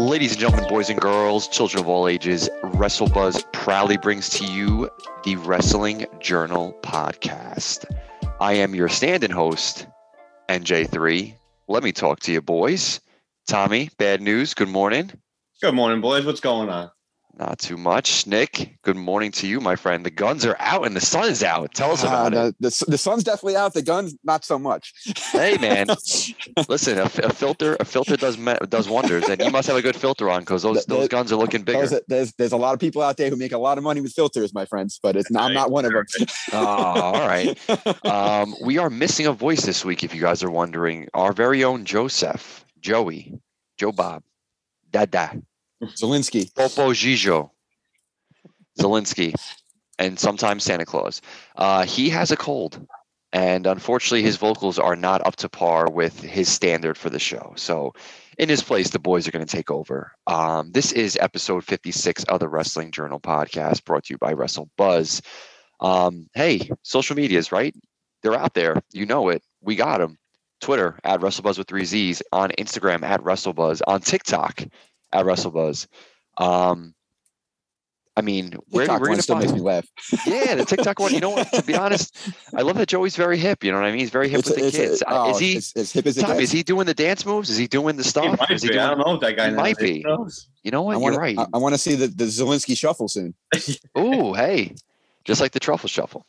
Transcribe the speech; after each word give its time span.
Ladies 0.00 0.30
and 0.32 0.40
gentlemen, 0.40 0.66
boys 0.66 0.88
and 0.88 0.98
girls, 0.98 1.46
children 1.46 1.82
of 1.82 1.86
all 1.86 2.08
ages, 2.08 2.48
WrestleBuzz 2.62 3.52
proudly 3.52 3.98
brings 3.98 4.30
to 4.30 4.46
you 4.46 4.88
the 5.24 5.36
Wrestling 5.36 6.06
Journal 6.20 6.74
podcast. 6.82 7.84
I 8.40 8.54
am 8.54 8.74
your 8.74 8.88
stand-in 8.88 9.30
host, 9.30 9.86
NJ3. 10.48 11.34
Let 11.68 11.82
me 11.82 11.92
talk 11.92 12.20
to 12.20 12.32
you, 12.32 12.40
boys. 12.40 13.00
Tommy, 13.46 13.90
bad 13.98 14.22
news. 14.22 14.54
Good 14.54 14.70
morning. 14.70 15.12
Good 15.60 15.74
morning, 15.74 16.00
boys. 16.00 16.24
What's 16.24 16.40
going 16.40 16.70
on? 16.70 16.90
Not 17.38 17.58
too 17.58 17.78
much. 17.78 18.26
Nick, 18.26 18.76
good 18.82 18.96
morning 18.96 19.30
to 19.32 19.46
you, 19.46 19.60
my 19.60 19.74
friend. 19.74 20.04
The 20.04 20.10
guns 20.10 20.44
are 20.44 20.56
out 20.58 20.84
and 20.86 20.94
the 20.94 21.00
sun 21.00 21.30
is 21.30 21.42
out. 21.42 21.72
Tell 21.72 21.90
us 21.92 22.04
Uh, 22.04 22.08
about 22.08 22.34
it. 22.34 22.54
the, 22.60 22.68
the, 22.68 22.84
the 22.90 22.98
sun's 22.98 23.24
definitely 23.24 23.56
out. 23.56 23.72
The 23.72 23.80
gun's 23.80 24.14
not 24.24 24.44
so 24.44 24.58
much. 24.58 24.92
Hey, 25.32 25.56
man. 25.56 25.86
Listen, 26.68 26.98
a, 26.98 27.04
a 27.04 27.08
filter, 27.32 27.78
a 27.80 27.84
filter 27.86 28.16
does 28.18 28.36
does 28.68 28.90
wonders, 28.90 29.24
and 29.28 29.40
you 29.40 29.50
must 29.50 29.68
have 29.68 29.76
a 29.76 29.82
good 29.82 29.96
filter 29.96 30.28
on 30.28 30.40
because 30.40 30.62
those 30.62 30.84
The- 30.84 30.94
those 30.94 31.02
the- 31.04 31.08
guns 31.08 31.32
are 31.32 31.36
looking 31.36 31.62
bigger. 31.62 31.86
There's, 31.86 32.02
there's 32.08 32.32
there's 32.32 32.52
a 32.52 32.58
lot 32.58 32.74
of 32.74 32.80
people 32.80 33.00
out 33.00 33.16
there 33.16 33.30
who 33.30 33.36
make 33.36 33.52
a 33.52 33.58
lot 33.58 33.78
of 33.78 33.84
money 33.84 34.02
with 34.02 34.12
filters, 34.12 34.52
my 34.52 34.66
friends, 34.66 35.00
but 35.02 35.16
it's 35.16 35.30
not, 35.30 35.44
I'm 35.44 35.54
not 35.54 35.70
one 35.70 35.86
of 35.86 35.92
them. 35.92 36.04
Oh, 36.52 36.58
all 36.66 37.26
right. 37.26 37.56
Um, 38.04 38.54
we 38.62 38.76
are 38.78 38.90
missing 38.90 39.26
a 39.26 39.32
voice 39.32 39.62
this 39.64 39.82
week, 39.84 40.02
if 40.04 40.14
you 40.14 40.20
guys 40.20 40.42
are 40.42 40.50
wondering. 40.50 41.08
Our 41.14 41.32
very 41.32 41.64
own 41.64 41.84
Joseph, 41.86 42.66
Joey, 42.80 43.40
Joe 43.78 43.92
Bob, 43.92 44.24
Dada, 44.90 45.40
Zelensky. 45.82 46.54
Popo 46.54 46.92
Gijo, 46.92 47.50
Zelensky, 48.78 49.34
and 49.98 50.18
sometimes 50.18 50.64
Santa 50.64 50.84
Claus. 50.84 51.20
Uh, 51.56 51.84
he 51.84 52.08
has 52.10 52.30
a 52.30 52.36
cold, 52.36 52.86
and 53.32 53.66
unfortunately, 53.66 54.22
his 54.22 54.36
vocals 54.36 54.78
are 54.78 54.96
not 54.96 55.26
up 55.26 55.36
to 55.36 55.48
par 55.48 55.90
with 55.90 56.20
his 56.20 56.48
standard 56.48 56.98
for 56.98 57.10
the 57.10 57.18
show. 57.18 57.52
So, 57.56 57.94
in 58.38 58.48
his 58.48 58.62
place, 58.62 58.90
the 58.90 58.98
boys 58.98 59.28
are 59.28 59.32
going 59.32 59.44
to 59.44 59.56
take 59.56 59.70
over. 59.70 60.12
Um, 60.26 60.72
this 60.72 60.92
is 60.92 61.18
episode 61.20 61.64
56 61.64 62.24
of 62.24 62.40
the 62.40 62.48
Wrestling 62.48 62.90
Journal 62.90 63.20
podcast, 63.20 63.84
brought 63.84 64.04
to 64.04 64.14
you 64.14 64.18
by 64.18 64.32
Wrestle 64.32 64.70
Buzz. 64.76 65.22
Um, 65.80 66.28
hey, 66.34 66.70
social 66.82 67.16
medias, 67.16 67.52
right? 67.52 67.74
They're 68.22 68.34
out 68.34 68.54
there. 68.54 68.82
You 68.92 69.06
know 69.06 69.28
it. 69.30 69.42
We 69.62 69.76
got 69.76 69.98
them. 69.98 70.18
Twitter 70.60 70.98
at 71.04 71.20
WrestleBuzz 71.20 71.56
with 71.56 71.68
three 71.68 71.86
Z's, 71.86 72.22
on 72.32 72.50
Instagram 72.50 73.02
at 73.02 73.22
WrestleBuzz, 73.22 73.80
on 73.86 74.02
TikTok 74.02 74.62
at 75.12 75.24
WrestleBuzz. 75.24 75.86
Um, 76.38 76.94
I 78.16 78.22
mean, 78.22 78.54
where 78.68 78.84
TikTok 78.84 79.00
we're 79.00 79.06
one 79.08 79.12
gonna 79.14 79.22
still 79.22 79.36
makes 79.36 79.50
find? 79.52 79.62
me 79.62 79.66
laugh. 79.66 79.86
Yeah, 80.26 80.56
the 80.56 80.64
TikTok 80.64 80.98
one. 80.98 81.14
You 81.14 81.20
know 81.20 81.30
what? 81.30 81.50
To 81.52 81.62
be 81.62 81.74
honest, 81.74 82.14
I 82.54 82.62
love 82.62 82.76
that 82.76 82.88
Joey's 82.88 83.16
very 83.16 83.38
hip. 83.38 83.62
You 83.64 83.70
know 83.72 83.78
what 83.78 83.86
I 83.86 83.90
mean? 83.90 84.00
He's 84.00 84.10
very 84.10 84.28
hip 84.28 84.40
It's, 84.40 84.48
with 84.50 84.58
the 84.58 84.66
it's, 84.66 84.76
kids. 84.76 85.02
Oh, 85.06 85.30
is 85.30 85.38
he? 85.38 85.52
It's, 85.56 85.74
as 85.76 85.92
hip 85.92 86.06
as 86.06 86.18
it 86.18 86.22
Tom, 86.22 86.38
is 86.38 86.50
he 86.50 86.62
doing 86.62 86.86
the 86.86 86.92
dance 86.92 87.24
moves? 87.24 87.48
Is 87.50 87.56
he 87.56 87.66
doing 87.66 87.96
the 87.96 88.02
He 88.02 88.08
stuff? 88.08 88.38
might 88.38 88.50
Is 88.50 88.62
he 88.62 88.70
be. 88.70 88.78
I 88.78 88.90
don't 88.90 88.98
know 88.98 89.16
that 89.16 89.36
guy 89.36 89.48
He 89.50 89.54
might 89.54 89.78
be. 89.78 90.00
knows. 90.00 90.48
You 90.64 90.70
know 90.70 90.82
what? 90.82 90.94
I 90.94 90.98
want 90.98 91.14
You're 91.14 91.22
right. 91.22 91.38
I, 91.38 91.46
I 91.54 91.58
want 91.58 91.74
to 91.74 91.78
see 91.78 91.94
the, 91.94 92.08
the 92.08 92.24
Zelensky 92.24 92.76
shuffle 92.76 93.08
soon. 93.08 93.34
Ooh, 93.98 94.34
hey, 94.34 94.74
just 95.24 95.40
like 95.40 95.52
the 95.52 95.60
truffle 95.60 95.88
shuffle. 95.88 96.26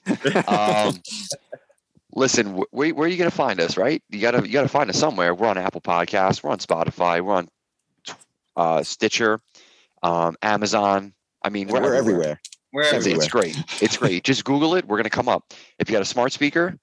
Um, 0.48 0.94
listen, 2.16 2.62
where, 2.72 2.94
where 2.94 3.06
are 3.06 3.12
you 3.12 3.18
going 3.18 3.30
to 3.30 3.36
find 3.36 3.60
us? 3.60 3.76
Right? 3.76 4.02
You 4.10 4.22
gotta 4.22 4.46
you 4.46 4.54
gotta 4.54 4.70
find 4.70 4.90
us 4.90 4.98
somewhere. 5.00 5.34
We're 5.34 5.48
on 5.48 5.58
Apple 5.58 5.82
Podcasts. 5.82 6.44
We're 6.44 6.52
on 6.52 6.60
Spotify. 6.60 7.22
We're 7.22 7.34
on 7.34 7.50
uh, 8.56 8.84
Stitcher, 8.84 9.42
um, 10.04 10.36
Amazon. 10.42 11.14
I 11.44 11.50
mean, 11.50 11.68
We're, 11.68 11.82
we're, 11.82 11.96
everywhere. 11.96 12.40
We're 12.74 12.82
It's, 12.84 12.94
everywhere. 12.94 13.18
it's 13.18 13.28
great. 13.28 13.58
It's 13.82 13.98
great. 13.98 14.24
Just 14.26 14.46
Google 14.46 14.76
it. 14.76 14.86
We're 14.86 14.98
going 14.98 15.04
to 15.06 15.10
come 15.10 15.30
up. 15.30 15.54
If 15.80 15.90
you 15.90 15.94
got 15.94 16.02
a 16.02 16.06
smart 16.06 16.32
speaker, 16.32 16.78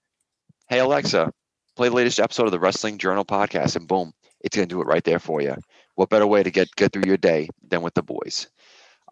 hey 0.68 0.80
Alexa, 0.80 1.32
play 1.76 1.88
the 1.88 1.94
latest 1.94 2.20
episode 2.20 2.46
of 2.46 2.52
the 2.52 2.60
Wrestling 2.60 2.98
Journal 2.98 3.24
podcast, 3.24 3.76
and 3.76 3.86
boom, 3.86 4.12
it's 4.40 4.56
going 4.56 4.68
to 4.68 4.74
do 4.74 4.80
it 4.80 4.86
right 4.86 5.04
there 5.04 5.18
for 5.18 5.40
you. 5.40 5.56
What 5.94 6.10
better 6.10 6.26
way 6.26 6.42
to 6.42 6.50
get 6.50 6.68
get 6.76 6.92
through 6.92 7.04
your 7.06 7.16
day 7.16 7.48
than 7.68 7.82
with 7.82 7.94
the 7.94 8.02
boys? 8.02 8.48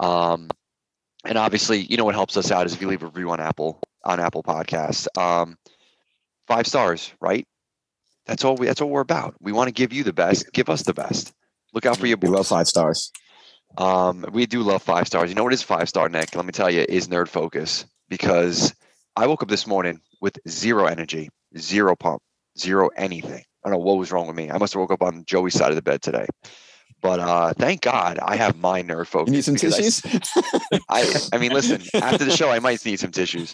Um, 0.01 0.51
and 1.25 1.39
obviously, 1.39 1.81
you 1.81 1.97
know 1.97 2.05
what 2.05 2.15
helps 2.15 2.37
us 2.37 2.51
out 2.51 2.67
is 2.67 2.75
if 2.75 2.81
you 2.81 2.89
leave 2.89 3.03
a 3.03 3.07
review 3.07 3.31
on 3.31 3.41
Apple 3.41 3.81
on 4.05 4.21
Apple 4.21 4.43
Podcasts. 4.43 5.07
Um, 5.19 5.57
five 6.47 6.67
stars, 6.67 7.13
right? 7.21 7.47
That's 8.27 8.45
all 8.45 8.57
we. 8.57 8.67
That's 8.67 8.81
all 8.81 8.89
we're 8.91 9.01
about. 9.01 9.35
We 9.41 9.53
want 9.53 9.69
to 9.69 9.73
give 9.73 9.93
you 9.93 10.05
the 10.05 10.13
best. 10.13 10.53
Give 10.53 10.69
us 10.69 10.83
the 10.83 10.95
best. 10.95 11.33
Look 11.77 11.85
out 11.85 11.99
for 11.99 12.07
your 12.07 12.17
We 12.17 12.29
love 12.29 12.47
five 12.47 12.67
stars. 12.67 13.13
Um, 13.77 14.25
we 14.33 14.47
do 14.47 14.63
love 14.63 14.83
five 14.83 15.07
stars. 15.07 15.29
You 15.29 15.35
know 15.35 15.45
what 15.45 15.53
is 15.53 15.63
five 15.63 15.91
star, 15.91 16.09
Nick? 16.09 16.35
Let 16.35 16.47
me 16.47 16.51
tell 16.53 16.71
you, 16.71 16.87
is 16.89 17.09
Nerd 17.09 17.29
Focus 17.29 17.85
because 18.09 18.75
I 19.15 19.27
woke 19.27 19.43
up 19.43 19.51
this 19.51 19.67
morning 19.67 20.01
with 20.23 20.39
zero 20.49 20.87
energy, 20.87 21.29
zero 21.59 21.95
pump, 21.95 22.23
zero 22.59 22.89
anything. 22.97 23.45
I 23.63 23.69
don't 23.69 23.73
know 23.73 23.85
what 23.85 23.99
was 23.99 24.11
wrong 24.11 24.27
with 24.27 24.35
me. 24.35 24.51
I 24.51 24.57
must 24.57 24.73
have 24.73 24.81
woke 24.81 24.91
up 24.91 25.03
on 25.03 25.27
Joey's 25.27 25.53
side 25.53 25.69
of 25.69 25.77
the 25.77 25.83
bed 25.83 26.01
today. 26.01 26.25
But 27.03 27.21
uh, 27.21 27.53
thank 27.53 27.83
God 27.83 28.21
I 28.23 28.37
have 28.37 28.57
my 28.57 28.83
Nerd 28.83 29.07
Focus. 29.07 29.31
You 29.31 29.37
need 29.37 29.45
some 29.45 29.55
because 29.55 29.75
I- 29.75 29.83
tissues? 29.83 30.81
I, 30.89 31.15
I 31.35 31.39
mean, 31.39 31.53
listen. 31.53 31.83
After 31.93 32.25
the 32.25 32.35
show, 32.35 32.49
I 32.49 32.59
might 32.59 32.83
need 32.87 33.01
some 33.01 33.13
tissues. 33.13 33.53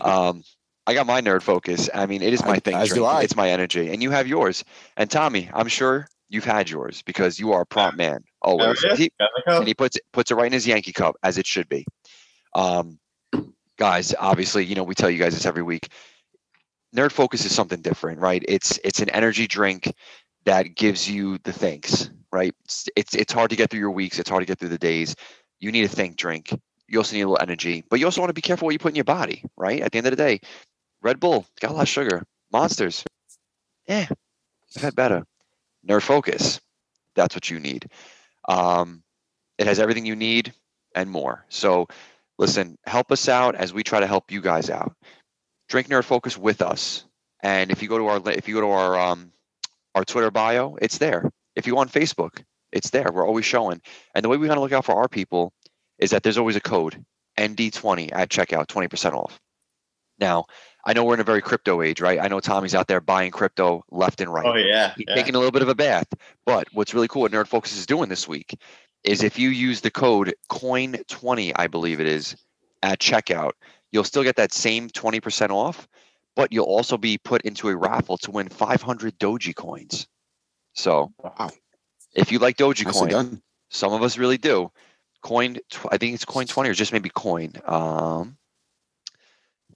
Um, 0.00 0.44
I 0.86 0.94
got 0.94 1.06
my 1.06 1.20
nerd 1.22 1.42
focus. 1.42 1.88
I 1.92 2.06
mean, 2.06 2.22
it 2.22 2.34
is 2.34 2.44
my 2.44 2.52
I- 2.52 2.58
thing. 2.60 2.74
as 2.76 2.90
do. 2.90 3.04
I. 3.04 3.22
It's 3.22 3.34
my 3.34 3.50
energy, 3.50 3.90
and 3.92 4.00
you 4.00 4.10
have 4.12 4.28
yours. 4.28 4.62
And 4.96 5.10
Tommy, 5.10 5.50
I'm 5.52 5.66
sure 5.66 6.06
you've 6.34 6.44
had 6.44 6.68
yours 6.68 7.00
because 7.02 7.38
you 7.38 7.52
are 7.52 7.62
a 7.62 7.66
prompt 7.66 7.96
man 7.96 8.24
Oh, 8.42 8.58
always. 8.60 8.84
yeah? 8.84 8.96
He- 8.96 9.12
and 9.58 9.68
he 9.68 9.74
puts 9.74 9.96
it 9.96 10.02
puts 10.12 10.30
it 10.30 10.34
right 10.34 10.46
in 10.46 10.52
his 10.52 10.66
Yankee 10.66 10.92
cup 10.92 11.16
as 11.22 11.38
it 11.38 11.46
should 11.46 11.68
be. 11.68 11.86
Um, 12.54 12.98
guys, 13.78 14.14
obviously, 14.18 14.64
you 14.64 14.74
know 14.74 14.82
we 14.84 14.94
tell 14.94 15.08
you 15.10 15.18
guys 15.18 15.32
this 15.34 15.46
every 15.46 15.62
week. 15.62 15.88
Nerd 16.94 17.12
Focus 17.12 17.44
is 17.44 17.54
something 17.54 17.80
different, 17.82 18.20
right? 18.20 18.42
It's 18.46 18.78
it's 18.84 19.00
an 19.00 19.10
energy 19.10 19.46
drink 19.46 19.92
that 20.44 20.74
gives 20.76 21.10
you 21.10 21.38
the 21.44 21.52
thanks, 21.52 22.10
right? 22.32 22.54
It's, 22.64 22.88
it's 22.96 23.14
it's 23.14 23.32
hard 23.32 23.50
to 23.50 23.56
get 23.56 23.70
through 23.70 23.80
your 23.80 23.90
weeks. 23.90 24.18
It's 24.18 24.30
hard 24.30 24.42
to 24.42 24.46
get 24.46 24.58
through 24.58 24.68
the 24.68 24.78
days. 24.78 25.16
You 25.60 25.72
need 25.72 25.84
a 25.84 25.88
think 25.88 26.16
drink. 26.16 26.50
You 26.86 26.98
also 26.98 27.16
need 27.16 27.22
a 27.22 27.28
little 27.28 27.42
energy, 27.42 27.82
but 27.88 27.98
you 27.98 28.04
also 28.06 28.20
want 28.20 28.28
to 28.28 28.34
be 28.34 28.42
careful 28.42 28.66
what 28.66 28.72
you 28.72 28.78
put 28.78 28.92
in 28.92 28.96
your 28.96 29.04
body, 29.04 29.42
right? 29.56 29.80
At 29.80 29.90
the 29.92 29.98
end 29.98 30.06
of 30.06 30.12
the 30.12 30.16
day, 30.16 30.40
Red 31.02 31.18
Bull 31.18 31.46
got 31.60 31.70
a 31.70 31.74
lot 31.74 31.82
of 31.82 31.88
sugar. 31.88 32.22
Monsters, 32.52 33.02
yeah, 33.88 34.06
I've 34.76 34.82
had 34.82 34.94
better. 34.94 35.24
Nerd 35.86 36.02
Focus, 36.02 36.60
that's 37.14 37.34
what 37.34 37.50
you 37.50 37.60
need. 37.60 37.88
Um, 38.48 39.02
it 39.58 39.66
has 39.66 39.78
everything 39.78 40.06
you 40.06 40.16
need 40.16 40.52
and 40.94 41.10
more. 41.10 41.44
So, 41.48 41.86
listen, 42.38 42.76
help 42.86 43.12
us 43.12 43.28
out 43.28 43.54
as 43.54 43.72
we 43.72 43.82
try 43.82 44.00
to 44.00 44.06
help 44.06 44.30
you 44.30 44.40
guys 44.40 44.70
out. 44.70 44.94
Drink 45.68 45.88
Nerd 45.88 46.04
Focus 46.04 46.36
with 46.36 46.62
us, 46.62 47.04
and 47.42 47.70
if 47.70 47.82
you 47.82 47.88
go 47.88 47.98
to 47.98 48.06
our 48.06 48.30
if 48.30 48.48
you 48.48 48.54
go 48.54 48.60
to 48.60 48.70
our 48.70 48.98
um 48.98 49.32
our 49.94 50.04
Twitter 50.04 50.30
bio, 50.30 50.76
it's 50.80 50.98
there. 50.98 51.30
If 51.56 51.66
you 51.66 51.78
on 51.78 51.88
Facebook, 51.88 52.42
it's 52.72 52.90
there. 52.90 53.10
We're 53.12 53.26
always 53.26 53.44
showing. 53.44 53.80
And 54.14 54.24
the 54.24 54.28
way 54.28 54.36
we 54.36 54.48
kind 54.48 54.58
of 54.58 54.62
look 54.62 54.72
out 54.72 54.84
for 54.84 54.96
our 54.96 55.08
people 55.08 55.52
is 55.98 56.10
that 56.10 56.22
there's 56.22 56.38
always 56.38 56.56
a 56.56 56.60
code 56.60 57.04
ND20 57.38 58.10
at 58.12 58.28
checkout, 58.28 58.66
20% 58.66 59.12
off. 59.12 59.40
Now, 60.18 60.46
I 60.86 60.92
know 60.92 61.04
we're 61.04 61.14
in 61.14 61.20
a 61.20 61.24
very 61.24 61.40
crypto 61.42 61.80
age, 61.82 62.00
right? 62.00 62.18
I 62.20 62.28
know 62.28 62.40
Tommy's 62.40 62.74
out 62.74 62.88
there 62.88 63.00
buying 63.00 63.30
crypto 63.30 63.84
left 63.90 64.20
and 64.20 64.32
right 64.32 64.44
Oh 64.46 64.54
yeah. 64.54 64.92
He's 64.96 65.06
yeah. 65.08 65.14
taking 65.14 65.34
a 65.34 65.38
little 65.38 65.52
bit 65.52 65.62
of 65.62 65.68
a 65.68 65.74
bath. 65.74 66.06
But 66.44 66.68
what's 66.72 66.92
really 66.94 67.08
cool 67.08 67.22
what 67.22 67.32
Nerd 67.32 67.46
Focus 67.48 67.76
is 67.76 67.86
doing 67.86 68.08
this 68.08 68.28
week 68.28 68.58
is 69.02 69.22
if 69.22 69.38
you 69.38 69.48
use 69.50 69.80
the 69.80 69.90
code 69.90 70.34
COIN20, 70.50 71.52
I 71.56 71.66
believe 71.66 72.00
it 72.00 72.06
is, 72.06 72.36
at 72.82 72.98
checkout, 73.00 73.52
you'll 73.92 74.04
still 74.04 74.22
get 74.22 74.36
that 74.36 74.52
same 74.52 74.88
20% 74.90 75.50
off, 75.50 75.88
but 76.36 76.52
you'll 76.52 76.64
also 76.66 76.96
be 76.98 77.16
put 77.18 77.42
into 77.42 77.68
a 77.68 77.76
raffle 77.76 78.16
to 78.18 78.30
win 78.30 78.48
500 78.48 79.18
Doji 79.18 79.54
coins. 79.54 80.06
So 80.74 81.12
Wow. 81.22 81.50
if 82.14 82.32
you 82.32 82.38
like 82.38 82.56
Doji 82.56 82.84
Nicely 82.84 83.00
coin, 83.00 83.08
done. 83.10 83.42
some 83.70 83.92
of 83.92 84.02
us 84.02 84.18
really 84.18 84.38
do. 84.38 84.70
Coin, 85.22 85.58
tw- 85.70 85.86
I 85.90 85.96
think 85.98 86.14
it's 86.14 86.24
coin 86.24 86.46
20 86.46 86.68
or 86.68 86.74
just 86.74 86.92
maybe 86.92 87.08
coin. 87.08 87.52
Um, 87.64 88.36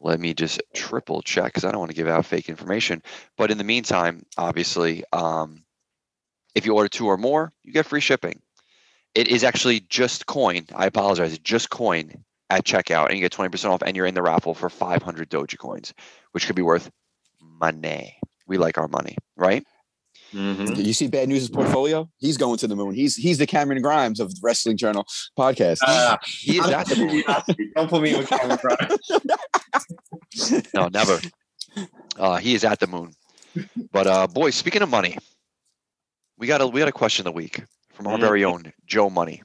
let 0.00 0.20
me 0.20 0.34
just 0.34 0.60
triple 0.74 1.22
check 1.22 1.46
because 1.46 1.64
I 1.64 1.70
don't 1.70 1.80
want 1.80 1.90
to 1.90 1.96
give 1.96 2.08
out 2.08 2.26
fake 2.26 2.48
information. 2.48 3.02
But 3.36 3.50
in 3.50 3.58
the 3.58 3.64
meantime, 3.64 4.24
obviously, 4.36 5.04
um, 5.12 5.64
if 6.54 6.66
you 6.66 6.74
order 6.74 6.88
two 6.88 7.06
or 7.06 7.16
more, 7.16 7.52
you 7.62 7.72
get 7.72 7.86
free 7.86 8.00
shipping. 8.00 8.40
It 9.14 9.28
is 9.28 9.44
actually 9.44 9.80
just 9.80 10.26
coin. 10.26 10.66
I 10.74 10.86
apologize, 10.86 11.38
just 11.38 11.70
coin 11.70 12.24
at 12.50 12.64
checkout, 12.64 13.08
and 13.08 13.18
you 13.18 13.20
get 13.20 13.32
20% 13.32 13.70
off, 13.70 13.82
and 13.82 13.96
you're 13.96 14.06
in 14.06 14.14
the 14.14 14.22
raffle 14.22 14.54
for 14.54 14.70
500 14.70 15.30
Doji 15.30 15.58
coins, 15.58 15.92
which 16.32 16.46
could 16.46 16.56
be 16.56 16.62
worth 16.62 16.90
money. 17.40 18.18
We 18.46 18.58
like 18.58 18.78
our 18.78 18.88
money, 18.88 19.16
right? 19.36 19.64
Mhm. 20.32 20.84
You 20.84 20.92
see 20.92 21.08
Bad 21.08 21.28
News' 21.28 21.48
portfolio? 21.48 22.08
He's 22.19 22.36
going 22.36 22.58
to 22.58 22.66
the 22.66 22.76
moon. 22.76 22.94
He's 22.94 23.16
he's 23.16 23.38
the 23.38 23.46
Cameron 23.46 23.80
Grimes 23.82 24.20
of 24.20 24.30
the 24.30 24.40
Wrestling 24.42 24.76
Journal 24.76 25.06
podcast. 25.38 25.78
Ah, 25.82 26.19
He 26.26 26.58
is 26.58 26.66
I'm 26.66 26.75
at 26.75 26.86
the 26.86 26.96
moon. 26.96 27.08
be 27.08 27.25
honest 27.26 27.48
with 27.48 27.58
you. 27.58 27.72
Don't 27.75 27.88
put 27.88 28.02
me 28.02 28.16
with 28.16 28.28
Cameron 28.28 28.58
Grimes. 28.60 29.10
No, 30.75 30.88
never. 30.88 31.19
Uh, 32.19 32.36
he 32.36 32.54
is 32.54 32.64
at 32.64 32.78
the 32.80 32.86
moon. 32.86 33.12
But 33.92 34.06
uh, 34.06 34.26
boys, 34.26 34.54
speaking 34.54 34.82
of 34.82 34.88
money, 34.90 35.16
we 36.36 36.46
got 36.46 36.60
a 36.60 36.66
we 36.66 36.78
got 36.80 36.88
a 36.88 36.92
question 36.92 37.26
of 37.26 37.32
the 37.32 37.36
week 37.36 37.62
from 37.94 38.06
our 38.06 38.16
Mhm. 38.19 38.20
very 38.20 38.44
own 38.44 38.72
Joe 38.86 39.08
Money. 39.10 39.42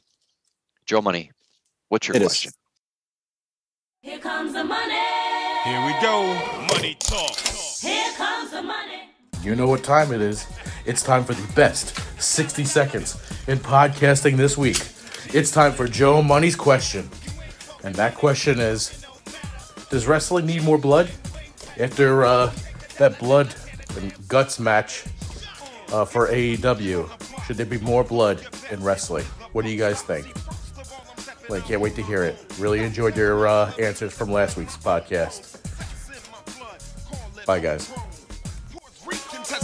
Joe 0.86 1.02
Money, 1.02 1.32
what's 1.90 2.08
your 2.08 2.16
It 2.18 2.22
is. 2.22 2.28
question? 2.28 2.52
Here 4.02 4.20
comes 4.20 4.52
the 4.54 4.64
money. 4.64 5.02
Here 5.64 5.86
we 5.86 5.94
go. 6.02 6.24
Money 6.74 6.96
talk. 7.00 7.38
Here 7.80 8.12
comes 8.18 8.52
the 8.52 8.62
money. 8.62 9.03
You 9.44 9.56
know 9.56 9.68
what 9.68 9.84
time 9.84 10.14
it 10.14 10.22
is. 10.22 10.48
It's 10.86 11.04
time 11.04 11.26
for 11.26 11.34
the 11.34 11.54
best 11.54 12.00
60 12.22 12.64
seconds 12.64 13.16
in 13.48 13.58
podcasting 13.58 14.38
this 14.38 14.58
week. 14.58 14.78
It's 15.34 15.52
time 15.52 15.74
for 15.74 15.86
Joe 15.86 16.22
Money's 16.22 16.56
question. 16.56 17.10
And 17.84 17.94
that 17.96 18.16
question 18.16 18.62
is 18.62 19.06
Does 19.90 20.08
wrestling 20.08 20.46
need 20.46 20.64
more 20.64 20.78
blood? 20.78 21.12
After 21.78 22.24
uh, 22.24 22.54
that 22.98 23.20
blood 23.20 23.54
and 23.98 24.14
guts 24.30 24.62
match 24.62 25.04
uh, 25.92 26.06
for 26.06 26.30
AEW, 26.30 27.10
should 27.46 27.58
there 27.58 27.66
be 27.66 27.80
more 27.80 28.06
blood 28.06 28.48
in 28.72 28.82
wrestling? 28.82 29.26
What 29.52 29.66
do 29.66 29.72
you 29.72 29.78
guys 29.78 30.02
think? 30.02 30.26
Like, 31.50 31.66
can't 31.66 31.82
wait 31.82 31.96
to 31.96 32.04
hear 32.04 32.24
it. 32.24 32.38
Really 32.58 32.82
enjoyed 32.82 33.18
your 33.18 33.46
uh, 33.46 33.74
answers 33.78 34.14
from 34.14 34.32
last 34.32 34.56
week's 34.56 34.78
podcast. 34.78 35.60
Bye, 37.46 37.60
guys. 37.60 37.92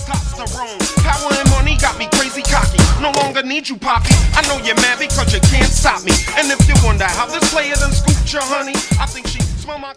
Rican 0.09 0.45
testosterone. 0.45 0.79
Power 1.03 1.33
and 1.39 1.49
money 1.51 1.77
got 1.77 1.97
me 1.97 2.07
crazy 2.13 2.41
cocky. 2.41 2.77
No 3.01 3.11
longer 3.21 3.43
need 3.43 3.69
you, 3.69 3.77
Poppy. 3.77 4.09
I 4.33 4.41
know 4.47 4.63
you're 4.65 4.75
mad 4.75 4.99
because 4.99 5.33
you 5.33 5.39
can't 5.41 5.71
stop 5.71 6.03
me. 6.03 6.11
And 6.37 6.51
if 6.51 6.67
you 6.67 6.75
wonder 6.83 7.05
how 7.05 7.27
this 7.27 7.51
player 7.51 7.75
done 7.75 7.91
scooped 7.91 8.31
your 8.33 8.41
honey, 8.43 8.73
I 8.99 9.05
think 9.05 9.27
she 9.27 9.39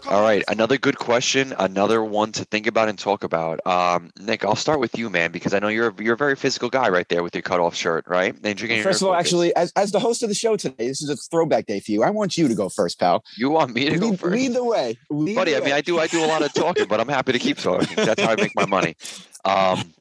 All 0.09 0.21
right, 0.21 0.43
another 0.49 0.77
good 0.77 0.99
question, 0.99 1.53
another 1.57 2.03
one 2.03 2.31
to 2.33 2.45
think 2.45 2.67
about 2.67 2.89
and 2.89 2.99
talk 2.99 3.23
about. 3.23 3.65
Um, 3.65 4.11
Nick, 4.19 4.45
I'll 4.45 4.55
start 4.55 4.79
with 4.79 4.97
you, 4.97 5.09
man, 5.09 5.31
because 5.31 5.53
I 5.53 5.59
know 5.59 5.67
you're 5.67 5.93
you're 5.99 6.13
a 6.13 6.17
very 6.17 6.35
physical 6.35 6.69
guy 6.69 6.89
right 6.89 7.07
there 7.09 7.23
with 7.23 7.33
your 7.33 7.41
cutoff 7.41 7.73
shirt, 7.75 8.05
right? 8.07 8.35
And 8.43 8.55
drinking 8.55 8.77
your 8.77 8.83
First 8.83 9.01
of 9.01 9.07
all, 9.07 9.13
Focus. 9.15 9.25
actually, 9.27 9.55
as, 9.55 9.71
as 9.75 9.91
the 9.91 9.99
host 9.99 10.21
of 10.21 10.29
the 10.29 10.35
show 10.35 10.55
today, 10.57 10.87
this 10.87 11.01
is 11.01 11.09
a 11.09 11.15
throwback 11.15 11.65
day 11.65 11.79
for 11.79 11.91
you. 11.91 12.03
I 12.03 12.11
want 12.11 12.37
you 12.37 12.47
to 12.47 12.53
go 12.55 12.69
first, 12.69 12.99
pal. 12.99 13.23
you 13.35 13.49
want 13.49 13.73
me 13.73 13.89
to 13.89 13.97
go 13.97 14.09
Lead, 14.09 14.19
first? 14.19 14.35
lead 14.35 14.53
the 14.53 14.63
way. 14.63 14.97
Lead 15.09 15.35
buddy. 15.35 15.51
the 15.51 15.57
I 15.57 15.59
mean, 15.61 15.69
way. 15.71 15.77
I 15.77 15.81
do, 15.81 15.99
I 15.99 16.05
do 16.07 16.23
a 16.23 16.27
lot 16.27 16.43
of 16.43 16.53
talking, 16.53 16.85
but 16.87 16.99
I'm 16.99 17.09
happy 17.09 17.31
to 17.31 17.39
keep 17.39 17.57
talking. 17.57 17.95
That's 17.95 18.21
how 18.21 18.31
I 18.31 18.35
make 18.35 18.53
my 18.55 18.65
money. 18.67 18.95
Um, 19.45 19.93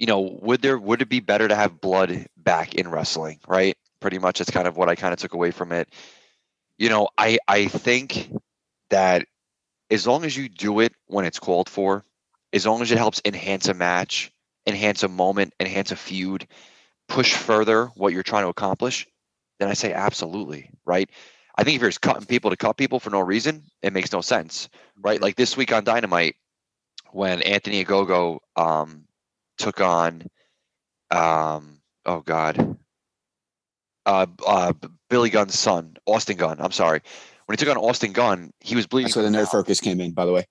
you 0.00 0.06
know, 0.06 0.20
would 0.40 0.62
there 0.62 0.78
would 0.78 1.02
it 1.02 1.10
be 1.10 1.20
better 1.20 1.46
to 1.46 1.54
have 1.54 1.78
blood 1.78 2.26
back 2.34 2.74
in 2.74 2.88
wrestling? 2.88 3.38
Right, 3.46 3.76
pretty 4.00 4.18
much. 4.18 4.38
That's 4.38 4.50
kind 4.50 4.66
of 4.66 4.74
what 4.74 4.88
I 4.88 4.94
kind 4.94 5.12
of 5.12 5.18
took 5.20 5.34
away 5.34 5.50
from 5.50 5.72
it. 5.72 5.90
You 6.78 6.88
know, 6.88 7.10
I 7.18 7.38
I 7.46 7.66
think 7.66 8.32
that 8.88 9.26
as 9.90 10.06
long 10.06 10.24
as 10.24 10.34
you 10.34 10.48
do 10.48 10.80
it 10.80 10.94
when 11.06 11.26
it's 11.26 11.38
called 11.38 11.68
for, 11.68 12.02
as 12.50 12.66
long 12.66 12.80
as 12.80 12.90
it 12.90 12.96
helps 12.96 13.20
enhance 13.26 13.68
a 13.68 13.74
match, 13.74 14.32
enhance 14.66 15.02
a 15.02 15.08
moment, 15.08 15.52
enhance 15.60 15.92
a 15.92 15.96
feud, 15.96 16.48
push 17.06 17.34
further 17.34 17.86
what 17.88 18.14
you're 18.14 18.22
trying 18.22 18.44
to 18.44 18.48
accomplish, 18.48 19.06
then 19.58 19.68
I 19.68 19.74
say 19.74 19.92
absolutely, 19.92 20.70
right? 20.86 21.10
I 21.58 21.62
think 21.62 21.74
if 21.76 21.82
you're 21.82 21.90
just 21.90 22.00
cutting 22.00 22.24
people 22.24 22.52
to 22.52 22.56
cut 22.56 22.78
people 22.78 23.00
for 23.00 23.10
no 23.10 23.20
reason, 23.20 23.64
it 23.82 23.92
makes 23.92 24.12
no 24.12 24.22
sense, 24.22 24.70
right? 24.98 25.20
Like 25.20 25.36
this 25.36 25.58
week 25.58 25.74
on 25.74 25.84
Dynamite, 25.84 26.36
when 27.12 27.42
Anthony 27.42 27.84
Ogogo 27.84 28.38
um, 28.56 29.04
took 29.60 29.80
on, 29.80 30.22
um, 31.10 31.80
oh 32.06 32.20
God, 32.20 32.76
uh, 34.06 34.26
uh, 34.46 34.72
Billy 35.08 35.30
Gunn's 35.30 35.58
son, 35.58 35.96
Austin 36.06 36.36
Gunn. 36.36 36.56
I'm 36.60 36.72
sorry. 36.72 37.00
When 37.46 37.56
he 37.56 37.64
took 37.64 37.76
on 37.76 37.82
Austin 37.82 38.12
Gunn, 38.12 38.52
he 38.60 38.74
was 38.74 38.86
bleeding. 38.86 39.12
So 39.12 39.22
the 39.22 39.28
nerd 39.28 39.50
focus 39.50 39.80
came 39.80 40.00
in, 40.00 40.12
by 40.12 40.24
the 40.24 40.32
way. 40.32 40.46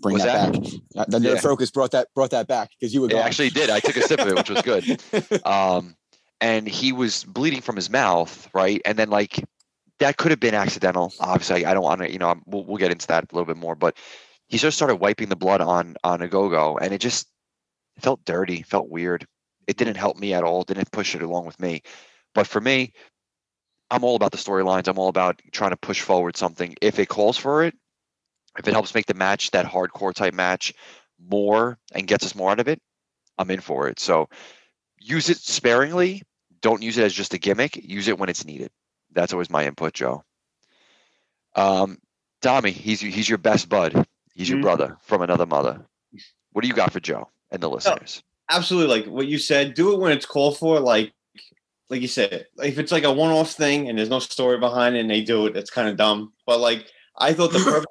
Bring 0.00 0.18
that, 0.18 0.26
that? 0.26 0.52
back. 0.52 0.72
Uh, 0.96 1.04
The 1.08 1.18
nerd 1.18 1.34
Yeah. 1.34 1.40
focus 1.40 1.70
brought 1.70 1.90
that 1.92 2.08
brought 2.14 2.30
that 2.30 2.46
back 2.46 2.70
because 2.78 2.92
you 2.92 3.00
were 3.00 3.10
It 3.10 3.16
actually 3.16 3.50
did. 3.50 3.70
I 3.70 3.80
took 3.80 3.96
a 3.96 4.02
sip 4.02 4.20
of 4.20 4.28
it, 4.28 4.36
which 4.36 4.50
was 4.50 4.62
good. 4.62 5.00
Um, 5.44 5.96
and 6.40 6.68
he 6.68 6.92
was 6.92 7.24
bleeding 7.24 7.60
from 7.60 7.76
his 7.76 7.88
mouth, 7.88 8.48
right? 8.52 8.80
And 8.84 8.98
then 8.98 9.10
like 9.10 9.42
that 10.00 10.16
could 10.16 10.30
have 10.30 10.40
been 10.40 10.54
accidental. 10.54 11.12
Obviously, 11.20 11.64
I 11.64 11.72
don't 11.72 11.82
want 11.82 12.00
to, 12.00 12.12
you 12.12 12.18
know, 12.18 12.34
we'll, 12.46 12.64
we'll 12.64 12.76
get 12.76 12.90
into 12.90 13.06
that 13.06 13.24
a 13.24 13.34
little 13.34 13.46
bit 13.46 13.56
more. 13.56 13.74
But 13.74 13.96
he 14.48 14.58
just 14.58 14.76
started 14.76 14.96
wiping 14.96 15.28
the 15.28 15.36
blood 15.36 15.60
on 15.60 15.96
on 16.04 16.20
Ogogo, 16.20 16.78
and 16.80 16.92
it 16.92 16.98
just 16.98 17.28
it 17.96 18.02
felt 18.02 18.24
dirty, 18.24 18.62
felt 18.62 18.88
weird. 18.88 19.26
It 19.66 19.76
didn't 19.76 19.96
help 19.96 20.16
me 20.18 20.34
at 20.34 20.44
all. 20.44 20.62
Didn't 20.62 20.90
push 20.90 21.14
it 21.14 21.22
along 21.22 21.46
with 21.46 21.58
me. 21.58 21.82
But 22.34 22.46
for 22.46 22.60
me, 22.60 22.92
I'm 23.90 24.04
all 24.04 24.16
about 24.16 24.32
the 24.32 24.38
storylines. 24.38 24.88
I'm 24.88 24.98
all 24.98 25.08
about 25.08 25.40
trying 25.52 25.70
to 25.70 25.76
push 25.76 26.00
forward 26.00 26.36
something. 26.36 26.74
If 26.80 26.98
it 26.98 27.08
calls 27.08 27.36
for 27.36 27.64
it, 27.64 27.74
if 28.58 28.66
it 28.66 28.72
helps 28.72 28.94
make 28.94 29.06
the 29.06 29.14
match 29.14 29.50
that 29.52 29.66
hardcore 29.66 30.14
type 30.14 30.34
match 30.34 30.72
more 31.18 31.78
and 31.92 32.06
gets 32.06 32.24
us 32.24 32.34
more 32.34 32.50
out 32.50 32.60
of 32.60 32.68
it, 32.68 32.80
I'm 33.38 33.50
in 33.50 33.60
for 33.60 33.88
it. 33.88 33.98
So 33.98 34.28
use 34.98 35.28
it 35.28 35.38
sparingly. 35.38 36.22
Don't 36.60 36.82
use 36.82 36.98
it 36.98 37.04
as 37.04 37.12
just 37.12 37.34
a 37.34 37.38
gimmick. 37.38 37.76
Use 37.76 38.08
it 38.08 38.18
when 38.18 38.28
it's 38.28 38.44
needed. 38.44 38.70
That's 39.12 39.32
always 39.32 39.50
my 39.50 39.66
input, 39.66 39.94
Joe. 39.94 40.24
Um, 41.54 41.98
Tommy, 42.42 42.70
he's 42.70 43.00
he's 43.00 43.28
your 43.28 43.38
best 43.38 43.68
bud. 43.68 44.06
He's 44.34 44.48
your 44.48 44.58
Mhm. 44.58 44.62
brother 44.62 44.96
from 45.02 45.22
another 45.22 45.46
mother. 45.46 45.86
What 46.52 46.62
do 46.62 46.68
you 46.68 46.74
got 46.74 46.92
for 46.92 47.00
Joe 47.00 47.30
and 47.50 47.62
the 47.62 47.70
listeners? 47.70 48.22
Absolutely, 48.50 48.96
like 48.96 49.06
what 49.06 49.26
you 49.26 49.38
said. 49.38 49.74
Do 49.74 49.92
it 49.92 50.00
when 50.00 50.12
it's 50.12 50.26
called 50.26 50.58
for. 50.58 50.78
Like, 50.78 51.12
like 51.90 52.00
you 52.00 52.08
said, 52.08 52.46
if 52.62 52.78
it's 52.78 52.92
like 52.92 53.04
a 53.04 53.12
one-off 53.12 53.52
thing 53.52 53.88
and 53.88 53.98
there's 53.98 54.10
no 54.10 54.18
story 54.18 54.58
behind 54.58 54.96
it, 54.96 55.00
and 55.00 55.10
they 55.10 55.22
do 55.22 55.46
it, 55.46 55.56
it's 55.56 55.70
kind 55.70 55.88
of 55.88 55.96
dumb. 55.96 56.32
But 56.46 56.60
like, 56.60 56.86
I 57.18 57.32
thought 57.32 57.52
the 57.52 57.58
perfect 57.64 57.86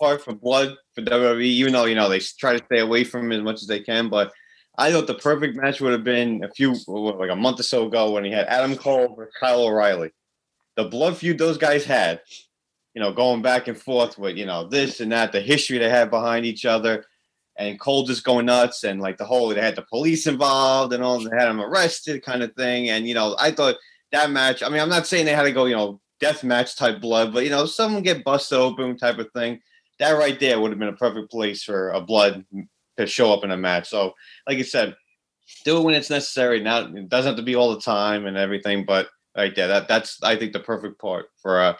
part 0.00 0.22
for 0.22 0.34
Blood 0.34 0.76
for 0.94 1.02
WWE, 1.02 1.42
even 1.42 1.72
though 1.72 1.84
you 1.86 1.94
know 1.94 2.08
they 2.08 2.20
try 2.20 2.56
to 2.56 2.64
stay 2.64 2.80
away 2.80 3.04
from 3.04 3.32
it 3.32 3.36
as 3.36 3.42
much 3.42 3.62
as 3.62 3.68
they 3.68 3.80
can, 3.80 4.08
but 4.08 4.32
I 4.76 4.90
thought 4.90 5.06
the 5.06 5.14
perfect 5.14 5.56
match 5.56 5.80
would 5.80 5.92
have 5.92 6.04
been 6.04 6.42
a 6.42 6.50
few, 6.50 6.74
like 6.88 7.30
a 7.30 7.36
month 7.36 7.60
or 7.60 7.64
so 7.64 7.86
ago 7.86 8.10
when 8.10 8.24
he 8.24 8.32
had 8.32 8.46
Adam 8.46 8.76
Cole 8.76 9.14
versus 9.14 9.34
Kyle 9.38 9.64
O'Reilly. 9.64 10.10
The 10.76 10.84
blood 10.84 11.16
feud 11.16 11.38
those 11.38 11.58
guys 11.58 11.84
had, 11.84 12.20
you 12.92 13.00
know, 13.00 13.12
going 13.12 13.40
back 13.40 13.68
and 13.68 13.78
forth 13.80 14.18
with 14.18 14.36
you 14.36 14.46
know 14.46 14.68
this 14.68 15.00
and 15.00 15.12
that, 15.12 15.32
the 15.32 15.40
history 15.40 15.78
they 15.78 15.88
had 15.88 16.10
behind 16.10 16.44
each 16.44 16.66
other 16.66 17.04
and 17.56 17.78
Cole 17.78 18.04
just 18.04 18.24
going 18.24 18.46
nuts 18.46 18.84
and 18.84 19.00
like 19.00 19.16
the 19.16 19.24
whole 19.24 19.48
they 19.48 19.60
had 19.60 19.76
the 19.76 19.82
police 19.82 20.26
involved 20.26 20.92
and 20.92 21.02
all 21.02 21.18
they 21.18 21.36
had 21.36 21.48
him 21.48 21.60
arrested 21.60 22.24
kind 22.24 22.42
of 22.42 22.52
thing. 22.54 22.90
And 22.90 23.06
you 23.06 23.14
know, 23.14 23.36
I 23.38 23.50
thought 23.50 23.76
that 24.12 24.30
match, 24.30 24.62
I 24.62 24.68
mean, 24.68 24.80
I'm 24.80 24.88
not 24.88 25.06
saying 25.06 25.26
they 25.26 25.32
had 25.34 25.42
to 25.44 25.52
go, 25.52 25.66
you 25.66 25.76
know, 25.76 26.00
death 26.20 26.42
match 26.42 26.76
type 26.76 27.00
blood, 27.00 27.32
but 27.32 27.44
you 27.44 27.50
know, 27.50 27.66
someone 27.66 28.02
get 28.02 28.24
busted 28.24 28.58
open 28.58 28.96
type 28.96 29.18
of 29.18 29.30
thing. 29.32 29.60
That 29.98 30.12
right 30.12 30.38
there 30.40 30.60
would 30.60 30.72
have 30.72 30.78
been 30.78 30.88
a 30.88 30.94
perfect 30.94 31.30
place 31.30 31.62
for 31.62 31.90
a 31.90 32.00
blood 32.00 32.44
to 32.96 33.06
show 33.06 33.32
up 33.32 33.44
in 33.44 33.52
a 33.52 33.56
match. 33.56 33.88
So, 33.88 34.14
like 34.48 34.58
I 34.58 34.62
said, 34.62 34.96
do 35.64 35.78
it 35.78 35.84
when 35.84 35.94
it's 35.94 36.10
necessary. 36.10 36.60
Now 36.60 36.86
it 36.86 37.08
doesn't 37.08 37.30
have 37.30 37.36
to 37.36 37.42
be 37.42 37.54
all 37.54 37.74
the 37.74 37.80
time 37.80 38.26
and 38.26 38.36
everything, 38.36 38.84
but 38.84 39.08
right 39.36 39.54
there, 39.54 39.68
that 39.68 39.88
that's 39.88 40.22
I 40.22 40.36
think 40.36 40.52
the 40.52 40.60
perfect 40.60 41.00
part 41.00 41.26
for 41.40 41.60
uh 41.60 41.74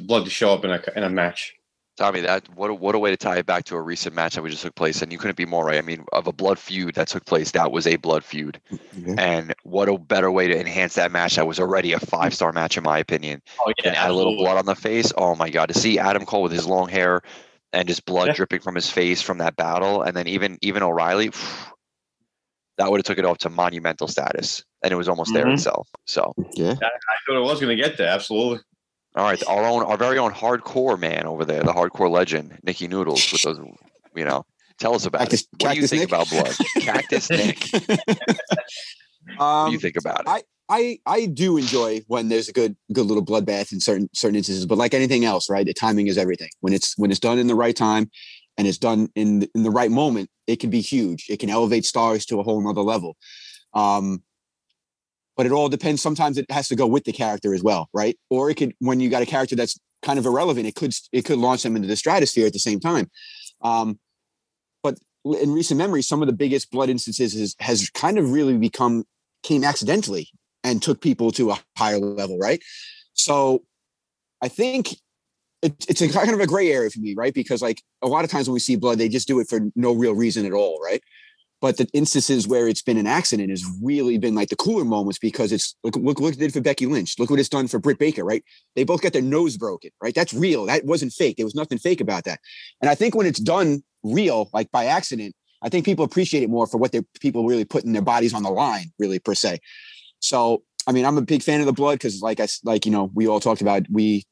blood 0.00 0.24
to 0.24 0.30
show 0.30 0.52
up 0.52 0.64
in 0.64 0.70
a 0.70 0.82
in 0.96 1.04
a 1.04 1.10
match. 1.10 1.54
Tommy, 1.98 2.20
that 2.20 2.48
what 2.56 2.70
a, 2.70 2.74
what 2.74 2.94
a 2.94 2.98
way 2.98 3.10
to 3.10 3.16
tie 3.18 3.36
it 3.36 3.44
back 3.46 3.64
to 3.64 3.76
a 3.76 3.80
recent 3.82 4.14
match 4.14 4.34
that 4.34 4.42
we 4.42 4.48
just 4.50 4.62
took 4.62 4.74
place, 4.74 5.02
and 5.02 5.12
you 5.12 5.18
couldn't 5.18 5.36
be 5.36 5.44
more 5.44 5.66
right. 5.66 5.76
I 5.78 5.82
mean, 5.82 6.04
of 6.12 6.26
a 6.26 6.32
blood 6.32 6.58
feud 6.58 6.94
that 6.94 7.08
took 7.08 7.26
place, 7.26 7.50
that 7.50 7.70
was 7.70 7.86
a 7.86 7.96
blood 7.96 8.24
feud, 8.24 8.58
Yeah. 8.96 9.14
and 9.18 9.54
what 9.64 9.90
a 9.90 9.98
better 9.98 10.30
way 10.30 10.48
to 10.48 10.58
enhance 10.58 10.94
that 10.94 11.12
match 11.12 11.36
that 11.36 11.46
was 11.46 11.60
already 11.60 11.92
a 11.92 12.00
five 12.00 12.32
star 12.34 12.50
match 12.52 12.78
in 12.78 12.82
my 12.82 12.98
opinion. 12.98 13.42
Oh 13.60 13.72
and 13.84 13.94
add 13.94 14.10
a 14.10 14.14
little 14.14 14.36
blood 14.36 14.56
on 14.56 14.64
the 14.64 14.74
face. 14.74 15.12
Oh 15.18 15.34
my 15.34 15.50
god, 15.50 15.66
to 15.66 15.74
see 15.74 15.98
Adam 15.98 16.24
Cole 16.24 16.42
with 16.42 16.52
his 16.52 16.66
long 16.66 16.88
hair 16.88 17.20
and 17.74 17.86
just 17.86 18.06
blood 18.06 18.28
Yeah. 18.28 18.34
dripping 18.34 18.60
from 18.60 18.74
his 18.74 18.88
face 18.88 19.20
from 19.20 19.36
that 19.38 19.56
battle, 19.56 20.00
and 20.02 20.16
then 20.16 20.26
even 20.28 20.56
even 20.62 20.82
O'Reilly, 20.82 21.30
that 22.78 22.90
would 22.90 22.98
have 23.00 23.04
took 23.04 23.18
it 23.18 23.26
off 23.26 23.36
to 23.38 23.50
monumental 23.50 24.08
status, 24.08 24.64
and 24.82 24.92
it 24.92 24.96
was 24.96 25.08
almost 25.10 25.34
there 25.34 25.44
Mhm. 25.44 25.54
itself. 25.54 25.88
So, 26.06 26.32
yeah. 26.54 26.70
I 26.72 26.74
thought 27.26 27.36
it 27.36 27.42
was 27.42 27.60
going 27.60 27.76
to 27.76 27.82
get 27.82 27.98
there. 27.98 28.08
Absolutely. 28.08 28.60
All 29.14 29.24
right, 29.24 29.42
our 29.46 29.64
own, 29.64 29.82
our 29.82 29.96
very 29.96 30.18
own 30.18 30.32
hardcore 30.32 30.98
man 30.98 31.26
over 31.26 31.44
there, 31.44 31.62
the 31.62 31.72
hardcore 31.72 32.10
legend, 32.10 32.58
Nikki 32.62 32.88
Noodles, 32.88 33.30
with 33.32 33.42
those, 33.42 33.58
you 34.14 34.24
know, 34.24 34.44
tell 34.78 34.94
us 34.94 35.04
about 35.06 35.20
Cactus- 35.20 35.42
it. 35.42 35.48
What 35.58 35.72
do 35.72 35.80
you 35.80 35.86
Cactus 35.86 35.90
think 35.90 36.00
Nick? 36.00 36.08
about 36.08 36.30
blood, 36.30 36.54
Cactus 36.80 37.30
Nick? 37.30 37.68
Um, 39.38 39.66
do 39.68 39.72
you 39.72 39.78
think 39.78 39.96
about 39.96 40.20
it? 40.20 40.28
I- 40.28 40.42
I 40.68 40.98
I 41.04 41.26
do 41.26 41.58
enjoy 41.58 42.00
when 42.06 42.28
there's 42.30 42.48
a 42.48 42.52
good 42.52 42.76
good 42.94 43.04
little 43.06 43.24
bloodbath 43.24 43.72
in 43.72 43.80
certain 43.80 44.08
certain 44.14 44.36
instances, 44.36 44.64
but 44.64 44.78
like 44.78 44.94
anything 44.94 45.24
else, 45.24 45.50
right? 45.50 45.66
The 45.66 45.74
timing 45.74 46.06
is 46.06 46.16
everything. 46.16 46.48
When 46.60 46.72
it's 46.72 46.96
when 46.96 47.10
it's 47.10 47.20
done 47.20 47.38
in 47.38 47.46
the 47.48 47.54
right 47.54 47.76
time 47.76 48.10
and 48.56 48.66
it's 48.66 48.78
done 48.78 49.08
in 49.14 49.46
in 49.54 49.64
the 49.64 49.70
right 49.70 49.90
moment, 49.90 50.30
it 50.46 50.60
can 50.60 50.70
be 50.70 50.80
huge. 50.80 51.26
It 51.28 51.40
can 51.40 51.50
elevate 51.50 51.84
stars 51.84 52.24
to 52.26 52.40
a 52.40 52.42
whole 52.42 52.62
nother 52.62 52.80
level. 52.80 53.16
Um, 53.74 54.22
but 55.42 55.46
it 55.48 55.52
all 55.52 55.68
depends. 55.68 56.00
Sometimes 56.00 56.38
it 56.38 56.48
has 56.52 56.68
to 56.68 56.76
go 56.76 56.86
with 56.86 57.02
the 57.02 57.10
character 57.10 57.52
as 57.52 57.64
well, 57.64 57.88
right? 57.92 58.16
Or 58.30 58.48
it 58.48 58.54
could 58.54 58.76
when 58.78 59.00
you 59.00 59.10
got 59.10 59.22
a 59.22 59.26
character 59.26 59.56
that's 59.56 59.76
kind 60.00 60.16
of 60.16 60.24
irrelevant, 60.24 60.68
it 60.68 60.76
could 60.76 60.94
it 61.10 61.24
could 61.24 61.38
launch 61.38 61.64
them 61.64 61.74
into 61.74 61.88
the 61.88 61.96
stratosphere 61.96 62.46
at 62.46 62.52
the 62.52 62.60
same 62.60 62.78
time. 62.78 63.10
Um, 63.60 63.98
but 64.84 65.00
in 65.24 65.50
recent 65.52 65.78
memory, 65.78 66.00
some 66.00 66.22
of 66.22 66.28
the 66.28 66.32
biggest 66.32 66.70
blood 66.70 66.90
instances 66.90 67.34
is, 67.34 67.56
has 67.58 67.90
kind 67.90 68.18
of 68.18 68.30
really 68.30 68.56
become 68.56 69.02
came 69.42 69.64
accidentally 69.64 70.28
and 70.62 70.80
took 70.80 71.00
people 71.00 71.32
to 71.32 71.50
a 71.50 71.58
higher 71.76 71.98
level, 71.98 72.38
right? 72.38 72.62
So 73.14 73.64
I 74.42 74.46
think 74.46 74.90
it, 75.60 75.74
it's 75.88 76.02
a 76.02 76.08
kind 76.08 76.30
of 76.30 76.38
a 76.38 76.46
gray 76.46 76.70
area 76.70 76.90
for 76.90 77.00
me, 77.00 77.14
right? 77.16 77.34
Because 77.34 77.62
like 77.62 77.82
a 78.00 78.06
lot 78.06 78.22
of 78.22 78.30
times 78.30 78.48
when 78.48 78.54
we 78.54 78.60
see 78.60 78.76
blood, 78.76 78.98
they 78.98 79.08
just 79.08 79.26
do 79.26 79.40
it 79.40 79.48
for 79.48 79.58
no 79.74 79.92
real 79.92 80.14
reason 80.14 80.46
at 80.46 80.52
all, 80.52 80.80
right? 80.80 81.02
But 81.62 81.78
the 81.78 81.88
instances 81.94 82.46
where 82.46 82.68
it's 82.68 82.82
been 82.82 82.98
an 82.98 83.06
accident 83.06 83.50
has 83.50 83.64
really 83.80 84.18
been 84.18 84.34
like 84.34 84.50
the 84.50 84.56
cooler 84.56 84.84
moments 84.84 85.18
because 85.18 85.52
it's 85.52 85.76
look 85.84 85.96
look 85.96 86.20
what 86.20 86.34
it 86.34 86.38
did 86.38 86.52
for 86.52 86.60
Becky 86.60 86.86
Lynch. 86.86 87.18
Look 87.18 87.30
what 87.30 87.38
it's 87.38 87.48
done 87.48 87.68
for 87.68 87.78
Britt 87.78 87.98
Baker, 87.98 88.24
right? 88.24 88.44
They 88.76 88.82
both 88.82 89.00
got 89.00 89.14
their 89.14 89.22
nose 89.22 89.56
broken, 89.56 89.90
right? 90.02 90.14
That's 90.14 90.34
real. 90.34 90.66
That 90.66 90.84
wasn't 90.84 91.12
fake. 91.12 91.36
There 91.36 91.46
was 91.46 91.54
nothing 91.54 91.78
fake 91.78 92.00
about 92.00 92.24
that. 92.24 92.40
And 92.80 92.90
I 92.90 92.96
think 92.96 93.14
when 93.14 93.26
it's 93.26 93.40
done 93.40 93.84
real, 94.02 94.50
like 94.52 94.70
by 94.72 94.86
accident, 94.86 95.34
I 95.62 95.68
think 95.68 95.84
people 95.84 96.04
appreciate 96.04 96.42
it 96.42 96.50
more 96.50 96.66
for 96.66 96.78
what 96.78 96.92
they 96.92 97.02
people 97.20 97.46
really 97.46 97.64
putting 97.64 97.92
their 97.92 98.02
bodies 98.02 98.34
on 98.34 98.42
the 98.42 98.50
line, 98.50 98.92
really 98.98 99.20
per 99.20 99.34
se. 99.34 99.60
So 100.18 100.64
I 100.86 100.92
mean, 100.92 101.04
I'm 101.04 101.18
a 101.18 101.22
big 101.22 101.42
fan 101.42 101.60
of 101.60 101.66
the 101.66 101.72
blood 101.72 101.94
because, 101.94 102.20
like 102.22 102.40
I 102.40 102.48
like 102.64 102.86
you 102.86 102.92
know, 102.92 103.10
we 103.14 103.28
all 103.28 103.40
talked 103.40 103.60
about 103.60 103.86
we 103.90 104.24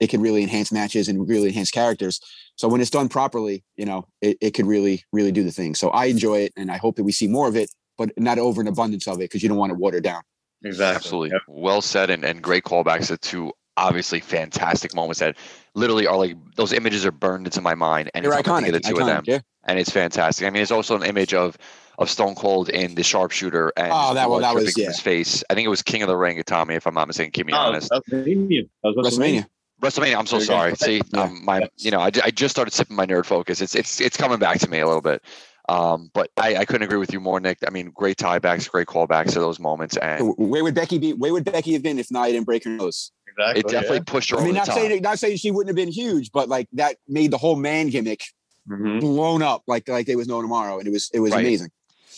it 0.00 0.08
can 0.08 0.20
really 0.20 0.42
enhance 0.42 0.70
matches 0.72 1.08
and 1.08 1.28
really 1.28 1.48
enhance 1.48 1.70
characters. 1.70 2.20
So 2.56 2.68
when 2.68 2.80
it's 2.80 2.90
done 2.90 3.08
properly, 3.08 3.64
you 3.76 3.84
know, 3.86 4.06
it, 4.20 4.36
it 4.40 4.50
could 4.52 4.66
really 4.66 5.04
really 5.12 5.32
do 5.32 5.42
the 5.44 5.52
thing. 5.52 5.74
So 5.74 5.90
I 5.90 6.06
enjoy 6.06 6.38
it, 6.40 6.52
and 6.56 6.70
I 6.70 6.76
hope 6.76 6.96
that 6.96 7.04
we 7.04 7.12
see 7.12 7.28
more 7.28 7.48
of 7.48 7.56
it, 7.56 7.70
but 7.98 8.10
not 8.18 8.38
over 8.38 8.60
an 8.60 8.68
abundance 8.68 9.06
of 9.08 9.16
it 9.16 9.30
because 9.30 9.42
you 9.42 9.48
don't 9.48 9.58
want 9.58 9.70
to 9.70 9.78
water 9.78 10.00
down. 10.00 10.22
Exactly. 10.64 10.96
Absolutely. 10.96 11.30
Yep. 11.30 11.42
Well 11.48 11.82
said 11.82 12.10
and, 12.10 12.24
and 12.24 12.42
great 12.42 12.64
callbacks 12.64 13.08
to 13.08 13.16
two 13.18 13.52
obviously 13.78 14.20
fantastic 14.20 14.94
moments 14.94 15.18
that 15.20 15.36
literally 15.74 16.06
are 16.06 16.16
like 16.16 16.34
those 16.56 16.72
images 16.72 17.04
are 17.04 17.12
burned 17.12 17.46
into 17.46 17.60
my 17.60 17.74
mind 17.74 18.10
and 18.14 18.24
They're 18.24 18.32
it's 18.38 18.48
iconic. 18.48 18.72
the 18.72 18.80
two 18.80 18.96
of 18.98 19.06
them. 19.06 19.22
yeah. 19.26 19.40
And 19.64 19.78
it's 19.78 19.90
fantastic. 19.90 20.46
I 20.46 20.50
mean, 20.50 20.62
it's 20.62 20.70
also 20.70 20.96
an 20.96 21.02
image 21.02 21.34
of 21.34 21.58
of 21.98 22.08
Stone 22.10 22.34
Cold 22.36 22.68
in 22.70 22.94
the 22.94 23.02
sharpshooter 23.02 23.72
and 23.76 23.90
Oh, 23.92 24.14
that 24.14 24.28
one- 24.30 24.40
blood 24.40 24.50
that 24.50 24.54
was- 24.54 24.64
dripping 24.64 24.72
from 24.74 24.82
yeah. 24.82 24.88
his 24.88 25.00
face. 25.00 25.44
I 25.50 25.54
think 25.54 25.66
it 25.66 25.68
was 25.68 25.82
King 25.82 26.02
of 26.02 26.08
the 26.08 26.16
Ring, 26.16 26.42
Tommy, 26.46 26.74
if 26.74 26.86
I'm 26.86 26.94
not 26.94 27.06
mistaken. 27.06 27.32
Keep 27.32 27.46
me 27.46 27.52
Oh, 27.52 27.56
honest. 27.56 27.90
WrestleMania. 27.90 28.68
That 28.82 28.94
was 28.96 29.18
WrestleMania. 29.18 29.46
WrestleMania. 29.82 30.16
I'm 30.18 30.26
so 30.26 30.36
There 30.38 30.42
you 30.44 30.48
go. 30.48 30.54
sorry. 30.54 30.74
See, 30.76 31.00
Yeah. 31.12 31.22
um, 31.24 31.44
my 31.44 31.68
you 31.78 31.90
know, 31.90 32.00
I, 32.00 32.10
I 32.24 32.30
just 32.30 32.54
started 32.54 32.72
sipping 32.72 32.96
my 32.96 33.06
nerd 33.06 33.26
focus. 33.26 33.60
It's 33.60 33.74
it's 33.74 34.00
it's 34.00 34.16
coming 34.16 34.38
back 34.38 34.58
to 34.60 34.70
me 34.70 34.80
a 34.80 34.86
little 34.86 35.02
bit. 35.02 35.22
Um, 35.68 36.10
but 36.14 36.30
I, 36.36 36.56
I 36.58 36.64
couldn't 36.64 36.84
agree 36.84 36.98
with 36.98 37.12
you 37.12 37.18
more, 37.20 37.40
Nick. 37.40 37.58
I 37.66 37.70
mean, 37.70 37.90
great 37.90 38.16
tiebacks, 38.18 38.70
great 38.70 38.86
callbacks 38.86 39.32
to 39.32 39.40
those 39.40 39.58
moments, 39.58 39.96
and 39.96 40.32
Where 40.38 40.62
would 40.62 40.74
Becky 40.76 40.98
be? 40.98 41.12
Where 41.12 41.32
would 41.32 41.44
Becky 41.44 41.72
have 41.72 41.82
been 41.82 41.98
if 41.98 42.10
Nia 42.10 42.26
didn't 42.32 42.46
break 42.46 42.64
her 42.64 42.70
nose? 42.70 43.10
Exactly. 43.28 43.60
it 43.60 43.68
definitely 43.68 44.00
pushed 44.00 44.30
her 44.30 44.36
I 44.36 44.40
mean, 44.40 44.48
over 44.50 44.54
not 44.58 44.66
the 44.66 44.72
top. 44.72 44.80
saying 44.80 45.02
not 45.02 45.18
saying 45.18 45.36
she 45.38 45.50
wouldn't 45.50 45.68
have 45.68 45.76
been 45.76 45.92
huge, 45.92 46.30
but 46.32 46.48
like 46.48 46.68
that 46.74 46.96
made 47.08 47.30
the 47.32 47.38
whole 47.38 47.56
man 47.56 47.88
gimmick 47.90 48.22
Mhm. 48.68 49.00
blown 49.00 49.42
up 49.42 49.62
like 49.66 49.88
like 49.88 50.06
there 50.06 50.16
was 50.16 50.26
no 50.28 50.40
tomorrow, 50.40 50.78
and 50.78 50.88
it 50.88 50.90
was 50.90 51.10
it 51.12 51.20
was 51.20 51.32
Right. 51.32 51.40
amazing. 51.40 51.70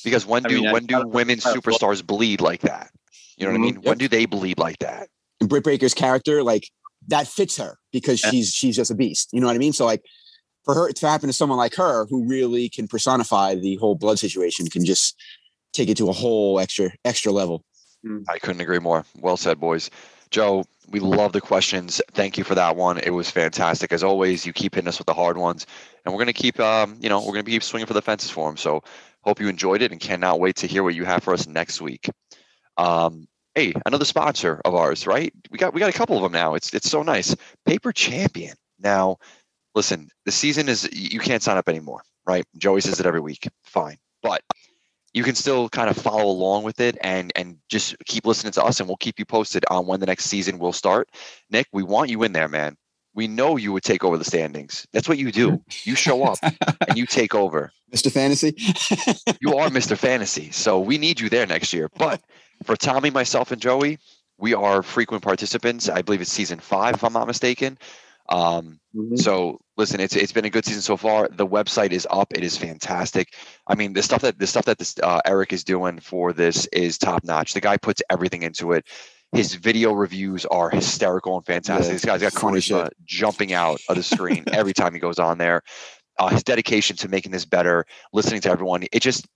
Because 0.04 0.24
when 0.26 0.46
I 0.46 0.48
do 0.48 0.62
mean, 0.62 0.72
when 0.72 0.86
do 0.86 1.06
women 1.08 1.38
superstars 1.38 2.06
bleed 2.06 2.40
like 2.40 2.60
that? 2.60 2.90
You 3.36 3.46
know 3.46 3.52
what 3.52 3.56
I 3.56 3.58
Mhm. 3.58 3.62
mean? 3.62 3.74
When 3.82 3.98
do 3.98 4.06
they 4.08 4.26
bleed 4.26 4.58
like 4.58 4.78
that? 4.78 5.08
And 5.40 5.48
Britt 5.48 5.64
Baker's 5.64 5.94
character, 5.94 6.42
like 6.42 6.68
that 7.08 7.26
fits 7.26 7.56
her 7.56 7.78
because 7.92 8.22
Yeah. 8.22 8.30
she's 8.30 8.52
she's 8.54 8.76
just 8.76 8.90
a 8.90 8.94
beast. 8.94 9.30
You 9.32 9.40
know 9.40 9.46
what 9.46 9.56
I 9.56 9.58
mean? 9.58 9.72
So 9.72 9.84
like 9.84 10.04
for 10.64 10.74
her 10.74 10.92
to 10.92 11.08
happen 11.08 11.28
to 11.28 11.32
someone 11.32 11.58
like 11.58 11.74
her 11.74 12.06
who 12.06 12.24
really 12.28 12.68
can 12.68 12.86
personify 12.86 13.54
the 13.54 13.76
whole 13.76 13.94
blood 13.94 14.18
situation, 14.18 14.66
can 14.68 14.84
just 14.84 15.16
take 15.72 15.88
it 15.88 15.96
to 15.96 16.08
a 16.08 16.12
whole 16.12 16.60
extra 16.60 16.90
extra 17.04 17.32
level. 17.32 17.64
I 18.28 18.38
couldn't 18.38 18.60
agree 18.60 18.78
more. 18.78 19.04
Well 19.20 19.36
said, 19.36 19.58
boys. 19.58 19.90
Joe, 20.30 20.64
we 20.88 21.00
love 21.00 21.32
the 21.32 21.40
questions. 21.40 22.00
Thank 22.12 22.38
you 22.38 22.44
for 22.44 22.54
that 22.54 22.76
one. 22.76 22.98
It 22.98 23.10
was 23.10 23.30
fantastic 23.30 23.92
as 23.92 24.04
always. 24.04 24.46
You 24.46 24.52
keep 24.52 24.74
hitting 24.74 24.88
us 24.88 24.98
with 24.98 25.06
the 25.06 25.14
hard 25.14 25.36
ones, 25.36 25.66
and 26.04 26.14
we're 26.14 26.20
gonna 26.20 26.32
keep, 26.32 26.60
um, 26.60 26.96
you 27.00 27.08
know, 27.08 27.24
we're 27.24 27.32
gonna 27.32 27.44
keep 27.44 27.62
swinging 27.62 27.86
for 27.86 27.94
the 27.94 28.02
fences 28.02 28.30
for 28.30 28.48
them. 28.48 28.56
So 28.56 28.82
hope 29.22 29.40
you 29.40 29.48
enjoyed 29.48 29.82
it, 29.82 29.90
and 29.90 30.00
cannot 30.00 30.38
wait 30.38 30.56
to 30.56 30.66
hear 30.66 30.82
what 30.82 30.94
you 30.94 31.04
have 31.04 31.22
for 31.22 31.32
us 31.32 31.46
next 31.46 31.80
week. 31.80 32.08
Um, 32.76 33.26
hey, 33.58 33.72
another 33.86 34.04
sponsor 34.04 34.60
of 34.64 34.74
ours, 34.74 35.06
right? 35.06 35.32
We 35.50 35.58
got 35.58 35.74
we 35.74 35.80
got 35.80 35.90
a 35.90 35.98
couple 35.98 36.16
of 36.16 36.22
them 36.22 36.32
now. 36.32 36.54
It's 36.54 36.72
it's 36.72 36.88
so 36.88 37.02
nice. 37.02 37.34
Paper 37.66 37.92
Champion. 37.92 38.54
Now, 38.78 39.16
listen, 39.74 40.08
the 40.24 40.30
season 40.30 40.68
is 40.68 40.88
you 40.92 41.18
can't 41.18 41.42
sign 41.42 41.56
up 41.56 41.68
anymore, 41.68 42.02
right? 42.24 42.44
Joey 42.56 42.80
says 42.80 43.00
it 43.00 43.06
every 43.06 43.20
week. 43.20 43.48
Fine, 43.64 43.96
but 44.22 44.42
you 45.12 45.24
can 45.24 45.34
still 45.34 45.68
kind 45.70 45.90
of 45.90 45.96
follow 45.96 46.26
along 46.26 46.62
with 46.62 46.78
it 46.80 46.96
and 47.00 47.32
and 47.34 47.56
just 47.68 47.96
keep 48.06 48.26
listening 48.26 48.52
to 48.52 48.62
us 48.62 48.78
and 48.78 48.88
we'll 48.88 48.96
keep 48.96 49.18
you 49.18 49.24
posted 49.24 49.64
on 49.70 49.86
when 49.86 49.98
the 49.98 50.06
next 50.06 50.26
season 50.26 50.58
will 50.58 50.72
start 50.72 51.08
nick 51.50 51.66
we 51.72 51.82
want 51.82 52.10
you 52.10 52.22
in 52.22 52.32
there 52.32 52.46
man 52.46 52.76
we 53.14 53.26
know 53.26 53.56
you 53.56 53.72
would 53.72 53.82
take 53.82 54.04
over 54.04 54.18
the 54.18 54.24
standings 54.24 54.86
that's 54.92 55.08
what 55.08 55.16
you 55.16 55.32
do 55.32 55.60
you 55.82 55.94
show 55.94 56.22
up 56.24 56.38
and 56.42 56.96
you 56.96 57.06
take 57.06 57.34
over 57.34 57.72
Mr. 57.92 58.12
Fantasy. 58.12 58.54
you 59.40 59.56
are 59.56 59.70
mr 59.70 59.96
fantasy 59.96 60.50
so 60.50 60.78
we 60.78 60.98
need 60.98 61.18
you 61.18 61.30
there 61.30 61.46
next 61.46 61.72
year 61.72 61.88
but 61.96 62.20
for 62.64 62.76
tommy 62.76 63.10
myself 63.10 63.52
and 63.52 63.60
joey 63.60 63.98
we 64.38 64.54
are 64.54 64.82
frequent 64.82 65.22
participants 65.22 65.88
i 65.88 66.02
believe 66.02 66.20
it's 66.20 66.32
season 66.32 66.58
five 66.58 66.94
if 66.94 67.04
i'm 67.04 67.12
not 67.12 67.26
mistaken 67.26 67.78
um, 68.30 68.78
Mhm. 68.94 69.18
so 69.18 69.58
listen, 69.78 70.00
it's 70.00 70.14
it's 70.14 70.32
been 70.32 70.44
a 70.44 70.50
good 70.50 70.66
season 70.66 70.82
so 70.82 70.98
far. 70.98 71.28
The 71.28 71.46
website 71.46 71.92
is 71.92 72.06
up. 72.10 72.32
It 72.34 72.44
is 72.44 72.58
fantastic. 72.58 73.32
I 73.66 73.74
mean, 73.74 73.94
the 73.94 74.02
stuff 74.02 74.20
that 74.20 74.38
the 74.38 74.46
stuff 74.46 74.66
that 74.66 74.76
this 74.76 74.96
uh, 75.02 75.20
Eric 75.24 75.54
is 75.54 75.64
doing 75.64 75.98
for 75.98 76.34
this 76.34 76.66
is 76.66 76.98
top 76.98 77.24
notch. 77.24 77.54
The 77.54 77.62
guy 77.62 77.78
puts 77.78 78.02
everything 78.10 78.42
into 78.42 78.72
it. 78.72 78.86
His 79.32 79.54
video 79.54 79.92
reviews 79.92 80.44
are 80.44 80.68
hysterical 80.68 81.36
and 81.36 81.46
fantastic. 81.46 81.86
Yeah, 81.86 81.92
this 81.94 82.04
guy's 82.04 82.20
got 82.20 82.32
charisma 82.34 82.90
jumping 83.06 83.54
out 83.54 83.80
of 83.88 83.96
the 83.96 84.02
screen 84.02 84.44
every 84.52 84.74
time 84.74 84.92
he 84.92 85.00
goes 85.00 85.18
on 85.18 85.38
there. 85.38 85.62
Uh, 86.18 86.28
his 86.28 86.42
dedication 86.42 86.96
to 86.98 87.08
making 87.08 87.32
this 87.32 87.46
better, 87.46 87.86
listening 88.12 88.42
to 88.42 88.50
everyone. 88.50 88.84
It 88.92 89.00
just 89.00 89.26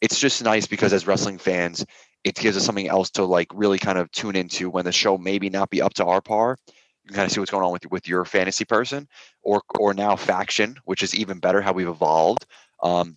it's 0.00 0.18
just 0.18 0.42
nice 0.42 0.66
because 0.66 0.94
as 0.94 1.06
wrestling 1.06 1.36
fans, 1.36 1.84
it 2.28 2.36
gives 2.36 2.56
us 2.56 2.64
something 2.64 2.88
else 2.88 3.10
to 3.10 3.24
like 3.24 3.48
really 3.54 3.78
kind 3.78 3.98
of 3.98 4.10
tune 4.12 4.36
into 4.36 4.70
when 4.70 4.84
the 4.84 4.92
show 4.92 5.18
maybe 5.18 5.50
not 5.50 5.70
be 5.70 5.82
up 5.82 5.94
to 5.94 6.04
our 6.04 6.20
par. 6.20 6.56
You 7.04 7.08
can 7.08 7.16
kind 7.16 7.26
of 7.26 7.32
see 7.32 7.40
what's 7.40 7.50
going 7.50 7.64
on 7.64 7.72
with 7.72 7.90
with 7.90 8.06
your 8.06 8.24
fantasy 8.24 8.64
person 8.64 9.08
or 9.42 9.62
or 9.78 9.94
now 9.94 10.14
faction, 10.16 10.76
which 10.84 11.02
is 11.02 11.14
even 11.14 11.38
better 11.38 11.62
how 11.62 11.72
we've 11.72 11.88
evolved. 11.88 12.46
Um, 12.82 13.16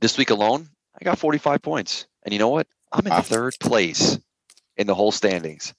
this 0.00 0.18
week 0.18 0.30
alone, 0.30 0.68
I 1.00 1.04
got 1.04 1.18
45 1.18 1.62
points, 1.62 2.06
and 2.22 2.32
you 2.32 2.38
know 2.38 2.50
what? 2.50 2.66
I'm 2.92 3.06
in 3.06 3.22
third 3.22 3.54
place 3.60 4.18
in 4.76 4.86
the 4.86 4.94
whole 4.94 5.10
standings. 5.12 5.74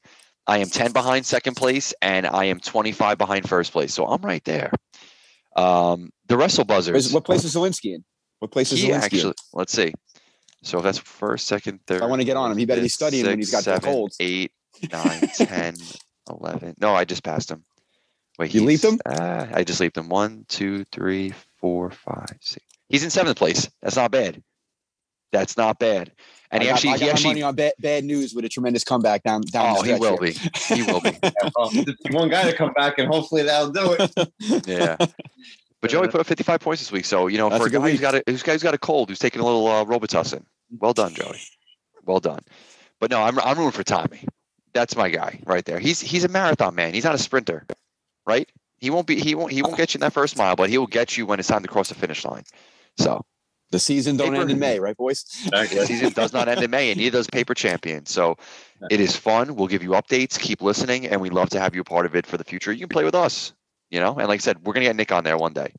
I 0.48 0.60
am 0.60 0.70
10 0.70 0.92
behind 0.92 1.26
second 1.26 1.56
place, 1.56 1.94
and 2.02 2.26
I 2.28 2.46
am 2.46 2.60
25 2.60 3.18
behind 3.18 3.48
first 3.50 3.72
place. 3.72 3.94
So 3.94 4.06
I'm 4.06 4.22
right 4.22 4.44
there. 4.44 4.72
Um, 5.56 6.12
the 6.28 6.38
Wrestle 6.38 6.66
Buzzers. 6.66 7.14
what 7.14 7.26
place 7.26 7.44
is 7.44 7.56
Zelensky 7.56 7.96
in? 7.96 8.04
What 8.40 8.52
place 8.52 8.72
is 8.72 8.82
He 8.82 8.90
Zelensky 8.90 9.04
actually, 9.04 9.30
in? 9.30 9.34
let's 9.54 9.74
see. 9.74 9.94
So 10.66 10.80
if 10.80 10.84
that's 10.84 10.98
first, 10.98 11.48
second, 11.48 11.80
third. 11.88 12.02
I 12.02 12.06
wanna 12.08 12.24
get 12.24 12.38
on 12.38 12.52
him. 12.52 12.58
He 12.58 12.66
better 12.66 12.82
be 12.82 12.88
fifth, 12.88 12.94
studying 12.94 13.26
when 13.26 13.38
he's 13.38 13.52
got 13.52 13.60
the 13.60 13.76
seven, 13.76 13.82
colds. 13.92 14.18
Eight, 14.20 14.52
nine, 14.92 15.22
10, 15.36 15.76
11. 16.30 16.76
No, 16.82 16.94
I 16.96 17.06
just 17.06 17.24
passed 17.24 17.52
him. 17.52 17.64
Wait, 18.40 18.54
You 18.54 18.64
leaped 18.64 18.82
he's- 18.84 18.94
him? 18.94 19.00
Ah, 19.06 19.48
I 19.54 19.64
just 19.64 19.80
leaped 19.80 19.98
him. 19.98 20.10
One, 20.10 20.46
two, 20.50 20.84
three, 20.86 21.34
four, 21.60 21.92
five, 21.92 22.36
six. 22.42 22.66
He's 22.90 23.04
in 23.04 23.10
seventh 23.10 23.38
place. 23.38 23.70
That's 23.82 23.96
not 23.96 24.12
bad. 24.12 24.44
That's 25.32 25.56
not 25.58 25.80
bad. 25.80 26.12
And 26.52 26.62
I 26.62 26.66
he 26.66 26.70
got, 26.70 26.76
actually, 26.76 26.90
I 26.90 26.94
got 26.94 27.02
he 27.02 27.10
actually, 27.10 27.30
money 27.30 27.42
on 27.44 27.56
bad, 27.56 27.74
bad 27.80 28.04
news 28.04 28.34
with 28.34 28.46
a 28.46 28.50
tremendous 28.50 28.84
comeback 28.84 29.24
down 29.24 29.42
down. 29.42 29.76
oh, 29.78 29.82
the 29.84 29.94
he 29.94 30.00
will 30.00 30.18
here. 30.18 30.34
be. 30.34 30.76
He 30.76 30.84
will 30.84 31.02
be. 31.02 31.12
Well, 31.56 31.72
one 32.12 32.30
guy 32.30 32.50
to 32.50 32.56
come 32.56 32.74
back, 32.74 32.98
and 33.00 33.08
hopefully 33.08 33.44
that'll 33.44 33.72
do 33.72 33.96
it. 34.00 34.68
Yeah. 34.68 34.98
But 35.86 35.92
Joey 35.92 36.08
put 36.08 36.20
up 36.22 36.28
55 36.28 36.60
points 36.60 36.82
this 36.82 36.92
week. 36.92 37.06
So, 37.06 37.28
you 37.28 37.38
know, 37.38 37.50
That's 37.50 37.60
for 37.60 37.66
a 37.66 37.68
a 37.68 37.72
good 37.72 37.82
guy 37.82 37.90
who's 37.90 37.94
week. 37.94 38.02
got 38.02 38.16
a, 38.16 38.24
who's, 38.28 38.44
guy 38.44 38.52
who's 38.54 38.64
got 38.64 38.74
a 38.74 38.78
cold, 38.78 39.10
who's 39.10 39.20
taking 39.20 39.42
a 39.42 39.46
little 39.46 39.68
uh, 39.68 39.86
Robitussin, 39.86 40.44
well 40.80 40.94
done, 40.94 41.14
Joey. 41.14 41.40
Well 42.06 42.20
done. 42.20 42.40
But 43.00 43.12
no, 43.12 43.22
I'm, 43.22 43.38
I'm 43.40 43.58
rooting 43.58 43.72
for 43.72 43.84
Tommy. 43.84 44.26
That's 44.74 44.96
my 44.96 45.10
guy 45.10 45.40
right 45.46 45.64
there. 45.64 45.80
He's 45.80 46.02
he's 46.02 46.24
a 46.24 46.28
marathon 46.28 46.76
man. 46.76 46.94
He's 46.94 47.04
not 47.06 47.16
a 47.16 47.18
sprinter, 47.18 47.66
right? 48.28 48.50
He 48.80 48.90
won't 48.90 49.08
be. 49.08 49.20
He 49.20 49.34
won't. 49.36 49.52
He 49.52 49.62
won't 49.64 49.78
get 49.78 49.94
you 49.94 49.98
in 50.00 50.02
that 50.02 50.12
first 50.14 50.38
mile, 50.38 50.56
but 50.56 50.70
he 50.70 50.78
will 50.78 50.88
get 50.88 51.16
you 51.18 51.26
when 51.26 51.40
it's 51.40 51.48
time 51.48 51.62
to 51.62 51.68
cross 51.70 51.90
the 51.90 51.96
finish 51.96 52.26
line. 52.26 52.44
So 52.98 53.24
The 53.72 53.80
season 53.80 54.18
don't 54.18 54.32
Paper- 54.32 54.42
end 54.42 54.52
in 54.52 54.60
May, 54.60 54.80
right, 54.80 54.96
boys? 54.98 55.24
the 55.50 55.86
season 55.86 56.12
does 56.12 56.34
not 56.34 56.48
end 56.50 56.62
in 56.62 56.70
May, 56.72 56.92
and 56.92 57.00
neither 57.00 57.18
does 57.20 57.28
Paper 57.28 57.54
Champion. 57.54 58.06
So 58.06 58.36
it 58.92 59.00
is 59.00 59.16
fun. 59.16 59.56
We'll 59.56 59.68
give 59.68 59.82
you 59.82 59.92
updates. 59.92 60.38
Keep 60.40 60.62
listening, 60.62 61.08
and 61.08 61.22
we'd 61.22 61.34
love 61.34 61.50
to 61.52 61.60
have 61.60 61.74
you 61.74 61.82
a 61.82 61.86
part 61.86 62.06
of 62.06 62.16
it 62.16 62.26
for 62.28 62.38
the 62.38 62.44
future. 62.44 62.72
You 62.74 62.80
can 62.82 62.90
play 62.90 63.04
with 63.06 63.16
us, 63.16 63.54
you 63.90 64.00
know. 64.00 64.16
And 64.18 64.28
like 64.28 64.40
I 64.40 64.44
said, 64.44 64.64
we're 64.66 64.74
gonna 64.74 64.86
get 64.86 64.96
Nick 64.96 65.12
on 65.12 65.24
there 65.24 65.38
one 65.38 65.54
day. 65.54 65.74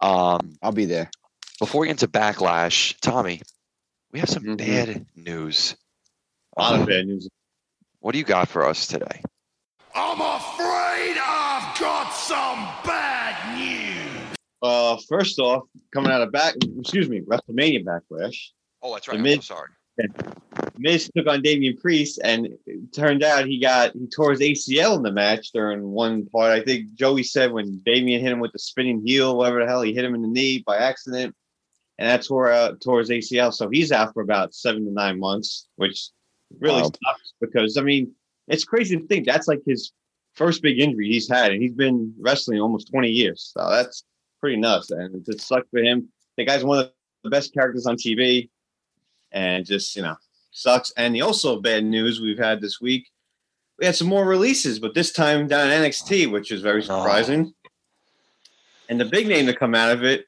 Um, 0.00 0.54
I'll 0.62 0.72
be 0.72 0.84
there. 0.86 1.10
before 1.58 1.80
we 1.82 1.86
get 1.86 1.92
into 1.92 2.08
backlash, 2.08 2.98
Tommy, 3.00 3.40
we 4.10 4.18
have 4.18 4.28
some 4.28 4.42
Mhm. 4.42 4.58
bad 4.58 5.06
news. 5.14 5.76
A 6.56 6.60
lot 6.62 6.74
Uh, 6.74 6.82
of 6.82 6.88
bad 6.88 7.06
news. 7.06 7.28
what 8.00 8.12
do 8.12 8.18
you 8.18 8.24
got 8.24 8.48
for 8.48 8.64
us 8.64 8.86
today? 8.88 9.22
I'm 9.94 10.20
afraid 10.20 11.16
I've 11.18 11.78
got 11.78 12.10
some 12.12 12.64
bad 12.84 13.56
news. 13.56 14.36
Uh, 14.60 14.96
first 15.08 15.38
off, 15.38 15.62
coming 15.94 16.10
out 16.10 16.20
of 16.22 16.32
back, 16.32 16.54
excuse 16.80 17.08
me, 17.08 17.20
WrestleMania 17.20 17.84
Backlash, 17.84 18.50
Oh, 18.84 18.92
that's 18.94 19.06
right. 19.06 19.14
I'm 19.16 19.20
so 19.20 19.30
Mid- 19.30 19.44
sorry. 19.44 19.68
Miz 20.78 21.10
took 21.14 21.26
on 21.26 21.42
Damian 21.42 21.76
Priest, 21.76 22.20
and 22.24 22.46
it 22.66 22.92
turned 22.92 23.22
out 23.22 23.46
he 23.46 23.58
got 23.60 23.92
he 23.92 24.06
tore 24.06 24.30
his 24.30 24.40
ACL 24.40 24.96
in 24.96 25.02
the 25.02 25.12
match 25.12 25.50
during 25.52 25.82
one 25.82 26.26
part. 26.26 26.50
I 26.52 26.62
think 26.62 26.94
Joey 26.94 27.22
said 27.22 27.52
when 27.52 27.80
Damian 27.84 28.20
hit 28.20 28.32
him 28.32 28.40
with 28.40 28.52
the 28.52 28.58
spinning 28.58 29.02
heel, 29.04 29.36
whatever 29.36 29.60
the 29.60 29.66
hell, 29.66 29.82
he 29.82 29.92
hit 29.92 30.04
him 30.04 30.14
in 30.14 30.22
the 30.22 30.28
knee 30.28 30.62
by 30.66 30.78
accident, 30.78 31.34
and 31.98 32.08
that 32.08 32.24
tore 32.24 32.50
uh, 32.50 32.72
tore 32.82 33.00
his 33.00 33.10
ACL. 33.10 33.52
So 33.52 33.68
he's 33.68 33.92
out 33.92 34.14
for 34.14 34.22
about 34.22 34.54
seven 34.54 34.84
to 34.86 34.92
nine 34.92 35.18
months, 35.18 35.68
which 35.76 36.08
really 36.60 36.82
Wow. 36.82 36.90
sucks 37.04 37.32
because 37.40 37.76
I 37.76 37.82
mean 37.82 38.12
it's 38.48 38.64
crazy 38.64 38.96
to 38.96 39.06
think 39.06 39.26
that's 39.26 39.48
like 39.48 39.60
his 39.66 39.92
first 40.34 40.62
big 40.62 40.80
injury 40.80 41.08
he's 41.08 41.28
had, 41.28 41.52
and 41.52 41.62
he's 41.62 41.74
been 41.74 42.14
wrestling 42.18 42.60
almost 42.60 42.90
twenty 42.90 43.10
years. 43.10 43.52
So 43.56 43.68
that's 43.70 44.04
pretty 44.40 44.56
nuts, 44.56 44.90
and 44.90 45.14
it 45.14 45.26
just 45.26 45.46
sucks 45.46 45.68
for 45.70 45.80
him. 45.80 46.08
The 46.36 46.44
guy's 46.46 46.64
one 46.64 46.78
of 46.78 46.90
the 47.24 47.30
best 47.30 47.52
characters 47.54 47.86
on 47.86 47.96
TV, 47.96 48.48
and 49.32 49.66
just 49.66 49.96
you 49.96 50.02
know 50.02 50.16
sucks. 50.50 50.92
And 50.96 51.14
the 51.14 51.22
also 51.22 51.60
bad 51.60 51.84
news 51.84 52.20
we've 52.20 52.38
had 52.38 52.60
this 52.60 52.80
week, 52.80 53.10
we 53.78 53.86
had 53.86 53.96
some 53.96 54.08
more 54.08 54.26
releases, 54.26 54.78
but 54.78 54.94
this 54.94 55.12
time 55.12 55.48
down 55.48 55.70
in 55.70 55.82
NXT, 55.82 56.30
which 56.30 56.52
is 56.52 56.60
very 56.60 56.80
oh. 56.80 56.84
surprising. 56.84 57.52
And 58.88 59.00
the 59.00 59.06
big 59.06 59.26
name 59.26 59.46
to 59.46 59.54
come 59.54 59.74
out 59.74 59.90
of 59.90 60.04
it, 60.04 60.26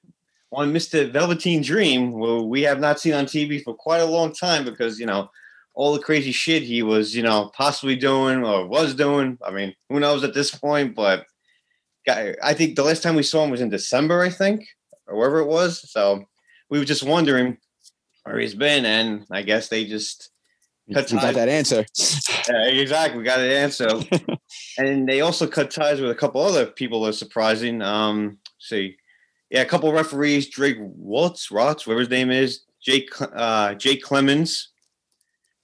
one 0.48 0.72
Mr. 0.72 1.10
Velveteen 1.10 1.62
Dream, 1.62 2.12
who 2.12 2.44
we 2.44 2.62
have 2.62 2.80
not 2.80 2.98
seen 2.98 3.12
on 3.12 3.26
TV 3.26 3.62
for 3.62 3.74
quite 3.74 4.00
a 4.00 4.06
long 4.06 4.32
time 4.32 4.64
because 4.64 4.98
you 4.98 5.06
know 5.06 5.28
all 5.74 5.92
the 5.92 6.00
crazy 6.00 6.32
shit 6.32 6.62
he 6.62 6.82
was, 6.82 7.14
you 7.14 7.22
know, 7.22 7.50
possibly 7.54 7.96
doing 7.96 8.44
or 8.44 8.66
was 8.66 8.94
doing. 8.94 9.36
I 9.44 9.50
mean, 9.50 9.74
who 9.88 9.98
knows 10.00 10.22
at 10.22 10.32
this 10.32 10.54
point? 10.54 10.94
But 10.94 11.26
I 12.08 12.54
think 12.54 12.76
the 12.76 12.84
last 12.84 13.02
time 13.02 13.16
we 13.16 13.22
saw 13.22 13.44
him 13.44 13.50
was 13.50 13.60
in 13.60 13.70
December, 13.70 14.22
I 14.22 14.30
think, 14.30 14.66
or 15.06 15.16
wherever 15.16 15.40
it 15.40 15.46
was. 15.46 15.90
So 15.90 16.24
we 16.70 16.78
were 16.78 16.84
just 16.84 17.02
wondering 17.02 17.58
where 18.24 18.38
he's 18.38 18.54
been, 18.54 18.84
and 18.84 19.26
I 19.30 19.42
guess 19.42 19.68
they 19.68 19.84
just 19.84 20.30
We 20.88 20.94
cut 20.94 21.08
got 21.10 21.20
ties. 21.20 21.34
that 21.36 21.48
answer. 21.48 21.84
Yeah, 22.46 22.66
exactly. 22.66 23.18
We 23.18 23.24
got 23.24 23.40
an 23.40 23.50
answer. 23.50 23.88
and 24.78 25.08
they 25.08 25.22
also 25.22 25.46
cut 25.46 25.70
ties 25.70 25.98
with 25.98 26.10
a 26.10 26.14
couple 26.14 26.42
other 26.42 26.66
people 26.66 27.02
that 27.02 27.08
are 27.08 27.12
surprising. 27.12 27.80
Um, 27.80 28.36
see, 28.58 28.96
yeah, 29.48 29.62
a 29.62 29.64
couple 29.64 29.90
referees, 29.94 30.50
Drake 30.50 30.76
Waltz, 30.78 31.48
Rotz, 31.48 31.86
whatever 31.86 32.00
his 32.00 32.10
name 32.10 32.30
is, 32.30 32.64
Jake 32.82 33.08
uh, 33.18 33.72
Jake 33.76 34.04
Clemons, 34.04 34.64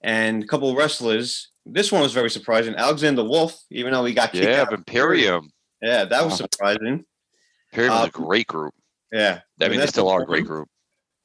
and 0.01 0.43
a 0.43 0.47
couple 0.47 0.75
wrestlers. 0.75 1.49
This 1.67 1.91
one 1.91 2.01
was 2.01 2.13
very 2.13 2.31
surprising. 2.31 2.73
Alexander 2.75 3.23
Wolf, 3.23 3.61
even 3.69 3.91
though 3.93 4.05
he 4.05 4.15
got 4.15 4.31
kicked 4.31 4.43
Yeah, 4.47 4.61
out. 4.63 4.73
Imperium. 4.73 5.51
Yeah, 5.83 6.05
that 6.05 6.25
was 6.25 6.37
surprising. 6.37 7.05
Imperium 7.71 7.93
was 7.93 8.05
Uh, 8.05 8.07
a 8.07 8.09
great 8.09 8.47
group. 8.47 8.73
Yeah. 9.11 9.41
I 9.61 9.67
mean, 9.69 9.79
they 9.79 9.85
still 9.85 10.09
are 10.09 10.23
a 10.23 10.25
great 10.25 10.45
group. 10.47 10.67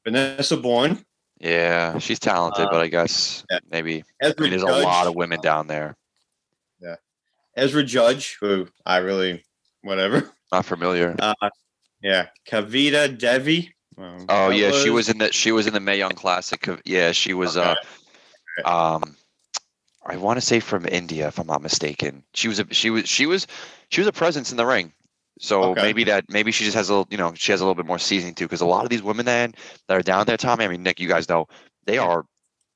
Vanessa 0.05 0.59
Borne, 0.59 1.03
Yeah, 1.39 1.99
she's 1.99 2.19
talented, 2.19 2.67
Uh, 2.67 2.71
but 2.71 2.81
I 2.81 2.89
guess 2.89 3.45
yeah. 3.51 3.59
maybe 3.71 4.05
Ezra 4.23 4.35
I 4.39 4.41
mean, 4.43 4.51
there's 4.51 4.63
Judge, 4.63 4.83
a 4.83 4.87
lot 4.87 5.07
of 5.07 5.15
women 5.15 5.41
down 5.41 5.67
there. 5.67 5.97
Yeah, 6.81 6.97
Ezra 7.57 7.83
Judge, 7.83 8.37
who 8.41 8.69
I 8.87 8.99
really 8.99 9.45
whatever. 9.83 10.31
Not 10.53 10.65
familiar. 10.65 11.15
Uh, 11.19 11.35
yeah, 12.03 12.29
Kavita 12.49 13.19
Devi. 13.19 13.75
Um, 13.99 14.27
Oh 14.29 14.49
that 14.49 14.57
yeah, 14.57 14.71
she 14.71 14.91
was 14.91 15.09
in 15.09 15.19
the 15.19 15.33
she 15.33 15.53
was 15.53 15.67
in 15.67 15.75
the 15.75 15.81
Mae 15.81 15.99
Young 15.99 16.13
Classic. 16.13 16.67
Yeah, 16.85 17.13
she 17.13 17.35
was. 17.35 17.57
Okay. 17.57 17.75
Uh, 18.65 18.97
um, 18.97 19.17
I 20.07 20.17
want 20.17 20.37
to 20.39 20.41
say 20.41 20.61
from 20.61 20.87
India, 20.87 21.27
if 21.29 21.39
I'm 21.39 21.47
not 21.47 21.63
mistaken. 21.63 22.23
She 22.35 22.49
was 22.49 22.61
a 22.61 22.73
she 22.73 22.91
was 22.91 23.09
she 23.09 23.27
was 23.27 23.47
she 23.89 24.01
was 24.01 24.09
a 24.09 24.13
presence 24.13 24.51
in 24.51 24.57
the 24.57 24.67
ring. 24.67 24.93
So 25.39 25.71
Okay. 25.73 25.83
maybe 25.83 26.05
that 26.05 26.25
maybe 26.29 26.51
she 26.51 26.65
just 26.65 26.77
has 26.77 26.89
a 26.89 26.93
little 26.95 27.07
you 27.11 27.19
know 27.19 27.33
she 27.35 27.53
has 27.53 27.61
a 27.61 27.65
little 27.65 27.75
bit 27.75 27.87
more 27.87 27.99
seasoning 27.99 28.35
too 28.35 28.45
because 28.47 28.61
a 28.63 28.67
lot 28.67 28.85
of 28.85 28.91
these 28.91 29.03
women 29.03 29.27
then 29.27 29.55
that 29.89 29.97
are 29.97 30.03
down 30.03 30.27
there, 30.27 30.37
Tommy. 30.37 30.65
I 30.65 30.69
mean, 30.69 30.83
Nick, 30.83 30.99
you 31.01 31.09
guys 31.09 31.29
know 31.29 31.47
they 31.85 31.99
are 31.99 32.25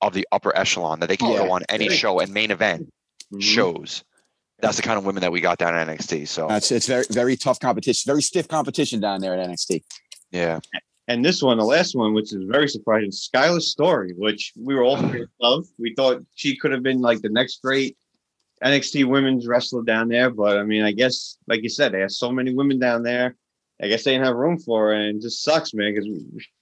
of 0.03 0.13
the 0.15 0.27
upper 0.33 0.57
echelon 0.57 1.01
that 1.01 1.09
they 1.09 1.17
can 1.17 1.31
Yeah. 1.31 1.39
go 1.39 1.51
on 1.51 1.63
any 1.69 1.87
Yeah. 1.87 1.91
show 1.93 2.21
and 2.21 2.33
main 2.33 2.51
event 2.51 2.91
Mhm. 3.33 3.43
shows. 3.43 4.05
That's 4.61 4.77
the 4.77 4.83
kind 4.83 4.99
of 4.99 5.05
women 5.07 5.23
that 5.23 5.33
we 5.33 5.41
got 5.41 5.59
down 5.59 5.75
at 5.75 5.89
NXT. 5.89 6.27
So 6.27 6.47
That's 6.49 6.71
it's 6.71 6.87
very 6.87 7.07
very 7.11 7.37
tough 7.37 7.61
competition, 7.61 8.07
very 8.07 8.23
stiff 8.23 8.47
competition 8.49 9.01
down 9.01 9.21
there 9.21 9.33
at 9.35 9.41
NXT. 9.41 9.83
yeah, 10.31 10.61
And 11.09 11.25
this 11.25 11.43
one, 11.43 11.57
the 11.59 11.65
last 11.65 11.97
one, 11.97 12.13
which 12.15 12.33
is 12.33 12.45
very 12.45 12.69
surprising, 12.69 13.11
Skyler 13.11 13.61
Story, 13.61 14.13
which 14.17 14.53
we 14.57 14.75
were 14.75 14.85
all 14.85 14.97
fans 15.25 15.29
of. 15.41 15.67
We 15.79 15.95
thought 15.95 16.23
she 16.35 16.57
could 16.57 16.71
have 16.73 16.83
been 16.85 17.01
like 17.01 17.21
the 17.23 17.31
next 17.31 17.63
great 17.63 17.97
NXT 18.65 19.07
women's 19.07 19.47
wrestler 19.47 19.83
down 19.83 20.09
there. 20.09 20.31
But 20.31 20.59
I 20.59 20.63
mean, 20.65 20.83
I 20.83 20.93
guess, 20.93 21.37
like 21.47 21.63
you 21.63 21.69
said, 21.69 21.93
they 21.93 22.01
have 22.01 22.13
so 22.13 22.31
many 22.31 22.55
women 22.55 22.79
down 22.79 23.03
there. 23.03 23.37
I 23.83 23.89
guess 23.89 24.05
they 24.05 24.13
didn't 24.13 24.27
have 24.27 24.37
room 24.37 24.59
for 24.59 24.89
her, 24.89 24.93
and 24.93 25.17
it 25.17 25.23
just 25.23 25.43
sucks, 25.43 25.73
man. 25.73 25.95
Because 25.95 26.09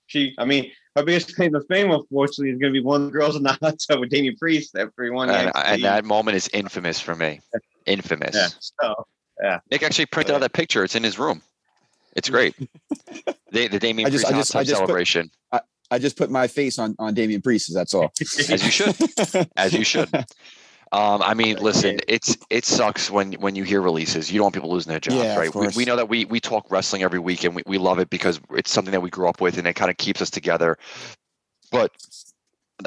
she, 0.06 0.34
I 0.38 0.44
mean, 0.44 0.70
her 0.94 1.02
biggest 1.02 1.34
claim 1.34 1.52
to 1.52 1.60
fame, 1.62 1.90
unfortunately, 1.90 2.50
is 2.50 2.58
going 2.58 2.72
to 2.72 2.80
be 2.80 2.84
one 2.84 3.02
of 3.02 3.06
the 3.08 3.12
girls 3.18 3.34
in 3.36 3.42
the 3.42 3.52
hot 3.60 3.76
tub 3.88 4.00
with 4.00 4.10
Damian 4.10 4.36
Priest 4.36 4.76
after 4.76 5.04
he 5.04 5.10
won. 5.10 5.28
and, 5.28 5.50
and 5.56 5.82
that 5.82 6.04
moment 6.04 6.36
is 6.36 6.48
infamous 6.52 7.00
for 7.00 7.14
me. 7.16 7.40
Infamous. 7.86 8.34
yeah. 8.34 8.48
So 8.80 9.06
Nick 9.70 9.82
actually 9.82 10.06
printed 10.06 10.34
out 10.34 10.40
that 10.42 10.52
picture. 10.52 10.84
It's 10.84 10.94
in 10.94 11.02
his 11.02 11.18
room. 11.18 11.42
It's 12.14 12.28
great. 12.30 12.54
the, 13.52 13.68
the 13.68 13.78
Damian 13.78 14.06
I 14.06 14.10
just- 14.10 14.24
Priest 14.26 14.32
I 14.32 14.34
hot 14.34 14.38
just- 14.38 14.52
tub 14.52 14.60
I 14.60 14.64
just 14.64 14.72
put- 14.72 14.86
celebration, 14.86 15.30
I 15.90 15.98
just 15.98 16.16
put 16.18 16.30
my 16.30 16.46
face 16.46 16.78
on 16.78 16.94
on 16.98 17.14
Damian 17.14 17.42
Priest. 17.42 17.72
That's 17.74 17.94
all. 17.94 18.12
as 18.20 18.62
you 18.64 18.70
should, 18.70 18.96
as 19.56 19.72
you 19.72 19.84
should. 19.84 20.10
Um, 20.90 21.22
I 21.22 21.34
mean, 21.34 21.56
listen, 21.58 21.98
it's 22.08 22.36
it 22.48 22.64
sucks 22.64 23.10
when 23.10 23.34
when 23.34 23.54
you 23.54 23.64
hear 23.64 23.82
releases. 23.82 24.32
You 24.32 24.38
don't 24.38 24.46
want 24.46 24.54
people 24.54 24.70
losing 24.70 24.90
their 24.90 25.00
jobs, 25.00 25.16
Yeah, 25.16 25.38
right? 25.38 25.54
We, 25.54 25.68
we 25.76 25.84
know 25.84 25.96
that 25.96 26.08
we 26.08 26.24
we 26.24 26.40
talk 26.40 26.70
wrestling 26.70 27.02
every 27.02 27.18
week, 27.18 27.44
and 27.44 27.54
we, 27.54 27.62
we 27.66 27.78
love 27.78 27.98
it 27.98 28.08
because 28.08 28.40
it's 28.52 28.70
something 28.70 28.92
that 28.92 29.00
we 29.00 29.10
grew 29.10 29.28
up 29.28 29.40
with, 29.40 29.58
and 29.58 29.66
it 29.66 29.74
kind 29.74 29.90
of 29.90 29.98
keeps 29.98 30.22
us 30.22 30.30
together. 30.30 30.78
But 31.70 31.92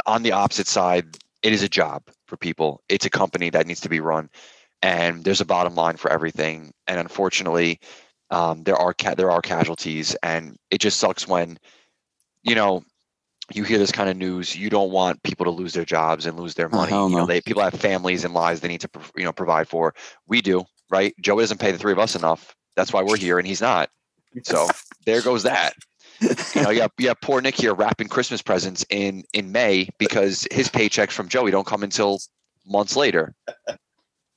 on 0.07 0.23
the 0.23 0.31
opposite 0.31 0.67
side, 0.67 1.17
it 1.43 1.53
is 1.53 1.61
a 1.61 1.69
job 1.69 2.03
for 2.25 2.37
people. 2.37 2.81
It's 2.89 3.05
a 3.05 3.09
company 3.09 3.51
that 3.51 3.67
needs 3.67 3.81
to 3.81 3.89
be 3.89 3.99
run, 3.99 4.29
and 4.81 5.23
there's 5.23 5.41
a 5.41 5.45
bottom 5.45 5.75
line 5.75 5.97
for 5.97 6.11
everything. 6.11 6.71
And 6.87 6.99
unfortunately, 6.99 7.79
um, 8.31 8.63
there 8.63 8.77
are 8.77 8.95
ca- 8.95 9.15
there 9.15 9.29
are 9.29 9.41
casualties, 9.41 10.15
and 10.23 10.57
it 10.71 10.79
just 10.79 10.99
sucks 10.99 11.27
when, 11.27 11.59
you 12.41 12.55
know, 12.55 12.83
you 13.53 13.63
hear 13.63 13.77
this 13.77 13.91
kind 13.91 14.09
of 14.09 14.17
news. 14.17 14.55
You 14.55 14.69
don't 14.69 14.91
want 14.91 15.21
people 15.23 15.45
to 15.45 15.51
lose 15.51 15.73
their 15.73 15.85
jobs 15.85 16.25
and 16.25 16.39
lose 16.39 16.55
their 16.55 16.69
Oh, 16.71 16.77
money. 16.77 16.91
you 17.11 17.17
know, 17.17 17.25
they 17.25 17.41
people 17.41 17.61
have 17.61 17.73
families 17.73 18.23
and 18.23 18.33
lives 18.33 18.61
they 18.61 18.67
need 18.67 18.81
to 18.81 18.89
you 19.15 19.23
know 19.23 19.31
provide 19.31 19.67
for. 19.67 19.93
We 20.27 20.41
do, 20.41 20.63
right? 20.89 21.13
Joe 21.21 21.39
doesn't 21.39 21.59
pay 21.59 21.71
the 21.71 21.77
three 21.77 21.91
of 21.91 21.99
us 21.99 22.15
enough. 22.15 22.55
That's 22.75 22.93
why 22.93 23.03
we're 23.03 23.17
here, 23.17 23.37
and 23.37 23.47
he's 23.47 23.61
not. 23.61 23.89
So 24.43 24.67
there 25.05 25.21
goes 25.21 25.43
that. 25.43 25.73
You 26.55 26.61
know, 26.61 26.69
yeah, 26.69 26.87
yeah. 26.99 27.13
Poor 27.21 27.41
Nick 27.41 27.55
here 27.55 27.73
wrapping 27.73 28.07
Christmas 28.07 28.41
presents 28.41 28.85
in 28.89 29.23
in 29.33 29.51
May 29.51 29.89
because 29.97 30.47
his 30.51 30.69
paychecks 30.69 31.11
from 31.11 31.27
Joey 31.27 31.51
don't 31.51 31.65
come 31.67 31.83
until 31.83 32.19
months 32.65 32.95
later. 32.95 33.33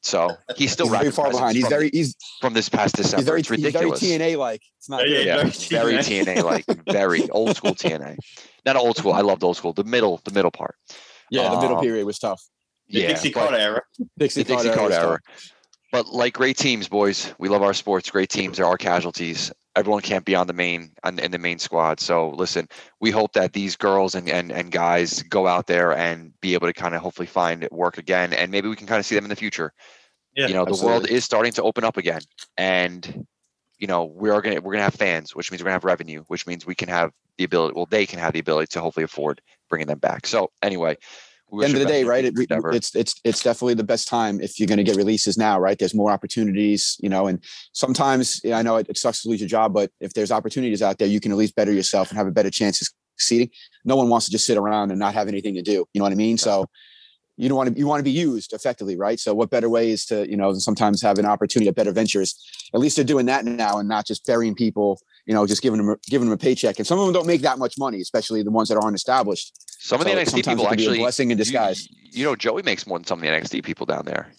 So 0.04 0.36
he's 0.56 0.70
still 0.70 0.86
He's 0.86 0.98
very 0.98 1.10
far 1.10 1.30
behind. 1.30 1.54
He's 1.56 1.64
from, 1.64 1.70
very 1.70 1.90
he's 1.90 2.14
from 2.42 2.52
this 2.52 2.68
past 2.68 2.94
December. 2.94 3.16
he's 3.20 3.26
very 3.26 3.40
it's 3.40 3.48
he's 3.48 3.72
very. 3.72 3.90
TNA 3.90 4.36
like. 4.36 4.60
It's 4.76 4.88
not 4.90 5.08
Yeah, 5.08 5.16
good. 5.16 5.26
yeah, 5.26 5.36
very 5.78 5.92
very 5.92 5.94
TNA. 5.94 6.24
TNA 6.36 6.44
like, 6.44 6.64
very 6.90 7.28
old 7.30 7.56
school 7.56 7.74
TNA. 7.74 8.16
Not 8.66 8.76
old 8.76 8.98
school. 8.98 9.14
I 9.14 9.22
loved 9.22 9.42
old 9.42 9.56
school. 9.56 9.72
The 9.72 9.82
middle, 9.84 10.20
the 10.24 10.30
middle 10.32 10.50
part. 10.50 10.76
Yeah, 11.30 11.48
the 11.50 11.60
middle 11.60 11.78
Um, 11.78 11.82
period 11.82 12.04
was 12.04 12.18
tough. 12.18 12.42
The 12.90 13.00
Yeah, 13.00 13.08
Dixie 13.08 13.30
Carter 13.30 13.56
era. 13.56 13.82
Dixie, 14.18 14.42
the 14.42 14.48
Dixie 14.52 14.68
Carter 14.68 14.78
Code 14.78 14.90
was 14.90 14.94
tough. 14.98 15.04
era. 15.04 15.20
But 15.94 16.08
like 16.08 16.34
great 16.34 16.56
teams, 16.56 16.88
boys, 16.88 17.32
we 17.38 17.48
love 17.48 17.62
our 17.62 17.72
sports. 17.72 18.10
Great 18.10 18.28
teams, 18.28 18.58
are 18.58 18.76
casualties. 18.76 19.52
Everyone 19.76 20.02
can't 20.02 20.24
be 20.24 20.34
on 20.34 20.48
the 20.48 20.52
main 20.52 20.90
on, 21.04 21.20
in 21.20 21.30
the 21.30 21.38
main 21.38 21.60
squad. 21.60 22.00
So 22.00 22.30
listen, 22.30 22.68
we 22.98 23.12
hope 23.12 23.34
that 23.34 23.52
these 23.52 23.76
girls 23.76 24.16
and, 24.16 24.28
and 24.28 24.50
and 24.50 24.72
guys 24.72 25.22
go 25.22 25.46
out 25.46 25.68
there 25.68 25.92
and 25.96 26.32
be 26.40 26.54
able 26.54 26.66
to 26.66 26.72
kind 26.72 26.96
of 26.96 27.00
hopefully 27.00 27.28
find 27.28 27.68
work 27.70 27.96
again, 27.96 28.32
and 28.32 28.50
maybe 28.50 28.68
we 28.68 28.74
can 28.74 28.88
kind 28.88 28.98
of 28.98 29.06
see 29.06 29.14
them 29.14 29.24
in 29.24 29.28
the 29.28 29.36
future. 29.36 29.72
Yeah, 30.34 30.48
you 30.48 30.54
know, 30.54 30.64
the 30.64 30.84
world 30.84 31.08
is 31.08 31.24
starting 31.24 31.52
to 31.52 31.62
open 31.62 31.84
up 31.84 31.96
again, 31.96 32.22
and 32.58 33.24
you 33.78 33.86
know 33.86 34.06
we 34.06 34.30
are 34.30 34.42
gonna 34.42 34.60
we're 34.60 34.72
gonna 34.72 34.82
have 34.82 34.96
fans, 34.96 35.36
which 35.36 35.52
means 35.52 35.62
we're 35.62 35.66
gonna 35.66 35.74
have 35.74 35.84
revenue, 35.84 36.24
which 36.26 36.44
means 36.44 36.66
we 36.66 36.74
can 36.74 36.88
have 36.88 37.12
the 37.38 37.44
ability. 37.44 37.74
Well, 37.76 37.86
they 37.86 38.04
can 38.04 38.18
have 38.18 38.32
the 38.32 38.40
ability 38.40 38.66
to 38.72 38.80
hopefully 38.80 39.04
afford 39.04 39.40
bringing 39.70 39.86
them 39.86 40.00
back. 40.00 40.26
So 40.26 40.50
anyway, 40.60 40.96
we 41.54 41.64
At 41.64 41.68
the 41.68 41.74
wish 41.74 41.80
end 41.80 41.82
of 41.82 41.88
the 41.88 41.94
day, 41.94 42.04
right? 42.04 42.24
It, 42.24 42.34
it's 42.74 42.94
it's 42.94 43.20
it's 43.24 43.42
definitely 43.42 43.74
the 43.74 43.84
best 43.84 44.08
time 44.08 44.40
if 44.40 44.58
you're 44.58 44.66
going 44.66 44.78
to 44.78 44.84
get 44.84 44.96
releases 44.96 45.38
now, 45.38 45.58
right? 45.58 45.78
There's 45.78 45.94
more 45.94 46.10
opportunities, 46.10 46.96
you 47.00 47.08
know, 47.08 47.26
and 47.26 47.42
sometimes 47.72 48.40
I 48.52 48.62
know 48.62 48.76
it, 48.76 48.88
it 48.88 48.98
sucks 48.98 49.22
to 49.22 49.28
lose 49.28 49.40
your 49.40 49.48
job, 49.48 49.72
but 49.72 49.90
if 50.00 50.12
there's 50.14 50.32
opportunities 50.32 50.82
out 50.82 50.98
there, 50.98 51.08
you 51.08 51.20
can 51.20 51.32
at 51.32 51.38
least 51.38 51.54
better 51.54 51.72
yourself 51.72 52.10
and 52.10 52.18
have 52.18 52.26
a 52.26 52.32
better 52.32 52.50
chance 52.50 52.80
of 52.82 52.88
succeeding. 53.16 53.50
No 53.84 53.96
one 53.96 54.08
wants 54.08 54.26
to 54.26 54.32
just 54.32 54.46
sit 54.46 54.58
around 54.58 54.90
and 54.90 54.98
not 54.98 55.14
have 55.14 55.28
anything 55.28 55.54
to 55.54 55.62
do. 55.62 55.86
You 55.92 55.98
know 55.98 56.04
what 56.04 56.12
I 56.12 56.16
mean? 56.16 56.38
So 56.38 56.66
you 57.36 57.48
don't 57.48 57.56
want 57.56 57.72
to 57.72 57.78
you 57.78 57.86
want 57.86 58.00
to 58.00 58.04
be 58.04 58.10
used 58.10 58.52
effectively, 58.52 58.96
right? 58.96 59.18
So 59.18 59.34
what 59.34 59.50
better 59.50 59.68
way 59.68 59.90
is 59.90 60.04
to 60.06 60.28
you 60.28 60.36
know 60.36 60.52
sometimes 60.54 61.02
have 61.02 61.18
an 61.18 61.26
opportunity 61.26 61.68
at 61.68 61.74
better 61.74 61.92
ventures. 61.92 62.34
At 62.72 62.80
least 62.80 62.96
they're 62.96 63.04
doing 63.04 63.26
that 63.26 63.44
now 63.44 63.78
and 63.78 63.88
not 63.88 64.06
just 64.06 64.24
burying 64.26 64.54
people. 64.54 65.00
You 65.26 65.34
know, 65.34 65.46
just 65.46 65.62
giving 65.62 65.84
them 65.84 65.96
giving 66.06 66.28
them 66.28 66.34
a 66.34 66.38
paycheck. 66.38 66.78
And 66.78 66.86
some 66.86 66.98
of 66.98 67.06
them 67.06 67.14
don't 67.14 67.26
make 67.26 67.40
that 67.42 67.58
much 67.58 67.74
money, 67.78 68.00
especially 68.00 68.42
the 68.42 68.50
ones 68.50 68.68
that 68.68 68.76
aren't 68.76 68.94
established. 68.94 69.52
Some 69.80 70.00
of 70.00 70.06
the 70.06 70.12
NXT 70.12 70.44
people 70.44 70.66
it 70.66 70.68
can 70.68 70.76
be 70.76 70.84
a 70.84 70.88
actually 70.88 70.98
blessing 70.98 71.30
in 71.30 71.38
you- 71.38 71.44
disguise. 71.44 71.88
You, 72.10 72.24
know, 72.24 72.36
Joey 72.36 72.62
makes 72.62 72.86
more 72.86 72.98
than 72.98 73.06
some 73.06 73.18
of 73.18 73.22
the 73.22 73.28
NXT 73.28 73.64
people 73.64 73.86
down 73.86 74.04
there. 74.04 74.30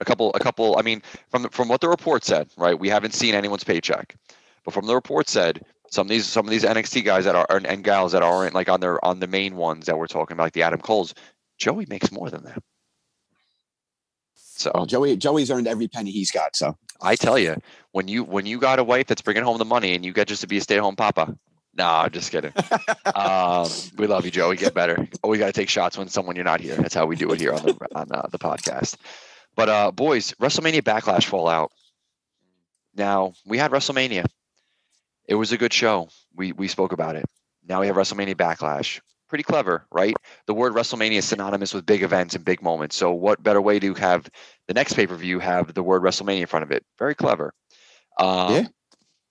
A 0.00 0.04
couple, 0.04 0.32
a 0.34 0.40
couple. 0.40 0.76
I 0.76 0.82
mean, 0.82 1.02
from 1.30 1.42
the, 1.42 1.50
from 1.50 1.68
what 1.68 1.80
the 1.80 1.88
report 1.88 2.24
said, 2.24 2.48
right? 2.56 2.78
We 2.78 2.88
haven't 2.88 3.14
seen 3.14 3.34
anyone's 3.34 3.62
paycheck, 3.62 4.16
but 4.64 4.74
from 4.74 4.86
the 4.86 4.94
report 4.94 5.28
said, 5.28 5.64
some 5.92 6.06
of 6.06 6.08
these 6.08 6.26
some 6.26 6.46
of 6.46 6.50
these 6.50 6.64
NXT 6.64 7.04
guys 7.04 7.24
that 7.26 7.36
are 7.36 7.46
and, 7.50 7.66
and 7.66 7.84
gals 7.84 8.12
that 8.12 8.22
aren't 8.22 8.54
like 8.54 8.68
on 8.68 8.80
their 8.80 9.02
on 9.04 9.20
the 9.20 9.26
main 9.26 9.56
ones 9.56 9.86
that 9.86 9.96
we're 9.98 10.06
talking 10.06 10.34
about, 10.34 10.44
like 10.44 10.54
the 10.54 10.62
Adam 10.62 10.80
Coles, 10.80 11.14
Joey 11.58 11.86
makes 11.88 12.10
more 12.10 12.30
than 12.30 12.42
them. 12.42 12.60
So 14.62 14.72
Well, 14.74 14.86
Joey 14.86 15.16
Joey's 15.16 15.50
earned 15.50 15.66
every 15.68 15.88
penny 15.88 16.10
he's 16.10 16.30
got. 16.30 16.56
So 16.56 16.76
I 17.00 17.16
tell 17.16 17.38
you, 17.38 17.56
when 17.92 18.08
you 18.08 18.24
when 18.24 18.46
you 18.46 18.58
got 18.58 18.78
a 18.78 18.84
wife 18.84 19.06
that's 19.06 19.22
bringing 19.22 19.42
home 19.42 19.58
the 19.58 19.64
money 19.64 19.94
and 19.94 20.04
you 20.04 20.12
get 20.12 20.28
just 20.28 20.40
to 20.42 20.46
be 20.46 20.58
a 20.58 20.60
stay 20.60 20.76
at 20.76 20.82
home 20.82 20.96
papa, 20.96 21.36
No, 21.74 21.86
I'm 21.86 22.10
just 22.10 22.30
kidding. 22.30 22.52
um, 23.14 23.68
we 23.96 24.06
love 24.06 24.24
you, 24.24 24.30
Joey. 24.30 24.56
Get 24.56 24.74
better. 24.74 25.08
Oh, 25.22 25.28
we 25.28 25.38
got 25.38 25.46
to 25.46 25.52
take 25.52 25.68
shots 25.68 25.96
when 25.96 26.08
someone 26.08 26.36
you're 26.36 26.44
not 26.44 26.60
here. 26.60 26.76
That's 26.76 26.94
how 26.94 27.06
we 27.06 27.16
do 27.16 27.30
it 27.32 27.40
here 27.40 27.52
on 27.52 27.62
the 27.62 27.76
on 27.94 28.12
uh, 28.12 28.28
the 28.30 28.38
podcast. 28.38 28.96
But 29.54 29.68
uh, 29.68 29.90
boys, 29.92 30.32
WrestleMania 30.40 30.82
Backlash 30.82 31.24
Fallout. 31.24 31.72
Now 32.94 33.32
we 33.46 33.58
had 33.58 33.70
WrestleMania. 33.70 34.26
It 35.26 35.34
was 35.34 35.52
a 35.52 35.58
good 35.58 35.72
show. 35.72 36.08
We 36.34 36.52
we 36.52 36.68
spoke 36.68 36.92
about 36.92 37.16
it. 37.16 37.24
Now 37.66 37.80
we 37.80 37.86
have 37.86 37.96
WrestleMania 37.96 38.34
Backlash. 38.34 39.00
Pretty 39.32 39.44
clever, 39.44 39.86
right? 39.90 40.14
The 40.46 40.52
word 40.52 40.74
WrestleMania 40.74 41.12
is 41.12 41.24
synonymous 41.24 41.72
with 41.72 41.86
big 41.86 42.02
events 42.02 42.34
and 42.34 42.44
big 42.44 42.60
moments. 42.60 42.96
So 42.96 43.12
what 43.12 43.42
better 43.42 43.62
way 43.62 43.80
to 43.80 43.94
have 43.94 44.28
the 44.68 44.74
next 44.74 44.92
pay 44.92 45.06
per 45.06 45.14
view 45.16 45.38
have 45.38 45.72
the 45.72 45.82
word 45.82 46.02
WrestleMania 46.02 46.40
in 46.40 46.46
front 46.46 46.64
of 46.64 46.70
it? 46.70 46.84
Very 46.98 47.14
clever. 47.14 47.54
Um, 48.18 48.54
Yeah. 48.54 48.66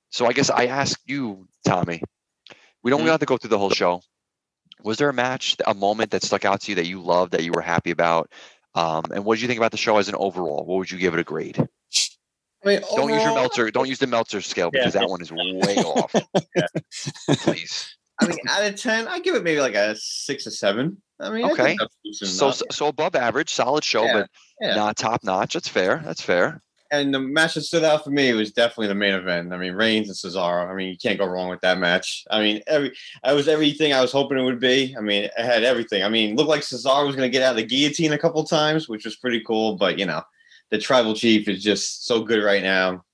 So 0.09 0.25
I 0.25 0.33
guess 0.33 0.49
I 0.49 0.65
ask 0.65 0.99
you, 1.05 1.47
Tommy. 1.63 2.01
We 2.81 2.89
don't 2.89 3.01
Mhm. 3.01 3.09
have 3.09 3.19
to 3.19 3.27
go 3.27 3.37
through 3.37 3.51
the 3.51 3.59
whole 3.59 3.69
show. 3.69 4.01
Was 4.81 4.97
there 4.97 5.09
a 5.09 5.13
match, 5.13 5.55
a 5.67 5.75
moment 5.75 6.09
that 6.11 6.23
stuck 6.23 6.45
out 6.45 6.61
to 6.61 6.71
you 6.71 6.75
that 6.77 6.87
you 6.87 6.99
loved, 6.99 7.33
that 7.33 7.43
you 7.43 7.51
were 7.51 7.61
happy 7.61 7.91
about? 7.91 8.31
Um, 8.73 9.03
and 9.13 9.23
what 9.23 9.35
did 9.35 9.43
you 9.43 9.47
think 9.49 9.59
about 9.59 9.69
the 9.69 9.77
show 9.77 9.99
as 9.99 10.09
an 10.09 10.15
overall? 10.15 10.65
What 10.65 10.77
would 10.79 10.89
you 10.89 10.97
give 10.97 11.13
it 11.13 11.19
a 11.19 11.23
grade? 11.23 11.59
I 12.63 12.67
mean, 12.67 12.81
Don't 12.95 13.13
use 13.13 13.23
your 13.23 13.35
Meltzer. 13.35 13.69
Don't 13.69 13.87
use 13.87 13.99
the 13.99 14.07
Meltzer 14.07 14.41
scale 14.41 14.71
Yeah. 14.73 14.79
because 14.79 14.93
that 14.93 15.07
one 15.07 15.21
is 15.21 15.31
way 15.31 15.77
off. 15.83 16.15
Please. 17.43 17.97
I 18.21 18.27
mean, 18.27 18.37
out 18.49 18.63
of 18.65 18.75
ten, 18.79 19.07
I 19.07 19.19
give 19.19 19.35
it 19.35 19.43
maybe 19.43 19.59
like 19.61 19.75
a 19.75 19.95
six 19.95 20.45
or 20.47 20.51
seven. 20.51 21.01
I 21.19 21.29
mean, 21.29 21.45
I 21.45 21.51
Okay. 21.51 21.77
that's 21.79 22.31
So 22.35 22.51
so 22.51 22.87
above 22.87 23.15
average, 23.15 23.51
solid 23.53 23.83
show, 23.83 24.05
Yeah, 24.05 24.13
but 24.13 24.29
yeah. 24.59 24.75
not 24.75 24.97
top 24.97 25.23
notch. 25.23 25.53
That's 25.53 25.67
fair. 25.67 26.01
That's 26.03 26.21
fair. 26.21 26.61
and 26.93 27.13
the 27.13 27.19
match 27.19 27.53
that 27.53 27.61
stood 27.61 27.85
out 27.85 28.03
for 28.03 28.09
me 28.09 28.33
was 28.33 28.51
definitely 28.51 28.87
the 28.87 28.95
main 28.95 29.13
event. 29.13 29.53
I 29.53 29.57
mean, 29.57 29.73
Reigns 29.73 30.09
and 30.09 30.17
Cesaro. 30.17 30.69
I 30.69 30.73
mean, 30.75 30.89
you 30.89 30.97
can't 30.97 31.17
go 31.17 31.25
wrong 31.25 31.47
with 31.49 31.61
that 31.61 31.77
match. 31.77 32.25
I 32.29 32.41
mean, 32.41 32.61
every 32.67 32.91
I 33.23 33.31
was 33.33 33.47
everything 33.47 33.93
I 33.93 34.01
was 34.01 34.11
hoping 34.11 34.37
it 34.37 34.43
would 34.43 34.59
be. 34.59 34.93
I 34.97 35.01
mean, 35.01 35.23
it 35.23 35.31
had 35.37 35.63
everything. 35.63 36.03
I 36.03 36.09
mean, 36.09 36.35
looked 36.35 36.49
like 36.49 36.61
Cesaro 36.63 37.05
was 37.07 37.15
going 37.15 37.29
to 37.31 37.33
get 37.37 37.43
out 37.43 37.51
of 37.51 37.57
the 37.57 37.63
guillotine 37.65 38.11
a 38.13 38.17
couple 38.17 38.43
times, 38.43 38.89
which 38.89 39.05
was 39.05 39.15
pretty 39.15 39.41
cool. 39.41 39.77
But 39.77 39.97
you 39.99 40.05
know, 40.05 40.21
the 40.69 40.77
tribal 40.79 41.13
chief 41.13 41.47
is 41.47 41.63
just 41.63 42.05
so 42.07 42.23
good 42.23 42.43
right 42.43 42.61
now. 42.63 43.05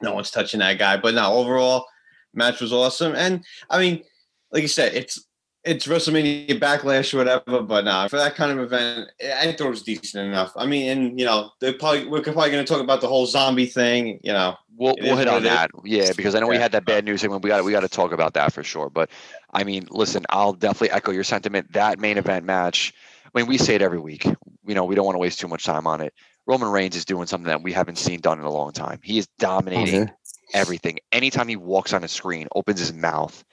No 0.00 0.14
one's 0.14 0.30
touching 0.30 0.60
that 0.60 0.78
guy. 0.78 0.96
But 0.96 1.14
now 1.14 1.32
overall, 1.34 1.84
match 2.32 2.60
was 2.62 2.72
awesome. 2.72 3.14
And 3.14 3.44
I 3.68 3.78
mean, 3.78 4.04
like 4.52 4.62
you 4.62 4.68
said, 4.68 4.94
it's 4.94 5.24
it's 5.64 5.86
WrestleMania 5.86 6.58
Backlash 6.60 7.12
or 7.12 7.18
whatever, 7.18 7.62
but 7.62 7.84
nah, 7.84 8.08
for 8.08 8.16
that 8.16 8.36
kind 8.36 8.52
of 8.52 8.58
event, 8.60 9.10
I 9.22 9.52
thought 9.52 9.66
it 9.66 9.70
was 9.70 9.82
decent 9.82 10.26
enough. 10.26 10.52
I 10.56 10.66
mean, 10.66 10.88
and 10.88 11.18
you 11.18 11.26
know, 11.26 11.50
they're 11.60 11.74
probably 11.74 12.06
we're 12.06 12.22
probably 12.22 12.50
going 12.50 12.64
to 12.64 12.72
talk 12.72 12.80
about 12.80 13.00
the 13.00 13.08
whole 13.08 13.26
zombie 13.26 13.66
thing. 13.66 14.20
You 14.22 14.32
know, 14.32 14.56
We'll 14.76 14.94
we'll 15.00 15.16
hit 15.16 15.26
on 15.28 15.42
it 15.42 15.46
is. 15.46 15.52
that. 15.52 15.70
Yeah, 15.84 16.12
because 16.16 16.34
I 16.36 16.40
know 16.40 16.46
we 16.46 16.56
had 16.56 16.72
that 16.72 16.84
bad 16.84 17.04
news 17.04 17.20
segment. 17.20 17.42
We 17.42 17.48
got 17.48 17.64
we 17.64 17.72
got 17.72 17.80
to 17.80 17.88
talk 17.88 18.12
about 18.12 18.34
that 18.34 18.52
for 18.52 18.62
sure. 18.62 18.88
But 18.88 19.10
I 19.52 19.64
mean, 19.64 19.86
listen, 19.90 20.24
I'll 20.30 20.52
definitely 20.52 20.92
echo 20.92 21.10
your 21.10 21.24
sentiment. 21.24 21.72
That 21.72 21.98
main 21.98 22.16
event 22.16 22.44
match. 22.44 22.94
I 23.26 23.38
mean, 23.38 23.46
we 23.48 23.58
say 23.58 23.74
it 23.74 23.82
every 23.82 23.98
week. 23.98 24.24
You 24.66 24.74
know, 24.74 24.84
we 24.84 24.94
don't 24.94 25.04
want 25.04 25.16
to 25.16 25.20
waste 25.20 25.40
too 25.40 25.48
much 25.48 25.64
time 25.64 25.86
on 25.86 26.00
it. 26.00 26.14
Roman 26.46 26.70
Reigns 26.70 26.96
is 26.96 27.04
doing 27.04 27.26
something 27.26 27.48
that 27.48 27.62
we 27.62 27.72
haven't 27.72 27.98
seen 27.98 28.20
done 28.20 28.38
in 28.38 28.44
a 28.46 28.50
long 28.50 28.72
time. 28.72 29.00
He 29.02 29.18
is 29.18 29.26
dominating 29.38 29.94
oh, 29.96 30.02
Okay. 30.04 30.12
everything. 30.54 30.98
Anytime 31.12 31.48
he 31.48 31.56
walks 31.56 31.92
on 31.92 32.04
a 32.04 32.08
screen, 32.08 32.48
opens 32.54 32.78
his 32.78 32.94
mouth, 32.94 33.44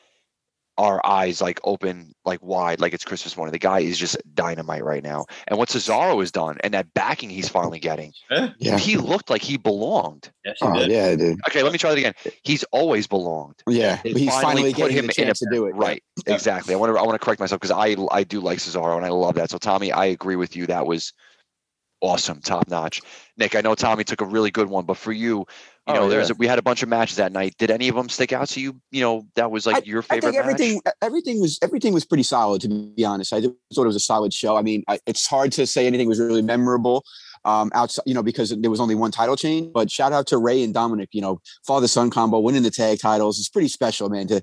our 0.77 0.99
eyes 1.05 1.41
like 1.41 1.59
open 1.63 2.13
like 2.25 2.41
wide, 2.43 2.79
like 2.81 2.93
it's 2.93 3.05
Christmas 3.05 3.37
morning. 3.37 3.51
The 3.53 3.59
guy 3.59 3.79
is 3.79 3.97
just 3.97 4.17
dynamite 4.33 4.83
right 4.83 5.03
now. 5.03 5.25
And 5.47 5.57
what 5.57 5.69
Cesaro 5.69 6.19
has 6.19 6.31
done 6.31 6.57
and 6.63 6.73
that 6.73 6.93
backing 6.93 7.29
he's 7.29 7.47
finally 7.47 7.79
getting, 7.79 8.11
Yeah. 8.57 8.77
he 8.77 8.97
looked 8.97 9.29
like 9.29 9.41
he 9.41 9.57
belonged. 9.57 10.31
yes, 10.43 10.57
he 10.59 10.67
Oh 10.67 10.73
did. 10.73 10.91
yeah, 10.91 11.15
dude. 11.15 11.39
Okay, 11.49 11.63
let 11.63 11.71
me 11.71 11.77
try 11.77 11.91
that 11.91 11.97
again. 11.97 12.13
He's 12.43 12.63
always 12.71 13.07
belonged. 13.07 13.55
Yeah, 13.67 14.01
They 14.03 14.11
he's 14.11 14.29
finally, 14.31 14.73
put 14.73 14.89
getting 14.91 15.07
the 15.07 15.13
chance 15.13 15.39
to 15.39 15.47
do 15.51 15.65
it. 15.67 15.75
Right. 15.75 16.03
Exactly. 16.27 16.73
I 16.73 16.77
want 16.77 16.93
to 16.93 16.99
I 16.99 17.03
want 17.03 17.19
to 17.19 17.23
correct 17.23 17.39
myself 17.39 17.61
because 17.61 17.71
I 17.71 17.95
I 18.11 18.23
do 18.23 18.41
like 18.41 18.57
Cesaro 18.59 18.97
and 18.97 19.05
I 19.05 19.09
love 19.09 19.35
that. 19.35 19.49
So 19.51 19.57
Tommy, 19.57 19.91
I 19.91 20.05
agree 20.05 20.35
with 20.35 20.55
you. 20.55 20.65
That 20.67 20.85
was 20.85 21.13
awesome, 22.01 22.41
top 22.41 22.67
notch. 22.69 23.01
Nick, 23.37 23.55
I 23.55 23.61
know 23.61 23.75
Tommy 23.75 24.03
took 24.03 24.21
a 24.21 24.25
really 24.25 24.51
good 24.51 24.69
one, 24.69 24.85
but 24.85 24.97
for 24.97 25.11
you, 25.11 25.39
you 25.39 25.45
Oh, 25.87 25.93
know, 25.93 26.09
there's 26.09 26.29
yeah. 26.29 26.35
we 26.39 26.47
had 26.47 26.57
a 26.57 26.63
bunch 26.63 26.81
of 26.81 26.89
matches 26.89 27.17
that 27.17 27.31
night. 27.31 27.55
Did 27.59 27.69
any 27.69 27.87
of 27.89 27.95
them 27.95 28.09
stick 28.09 28.33
out 28.33 28.47
to 28.49 28.59
you? 28.59 28.81
You 28.89 29.01
know, 29.01 29.27
that 29.35 29.51
was 29.51 29.67
like 29.67 29.85
your 29.85 30.01
favorite. 30.01 30.29
I 30.29 30.31
think 30.31 30.39
everything 30.43 30.81
match? 30.83 30.95
everything 31.03 31.39
was 31.39 31.59
everything 31.61 31.93
was 31.93 32.05
pretty 32.05 32.23
solid 32.23 32.61
to 32.61 32.69
be 32.69 33.05
honest. 33.05 33.31
I 33.33 33.41
thought 33.41 33.53
it 33.83 33.85
was 33.85 33.95
a 33.95 33.99
solid 33.99 34.33
show. 34.33 34.57
I 34.57 34.63
mean, 34.63 34.83
I, 34.87 34.97
it's 35.05 35.27
hard 35.27 35.51
to 35.53 35.67
say 35.67 35.85
anything 35.85 36.07
was 36.07 36.19
really 36.19 36.41
memorable 36.41 37.03
um 37.43 37.71
outside, 37.75 38.01
you 38.07 38.15
know, 38.15 38.23
because 38.23 38.49
there 38.59 38.71
was 38.71 38.79
only 38.79 38.95
one 38.95 39.11
title 39.11 39.35
change. 39.35 39.71
But 39.73 39.91
shout 39.91 40.11
out 40.11 40.25
to 40.27 40.39
Ray 40.39 40.63
and 40.63 40.73
Dominic, 40.73 41.09
you 41.11 41.21
know, 41.21 41.39
father 41.67 41.87
son 41.87 42.09
combo, 42.09 42.39
winning 42.39 42.63
the 42.63 42.71
tag 42.71 42.99
titles. 42.99 43.37
It's 43.37 43.49
pretty 43.49 43.67
special, 43.67 44.09
man. 44.09 44.27
To 44.29 44.41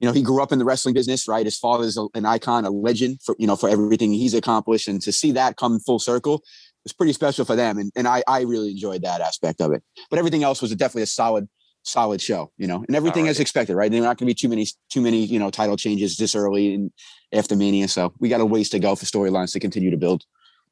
you 0.00 0.06
know, 0.06 0.12
he 0.12 0.22
grew 0.22 0.40
up 0.40 0.52
in 0.52 0.58
the 0.60 0.64
wrestling 0.64 0.94
business, 0.94 1.26
right? 1.26 1.44
His 1.44 1.58
father's 1.58 1.98
a, 1.98 2.06
an 2.14 2.24
icon, 2.24 2.64
a 2.64 2.70
legend 2.70 3.20
for 3.22 3.36
you 3.38 3.46
know 3.46 3.56
for 3.56 3.68
everything 3.68 4.12
he's 4.12 4.32
accomplished, 4.32 4.88
and 4.88 5.02
to 5.02 5.12
see 5.12 5.32
that 5.32 5.56
come 5.56 5.80
full 5.80 5.98
circle 5.98 6.42
was 6.88 6.92
pretty 6.94 7.12
special 7.12 7.44
for 7.44 7.56
them. 7.56 7.78
And 7.78 7.92
and 7.96 8.08
I 8.08 8.22
I 8.26 8.42
really 8.42 8.70
enjoyed 8.70 9.02
that 9.02 9.20
aspect 9.20 9.60
of 9.60 9.72
it. 9.72 9.82
But 10.10 10.18
everything 10.18 10.42
else 10.42 10.62
was 10.62 10.74
definitely 10.74 11.02
a 11.02 11.06
solid 11.06 11.48
solid 11.84 12.20
show, 12.20 12.50
you 12.58 12.66
know, 12.66 12.84
and 12.86 12.96
everything 12.96 13.28
as 13.28 13.40
expected, 13.40 13.74
right? 13.74 13.90
There 13.90 14.00
are 14.00 14.04
not 14.04 14.18
going 14.18 14.26
to 14.26 14.30
be 14.30 14.34
too 14.34 14.48
many, 14.48 14.66
too 14.90 15.00
many, 15.00 15.24
you 15.24 15.38
know, 15.38 15.50
title 15.50 15.76
changes 15.76 16.16
this 16.16 16.34
early 16.34 16.74
and 16.74 16.90
after 17.32 17.56
Mania. 17.56 17.88
So 17.88 18.12
we 18.18 18.28
got 18.28 18.40
a 18.40 18.46
ways 18.46 18.68
to 18.70 18.78
go 18.78 18.94
for 18.94 19.06
storylines 19.06 19.52
to 19.52 19.60
continue 19.60 19.90
to 19.90 19.96
build. 19.96 20.24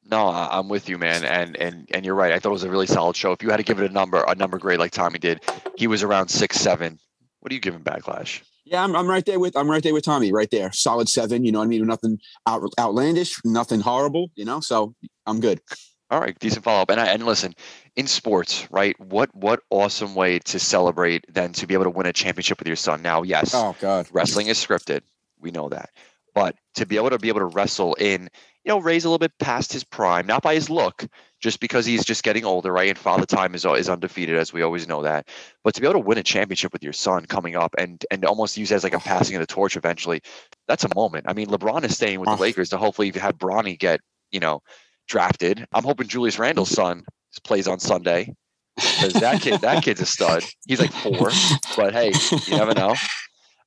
No, 0.09 0.27
I'm 0.27 0.69
with 0.69 0.87
you, 0.87 0.97
man, 0.97 1.25
and 1.25 1.57
and 1.57 1.87
and 1.93 2.05
you're 2.05 2.15
right. 2.15 2.31
I 2.31 2.39
thought 2.39 2.49
it 2.49 2.53
was 2.53 2.63
a 2.63 2.69
really 2.69 2.87
solid 2.87 3.15
show. 3.15 3.33
If 3.33 3.43
you 3.43 3.49
had 3.49 3.57
to 3.57 3.63
give 3.63 3.81
it 3.81 3.91
a 3.91 3.93
number, 3.93 4.23
a 4.25 4.35
number 4.35 4.57
grade 4.57 4.79
like 4.79 4.91
Tommy 4.91 5.19
did, 5.19 5.41
he 5.75 5.87
was 5.87 6.01
around 6.01 6.29
six, 6.29 6.57
seven. 6.57 6.97
What 7.41 7.51
are 7.51 7.55
you 7.55 7.61
giving 7.61 7.81
Backlash? 7.81 8.41
Yeah, 8.63 8.83
I'm, 8.83 8.95
I'm 8.95 9.07
right 9.07 9.25
there 9.25 9.39
with, 9.39 9.55
I'm 9.55 9.69
right 9.69 9.81
there 9.81 9.93
with 9.93 10.03
Tommy, 10.03 10.33
right 10.33 10.49
there, 10.51 10.71
solid 10.73 11.07
seven. 11.07 11.45
You 11.45 11.51
know 11.51 11.59
what 11.59 11.65
I 11.65 11.67
mean? 11.67 11.85
Nothing 11.85 12.19
out, 12.45 12.63
outlandish, 12.77 13.39
nothing 13.45 13.79
horrible, 13.79 14.29
you 14.35 14.43
know. 14.43 14.59
So 14.59 14.93
I'm 15.25 15.39
good. 15.39 15.61
All 16.09 16.19
right, 16.21 16.37
decent 16.39 16.63
follow 16.63 16.81
up. 16.81 16.89
And 16.89 16.99
I, 17.01 17.07
and 17.07 17.25
listen, 17.25 17.53
in 17.95 18.07
sports, 18.07 18.67
right? 18.71 18.97
What 18.99 19.33
what 19.35 19.61
awesome 19.69 20.15
way 20.15 20.39
to 20.39 20.59
celebrate 20.59 21.25
than 21.33 21.51
to 21.53 21.67
be 21.67 21.73
able 21.73 21.83
to 21.85 21.89
win 21.89 22.05
a 22.05 22.13
championship 22.13 22.59
with 22.59 22.67
your 22.67 22.77
son. 22.77 23.01
Now, 23.01 23.23
yes, 23.23 23.53
Oh 23.53 23.75
God. 23.81 24.07
wrestling 24.11 24.47
is 24.47 24.57
scripted. 24.57 25.01
We 25.39 25.51
know 25.51 25.69
that. 25.69 25.89
But 26.33 26.55
to 26.75 26.85
be 26.85 26.97
able 26.97 27.09
to 27.09 27.17
be 27.17 27.29
able 27.29 27.39
to 27.39 27.45
wrestle 27.47 27.95
in, 27.95 28.29
you 28.63 28.69
know, 28.69 28.79
Ray's 28.79 29.05
a 29.05 29.09
little 29.09 29.17
bit 29.17 29.31
past 29.39 29.73
his 29.73 29.83
prime, 29.83 30.27
not 30.27 30.43
by 30.43 30.53
his 30.53 30.69
look, 30.69 31.05
just 31.41 31.59
because 31.59 31.85
he's 31.85 32.05
just 32.05 32.23
getting 32.23 32.45
older, 32.45 32.71
right? 32.71 32.89
And 32.89 32.97
father 32.97 33.25
time 33.25 33.55
is 33.55 33.65
is 33.65 33.89
undefeated, 33.89 34.37
as 34.37 34.53
we 34.53 34.61
always 34.61 34.87
know 34.87 35.03
that. 35.03 35.27
But 35.63 35.73
to 35.73 35.81
be 35.81 35.87
able 35.87 35.99
to 35.99 36.05
win 36.05 36.19
a 36.19 36.23
championship 36.23 36.71
with 36.71 36.83
your 36.83 36.93
son 36.93 37.25
coming 37.25 37.55
up 37.55 37.75
and 37.77 38.03
and 38.11 38.23
almost 38.23 38.55
use 38.55 38.71
it 38.71 38.75
as 38.75 38.83
like 38.83 38.93
a 38.93 38.97
oh. 38.97 38.99
passing 38.99 39.35
of 39.35 39.41
the 39.41 39.47
torch 39.47 39.75
eventually, 39.75 40.21
that's 40.67 40.85
a 40.85 40.95
moment. 40.95 41.25
I 41.27 41.33
mean, 41.33 41.47
LeBron 41.47 41.83
is 41.83 41.95
staying 41.95 42.19
with 42.19 42.27
the 42.29 42.35
Oh. 42.35 42.39
Lakers 42.39 42.69
to 42.69 42.77
hopefully 42.77 43.11
have 43.11 43.37
Bronny 43.37 43.77
get, 43.77 43.99
you 44.31 44.39
know, 44.39 44.61
drafted. 45.07 45.65
I'm 45.73 45.83
hoping 45.83 46.07
Julius 46.07 46.37
Randle's 46.37 46.69
son 46.69 47.03
plays 47.43 47.67
on 47.67 47.79
Sunday. 47.79 48.35
Because 48.75 49.13
that 49.13 49.41
kid, 49.41 49.61
that 49.61 49.83
kid's 49.83 50.01
a 50.01 50.05
stud. 50.05 50.43
He's 50.67 50.79
like 50.79 50.91
four, 50.91 51.31
but 51.75 51.93
hey, 51.93 52.13
you 52.45 52.57
never 52.57 52.75
know. 52.75 52.93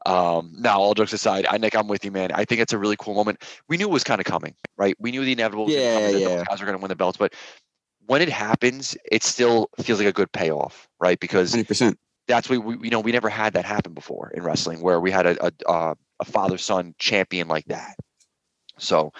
Um, 0.07 0.53
now, 0.57 0.79
all 0.79 0.95
jokes 0.95 1.13
aside, 1.13 1.47
I 1.51 1.59
Nick, 1.59 1.75
I'm 1.75 1.89
with 1.89 2.05
you, 2.05 2.13
man. 2.13 2.31
I 2.33 2.45
think 2.45 2.61
it's 2.61 2.73
a 2.73 2.79
really 2.79 2.97
cool 2.97 3.15
moment. 3.15 3.43
We 3.69 3.77
knew 3.77 3.89
it 3.89 3.93
was 3.93 4.05
kind 4.05 4.21
of 4.21 4.25
coming, 4.25 4.55
right? 4.77 4.95
We 5.01 5.11
knew 5.11 5.25
the 5.25 5.33
inevitable 5.33 5.69
Yeah, 5.69 6.13
that 6.13 6.21
yeah. 6.21 6.29
those 6.29 6.45
guys 6.45 6.61
were 6.61 6.67
going 6.67 6.79
to 6.79 6.83
win 6.83 6.89
the 6.91 6.97
belts, 6.97 7.19
but 7.19 7.35
when 8.07 8.23
it 8.23 8.29
happens, 8.29 8.97
it 9.11 9.23
still 9.23 9.69
feels 9.81 9.99
like 9.99 10.09
a 10.09 10.13
good 10.13 10.31
payoff, 10.33 10.89
right? 11.01 11.19
Because 11.19 11.51
Hundred 11.51 11.69
percent. 11.69 11.99
that's 12.29 12.49
what 12.49 12.65
we, 12.65 12.79
you 12.83 12.91
know, 12.91 13.01
we 13.01 13.13
never 13.13 13.29
had 13.29 13.53
that 13.55 13.65
happen 13.65 13.95
before 13.95 14.31
in 14.35 14.43
wrestling, 14.43 14.81
where 14.81 15.01
we 15.01 15.11
had 15.11 15.27
a 15.27 15.47
a, 15.47 15.53
uh, 15.69 15.95
a 16.21 16.25
father 16.25 16.57
son 16.57 16.95
champion 16.99 17.49
like 17.49 17.67
that. 17.67 17.97
So 18.79 19.13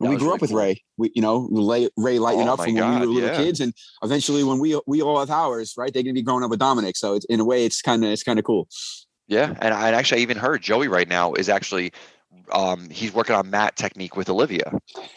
that 0.00 0.10
We 0.10 0.16
grew 0.16 0.26
really 0.26 0.34
up 0.34 0.40
with 0.42 0.50
cool. 0.50 0.58
Ray. 0.58 0.82
We, 0.98 1.10
you 1.14 1.22
know, 1.22 1.48
Ray, 1.50 1.88
Ray 1.96 2.18
lighting 2.18 2.48
Oh 2.48 2.54
up 2.54 2.62
from 2.62 2.74
when 2.74 3.00
we 3.00 3.06
were 3.06 3.12
little 3.12 3.30
yeah. 3.30 3.36
kids, 3.36 3.60
and 3.60 3.72
eventually 4.02 4.44
when 4.44 4.58
we 4.58 4.78
we 4.86 5.00
all 5.00 5.18
have 5.18 5.30
ours, 5.30 5.74
right? 5.76 5.92
They're 5.92 6.02
gonna 6.02 6.12
be 6.12 6.22
growing 6.22 6.44
up 6.44 6.50
with 6.50 6.60
Dominic. 6.60 6.96
So 6.96 7.14
it's 7.14 7.24
in 7.26 7.40
a 7.40 7.44
way, 7.44 7.64
it's 7.64 7.80
kind 7.80 8.04
of 8.04 8.10
it's 8.10 8.22
kind 8.22 8.38
of 8.38 8.44
cool. 8.44 8.68
Yeah, 9.26 9.54
and 9.60 9.72
I 9.72 9.86
and 9.86 9.96
actually 9.96 10.20
I 10.20 10.22
even 10.22 10.36
heard 10.36 10.62
Joey 10.62 10.88
right 10.88 11.08
now 11.08 11.32
is 11.32 11.48
actually 11.48 11.92
um 12.52 12.90
he's 12.90 13.12
working 13.14 13.34
on 13.34 13.48
mat 13.50 13.74
technique 13.76 14.16
with 14.16 14.28
Olivia. 14.28 14.70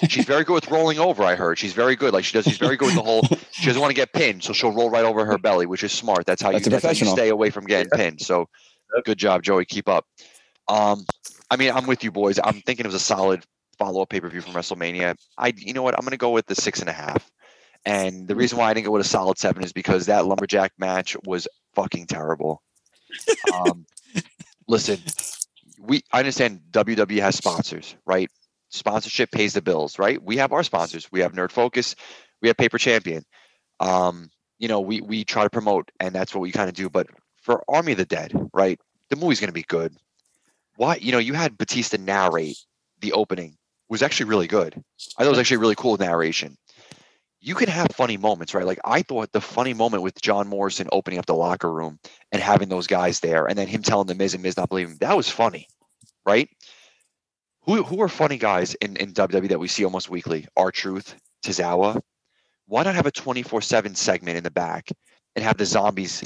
She's 0.08 0.26
very 0.26 0.44
good 0.46 0.54
with 0.54 0.72
rolling 0.72 0.98
over, 0.98 1.24
I 1.24 1.36
heard. 1.36 1.60
She's 1.60 1.74
very 1.74 1.96
good. 1.96 2.14
Like 2.14 2.24
she 2.24 2.34
does 2.34 2.46
she's 2.46 2.58
very 2.58 2.78
good 2.78 2.88
with 2.88 2.96
the 2.96 3.04
whole 3.04 3.24
she 3.52 3.66
doesn't 3.66 3.82
want 3.82 3.92
to 3.92 3.96
get 3.96 4.14
pinned, 4.14 4.44
so 4.44 4.54
she'll 4.54 4.72
roll 4.72 4.90
right 4.90 5.04
over 5.04 5.26
her 5.26 5.38
belly, 5.38 5.66
which 5.66 5.84
is 5.84 5.92
smart. 5.92 6.26
That's 6.26 6.42
how 6.42 6.52
That's 6.52 6.66
you 6.66 6.72
that's 6.72 6.86
how 6.86 6.92
you 6.92 7.06
stay 7.06 7.30
away 7.30 7.50
from 7.50 7.66
getting 7.66 7.90
pinned. 7.90 8.22
So 8.22 8.48
good 9.04 9.18
job, 9.18 9.44
Joey. 9.44 9.66
Keep 9.66 9.90
up. 9.90 10.06
Um 10.70 11.06
I 11.52 11.58
mean, 11.58 11.72
I'm 11.72 11.86
with 11.86 12.04
you 12.04 12.12
boys. 12.12 12.40
I'm 12.44 12.62
thinking 12.62 12.86
it 12.86 12.88
was 12.88 12.96
a 12.96 13.00
solid 13.00 13.44
follow-up 13.80 14.10
pay-per-view 14.10 14.42
from 14.42 14.54
WrestleMania. 14.54 15.16
I 15.38 15.54
you 15.58 15.74
know 15.74 15.82
what? 15.82 15.96
I'm 15.98 16.06
gonna 16.06 16.18
go 16.18 16.32
with 16.32 16.46
the 16.46 16.56
six 16.56 16.82
and 16.82 16.90
a 16.90 16.94
half. 16.94 17.32
And 17.86 18.28
the 18.28 18.36
reason 18.36 18.58
why 18.60 18.70
I 18.70 18.74
didn't 18.74 18.86
go 18.86 18.92
with 18.92 19.06
a 19.06 19.10
solid 19.10 19.40
seven 19.40 19.64
is 19.64 19.74
because 19.74 20.06
that 20.06 20.26
lumberjack 20.26 20.74
match 20.78 21.16
was 21.26 21.48
fucking 21.74 22.08
terrible. 22.08 22.62
Um, 23.54 23.86
listen, 24.68 25.00
we 25.80 26.04
I 26.12 26.20
understand 26.20 26.62
WWE 26.72 27.22
has 27.22 27.36
sponsors, 27.36 27.96
right? 28.06 28.30
Sponsorship 28.70 29.32
pays 29.32 29.54
the 29.54 29.62
bills, 29.62 29.98
right? 29.98 30.22
We 30.22 30.38
have 30.38 30.52
our 30.52 30.64
sponsors. 30.64 31.12
We 31.12 31.22
have 31.22 31.34
Nerd 31.34 31.52
Focus, 31.52 31.96
we 32.42 32.50
have 32.50 32.58
Paper 32.58 32.78
Champion. 32.78 33.24
Um, 33.80 34.30
you 34.60 34.68
know, 34.68 34.82
we 34.82 35.02
we 35.02 35.24
try 35.24 35.44
to 35.44 35.50
promote, 35.50 35.90
and 36.00 36.14
that's 36.14 36.36
what 36.36 36.42
we 36.42 36.52
kind 36.52 36.70
of 36.70 36.76
do. 36.76 36.90
But 36.90 37.08
for 37.42 37.64
Army 37.70 37.94
of 37.94 37.98
the 37.98 38.06
Dead, 38.06 38.34
right? 38.54 38.80
The 39.10 39.16
movie's 39.16 39.40
gonna 39.40 39.54
be 39.54 39.64
good. 39.64 39.96
why 40.76 40.96
you 40.98 41.12
know 41.12 41.18
you 41.18 41.34
had 41.34 41.58
Batista 41.58 41.98
narrate 41.98 42.58
the 43.00 43.14
opening 43.14 43.56
was 43.90 44.02
actually 44.04 44.30
really 44.30 44.48
good. 44.48 44.76
I 45.18 45.24
thought 45.24 45.28
it 45.28 45.32
was 45.32 45.40
actually 45.40 45.58
really 45.58 45.76
cool 45.76 45.98
narration. 45.98 46.56
You 47.42 47.56
can 47.56 47.70
have 47.70 47.88
funny 47.94 48.18
moments, 48.18 48.54
right? 48.54 48.66
Like 48.66 48.80
I 48.86 49.02
thought 49.02 49.32
the 49.32 49.42
funny 49.42 49.74
moment 49.74 50.04
with 50.04 50.22
John 50.22 50.48
Morrison 50.48 50.88
opening 50.92 51.20
up 51.20 51.26
the 51.26 51.36
locker 51.36 51.72
room 51.72 52.00
and 52.32 52.42
having 52.42 52.70
those 52.70 52.88
guys 52.88 53.22
there, 53.22 53.48
and 53.48 53.58
then 53.58 53.68
him 53.68 53.82
telling 53.82 54.08
the 54.08 54.16
Miz 54.16 54.34
and 54.34 54.44
Miz 54.44 54.58
not 54.58 54.70
believing 54.70 54.98
that 55.00 55.18
was 55.18 55.30
funny, 55.30 55.68
right? 56.26 56.50
Who 57.64 57.84
who 57.84 58.02
are 58.02 58.10
funny 58.10 58.38
guys 58.38 58.76
in 58.76 58.98
in 58.98 59.14
WWE 59.14 59.50
that 59.50 59.60
we 59.60 59.68
see 59.68 59.86
almost 59.86 60.10
weekly? 60.10 60.48
R-Truth, 60.58 61.16
Tozawa. 61.46 62.02
Why 62.68 62.84
not 62.84 62.96
have 62.96 63.06
a 63.06 63.12
twenty 63.12 63.44
four 63.44 63.62
seven 63.62 63.96
segment 63.96 64.38
in 64.38 64.44
the 64.44 64.52
back 64.52 64.90
and 65.36 65.44
have 65.44 65.58
the 65.58 65.66
zombies 65.66 66.24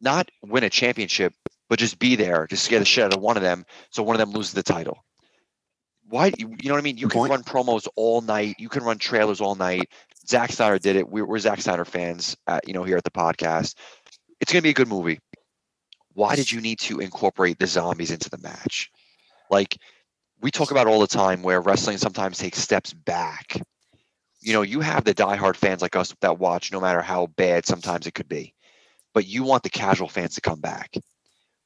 not 0.00 0.30
win 0.42 0.64
a 0.64 0.70
championship, 0.70 1.32
but 1.68 1.78
just 1.78 1.98
be 1.98 2.16
there 2.16 2.46
to 2.46 2.56
scare 2.56 2.78
the 2.78 2.84
shit 2.84 3.04
out 3.04 3.14
of 3.14 3.22
one 3.22 3.36
of 3.36 3.42
them, 3.42 3.64
so 3.90 4.02
one 4.02 4.16
of 4.16 4.20
them 4.20 4.32
loses 4.32 4.52
the 4.52 4.62
title. 4.62 5.04
Why? 6.10 6.32
You 6.36 6.48
know 6.48 6.74
what 6.74 6.78
I 6.78 6.82
mean? 6.82 6.98
You 6.98 7.06
Good 7.06 7.12
can 7.12 7.20
point. 7.20 7.30
run 7.30 7.44
promos 7.44 7.86
all 7.94 8.20
night. 8.20 8.56
You 8.58 8.68
can 8.68 8.82
run 8.82 8.98
trailers 8.98 9.40
all 9.40 9.54
night. 9.54 9.90
Zack 10.26 10.50
Snyder 10.50 10.78
did 10.78 10.96
it. 10.96 11.08
We're, 11.08 11.24
we're 11.24 11.38
Zack 11.38 11.60
Snyder 11.60 11.84
fans, 11.84 12.36
at, 12.48 12.66
you 12.66 12.74
know, 12.74 12.82
here 12.82 12.96
at 12.96 13.04
the 13.04 13.12
podcast. 13.12 13.76
It's 14.40 14.52
gonna 14.52 14.62
be 14.62 14.70
a 14.70 14.74
good 14.74 14.88
movie. 14.88 15.20
Why 16.14 16.34
did 16.34 16.50
you 16.50 16.60
need 16.60 16.80
to 16.80 16.98
incorporate 16.98 17.60
the 17.60 17.68
zombies 17.68 18.10
into 18.10 18.28
the 18.28 18.38
match? 18.38 18.90
Like 19.50 19.78
we 20.40 20.50
talk 20.50 20.72
about 20.72 20.88
all 20.88 21.00
the 21.00 21.06
time, 21.06 21.42
where 21.42 21.60
wrestling 21.60 21.98
sometimes 21.98 22.38
takes 22.38 22.58
steps 22.58 22.92
back. 22.92 23.60
You 24.40 24.52
know, 24.52 24.62
you 24.62 24.80
have 24.80 25.04
the 25.04 25.14
diehard 25.14 25.54
fans 25.54 25.80
like 25.80 25.94
us 25.94 26.12
that 26.22 26.40
watch, 26.40 26.72
no 26.72 26.80
matter 26.80 27.02
how 27.02 27.28
bad 27.28 27.66
sometimes 27.66 28.08
it 28.08 28.14
could 28.14 28.28
be, 28.28 28.54
but 29.14 29.28
you 29.28 29.44
want 29.44 29.62
the 29.62 29.70
casual 29.70 30.08
fans 30.08 30.34
to 30.34 30.40
come 30.40 30.60
back 30.60 30.96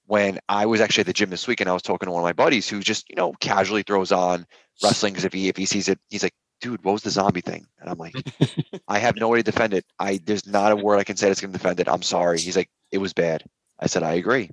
when 0.07 0.39
I 0.49 0.67
was 0.67 0.81
actually 0.81 1.03
at 1.03 1.07
the 1.07 1.13
gym 1.13 1.31
this 1.31 1.47
week 1.47 1.61
and 1.61 1.71
I 1.71 1.73
was 1.73 1.83
talking 1.83 2.07
to 2.07 2.13
one 2.13 2.21
of 2.21 2.25
my 2.25 2.33
buddies 2.33 2.69
who 2.69 2.81
just, 2.81 3.09
you 3.09 3.17
know, 3.17 3.33
casually 3.41 3.83
throws 3.83 4.13
on 4.13 4.47
wrestling 4.83 5.13
because 5.13 5.25
if 5.25 5.33
he 5.33 5.49
if 5.49 5.57
he 5.57 5.67
sees 5.67 5.89
it, 5.89 5.99
he's 6.09 6.23
like, 6.23 6.35
dude, 6.61 6.85
what 6.85 6.93
was 6.93 7.03
the 7.03 7.11
zombie 7.11 7.41
thing? 7.41 7.67
And 7.81 7.89
I'm 7.89 7.99
like, 7.99 8.15
I 8.89 8.99
have 8.99 9.17
no 9.17 9.29
way 9.29 9.39
to 9.39 9.43
defend 9.43 9.75
it. 9.75 9.85
I 9.99 10.21
there's 10.25 10.47
not 10.47 10.73
a 10.73 10.77
word 10.77 10.99
I 10.99 11.05
can 11.05 11.17
say 11.17 11.29
that's 11.29 11.41
gonna 11.41 11.53
defend 11.53 11.81
it. 11.81 11.89
I'm 11.89 12.03
sorry. 12.03 12.39
He's 12.39 12.57
like, 12.57 12.71
it 12.93 12.99
was 12.99 13.13
bad. 13.13 13.45
I 13.79 13.87
said, 13.87 14.03
I 14.03 14.15
agree. 14.15 14.51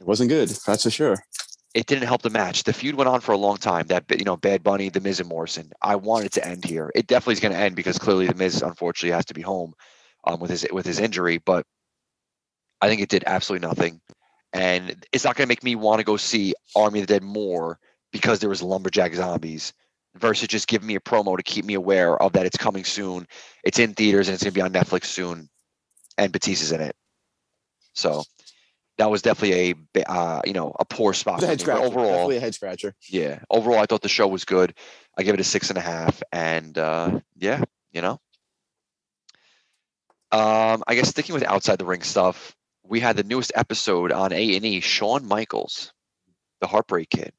It 0.00 0.06
wasn't 0.06 0.30
good, 0.30 0.48
that's 0.48 0.84
for 0.84 0.90
sure. 0.90 1.16
It 1.72 1.86
didn't 1.86 2.08
help 2.08 2.22
the 2.22 2.30
match. 2.30 2.64
The 2.64 2.72
feud 2.72 2.96
went 2.96 3.08
on 3.08 3.20
for 3.20 3.32
a 3.32 3.38
long 3.38 3.56
time. 3.56 3.86
That 3.88 4.04
you 4.18 4.24
know, 4.24 4.36
Bad 4.36 4.64
Bunny, 4.64 4.88
The 4.88 5.00
Miz, 5.00 5.20
and 5.20 5.28
Morrison. 5.28 5.70
I 5.80 5.96
wanted 5.96 6.26
it 6.26 6.32
to 6.32 6.48
end 6.48 6.64
here. 6.64 6.90
It 6.96 7.06
definitely 7.06 7.34
is 7.34 7.40
going 7.40 7.52
to 7.52 7.58
end 7.58 7.76
because 7.76 7.96
clearly 7.96 8.26
The 8.26 8.34
Miz, 8.34 8.62
unfortunately, 8.62 9.14
has 9.14 9.26
to 9.26 9.34
be 9.34 9.42
home 9.42 9.74
um, 10.24 10.40
with 10.40 10.50
his 10.50 10.66
with 10.72 10.84
his 10.84 10.98
injury. 10.98 11.38
But 11.38 11.64
I 12.80 12.88
think 12.88 13.02
it 13.02 13.08
did 13.08 13.22
absolutely 13.26 13.68
nothing, 13.68 14.00
and 14.52 15.06
it's 15.12 15.24
not 15.24 15.36
going 15.36 15.46
to 15.46 15.48
make 15.48 15.62
me 15.62 15.74
want 15.76 16.00
to 16.00 16.04
go 16.04 16.16
see 16.16 16.54
Army 16.74 17.00
of 17.00 17.06
the 17.06 17.14
Dead 17.14 17.22
more 17.22 17.78
because 18.12 18.38
there 18.40 18.50
was 18.50 18.62
lumberjack 18.62 19.14
zombies 19.14 19.72
versus 20.16 20.48
just 20.48 20.66
giving 20.66 20.88
me 20.88 20.96
a 20.96 21.00
promo 21.00 21.36
to 21.36 21.42
keep 21.42 21.64
me 21.64 21.74
aware 21.74 22.20
of 22.20 22.32
that 22.32 22.46
it's 22.46 22.56
coming 22.56 22.84
soon. 22.84 23.26
It's 23.64 23.78
in 23.78 23.94
theaters 23.94 24.28
and 24.28 24.34
it's 24.34 24.42
going 24.42 24.52
to 24.52 24.58
be 24.58 24.62
on 24.62 24.72
Netflix 24.72 25.04
soon, 25.06 25.48
and 26.18 26.32
Batista's 26.32 26.72
in 26.72 26.80
it. 26.80 26.96
So 27.92 28.24
that 28.98 29.10
was 29.10 29.22
definitely 29.22 29.76
a 29.96 30.10
uh, 30.10 30.42
you 30.44 30.52
know 30.52 30.74
a 30.78 30.84
poor 30.84 31.12
spot. 31.14 31.42
Head 31.42 31.60
scratcher. 31.60 31.82
overall, 31.82 32.06
Definitely 32.10 32.36
a 32.36 32.40
head 32.40 32.54
scratcher. 32.54 32.94
yeah, 33.08 33.40
overall, 33.50 33.78
I 33.78 33.86
thought 33.86 34.02
the 34.02 34.08
show 34.08 34.28
was 34.28 34.44
good. 34.44 34.74
I 35.16 35.22
give 35.22 35.34
it 35.34 35.40
a 35.40 35.44
six 35.44 35.70
and 35.70 35.78
a 35.78 35.82
half, 35.82 36.22
and 36.32 36.76
uh, 36.76 37.20
yeah, 37.36 37.62
you 37.92 38.02
know. 38.02 38.20
Um, 40.32 40.84
I 40.86 40.94
guess 40.94 41.08
sticking 41.08 41.34
with 41.34 41.42
outside 41.42 41.78
the 41.78 41.84
ring 41.84 42.02
stuff, 42.02 42.54
we 42.90 43.00
had 43.00 43.16
the 43.16 43.22
newest 43.22 43.52
episode 43.54 44.12
on 44.12 44.32
A 44.32 44.56
and 44.56 44.66
E. 44.66 44.80
Shawn 44.80 45.26
Michaels, 45.26 45.92
the 46.60 46.66
Heartbreak 46.66 47.08
Kid, 47.08 47.32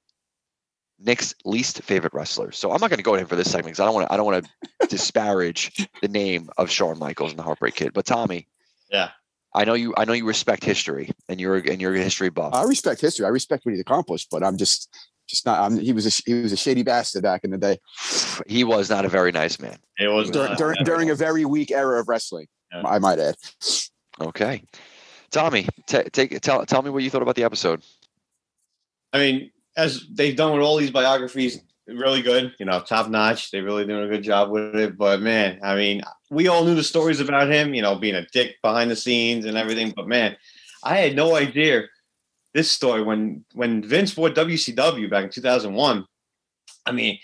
Nick's 0.98 1.36
least 1.46 1.84
favorite 1.84 2.14
wrestler. 2.14 2.52
So 2.52 2.72
I'm 2.72 2.80
not 2.80 2.90
going 2.90 2.98
to 2.98 3.04
go 3.04 3.14
in 3.16 3.20
him 3.20 3.28
for 3.28 3.36
this 3.36 3.52
segment 3.52 3.76
because 3.76 3.82
I 3.82 3.86
don't 3.86 3.94
want 3.94 4.08
to. 4.08 4.14
I 4.14 4.18
don't 4.18 4.26
want 4.26 4.46
to 4.80 4.88
disparage 4.88 5.90
the 6.02 6.08
name 6.08 6.50
of 6.58 6.72
Shawn 6.72 6.98
Michaels 6.98 7.32
and 7.32 7.40
the 7.40 7.44
Heartbreak 7.44 7.76
Kid. 7.76 7.92
But 7.94 8.06
Tommy, 8.06 8.48
Yeah. 8.90 9.10
I 9.54 9.66
know 9.66 9.74
you. 9.74 9.94
I 9.98 10.06
know 10.06 10.14
you 10.14 10.26
respect 10.26 10.64
history, 10.64 11.12
and 11.28 11.42
you're 11.42 11.58
and 11.58 11.82
you're 11.82 11.94
a 11.94 12.00
history 12.00 12.30
buff. 12.30 12.54
I 12.54 12.64
respect 12.64 13.02
history. 13.02 13.26
I 13.26 13.30
respect 13.30 13.66
what 13.66 13.72
he's 13.72 13.82
accomplished, 13.82 14.30
but 14.32 14.46
I'm 14.46 14.56
just 14.56 14.90
just 15.28 15.46
not. 15.46 15.60
I'm, 15.60 15.78
he 15.78 15.92
was 15.92 16.06
a 16.08 16.22
he 16.26 16.42
was 16.42 16.54
a 16.54 16.58
shady 16.58 16.84
bastard 16.84 17.24
back 17.24 17.44
in 17.44 17.52
the 17.52 17.58
day 17.58 17.78
he 18.48 18.64
was 18.64 18.90
not 18.90 19.04
a 19.04 19.10
very 19.10 19.34
nice 19.34 19.60
man. 19.60 19.78
It 20.00 20.08
was 20.08 20.30
during 20.30 20.56
during, 20.56 20.84
during 20.86 21.10
a 21.10 21.16
very 21.16 21.44
weak 21.44 21.72
era 21.72 22.00
of 22.00 22.08
wrestling. 22.08 22.48
Yeah. 22.72 22.84
I 22.86 23.00
might 23.00 23.20
add. 23.20 23.36
Okay, 24.22 24.64
Tommy, 25.32 25.68
ta 25.88 26.04
take 26.12 26.40
tell 26.42 26.66
tell 26.66 26.82
me 26.82 26.90
what 26.90 27.04
you 27.04 27.10
thought 27.10 27.22
about 27.22 27.36
the 27.36 27.44
episode. 27.44 27.82
I 29.14 29.20
mean, 29.20 29.52
as 29.78 30.06
they've 30.12 30.36
done 30.36 30.54
with 30.54 30.62
all 30.62 30.78
these 30.78 30.92
biographies, 30.92 31.62
really 31.88 32.22
good. 32.22 32.54
You 32.60 32.66
know, 32.66 32.82
top 32.82 33.10
notch. 33.10 33.52
They're 33.52 33.64
really 33.64 33.86
doing 33.86 34.04
a 34.04 34.10
good 34.10 34.24
job 34.24 34.50
with 34.50 34.76
it. 34.76 34.98
But 34.98 35.22
man, 35.22 35.60
I 35.64 35.76
mean, 35.76 36.02
we 36.30 36.48
all 36.48 36.66
knew 36.66 36.76
the 36.76 36.84
stories 36.84 37.20
about 37.20 37.50
him. 37.50 37.74
You 37.74 37.82
know, 37.82 37.96
being 37.96 38.16
a 38.16 38.28
dick 38.28 38.56
behind 38.62 38.92
the 38.92 38.96
scenes 38.96 39.46
and 39.46 39.58
everything. 39.58 39.94
But 39.96 40.08
man, 40.08 40.36
I 40.84 40.98
had 40.98 41.16
no 41.16 41.36
idea 41.36 41.84
this 42.54 42.70
story 42.70 43.02
when 43.02 43.46
when 43.54 43.84
Vince 43.84 44.14
bought 44.14 44.36
WCW 44.36 45.10
back 45.10 45.26
in 45.26 45.30
2001. 45.30 46.06
I 46.86 46.92
mean, 46.92 47.20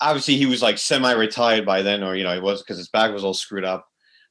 obviously 0.00 0.36
he 0.36 0.46
was 0.46 0.62
like 0.62 0.78
semi-retired 0.78 1.66
by 1.66 1.82
then, 1.82 2.02
or 2.02 2.16
you 2.16 2.24
know, 2.24 2.34
he 2.34 2.40
was 2.40 2.62
because 2.62 2.78
his 2.78 2.88
back 2.88 3.12
was 3.12 3.24
all 3.24 3.34
screwed 3.34 3.64
up. 3.64 3.86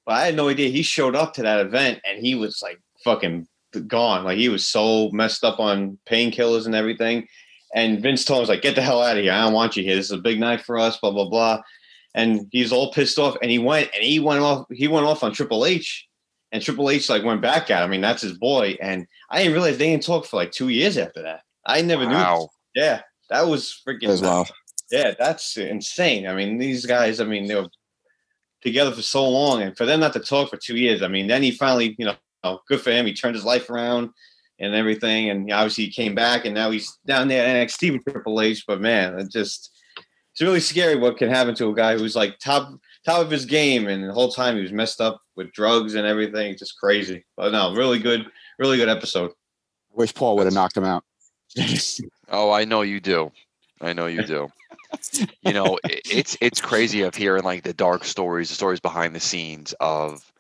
But 0.06 0.16
I 0.16 0.26
had 0.26 0.36
no 0.36 0.50
idea 0.50 0.70
he 0.70 0.82
showed 0.82 1.16
up 1.16 1.34
to 1.36 1.44
that 1.44 1.60
event 1.60 2.02
and 2.04 2.26
he 2.26 2.34
was 2.34 2.60
like 2.64 2.82
fucking 3.04 3.48
gone. 3.88 4.24
Like 4.24 4.38
he 4.38 4.50
was 4.50 4.68
so 4.68 5.10
messed 5.12 5.44
up 5.44 5.60
on 5.60 5.98
painkillers 6.06 6.66
and 6.66 6.76
everything. 6.76 7.28
And 7.74 8.02
Vince 8.02 8.26
told 8.26 8.44
him, 8.44 8.50
like, 8.50 8.62
get 8.62 8.76
the 8.76 8.82
hell 8.82 9.02
out 9.02 9.18
of 9.18 9.24
here. 9.24 9.32
I 9.32 9.44
don't 9.44 9.54
want 9.54 9.78
you 9.78 9.84
here. 9.84 9.96
This 9.96 10.08
is 10.08 10.12
a 10.12 10.18
big 10.18 10.40
night 10.40 10.62
for 10.62 10.78
us." 10.78 10.98
Blah 10.98 11.12
blah 11.12 11.30
blah. 11.30 11.62
And 12.14 12.48
he's 12.52 12.74
all 12.74 12.92
pissed 12.92 13.18
off. 13.18 13.38
And 13.42 13.50
he 13.50 13.60
went 13.60 13.90
and 13.96 14.04
he 14.04 14.20
went 14.20 14.42
off. 14.42 14.66
He 14.72 14.88
went 14.90 15.06
off 15.06 15.24
on 15.24 15.32
Triple 15.32 15.66
H. 15.66 16.08
And 16.52 16.62
Triple 16.62 16.90
H 16.90 17.10
like 17.10 17.24
went 17.24 17.42
back 17.42 17.72
at 17.72 17.82
him. 17.82 17.86
I 17.86 17.88
mean, 17.88 18.02
that's 18.02 18.22
his 18.22 18.38
boy. 18.38 18.78
And 18.82 19.08
I 19.30 19.38
didn't 19.38 19.54
realize 19.54 19.78
they 19.78 19.90
didn't 19.90 20.04
talk 20.04 20.26
for 20.26 20.36
like 20.36 20.52
two 20.52 20.68
years 20.68 20.98
after 20.98 21.22
that. 21.22 21.44
I 21.66 21.82
never 21.82 22.06
knew. 22.06 22.14
Wow. 22.14 22.50
This. 22.76 22.84
Yeah, 22.84 23.02
that 23.30 23.48
was 23.48 23.82
freaking. 23.88 24.10
As 24.10 24.22
well. 24.22 24.46
Yeah, 24.92 25.14
that's 25.18 25.56
insane. 25.56 26.28
I 26.28 26.36
mean, 26.36 26.58
these 26.58 26.86
guys. 26.86 27.22
I 27.22 27.24
mean, 27.24 27.48
they 27.48 27.56
were 27.56 27.70
together 28.62 28.92
for 28.92 29.02
so 29.02 29.30
long, 29.30 29.62
and 29.62 29.78
for 29.78 29.86
them 29.86 30.02
not 30.02 30.12
to 30.14 30.20
talk 30.20 30.50
for 30.50 30.58
two 30.58 30.76
years. 30.76 31.02
I 31.02 31.08
mean, 31.08 31.28
then 31.28 31.42
he 31.42 31.52
finally, 31.52 31.96
you 31.98 32.06
know, 32.06 32.16
good 32.68 32.82
for 32.82 32.92
him. 32.92 33.06
He 33.06 33.14
turned 33.14 33.36
his 33.36 33.46
life 33.46 33.70
around 33.70 34.10
and 34.60 34.76
everything, 34.76 35.30
and 35.30 35.52
obviously 35.52 35.86
he 35.86 35.92
came 35.92 36.16
back, 36.16 36.46
and 36.46 36.54
now 36.54 36.72
he's 36.72 36.98
down 37.06 37.28
there 37.28 37.46
at 37.46 37.68
NXT 37.68 37.94
with 37.94 38.06
Triple 38.06 38.42
H. 38.42 38.66
But 38.68 38.82
man, 38.82 39.20
it 39.20 39.32
just 39.32 39.72
it's 40.32 40.42
really 40.42 40.60
scary 40.60 40.96
what 40.96 41.18
can 41.18 41.30
happen 41.30 41.56
to 41.56 41.70
a 41.70 41.76
guy 41.76 41.98
who's 41.98 42.16
like 42.16 42.38
top 42.40 42.72
top 43.06 43.22
of 43.22 43.32
his 43.32 43.46
game, 43.46 43.88
and 43.88 44.04
the 44.08 44.14
whole 44.14 44.32
time 44.32 44.56
he 44.56 44.62
was 44.62 44.72
messed 44.72 45.02
up 45.02 45.22
with 45.36 45.52
drugs 45.54 45.96
and 45.96 46.06
everything. 46.06 46.56
Just 46.58 46.78
crazy. 46.78 47.26
But 47.36 47.52
no, 47.52 47.74
really 47.74 48.00
good, 48.00 48.28
really 48.60 48.78
good 48.78 48.90
episode. 48.90 49.32
I 49.32 49.96
Wish 49.96 50.14
Paul 50.14 50.38
would 50.38 50.46
have 50.46 50.54
knocked 50.54 50.78
him 50.78 50.86
out. 50.86 51.04
Oh, 52.34 52.50
I 52.50 52.64
know 52.64 52.82
you 52.82 53.02
do. 53.02 53.30
I 53.82 53.92
know 53.92 54.06
you 54.06 54.24
do. 54.24 54.48
you 55.42 55.52
know, 55.52 55.78
it, 55.84 56.02
it's 56.10 56.38
it's 56.40 56.62
crazy 56.62 57.02
of 57.02 57.14
hearing 57.14 57.44
like 57.44 57.64
the 57.64 57.74
dark 57.74 58.06
stories, 58.06 58.48
the 58.48 58.56
stories 58.56 58.80
behind 58.80 59.14
the 59.14 59.20
scenes 59.20 59.74
of, 59.82 60.31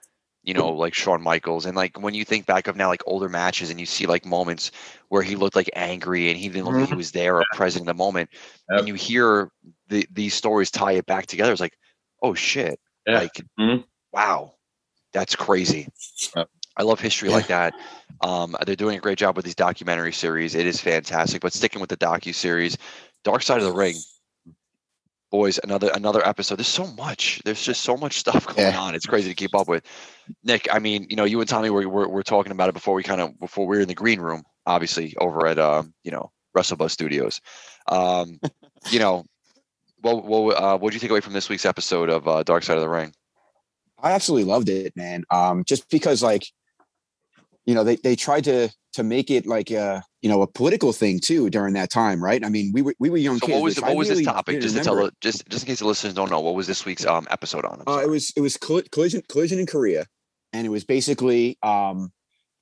you 0.43 0.54
know, 0.54 0.69
like 0.69 0.93
Shawn 0.93 1.21
Michaels, 1.21 1.65
and 1.65 1.75
like 1.75 1.99
when 2.01 2.13
you 2.13 2.25
think 2.25 2.45
back 2.45 2.67
of 2.67 2.75
now 2.75 2.88
like 2.88 3.04
older 3.06 3.30
matches, 3.30 3.69
and 3.69 3.80
you 3.80 3.86
see 3.86 4.06
like 4.08 4.25
moments 4.25 4.71
where 5.10 5.21
he 5.21 5.36
looked 5.36 5.56
like 5.56 5.69
angry 5.75 6.30
and 6.30 6.38
he 6.38 6.49
didn't 6.49 6.65
look 6.65 6.75
like 6.75 6.89
he 6.89 6.95
was 6.95 7.12
there 7.12 7.38
or 7.38 7.45
present 7.54 7.82
in 7.82 7.88
the 7.88 7.93
moment, 7.93 8.30
Yep. 8.69 8.80
and 8.80 8.88
you 8.88 8.93
hear 8.95 9.51
the 9.88 10.08
these 10.12 10.34
stories 10.34 10.71
tie 10.71 10.93
it 10.93 11.06
back 11.06 11.27
together. 11.27 11.51
It's 11.51 11.62
like, 11.62 11.77
oh 12.23 12.34
shit, 12.34 12.80
Yeah. 13.06 13.19
like 13.19 13.41
Mhm. 13.60 13.84
wow, 14.12 14.54
that's 15.13 15.36
crazy. 15.36 15.88
Yep. 16.36 16.49
I 16.77 16.84
love 16.84 16.99
history 16.99 17.30
like 17.30 17.47
that. 17.47 17.73
Um, 18.21 18.56
they're 18.65 18.75
doing 18.75 18.97
a 18.97 19.01
great 19.01 19.17
job 19.17 19.36
with 19.36 19.45
these 19.45 19.56
documentary 19.56 20.13
series. 20.13 20.56
It 20.56 20.65
is 20.65 20.80
fantastic. 20.80 21.41
But 21.41 21.54
sticking 21.54 21.82
with 21.82 21.89
the 21.89 21.97
docu 21.97 22.34
series, 22.34 22.77
Dark 23.23 23.43
Side 23.43 23.58
of 23.60 23.65
the 23.65 23.73
Ring, 23.73 23.95
boys, 25.31 25.59
another 25.63 25.89
another 25.95 26.25
episode. 26.27 26.57
There's 26.57 26.67
so 26.67 26.85
much. 26.93 27.41
There's 27.45 27.63
just 27.63 27.81
so 27.81 27.97
much 27.97 28.19
stuff 28.19 28.45
going 28.55 28.59
Yeah. 28.59 28.79
on. 28.79 28.93
It's 28.95 29.05
crazy 29.05 29.29
to 29.29 29.35
keep 29.35 29.55
up 29.55 29.67
with. 29.67 29.83
Nick, 30.43 30.67
I 30.71 30.79
mean, 30.79 31.07
you 31.09 31.15
know, 31.15 31.23
you 31.23 31.39
and 31.39 31.49
Tommy 31.49 31.69
were 31.69 31.87
were, 31.89 32.07
were 32.07 32.23
talking 32.23 32.51
about 32.51 32.69
it 32.69 32.73
before 32.73 32.93
we 32.93 33.03
kind 33.03 33.21
of 33.21 33.39
before 33.39 33.65
we 33.65 33.77
were 33.77 33.81
in 33.81 33.87
the 33.87 33.95
green 33.95 34.19
room, 34.19 34.43
obviously 34.65 35.15
over 35.17 35.47
at 35.47 35.57
um, 35.57 35.93
you 36.03 36.11
know, 36.11 36.31
WrestleBuzz 36.55 36.91
Studios. 36.91 37.41
Um, 37.87 38.39
you 38.91 38.99
know, 38.99 39.25
what 40.01 40.23
what 40.25 40.55
uh, 40.57 40.77
what 40.77 40.91
did 40.91 40.95
you 40.95 40.99
take 40.99 41.11
away 41.11 41.21
from 41.21 41.33
this 41.33 41.49
week's 41.49 41.65
episode 41.65 42.09
of 42.09 42.27
uh, 42.27 42.43
Dark 42.43 42.63
Side 42.63 42.77
of 42.77 42.81
the 42.83 42.89
Ring? 42.89 43.13
I 44.03 44.11
absolutely 44.11 44.49
loved 44.51 44.69
it, 44.69 44.95
man. 44.95 45.23
Um, 45.29 45.63
just 45.63 45.87
because 45.89 46.23
like, 46.23 46.43
you 47.65 47.76
know, 47.76 47.84
they, 47.84 47.95
they 47.97 48.15
tried 48.15 48.43
to 48.45 48.69
to 48.93 49.04
make 49.04 49.32
it 49.32 49.45
like 49.45 49.71
a 49.71 50.04
you 50.21 50.30
know 50.30 50.41
a 50.41 50.47
political 50.47 50.91
thing 50.91 51.19
too 51.19 51.50
during 51.50 51.74
that 51.76 51.89
time, 51.89 52.24
right? 52.24 52.43
I 52.43 52.50
mean, 52.50 52.71
we 52.74 52.82
were 52.82 52.93
we 53.00 53.10
were 53.10 53.17
young 53.17 53.39
So 53.39 53.47
kids. 53.47 53.56
what 53.56 53.63
was 53.63 53.76
which 53.78 53.86
what 53.86 53.95
was 53.95 54.10
really 54.10 54.26
this 54.26 54.34
topic? 54.34 54.54
didn't 54.56 54.63
Just 54.63 54.76
to 54.78 54.84
tell 54.84 54.95
remember. 54.95 55.12
the, 55.12 55.17
just 55.21 55.50
just 55.50 55.63
in 55.63 55.67
case 55.67 55.80
the 55.80 55.88
listeners 55.88 56.13
don't 56.13 56.30
know, 56.30 56.39
what 56.39 56.56
was 56.56 56.67
this 56.67 56.86
week's 56.86 57.06
um 57.06 57.28
episode 57.30 57.65
on? 57.65 57.84
I'm 57.86 57.93
Uh, 57.93 58.02
it 58.02 58.10
was 58.10 58.34
it 58.36 58.41
was 58.41 58.58
colli- 58.58 58.88
collision 58.91 59.21
collision 59.30 59.60
in 59.60 59.65
Korea, 59.65 60.06
and 60.54 60.65
it 60.65 60.69
was 60.69 60.84
basically 60.84 61.58
um, 61.63 62.12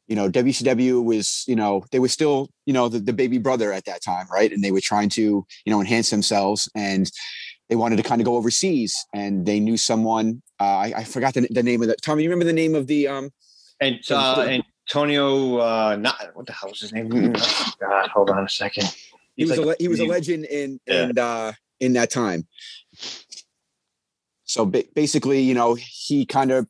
you 0.08 0.16
know, 0.16 0.28
WCW 0.28 1.04
was, 1.04 1.44
you 1.48 1.56
know, 1.56 1.86
they 1.92 2.00
were 2.00 2.08
still, 2.08 2.50
you 2.66 2.74
know, 2.74 2.90
the, 2.90 2.98
the 2.98 3.14
baby 3.14 3.38
brother 3.38 3.72
at 3.72 3.86
that 3.86 4.02
time, 4.04 4.26
right? 4.34 4.52
And 4.52 4.64
they 4.64 4.72
were 4.72 4.82
trying 4.82 5.08
to, 5.10 5.22
you 5.22 5.72
know, 5.72 5.80
enhance 5.80 6.10
themselves 6.10 6.68
and 6.76 7.10
they 7.70 7.76
wanted 7.76 7.98
to 7.98 8.02
kind 8.04 8.20
of 8.20 8.26
go 8.26 8.36
overseas 8.36 8.96
and 9.14 9.46
they 9.46 9.60
knew 9.60 9.78
someone. 9.78 10.42
Uh, 10.60 10.64
I, 10.64 10.94
I 10.98 11.04
forgot 11.04 11.36
the, 11.36 11.48
the 11.52 11.62
name 11.62 11.84
of 11.84 11.90
that. 11.90 12.02
Tommy, 12.02 12.24
you 12.24 12.30
remember 12.30 12.46
the 12.46 12.54
name 12.54 12.74
of 12.74 12.88
the 12.88 13.08
um 13.08 13.30
And 13.80 14.00
uh, 14.10 14.60
Antonio, 14.90 15.58
uh, 15.60 15.96
not 16.00 16.32
what 16.34 16.48
the 16.48 16.54
hell 16.54 16.70
was 16.70 16.82
his 16.82 16.92
name? 16.92 17.12
Oh, 17.14 17.72
God, 17.80 18.10
hold 18.10 18.30
on 18.32 18.46
a 18.46 18.50
second. 18.50 18.94
he 19.36 19.46
was 19.46 19.58
like- 19.58 19.76
a 19.80 19.84
he 19.84 19.88
was 19.88 20.00
a 20.00 20.06
legend 20.06 20.46
in 20.46 20.80
Yeah. 20.88 21.04
in 21.10 21.20
uh 21.20 21.52
in 21.80 21.94
that 21.94 22.10
time. 22.10 22.48
So 24.46 24.66
basically, 24.66 25.42
you 25.42 25.54
know, 25.54 25.76
he 25.80 26.26
kind 26.26 26.52
of 26.52 26.68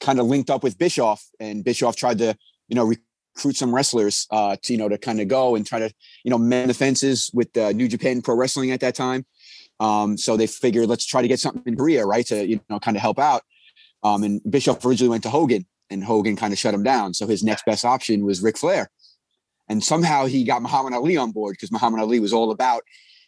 kind 0.00 0.18
of 0.18 0.26
linked 0.26 0.50
up 0.50 0.64
with 0.64 0.78
Bischoff, 0.78 1.24
and 1.38 1.62
Bischoff 1.62 1.94
tried 1.94 2.18
to 2.18 2.36
you 2.68 2.74
know 2.74 2.84
recruit 3.36 3.56
some 3.56 3.72
wrestlers 3.72 4.26
uh 4.32 4.56
to 4.62 4.72
you 4.72 4.78
know 4.78 4.88
to 4.88 4.98
kind 4.98 5.20
of 5.20 5.28
go 5.28 5.54
and 5.54 5.64
try 5.64 5.78
to 5.78 5.92
you 6.24 6.30
know 6.30 6.38
mend 6.38 6.70
the 6.70 6.74
fences 6.74 7.30
with 7.32 7.56
uh, 7.56 7.70
New 7.70 7.86
Japan 7.86 8.20
Pro 8.20 8.34
Wrestling 8.34 8.72
at 8.72 8.80
that 8.80 8.96
time. 8.96 9.24
Um, 9.78 10.18
so 10.18 10.36
they 10.36 10.48
figured 10.48 10.88
let's 10.88 11.06
try 11.06 11.22
to 11.22 11.28
get 11.28 11.38
something 11.38 11.62
in 11.66 11.76
Korea, 11.76 12.04
right, 12.04 12.26
to 12.26 12.44
you 12.44 12.60
know 12.68 12.80
kind 12.80 12.96
of 12.96 13.00
help 13.00 13.20
out. 13.20 13.42
Um, 14.02 14.24
and 14.24 14.40
Bischoff 14.50 14.84
originally 14.84 15.10
went 15.10 15.22
to 15.22 15.30
Hogan, 15.30 15.66
and 15.90 16.04
Hogan 16.04 16.36
kind 16.36 16.52
of 16.52 16.58
shut 16.58 16.74
him 16.74 16.82
down. 16.82 17.14
So 17.14 17.26
his 17.26 17.42
next 17.42 17.64
best 17.64 17.84
option 17.84 18.24
was 18.24 18.42
Ric 18.42 18.56
Flair. 18.56 18.90
And 19.68 19.84
somehow 19.84 20.26
he 20.26 20.44
got 20.44 20.62
Muhammad 20.62 20.94
Ali 20.94 21.16
on 21.16 21.30
board 21.30 21.54
because 21.54 21.70
Muhammad 21.70 22.00
Ali 22.00 22.18
was 22.18 22.32
all 22.32 22.50
about, 22.50 22.82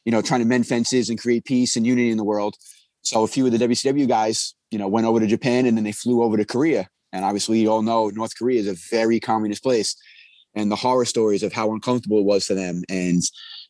you 0.05 0.13
know, 0.13 0.23
trying 0.23 0.41
to 0.41 0.47
mend 0.47 0.67
fences 0.67 1.09
and 1.09 1.21
create 1.21 1.45
peace 1.45 1.77
and 1.77 1.87
unity 1.87 2.11
in 2.11 2.17
the 2.17 2.25
world. 2.25 2.57
So 3.03 3.23
a 3.23 3.29
few 3.29 3.47
of 3.47 3.53
the 3.53 3.59
WCW 3.59 4.09
guys, 4.09 4.55
you 4.71 4.79
know, 4.79 4.89
went 4.89 5.07
over 5.07 5.21
to 5.21 5.27
Japan 5.27 5.67
and 5.67 5.77
then 5.77 5.85
they 5.85 5.93
flew 5.93 6.23
over 6.23 6.37
to 6.37 6.45
Korea. 6.45 6.89
And 7.13 7.25
obviously, 7.25 7.61
you 7.61 7.71
all 7.71 7.83
know 7.83 8.09
North 8.09 8.37
Korea 8.37 8.59
is 8.59 8.67
a 8.67 8.75
very 8.91 9.21
communist 9.21 9.63
place. 9.63 9.97
And 10.55 10.71
the 10.71 10.77
horror 10.77 11.05
stories 11.05 11.43
of 11.43 11.53
how 11.53 11.73
uncomfortable 11.73 12.19
it 12.19 12.25
was 12.25 12.47
for 12.47 12.55
them, 12.55 12.83
and 12.91 13.23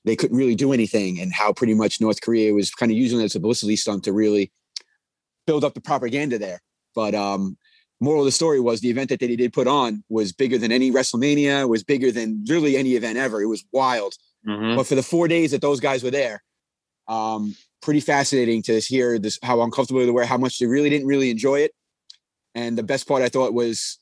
they 0.05 0.17
couldn't 0.17 0.37
really 0.37 0.57
do 0.57 0.73
anything, 0.73 1.21
and 1.21 1.33
how 1.33 1.53
pretty 1.53 1.75
much 1.75 2.01
North 2.01 2.21
Korea 2.21 2.53
was 2.53 2.73
kind 2.73 2.91
of 2.91 2.99
using 2.99 3.21
it 3.21 3.25
as 3.25 3.37
a 3.37 3.41
publicity 3.41 3.77
stunt 3.77 4.03
to 4.05 4.13
really 4.13 4.51
build 5.47 5.63
up 5.63 5.75
the 5.75 5.81
propaganda 5.81 6.39
there. 6.39 6.61
But 6.95 7.15
um, 7.15 7.57
moral 8.03 8.23
of 8.23 8.27
the 8.27 8.33
story 8.33 8.61
was 8.61 8.81
the 8.81 8.91
event 8.91 9.09
that 9.11 9.21
they 9.21 9.37
did 9.37 9.53
put 9.53 9.69
on 9.69 10.03
was 10.09 10.33
bigger 10.33 10.59
than 10.59 10.73
any 10.73 10.91
WrestleMania, 10.91 11.69
was 11.69 11.85
bigger 11.85 12.11
than 12.11 12.45
really 12.49 12.77
any 12.77 12.95
event 12.95 13.17
ever. 13.17 13.41
It 13.41 13.47
was 13.47 13.65
wild. 13.73 14.15
Mhm. 14.47 14.77
But 14.77 14.87
for 14.89 14.97
the 14.97 15.03
four 15.03 15.29
days 15.29 15.53
that 15.53 15.61
those 15.61 15.79
guys 15.79 16.03
were 16.03 16.11
there, 16.11 16.43
um, 17.07 17.55
pretty 17.81 18.01
fascinating 18.01 18.63
to 18.63 18.81
hear 18.81 19.19
this 19.19 19.39
how 19.43 19.63
uncomfortable 19.63 20.05
they 20.05 20.11
were, 20.11 20.25
how 20.25 20.37
much 20.37 20.59
they 20.59 20.67
really 20.67 20.91
didn't 20.91 21.07
really 21.07 21.31
enjoy 21.31 21.61
it. 21.61 21.73
And 22.55 22.77
the 22.77 22.83
best 22.83 23.07
part 23.07 23.23
I 23.23 23.29
thought 23.29 23.55
was, 23.55 23.99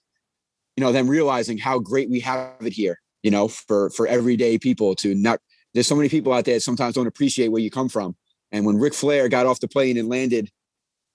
you 0.76 0.80
know, 0.82 0.92
them 0.92 1.08
realizing 1.08 1.58
how 1.58 1.78
great 1.78 2.08
we 2.08 2.20
have 2.20 2.54
it 2.60 2.72
here, 2.72 2.98
you 3.22 3.30
know, 3.30 3.48
for 3.48 3.90
for 3.90 4.06
everyday 4.06 4.58
people 4.58 4.94
to 4.96 5.14
not 5.14 5.40
there's 5.74 5.86
so 5.86 5.94
many 5.94 6.08
people 6.08 6.32
out 6.32 6.46
there 6.46 6.56
that 6.56 6.62
sometimes 6.62 6.94
don't 6.94 7.06
appreciate 7.06 7.48
where 7.48 7.62
you 7.62 7.70
come 7.70 7.88
from. 7.88 8.16
And 8.50 8.64
when 8.64 8.78
Ric 8.78 8.94
Flair 8.94 9.28
got 9.28 9.46
off 9.46 9.60
the 9.60 9.68
plane 9.68 9.96
and 9.96 10.08
landed 10.08 10.50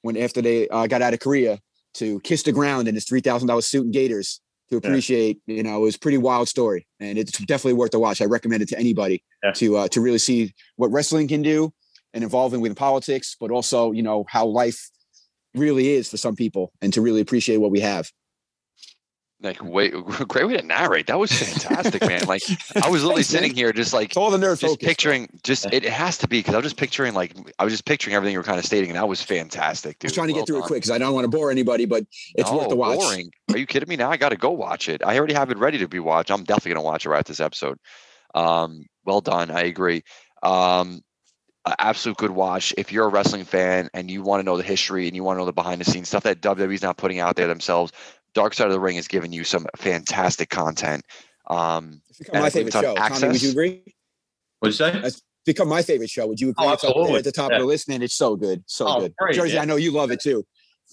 when 0.03 0.15
after 0.15 0.41
they 0.41 0.69
uh, 0.69 0.87
got 0.87 1.01
out 1.01 1.13
of 1.13 1.19
Korea 1.19 1.59
to 1.95 2.19
kiss 2.21 2.43
the 2.43 2.51
ground 2.51 2.87
in 2.87 2.95
his 2.95 3.05
three 3.05 3.21
thousand 3.21 3.47
dollars 3.47 3.65
suit 3.65 3.83
and 3.85 3.93
gaiters 3.93 4.39
to 4.69 4.77
appreciate, 4.77 5.39
you 5.45 5.61
know, 5.61 5.77
it 5.77 5.81
was 5.81 5.95
a 5.95 5.99
pretty 5.99 6.17
wild 6.17 6.47
story, 6.47 6.87
and 6.99 7.17
it's 7.19 7.31
definitely 7.45 7.73
worth 7.73 7.91
the 7.91 7.99
watch. 7.99 8.21
I 8.21 8.25
recommend 8.25 8.63
it 8.63 8.69
to 8.69 8.79
anybody 8.79 9.23
Yeah. 9.43 9.51
to 9.53 9.77
uh, 9.77 9.87
to 9.89 10.01
really 10.01 10.17
see 10.17 10.53
what 10.75 10.91
wrestling 10.91 11.27
can 11.27 11.41
do 11.41 11.71
and 12.13 12.23
involving 12.23 12.61
with 12.61 12.75
politics, 12.75 13.35
but 13.39 13.51
also 13.51 13.91
you 13.91 14.01
know 14.03 14.25
how 14.29 14.45
life 14.45 14.89
really 15.53 15.89
is 15.89 16.09
for 16.09 16.17
some 16.17 16.35
people, 16.35 16.71
and 16.81 16.91
to 16.93 17.01
really 17.01 17.21
appreciate 17.21 17.57
what 17.57 17.71
we 17.71 17.79
have. 17.79 18.09
Like, 19.45 19.63
wait, 19.63 19.93
great 20.27 20.47
way 20.47 20.57
to 20.57 20.63
narrate. 20.63 21.07
That 21.07 21.19
was 21.19 21.31
fantastic, 21.31 22.01
man. 22.01 22.25
Like, 22.25 22.41
I 22.83 22.89
was 22.89 23.03
literally 23.03 23.23
Thanks, 23.23 23.33
man. 23.33 23.41
sitting 23.43 23.55
here 23.55 23.71
just 23.71 23.93
like 23.93 24.09
It's 24.09 24.17
all 24.17 24.31
the 24.31 24.37
nerd 24.37 24.59
just 24.59 24.73
focus. 24.73 24.87
picturing 24.87 25.29
just 25.43 25.65
it, 25.67 25.85
it 25.85 25.91
has 25.91 26.17
to 26.19 26.27
be 26.27 26.39
because 26.39 26.53
I 26.53 26.57
was 26.57 26.65
just 26.65 26.77
picturing 26.77 27.13
like 27.13 27.35
I 27.59 27.63
was 27.63 27.73
just 27.73 27.85
picturing 27.85 28.15
everything 28.15 28.33
you 28.33 28.39
were 28.39 28.43
kind 28.43 28.59
of 28.59 28.65
stating 28.65 28.89
and 28.89 28.97
that 28.97 29.07
was 29.07 29.21
fantastic, 29.21 29.97
I 30.03 30.05
was 30.07 30.13
trying 30.13 30.27
to 30.27 30.33
Well 30.33 30.41
get 30.41 30.47
through 30.47 30.59
it 30.59 30.63
quick 30.63 30.77
because 30.77 30.91
I 30.91 30.97
don't 30.97 31.13
want 31.13 31.25
to 31.25 31.29
bore 31.29 31.51
anybody, 31.51 31.85
but 31.85 32.05
it's 32.35 32.51
worth 32.51 32.69
the 32.69 32.75
No, 32.75 32.81
watch. 32.81 32.99
Boring. 32.99 33.31
Are 33.51 33.57
you 33.57 33.65
kidding 33.65 33.87
me? 33.87 33.95
Now 33.95 34.11
I 34.11 34.17
got 34.17 34.29
to 34.29 34.37
go 34.37 34.51
watch 34.51 34.89
it. 34.89 35.01
I 35.05 35.17
already 35.17 35.33
have 35.33 35.51
it 35.51 35.57
ready 35.57 35.77
to 35.79 35.87
be 35.87 35.99
watched. 35.99 36.31
I'm 36.31 36.43
definitely 36.43 36.73
gonna 36.73 36.85
watch 36.85 37.05
it 37.05 37.09
right 37.09 37.23
this 37.25 37.39
episode. 37.39 37.77
Um, 38.33 38.85
well 39.05 39.21
done. 39.21 39.51
I 39.51 39.61
agree. 39.61 40.03
Um, 40.43 41.01
absolute 41.79 42.17
good 42.17 42.31
watch. 42.31 42.73
If 42.77 42.91
you're 42.91 43.05
a 43.05 43.09
wrestling 43.09 43.43
fan 43.45 43.89
and 43.93 44.09
you 44.11 44.21
want 44.21 44.39
to 44.39 44.43
know 44.43 44.57
the 44.57 44.63
history 44.63 45.07
and 45.07 45.15
you 45.15 45.23
want 45.23 45.37
to 45.37 45.39
know 45.39 45.45
the 45.45 45.53
behind 45.53 45.81
the 45.81 45.85
scenes 45.85 46.07
stuff 46.09 46.23
that 46.23 46.41
WWE's 46.41 46.83
not 46.83 46.97
putting 46.97 47.19
out 47.19 47.35
there 47.35 47.47
themselves, 47.47 47.91
Dark 48.35 48.53
Side 48.53 48.67
of 48.67 48.73
the 48.73 48.79
Ring 48.79 48.97
has 48.97 49.07
given 49.07 49.31
you 49.33 49.43
some 49.43 49.65
fantastic 49.77 50.49
content. 50.49 51.03
Um, 51.47 52.01
It's 52.09 52.19
become 52.19 52.41
my 52.41 52.49
favorite 52.49 52.67
it's 52.67 52.75
on 52.75 52.83
show. 52.83 52.95
Tommy, 52.95 53.27
would 53.29 53.41
you 53.41 53.51
agree? 53.51 53.83
What'd 54.59 54.73
you 54.79 54.85
say? 54.93 54.99
That's 54.99 55.21
become 55.45 55.67
my 55.69 55.81
favorite 55.81 56.09
show. 56.09 56.27
Would 56.27 56.39
you 56.39 56.49
agree? 56.49 56.65
Oh, 56.67 56.73
it's 56.73 56.83
up 56.83 56.89
there 56.93 57.01
absolutely. 57.01 57.17
at 57.19 57.23
the 57.23 57.31
top 57.31 57.49
Yeah. 57.51 57.57
of 57.57 57.61
the 57.61 57.67
list, 57.67 57.87
man. 57.87 58.01
It's 58.01 58.15
so 58.15 58.35
good, 58.35 58.63
so 58.67 58.87
Oh, 58.87 58.99
good. 59.01 59.13
great, 59.17 59.35
Jersey, 59.35 59.55
yeah. 59.55 59.61
I 59.61 59.65
know 59.65 59.77
you 59.77 59.91
love 59.91 60.11
it 60.11 60.21
too. 60.21 60.45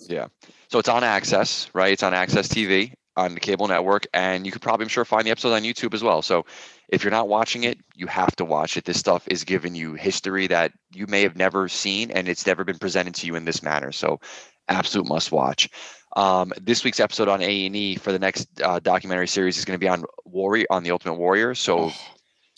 Yeah. 0.08 0.28
So 0.70 0.78
it's 0.78 0.88
on 0.88 1.04
Access, 1.04 1.68
right? 1.74 1.92
It's 1.92 2.02
on 2.02 2.14
Access 2.14 2.48
TV 2.48 2.94
on 3.16 3.34
the 3.34 3.40
cable 3.40 3.68
network, 3.68 4.06
and 4.14 4.46
you 4.46 4.52
could 4.52 4.62
probably, 4.62 4.84
I'm 4.84 4.88
sure, 4.88 5.04
find 5.04 5.26
the 5.26 5.30
episodes 5.30 5.54
on 5.54 5.62
YouTube 5.62 5.92
as 5.92 6.02
well. 6.02 6.22
So 6.22 6.46
if 6.88 7.04
you're 7.04 7.10
not 7.10 7.28
watching 7.28 7.64
it, 7.64 7.78
you 7.94 8.06
have 8.06 8.34
to 8.36 8.44
watch 8.44 8.76
it. 8.76 8.84
This 8.84 8.98
stuff 8.98 9.26
is 9.28 9.44
giving 9.44 9.74
you 9.74 9.94
history 9.94 10.46
that 10.46 10.72
you 10.94 11.06
may 11.06 11.22
have 11.22 11.36
never 11.36 11.68
seen, 11.68 12.10
and 12.10 12.26
it's 12.28 12.46
never 12.46 12.64
been 12.64 12.78
presented 12.78 13.14
to 13.16 13.26
you 13.26 13.34
in 13.34 13.44
this 13.44 13.62
manner. 13.62 13.92
So 13.92 14.20
absolute 14.68 15.06
must 15.08 15.30
watch. 15.32 15.68
Um, 16.14 16.52
this 16.60 16.84
week's 16.84 17.00
episode 17.00 17.28
on 17.28 17.40
A 17.42 17.66
and 17.66 17.74
E 17.74 17.96
for 17.96 18.12
the 18.12 18.18
next 18.18 18.48
uh, 18.62 18.80
documentary 18.80 19.28
series 19.28 19.56
is 19.58 19.64
going 19.64 19.78
to 19.78 19.82
be 19.84 19.88
on 19.88 20.04
Warrior 20.24 20.66
on 20.70 20.82
the 20.82 20.90
Ultimate 20.90 21.14
Warrior. 21.14 21.54
So 21.54 21.90
Oh, 21.90 21.94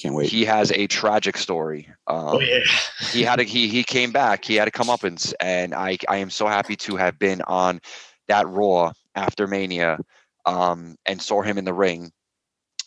can't 0.00 0.14
wait. 0.14 0.28
he 0.28 0.44
has 0.44 0.72
a 0.72 0.86
tragic 0.88 1.36
story. 1.36 1.88
Um, 2.08 2.28
Oh 2.28 2.40
yeah. 2.40 2.60
he 3.12 3.22
had 3.22 3.38
a 3.40 3.44
he 3.44 3.68
he 3.68 3.84
came 3.84 4.10
back. 4.10 4.44
He 4.44 4.56
had 4.56 4.66
a 4.66 4.72
comeuppance, 4.72 5.32
and 5.40 5.74
I 5.74 5.98
I 6.08 6.16
am 6.16 6.30
so 6.30 6.46
happy 6.46 6.74
to 6.76 6.96
have 6.96 7.18
been 7.18 7.42
on 7.42 7.80
that 8.28 8.48
Raw 8.48 8.92
after 9.14 9.46
Mania, 9.46 9.98
um, 10.46 10.96
and 11.06 11.22
saw 11.22 11.42
him 11.42 11.56
in 11.58 11.64
the 11.64 11.74
ring 11.74 12.10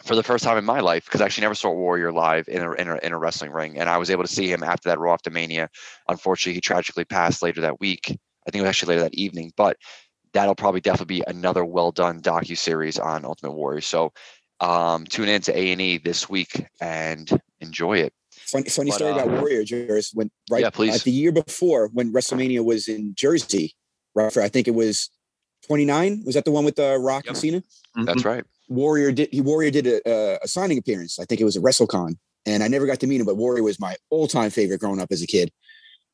for 0.03 0.15
the 0.15 0.23
first 0.23 0.43
time 0.43 0.57
in 0.57 0.65
my 0.65 0.79
life 0.81 1.05
because 1.05 1.21
I 1.21 1.25
actually 1.25 1.43
never 1.43 1.55
saw 1.55 1.71
Warrior 1.71 2.11
live 2.11 2.47
in 2.49 2.61
a, 2.61 2.71
in 2.73 2.89
a 2.89 2.97
in 2.97 3.13
a 3.13 3.17
wrestling 3.17 3.51
ring, 3.51 3.77
and 3.77 3.87
I 3.89 3.97
was 3.97 4.09
able 4.09 4.23
to 4.23 4.33
see 4.33 4.51
him 4.51 4.63
after 4.63 4.89
that 4.89 4.99
Raw 4.99 5.13
after 5.13 5.29
Mania. 5.29 5.69
Unfortunately, 6.09 6.55
he 6.55 6.61
tragically 6.61 7.05
passed 7.05 7.41
later 7.41 7.61
that 7.61 7.79
week. 7.79 8.01
I 8.09 8.51
think 8.51 8.59
it 8.59 8.61
was 8.61 8.69
actually 8.69 8.95
later 8.95 9.03
that 9.03 9.15
evening, 9.15 9.51
but 9.57 9.77
that'll 10.33 10.55
probably 10.55 10.81
definitely 10.81 11.19
be 11.19 11.23
another 11.27 11.63
well 11.65 11.91
done 11.91 12.21
docu 12.21 12.57
series 12.57 12.97
on 12.99 13.25
Ultimate 13.25 13.51
Warrior. 13.53 13.81
So 13.81 14.13
um, 14.59 15.05
tune 15.05 15.29
in 15.29 15.41
to 15.43 15.57
A 15.57 15.71
and 15.71 15.81
E 15.81 15.97
this 15.97 16.29
week 16.29 16.65
and 16.81 17.29
enjoy 17.59 17.99
it. 17.99 18.13
Funny, 18.31 18.69
funny 18.69 18.91
But, 18.91 18.95
story 18.95 19.11
uh, 19.11 19.23
about 19.23 19.39
Warrior 19.39 19.63
Jers. 19.63 20.11
When 20.13 20.31
right, 20.49 20.61
Yeah, 20.61 20.69
please. 20.69 20.95
uh, 20.95 20.99
the 21.03 21.11
year 21.11 21.31
before 21.31 21.89
when 21.93 22.13
WrestleMania 22.13 22.63
was 22.63 22.87
in 22.87 23.13
Jersey, 23.15 23.75
right? 24.15 24.31
For 24.31 24.41
I 24.41 24.47
think 24.49 24.67
it 24.67 24.75
was 24.75 25.09
29. 25.67 26.23
Was 26.25 26.35
that 26.35 26.45
the 26.45 26.51
one 26.51 26.63
with 26.65 26.79
uh, 26.79 26.97
Rock 26.99 27.25
and 27.27 27.35
Yep. 27.35 27.41
Cena? 27.41 27.63
That's 28.05 28.23
right. 28.25 28.43
Warrior 28.69 29.11
did 29.11 29.29
he 29.31 29.41
Warrior 29.41 29.71
did 29.71 29.87
a, 29.87 30.09
a, 30.09 30.39
a 30.43 30.47
signing 30.47 30.77
appearance. 30.77 31.19
I 31.19 31.25
think 31.25 31.41
it 31.41 31.45
was 31.45 31.55
a 31.55 31.61
WrestleCon, 31.61 32.17
and 32.45 32.63
I 32.63 32.67
never 32.67 32.85
got 32.85 32.99
to 33.01 33.07
meet 33.07 33.19
him. 33.19 33.25
But 33.25 33.35
Warrior 33.37 33.63
was 33.63 33.79
my 33.79 33.95
all 34.09 34.27
time 34.27 34.49
favorite 34.49 34.79
growing 34.79 34.99
up 34.99 35.11
as 35.11 35.21
a 35.21 35.27
kid. 35.27 35.51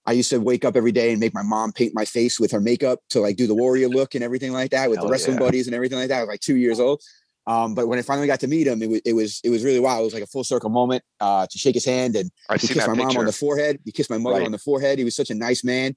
I 0.05 0.11
used 0.11 0.29
to 0.31 0.39
wake 0.39 0.65
up 0.65 0.75
every 0.75 0.91
day 0.91 1.11
and 1.11 1.19
make 1.19 1.33
my 1.33 1.43
mom 1.43 1.71
paint 1.71 1.93
my 1.95 2.05
face 2.05 2.39
with 2.39 2.51
her 2.51 2.59
makeup 2.59 2.99
to 3.11 3.21
like 3.21 3.37
do 3.37 3.47
the 3.47 3.55
Warrior 3.55 3.87
look 3.87 4.15
and 4.15 4.23
everything 4.23 4.51
like 4.51 4.71
that 4.71 4.89
with 4.89 4.97
Hell 4.97 5.07
the 5.07 5.11
wrestling 5.11 5.35
yeah. 5.37 5.45
buddies 5.45 5.67
and 5.67 5.75
everything 5.75 5.97
like 5.97 6.09
that. 6.09 6.17
I 6.17 6.21
was 6.21 6.27
like 6.29 6.41
two 6.41 6.57
years 6.57 6.79
old. 6.79 7.01
Um, 7.45 7.75
but 7.75 7.87
when 7.87 7.99
I 7.99 8.01
finally 8.01 8.27
got 8.27 8.39
to 8.41 8.47
meet 8.47 8.67
him, 8.67 8.81
it 8.81 8.89
was 8.89 9.01
it 9.05 9.13
was 9.13 9.41
it 9.43 9.49
was 9.49 9.63
really 9.63 9.79
wild. 9.79 10.01
It 10.01 10.05
was 10.05 10.13
like 10.13 10.23
a 10.23 10.27
full 10.27 10.43
circle 10.43 10.69
moment 10.69 11.03
uh, 11.19 11.45
to 11.49 11.57
shake 11.57 11.75
his 11.75 11.85
hand 11.85 12.15
and 12.15 12.31
I've 12.49 12.61
he 12.61 12.67
kissed 12.67 12.87
my 12.87 12.93
mom 12.93 13.17
on 13.17 13.25
the 13.25 13.31
forehead. 13.31 13.79
He 13.85 13.91
kissed 13.91 14.09
my 14.09 14.17
mother 14.17 14.37
Right. 14.37 14.45
on 14.45 14.51
the 14.51 14.57
forehead. 14.57 14.97
He 14.97 15.05
was 15.05 15.15
such 15.15 15.29
a 15.29 15.35
nice 15.35 15.63
man. 15.63 15.95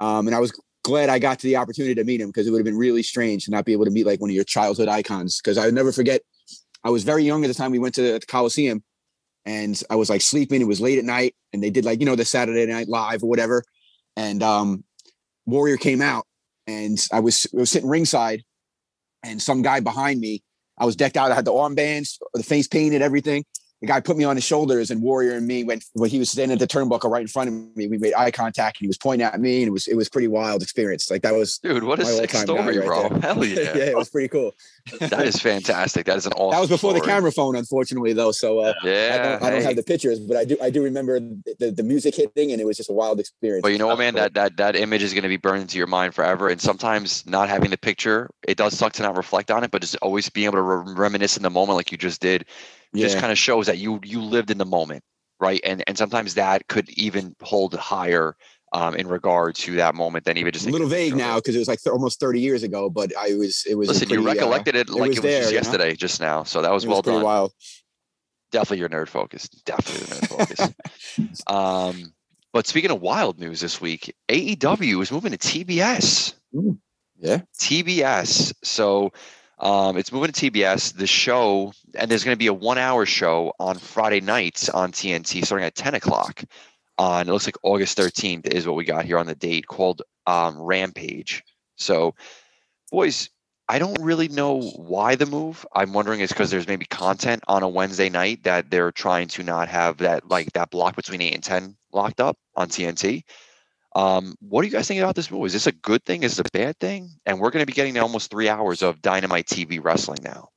Um, 0.00 0.26
and 0.26 0.36
I 0.36 0.40
was 0.40 0.52
glad 0.84 1.08
I 1.08 1.18
got 1.18 1.38
to 1.40 1.46
the 1.46 1.56
opportunity 1.56 1.94
to 1.94 2.04
meet 2.04 2.20
him 2.20 2.28
because 2.28 2.46
it 2.46 2.50
would 2.50 2.58
have 2.58 2.64
been 2.64 2.78
really 2.78 3.02
strange 3.02 3.44
to 3.44 3.50
not 3.50 3.64
be 3.64 3.72
able 3.72 3.84
to 3.84 3.90
meet 3.90 4.06
like 4.06 4.20
one 4.20 4.30
of 4.30 4.34
your 4.34 4.44
childhood 4.44 4.88
icons. 4.88 5.40
Because 5.40 5.58
I 5.58 5.66
would 5.66 5.74
never 5.74 5.92
forget, 5.92 6.22
I 6.84 6.90
was 6.90 7.04
very 7.04 7.24
young 7.24 7.44
at 7.44 7.48
the 7.48 7.54
time 7.54 7.70
we 7.70 7.78
went 7.78 7.94
to 7.96 8.02
the 8.02 8.20
Coliseum 8.26 8.82
and 9.48 9.82
I 9.88 9.96
was 9.96 10.10
like 10.10 10.20
sleeping. 10.20 10.60
It 10.60 10.66
was 10.66 10.78
late 10.78 10.98
at 10.98 11.06
night 11.06 11.34
and 11.54 11.62
they 11.62 11.70
did 11.70 11.86
like, 11.86 12.00
you 12.00 12.06
know, 12.06 12.16
the 12.16 12.24
Saturday 12.26 12.70
night 12.70 12.86
live 12.86 13.22
or 13.22 13.30
whatever. 13.30 13.64
And 14.14 14.42
um, 14.42 14.84
Warrior 15.46 15.78
came 15.78 16.02
out 16.02 16.26
and 16.66 16.98
I 17.10 17.20
was, 17.20 17.46
I 17.54 17.60
was 17.60 17.70
sitting 17.70 17.88
ringside 17.88 18.42
and 19.24 19.40
some 19.40 19.62
guy 19.62 19.80
behind 19.80 20.20
me, 20.20 20.42
I 20.76 20.84
was 20.84 20.96
decked 20.96 21.16
out. 21.16 21.32
I 21.32 21.34
had 21.34 21.46
the 21.46 21.52
armbands, 21.52 22.18
the 22.34 22.42
face 22.42 22.68
painted, 22.68 23.00
everything. 23.00 23.46
The 23.80 23.86
guy 23.86 24.00
put 24.00 24.16
me 24.16 24.24
on 24.24 24.36
his 24.36 24.44
shoulders, 24.44 24.90
and 24.90 25.00
Warrior 25.02 25.32
and 25.32 25.46
me 25.46 25.62
went. 25.62 25.84
When 25.92 26.10
he 26.10 26.18
was 26.18 26.30
standing 26.30 26.54
at 26.54 26.58
the 26.58 26.66
turnbuckle 26.66 27.10
right 27.10 27.20
in 27.22 27.28
front 27.28 27.48
of 27.48 27.76
me, 27.76 27.86
we 27.86 27.98
made 27.98 28.12
eye 28.14 28.30
contact, 28.32 28.78
and 28.78 28.84
he 28.84 28.88
was 28.88 28.98
pointing 28.98 29.24
at 29.26 29.40
me, 29.40 29.58
and 29.62 29.68
it 29.68 29.70
was 29.70 29.86
it 29.86 29.94
was 29.96 30.08
pretty 30.08 30.26
wild 30.28 30.62
experience. 30.62 31.10
Like 31.10 31.22
that 31.22 31.34
was 31.34 31.58
Dude, 31.58 31.84
what 31.84 32.00
a 32.00 32.04
sick 32.04 32.30
story, 32.30 32.78
right 32.78 32.86
bro. 32.86 33.08
there. 33.08 33.20
Hell 33.20 33.44
yeah. 33.44 33.76
yeah, 33.76 33.84
it 33.84 33.96
was 33.96 34.08
pretty 34.10 34.28
cool. 34.28 34.52
that 35.00 35.26
is 35.26 35.36
fantastic. 35.40 36.06
That 36.06 36.16
is 36.16 36.26
an 36.26 36.32
awesome 36.32 36.56
That 36.56 36.60
was 36.60 36.70
before 36.70 36.92
the 36.92 37.00
camera 37.00 37.30
phone, 37.30 37.54
unfortunately, 37.56 38.12
though. 38.12 38.32
So 38.32 38.58
uh, 38.60 38.74
Yeah. 38.82 39.14
I 39.14 39.18
don't, 39.28 39.42
I 39.44 39.50
don't 39.50 39.62
have 39.62 39.76
the 39.76 39.82
pictures, 39.82 40.18
but 40.18 40.36
I 40.36 40.44
do 40.44 40.56
I 40.62 40.70
do 40.70 40.82
remember 40.82 41.20
the, 41.20 41.72
the 41.76 41.82
music 41.84 42.16
hitting, 42.16 42.52
and 42.52 42.60
it 42.60 42.64
was 42.64 42.76
just 42.76 42.90
a 42.90 42.94
wild 42.94 43.20
experience. 43.20 43.62
But 43.62 43.72
you 43.72 43.78
know 43.78 43.86
what, 43.86 43.98
man? 43.98 44.14
That 44.14 44.34
that 44.34 44.56
that 44.56 44.74
image 44.76 45.02
is 45.02 45.12
going 45.12 45.22
to 45.22 45.28
be 45.28 45.36
burned 45.36 45.62
into 45.62 45.78
your 45.78 45.86
mind 45.86 46.14
forever. 46.14 46.48
And 46.48 46.60
sometimes 46.60 47.24
not 47.26 47.48
having 47.48 47.70
the 47.70 47.78
picture, 47.78 48.28
it 48.46 48.56
does 48.56 48.76
suck 48.76 48.92
to 48.94 49.02
not 49.02 49.16
reflect 49.16 49.50
on 49.50 49.62
it. 49.62 49.70
But 49.70 49.82
just 49.82 49.96
always 50.02 50.28
being 50.30 50.46
able 50.46 50.56
to 50.56 50.62
re- 50.62 50.94
reminisce 50.94 51.36
in 51.36 51.42
the 51.44 51.50
moment, 51.50 51.76
like 51.76 51.92
you 51.92 51.98
just 51.98 52.20
did, 52.20 52.44
just 52.94 53.18
kind 53.18 53.32
of 53.32 53.38
shows 53.38 53.66
that 53.66 53.78
you 53.78 54.00
you 54.04 54.22
lived 54.22 54.50
in 54.50 54.58
the 54.58 54.64
moment, 54.64 55.02
right? 55.40 55.60
And 55.64 55.82
and 55.86 55.96
sometimes 55.96 56.34
that 56.34 56.68
could 56.68 56.88
even 56.90 57.34
hold 57.42 57.74
higher 57.74 58.36
um, 58.72 58.94
in 58.94 59.06
regard 59.06 59.54
to 59.56 59.76
that 59.76 59.94
moment 59.94 60.24
than 60.24 60.36
even 60.36 60.52
just 60.52 60.66
a 60.66 60.70
little 60.70 60.88
vague 60.88 61.16
now 61.16 61.36
because 61.36 61.54
it 61.54 61.58
was 61.58 61.68
like 61.68 61.82
th- 61.82 61.92
almost 61.92 62.20
30 62.20 62.40
years 62.40 62.62
ago. 62.62 62.90
But 62.90 63.16
I 63.16 63.34
was 63.34 63.64
it 63.68 63.74
was 63.76 63.88
Listen, 63.88 64.10
you 64.10 64.22
pretty, 64.22 64.38
uh, 64.38 64.42
recollected 64.42 64.76
it 64.76 64.88
like 64.90 65.10
was 65.10 65.18
it 65.18 65.22
was 65.22 65.30
there, 65.30 65.40
just 65.40 65.52
you 65.52 65.56
know? 65.56 65.60
yesterday, 65.60 65.96
just 65.96 66.20
now. 66.20 66.42
So 66.44 66.62
that 66.62 66.72
was 66.72 66.84
it 66.84 66.88
well 66.88 66.98
was 66.98 67.06
done. 67.06 67.22
wild. 67.22 67.52
Definitely 68.50 68.78
your 68.78 68.88
nerd 68.88 69.08
focus. 69.08 69.48
Definitely 69.48 70.06
the 70.06 70.14
nerd 70.14 70.28
focus. 70.28 70.74
Um, 71.48 72.12
but 72.52 72.66
speaking 72.66 72.90
of 72.90 73.00
wild 73.00 73.38
news 73.38 73.60
this 73.60 73.80
week, 73.80 74.14
AEW 74.28 75.02
is 75.02 75.12
moving 75.12 75.32
to 75.32 75.38
TBS. 75.38 76.34
Ooh, 76.54 76.78
yeah. 77.18 77.42
TBS. 77.60 78.54
So 78.62 79.12
um, 79.60 79.96
it's 79.96 80.12
moving 80.12 80.32
to 80.32 80.50
TBS. 80.50 80.94
The 80.94 81.06
show, 81.06 81.72
and 81.94 82.10
there's 82.10 82.24
going 82.24 82.34
to 82.34 82.38
be 82.38 82.46
a 82.46 82.52
one-hour 82.52 83.06
show 83.06 83.52
on 83.58 83.78
Friday 83.78 84.20
nights 84.20 84.68
on 84.68 84.92
TNT, 84.92 85.44
starting 85.44 85.66
at 85.66 85.74
10 85.74 85.94
o'clock. 85.94 86.42
On 86.98 87.28
it 87.28 87.32
looks 87.32 87.46
like 87.46 87.56
August 87.62 87.96
13th 87.96 88.48
is 88.48 88.66
what 88.66 88.76
we 88.76 88.84
got 88.84 89.04
here 89.04 89.18
on 89.18 89.26
the 89.26 89.34
date 89.34 89.66
called 89.66 90.02
um, 90.26 90.60
Rampage. 90.60 91.44
So, 91.76 92.14
boys, 92.90 93.30
I 93.68 93.78
don't 93.78 94.00
really 94.00 94.28
know 94.28 94.60
why 94.60 95.14
the 95.14 95.26
move. 95.26 95.66
I'm 95.72 95.92
wondering 95.92 96.20
it's 96.20 96.32
because 96.32 96.50
there's 96.50 96.66
maybe 96.66 96.86
content 96.86 97.44
on 97.46 97.62
a 97.62 97.68
Wednesday 97.68 98.08
night 98.08 98.42
that 98.44 98.70
they're 98.70 98.90
trying 98.90 99.28
to 99.28 99.42
not 99.42 99.68
have 99.68 99.98
that 99.98 100.28
like 100.28 100.52
that 100.54 100.70
block 100.70 100.96
between 100.96 101.20
eight 101.20 101.34
and 101.34 101.44
ten 101.44 101.76
locked 101.92 102.20
up 102.20 102.36
on 102.56 102.68
TNT. 102.68 103.24
Um, 103.94 104.34
what 104.40 104.62
do 104.62 104.68
you 104.68 104.72
guys 104.72 104.86
think 104.86 105.00
about 105.00 105.14
this 105.16 105.30
move? 105.30 105.46
Is 105.46 105.52
this 105.54 105.66
a 105.66 105.72
good 105.72 106.04
thing? 106.04 106.22
Is 106.22 106.38
it 106.38 106.46
a 106.46 106.50
bad 106.52 106.78
thing? 106.78 107.10
And 107.26 107.40
we're 107.40 107.50
going 107.50 107.62
to 107.62 107.66
be 107.66 107.72
getting 107.72 107.98
almost 107.98 108.30
three 108.30 108.48
hours 108.48 108.82
of 108.82 109.00
Dynamite 109.02 109.46
TV 109.46 109.82
wrestling 109.82 110.18
now. 110.22 110.48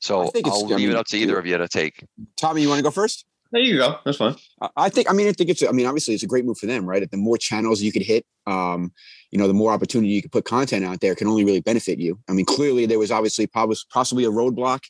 So 0.00 0.22
I 0.22 0.26
think 0.30 0.46
it's- 0.46 0.52
I'll 0.52 0.66
I 0.72 0.76
leave 0.76 0.88
mean, 0.88 0.90
it 0.90 0.96
up 0.96 1.06
to 1.06 1.16
either 1.16 1.38
of 1.38 1.46
you 1.46 1.56
to 1.56 1.66
take. 1.68 2.04
Tommy, 2.36 2.60
you 2.62 2.68
want 2.68 2.78
to 2.78 2.82
go 2.82 2.90
first? 2.90 3.24
There 3.52 3.62
you 3.62 3.78
go. 3.78 3.98
That's 4.04 4.18
fine. 4.18 4.34
I- 4.60 4.68
I 4.76 4.88
think. 4.88 5.08
I 5.08 5.14
mean, 5.14 5.28
I 5.28 5.32
think 5.32 5.48
it's. 5.48 5.62
I 5.62 5.70
mean, 5.70 5.86
obviously, 5.86 6.12
it's 6.14 6.22
a 6.24 6.26
great 6.26 6.44
move 6.44 6.58
for 6.58 6.66
them, 6.66 6.84
right? 6.84 7.08
The 7.08 7.16
more 7.16 7.38
channels 7.38 7.80
you 7.82 7.92
could 7.92 8.02
hit, 8.02 8.26
um, 8.46 8.92
you 9.30 9.38
know, 9.38 9.46
the 9.46 9.54
more 9.54 9.72
opportunity 9.72 10.12
you 10.12 10.22
could 10.22 10.32
put 10.32 10.44
content 10.44 10.84
out 10.84 11.00
there 11.00 11.14
can 11.14 11.28
only 11.28 11.44
really 11.44 11.60
benefit 11.60 11.98
you. 12.00 12.18
I 12.28 12.32
mean, 12.32 12.46
clearly 12.46 12.84
there 12.86 12.98
was 12.98 13.12
obviously 13.12 13.46
probably 13.46 13.76
possibly 13.92 14.24
a 14.24 14.30
roadblock, 14.30 14.80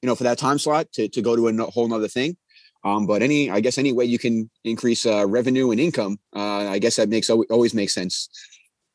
you 0.00 0.06
know, 0.06 0.14
for 0.14 0.24
that 0.24 0.38
time 0.38 0.58
slot 0.58 0.90
to 0.94 1.06
to 1.08 1.22
go 1.22 1.36
to 1.36 1.48
a 1.48 1.70
whole 1.70 1.86
nother 1.86 2.08
thing. 2.08 2.36
Um, 2.84 3.06
but 3.06 3.22
any, 3.22 3.50
I 3.50 3.60
guess, 3.60 3.78
any 3.78 3.92
way 3.92 4.04
you 4.04 4.18
can 4.18 4.50
increase 4.62 5.06
uh, 5.06 5.26
revenue 5.26 5.70
and 5.70 5.80
income, 5.80 6.18
uh, 6.36 6.68
I 6.68 6.78
guess 6.78 6.96
that 6.96 7.08
makes 7.08 7.30
always 7.30 7.74
makes 7.74 7.94
sense. 7.94 8.28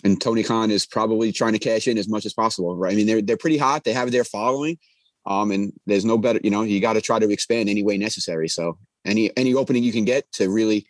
And 0.03 0.21
Tony 0.21 0.43
Khan 0.43 0.71
is 0.71 0.85
probably 0.85 1.31
trying 1.31 1.53
to 1.53 1.59
cash 1.59 1.87
in 1.87 1.97
as 1.97 2.07
much 2.07 2.25
as 2.25 2.33
possible, 2.33 2.77
right? 2.77 2.93
I 2.93 2.95
mean, 2.95 3.07
they're 3.07 3.21
they're 3.21 3.37
pretty 3.37 3.57
hot. 3.57 3.83
They 3.83 3.93
have 3.93 4.11
their 4.11 4.23
following, 4.23 4.77
um, 5.25 5.51
and 5.51 5.73
there's 5.87 6.05
no 6.05 6.17
better. 6.17 6.39
You 6.43 6.51
know, 6.51 6.61
you 6.61 6.79
got 6.79 6.93
to 6.93 7.01
try 7.01 7.19
to 7.19 7.29
expand 7.29 7.67
any 7.67 7.83
way 7.83 7.97
necessary. 7.97 8.47
So 8.47 8.77
any 9.05 9.35
any 9.35 9.53
opening 9.55 9.83
you 9.83 9.91
can 9.91 10.05
get 10.05 10.31
to 10.33 10.49
really 10.49 10.87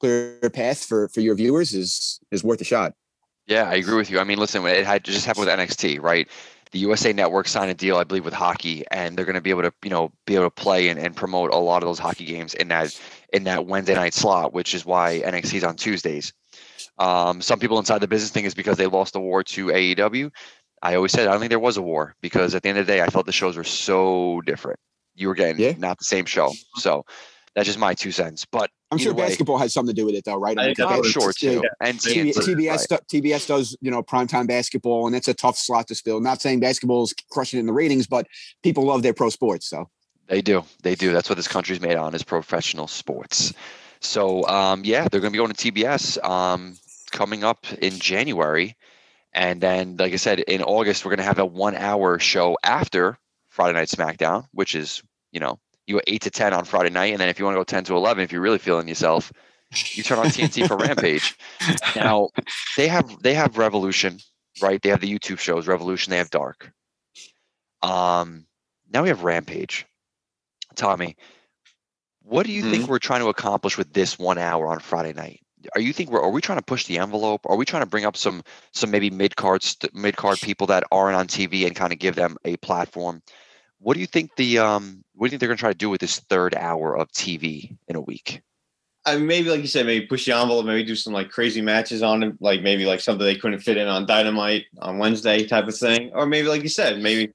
clear 0.00 0.38
a 0.42 0.50
path 0.50 0.84
for 0.84 1.08
for 1.08 1.20
your 1.20 1.34
viewers 1.34 1.74
is 1.74 2.18
is 2.30 2.42
worth 2.42 2.60
a 2.60 2.64
shot. 2.64 2.94
Yeah, 3.46 3.68
I 3.68 3.76
agree 3.76 3.96
with 3.96 4.10
you. 4.10 4.18
I 4.18 4.24
mean, 4.24 4.38
listen, 4.38 4.64
it 4.66 4.86
had 4.86 5.04
just 5.04 5.24
happened 5.24 5.46
with 5.46 5.58
NXT, 5.58 6.02
right? 6.02 6.28
The 6.72 6.78
USA 6.80 7.12
Network 7.12 7.48
signed 7.48 7.70
a 7.70 7.74
deal, 7.74 7.96
I 7.96 8.04
believe, 8.04 8.24
with 8.24 8.34
hockey, 8.34 8.84
and 8.90 9.16
they're 9.16 9.24
going 9.24 9.34
to 9.34 9.40
be 9.40 9.50
able 9.50 9.62
to, 9.62 9.72
you 9.82 9.90
know, 9.90 10.10
be 10.26 10.34
able 10.34 10.44
to 10.46 10.50
play 10.50 10.88
and, 10.88 10.98
and 10.98 11.16
promote 11.16 11.52
a 11.52 11.56
lot 11.56 11.82
of 11.82 11.88
those 11.88 11.98
hockey 11.98 12.24
games 12.24 12.54
in 12.54 12.68
that 12.68 12.98
in 13.32 13.44
that 13.44 13.66
Wednesday 13.66 13.94
night 13.94 14.14
slot, 14.14 14.52
which 14.52 14.74
is 14.74 14.84
why 14.84 15.20
NXT 15.24 15.54
is 15.54 15.64
on 15.64 15.76
Tuesdays. 15.76 16.32
Um, 16.98 17.40
some 17.40 17.58
people 17.60 17.78
inside 17.78 18.00
the 18.00 18.08
business 18.08 18.30
think 18.30 18.46
it's 18.46 18.54
because 18.54 18.76
they 18.76 18.86
lost 18.86 19.12
the 19.12 19.20
war 19.20 19.42
to 19.44 19.66
AEW. 19.66 20.30
I 20.82 20.94
always 20.94 21.12
said 21.12 21.26
I 21.26 21.32
don't 21.32 21.40
think 21.40 21.50
there 21.50 21.58
was 21.58 21.76
a 21.76 21.82
war 21.82 22.14
because 22.20 22.54
at 22.54 22.62
the 22.62 22.68
end 22.68 22.78
of 22.78 22.86
the 22.86 22.92
day, 22.92 23.02
I 23.02 23.08
felt 23.08 23.26
the 23.26 23.32
shows 23.32 23.56
were 23.56 23.64
so 23.64 24.40
different. 24.46 24.78
You 25.14 25.28
were 25.28 25.34
getting 25.34 25.60
Yeah. 25.60 25.72
not 25.78 25.98
the 25.98 26.04
same 26.04 26.24
show, 26.24 26.52
so 26.76 27.04
that's 27.58 27.66
just 27.66 27.78
my 27.78 27.92
two 27.92 28.12
cents. 28.12 28.44
But 28.44 28.70
I'm 28.92 28.98
sure 28.98 29.12
way, 29.12 29.26
basketball 29.26 29.58
has 29.58 29.72
something 29.72 29.94
to 29.94 30.00
do 30.00 30.06
with 30.06 30.14
it, 30.14 30.24
though, 30.24 30.36
right? 30.36 30.56
I- 30.56 30.68
mean, 30.68 30.74
I'm 30.78 30.88
I'm 30.88 31.02
sure 31.02 31.32
too. 31.32 31.60
yeah. 31.64 31.70
And 31.80 32.00
T- 32.00 32.30
TBS 32.32 32.90
right. 32.90 33.00
TBS 33.12 33.48
does 33.48 33.76
you 33.80 33.90
know 33.90 34.00
primetime 34.02 34.46
basketball, 34.46 35.08
and 35.08 35.16
it's 35.16 35.26
a 35.26 35.34
tough 35.34 35.58
slot 35.58 35.88
to 35.88 35.96
fill. 35.96 36.20
Not 36.20 36.40
saying 36.40 36.60
basketball 36.60 37.02
is 37.02 37.14
crushing 37.32 37.58
it 37.58 37.60
in 37.60 37.66
the 37.66 37.72
ratings, 37.72 38.06
but 38.06 38.28
people 38.62 38.84
love 38.84 39.02
their 39.02 39.12
pro 39.12 39.28
sports. 39.28 39.68
So 39.68 39.90
They 40.28 40.40
do. 40.40 40.64
They 40.84 40.94
do. 40.94 41.12
That's 41.12 41.28
what 41.28 41.34
this 41.34 41.48
country's 41.48 41.80
made 41.80 41.96
on 41.96 42.14
is 42.14 42.22
professional 42.22 42.86
sports. 42.86 43.52
So 44.00 44.46
um, 44.46 44.84
yeah, 44.84 45.08
they're 45.08 45.20
going 45.20 45.32
to 45.32 45.36
be 45.36 45.38
going 45.38 45.52
to 45.52 45.72
TBS 45.72 46.22
um, 46.24 46.78
coming 47.10 47.42
up 47.42 47.66
in 47.82 47.98
January, 47.98 48.76
and 49.32 49.60
then 49.60 49.96
like 49.98 50.12
I 50.12 50.16
said, 50.16 50.38
in 50.38 50.62
August 50.62 51.04
we're 51.04 51.10
going 51.10 51.18
to 51.18 51.24
have 51.24 51.40
a 51.40 51.46
one-hour 51.46 52.20
show 52.20 52.56
after 52.62 53.18
Friday 53.48 53.76
Night 53.76 53.88
SmackDown, 53.88 54.46
which 54.52 54.76
is 54.76 55.02
you 55.32 55.40
know 55.40 55.58
you 55.88 55.96
go 55.96 56.00
eight 56.06 56.22
to 56.22 56.30
ten 56.30 56.52
on 56.52 56.64
Friday 56.64 56.90
night, 56.90 57.12
and 57.12 57.20
then 57.20 57.28
if 57.28 57.38
you 57.38 57.44
want 57.44 57.54
to 57.54 57.60
go 57.60 57.64
ten 57.64 57.84
to 57.84 57.96
eleven, 57.96 58.22
if 58.22 58.30
you're 58.30 58.42
really 58.42 58.58
feeling 58.58 58.86
yourself, 58.88 59.32
you 59.92 60.02
turn 60.02 60.18
on 60.18 60.26
TNT 60.26 60.66
for 60.68 60.76
Rampage. 60.76 61.36
Now 61.96 62.28
they 62.76 62.88
have 62.88 63.22
they 63.22 63.34
have 63.34 63.58
Revolution, 63.58 64.18
right? 64.62 64.80
They 64.80 64.90
have 64.90 65.00
the 65.00 65.12
YouTube 65.12 65.38
shows 65.38 65.66
Revolution. 65.66 66.10
They 66.10 66.18
have 66.18 66.30
Dark. 66.30 66.70
Um, 67.82 68.46
now 68.92 69.02
we 69.02 69.08
have 69.08 69.24
Rampage. 69.24 69.86
Tommy, 70.76 71.16
what 72.22 72.46
do 72.46 72.52
you 72.52 72.62
think 72.70 72.88
we're 72.88 72.98
trying 72.98 73.20
to 73.20 73.28
accomplish 73.28 73.76
with 73.76 73.92
this 73.92 74.18
one 74.18 74.38
hour 74.38 74.68
on 74.68 74.78
Friday 74.80 75.12
night? 75.12 75.40
Are 75.74 75.80
you 75.80 75.92
think 75.92 76.10
we're 76.10 76.22
are 76.22 76.30
we 76.30 76.40
trying 76.40 76.58
to 76.58 76.64
push 76.64 76.86
the 76.86 76.98
envelope? 76.98 77.40
Are 77.46 77.56
we 77.56 77.64
trying 77.64 77.82
to 77.82 77.88
bring 77.88 78.04
up 78.04 78.16
some 78.16 78.42
some 78.72 78.90
maybe 78.90 79.10
mid 79.10 79.34
card 79.36 79.62
st- 79.62 79.94
mid 79.94 80.16
card 80.16 80.38
people 80.40 80.66
that 80.68 80.84
aren't 80.92 81.16
on 81.16 81.26
TV 81.26 81.66
and 81.66 81.74
kind 81.74 81.92
of 81.92 81.98
give 81.98 82.14
them 82.14 82.36
a 82.44 82.56
platform? 82.58 83.22
What 83.80 83.94
do 83.94 84.00
you 84.00 84.06
think 84.06 84.36
the 84.36 84.58
um 84.58 85.04
what 85.14 85.26
do 85.26 85.26
you 85.26 85.30
think 85.30 85.40
they're 85.40 85.48
going 85.48 85.56
to 85.56 85.60
try 85.60 85.72
to 85.72 85.78
do 85.78 85.90
with 85.90 86.00
this 86.00 86.20
third 86.20 86.54
hour 86.54 86.96
of 86.96 87.10
TV 87.12 87.76
in 87.88 87.96
a 87.96 88.00
week? 88.00 88.42
I 89.04 89.16
mean, 89.16 89.26
maybe 89.26 89.50
like 89.50 89.62
you 89.62 89.66
said, 89.66 89.86
maybe 89.86 90.06
push 90.06 90.26
the 90.26 90.36
envelope, 90.36 90.66
maybe 90.66 90.84
do 90.84 90.94
some 90.94 91.12
like 91.12 91.30
crazy 91.30 91.62
matches 91.62 92.02
on 92.02 92.22
it, 92.22 92.34
like 92.40 92.62
maybe 92.62 92.84
like 92.84 93.00
something 93.00 93.24
they 93.24 93.36
couldn't 93.36 93.60
fit 93.60 93.76
in 93.76 93.88
on 93.88 94.06
Dynamite 94.06 94.66
on 94.80 94.98
Wednesday 94.98 95.46
type 95.46 95.66
of 95.66 95.76
thing, 95.76 96.10
or 96.12 96.26
maybe 96.26 96.48
like 96.48 96.62
you 96.62 96.68
said, 96.68 97.00
maybe 97.00 97.32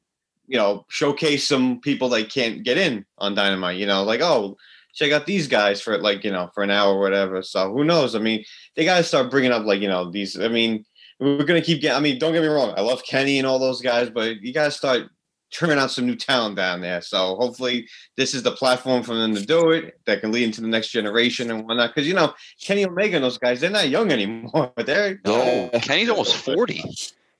you 0.48 0.58
know 0.58 0.86
showcase 0.90 1.48
some 1.48 1.80
people 1.80 2.10
they 2.10 2.24
can't 2.24 2.64
get 2.64 2.78
in 2.78 3.06
on 3.18 3.34
Dynamite. 3.34 3.78
You 3.78 3.88
know, 3.88 4.04
like 4.04 4.22
oh, 4.22 4.58
check 4.94 5.12
out 5.12 5.26
these 5.26 5.48
guys 5.48 5.82
for 5.82 5.98
like 5.98 6.24
you 6.24 6.32
know 6.32 6.52
for 6.54 6.64
an 6.64 6.70
hour 6.70 6.94
or 6.94 7.00
whatever. 7.00 7.42
So 7.42 7.74
who 7.74 7.84
knows? 7.84 8.16
I 8.16 8.20
mean, 8.20 8.46
they 8.76 8.86
got 8.86 8.98
to 8.98 9.04
start 9.04 9.32
bringing 9.32 9.52
up 9.52 9.66
like 9.66 9.82
you 9.82 9.88
know 9.88 10.12
these. 10.12 10.40
I 10.40 10.50
mean, 10.50 10.86
we're 11.20 11.44
gonna 11.44 11.62
keep 11.62 11.82
getting. 11.82 11.98
I 11.98 12.02
mean, 12.02 12.20
don't 12.20 12.34
get 12.34 12.44
me 12.44 12.50
wrong, 12.50 12.74
I 12.78 12.82
love 12.82 13.04
Kenny 13.04 13.40
and 13.40 13.48
all 13.48 13.60
those 13.60 13.82
guys, 13.82 14.10
but 14.10 14.42
you 14.42 14.54
got 14.54 14.66
to 14.66 14.72
start 14.72 15.10
turning 15.54 15.78
out 15.78 15.92
some 15.92 16.06
new 16.06 16.16
talent 16.16 16.56
down 16.56 16.82
there. 16.82 17.00
So 17.02 17.36
hopefully 17.36 17.88
this 18.18 18.34
is 18.34 18.44
the 18.44 18.52
platform 18.52 19.04
for 19.04 19.14
them 19.16 19.36
to 19.36 19.46
do 19.46 19.70
it 19.72 20.00
that 20.06 20.22
can 20.22 20.32
lead 20.32 20.44
into 20.46 20.62
the 20.62 20.68
next 20.68 20.90
generation 20.90 21.52
and 21.52 21.66
whatnot. 21.66 21.94
Because 21.94 22.08
you 22.08 22.14
know 22.14 22.34
Kenny 22.62 22.86
Omega 22.86 23.16
and 23.18 23.24
those 23.24 23.38
guys, 23.38 23.62
they're 23.62 23.70
not 23.70 23.90
young 23.90 24.12
anymore, 24.12 24.72
but 24.76 24.86
they're 24.86 25.20
No, 25.26 25.36
uh, 25.42 25.70
Yeah. 25.74 25.80
Kenny's 25.80 26.10
almost 26.10 26.36
forty. 26.46 26.82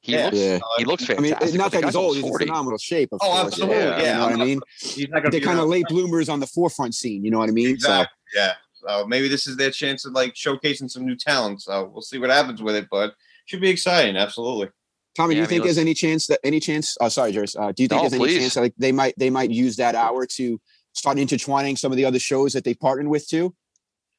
He 0.02 0.12
Yeah. 0.14 0.26
looks 0.26 0.38
Yeah. 0.38 0.60
he 0.78 0.86
looks 0.86 1.10
I 1.10 1.14
mean, 1.16 1.32
fantastic. 1.34 1.58
not 1.60 1.72
that 1.72 1.86
he's 1.86 1.96
old; 1.96 2.16
almost 2.18 2.26
he's 2.26 2.42
in 2.42 2.48
phenomenal 2.48 2.78
shape. 2.78 3.10
Of 3.14 3.20
Oh, 3.24 3.28
course. 3.32 3.46
absolutely, 3.48 3.78
yeah. 3.78 3.98
You 3.98 4.04
know 4.06 4.26
what 4.26 4.42
I 4.42 4.46
mean? 4.46 4.60
he's 4.80 5.10
not 5.10 5.32
They're 5.32 5.40
kind 5.42 5.60
of 5.60 5.68
late 5.68 5.86
bloomers 5.90 6.30
on 6.30 6.40
the 6.40 6.48
forefront 6.48 6.94
scene. 6.96 7.24
You 7.24 7.32
know 7.32 7.40
what 7.40 7.50
I 7.50 7.54
mean? 7.54 7.70
Exactly. 7.70 8.08
Yeah. 8.36 8.54
So 8.74 9.08
maybe 9.08 9.30
this 9.30 9.48
is 9.48 9.56
their 9.56 9.72
chance 9.72 10.06
of 10.06 10.12
like 10.12 10.34
showcasing 10.34 10.92
some 10.92 11.06
new 11.06 11.16
talent. 11.16 11.62
So 11.62 11.86
we'll 11.92 12.02
see 12.02 12.18
what 12.18 12.30
happens 12.30 12.62
with 12.62 12.76
it, 12.76 12.88
but 12.92 13.14
should 13.46 13.62
be 13.62 13.70
exciting. 13.70 14.18
Absolutely. 14.18 14.70
So, 15.16 15.24
Tommy, 15.24 15.36
Yeah, 15.36 15.36
do 15.36 15.40
you 15.42 15.42
I 15.42 15.46
mean, 15.46 15.50
think 15.50 15.64
there's 15.66 15.78
any 15.78 15.94
chance 15.94 16.28
that 16.28 16.40
any 16.44 16.60
chance? 16.60 16.98
Oh, 17.00 17.10
sorry, 17.10 17.32
Jerris. 17.34 17.56
Uh, 17.60 17.72
do 17.72 17.84
you 17.84 17.88
think 17.88 18.02
No, 18.04 18.10
there's 18.10 18.22
any 18.22 18.40
chance 18.40 18.56
that 18.56 18.62
like, 18.62 18.74
they 18.78 18.92
might 18.92 19.14
they 19.18 19.30
might 19.30 19.52
use 19.52 19.76
that 19.78 19.96
hour 19.96 20.26
to 20.26 20.60
start 20.94 21.20
intertwining 21.20 21.76
some 21.76 21.92
of 21.92 21.98
the 21.98 22.06
other 22.06 22.20
shows 22.20 22.54
that 22.54 22.64
they 22.64 22.74
partnered 22.74 23.08
with 23.08 23.28
too? 23.28 23.54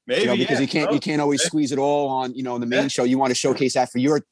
Maybe 0.07 0.21
you 0.23 0.27
know, 0.29 0.37
because 0.37 0.59
yeah, 0.59 0.61
you 0.61 0.69
can't 0.69 0.91
no, 0.91 0.95
you 0.95 1.01
can't 1.01 1.21
always 1.21 1.41
Yeah. 1.43 1.47
squeeze 1.49 1.73
it 1.73 1.79
all 1.79 2.09
on 2.09 2.35
you 2.35 2.43
know 2.43 2.55
on 2.55 2.61
the 2.61 2.67
main 2.67 2.83
Yeah. 2.83 2.89
show. 2.89 3.05
You 3.05 3.19
want 3.19 3.31
to 3.31 3.35
showcase 3.35 3.75
that 3.75 3.91
for 3.91 3.99
your 3.99 4.25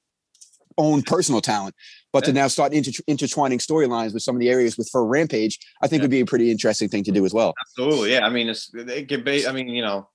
own 0.78 1.02
personal 1.02 1.40
talent, 1.40 1.74
but 2.12 2.24
to 2.24 2.32
now 2.32 2.46
start 2.48 2.72
inter- 2.72 3.02
intertwining 3.06 3.58
storylines 3.58 4.14
with 4.14 4.22
some 4.22 4.34
of 4.36 4.40
the 4.40 4.48
areas 4.48 4.78
with 4.78 4.88
for 4.90 5.04
Rampage, 5.04 5.58
I 5.82 5.88
think 5.88 6.00
Yeah. 6.00 6.04
would 6.04 6.10
be 6.10 6.20
a 6.20 6.26
pretty 6.26 6.50
interesting 6.50 6.88
thing 6.88 7.04
to 7.04 7.12
do 7.12 7.24
as 7.26 7.34
well. 7.34 7.52
Absolutely. 7.60 8.12
Yeah. 8.12 8.24
I 8.24 8.30
mean, 8.30 8.48
it's 8.48 8.70
they 8.72 9.04
can 9.04 9.24
be. 9.24 9.46
I 9.46 9.52
mean, 9.52 9.68
you 9.68 9.82
know, 9.82 10.08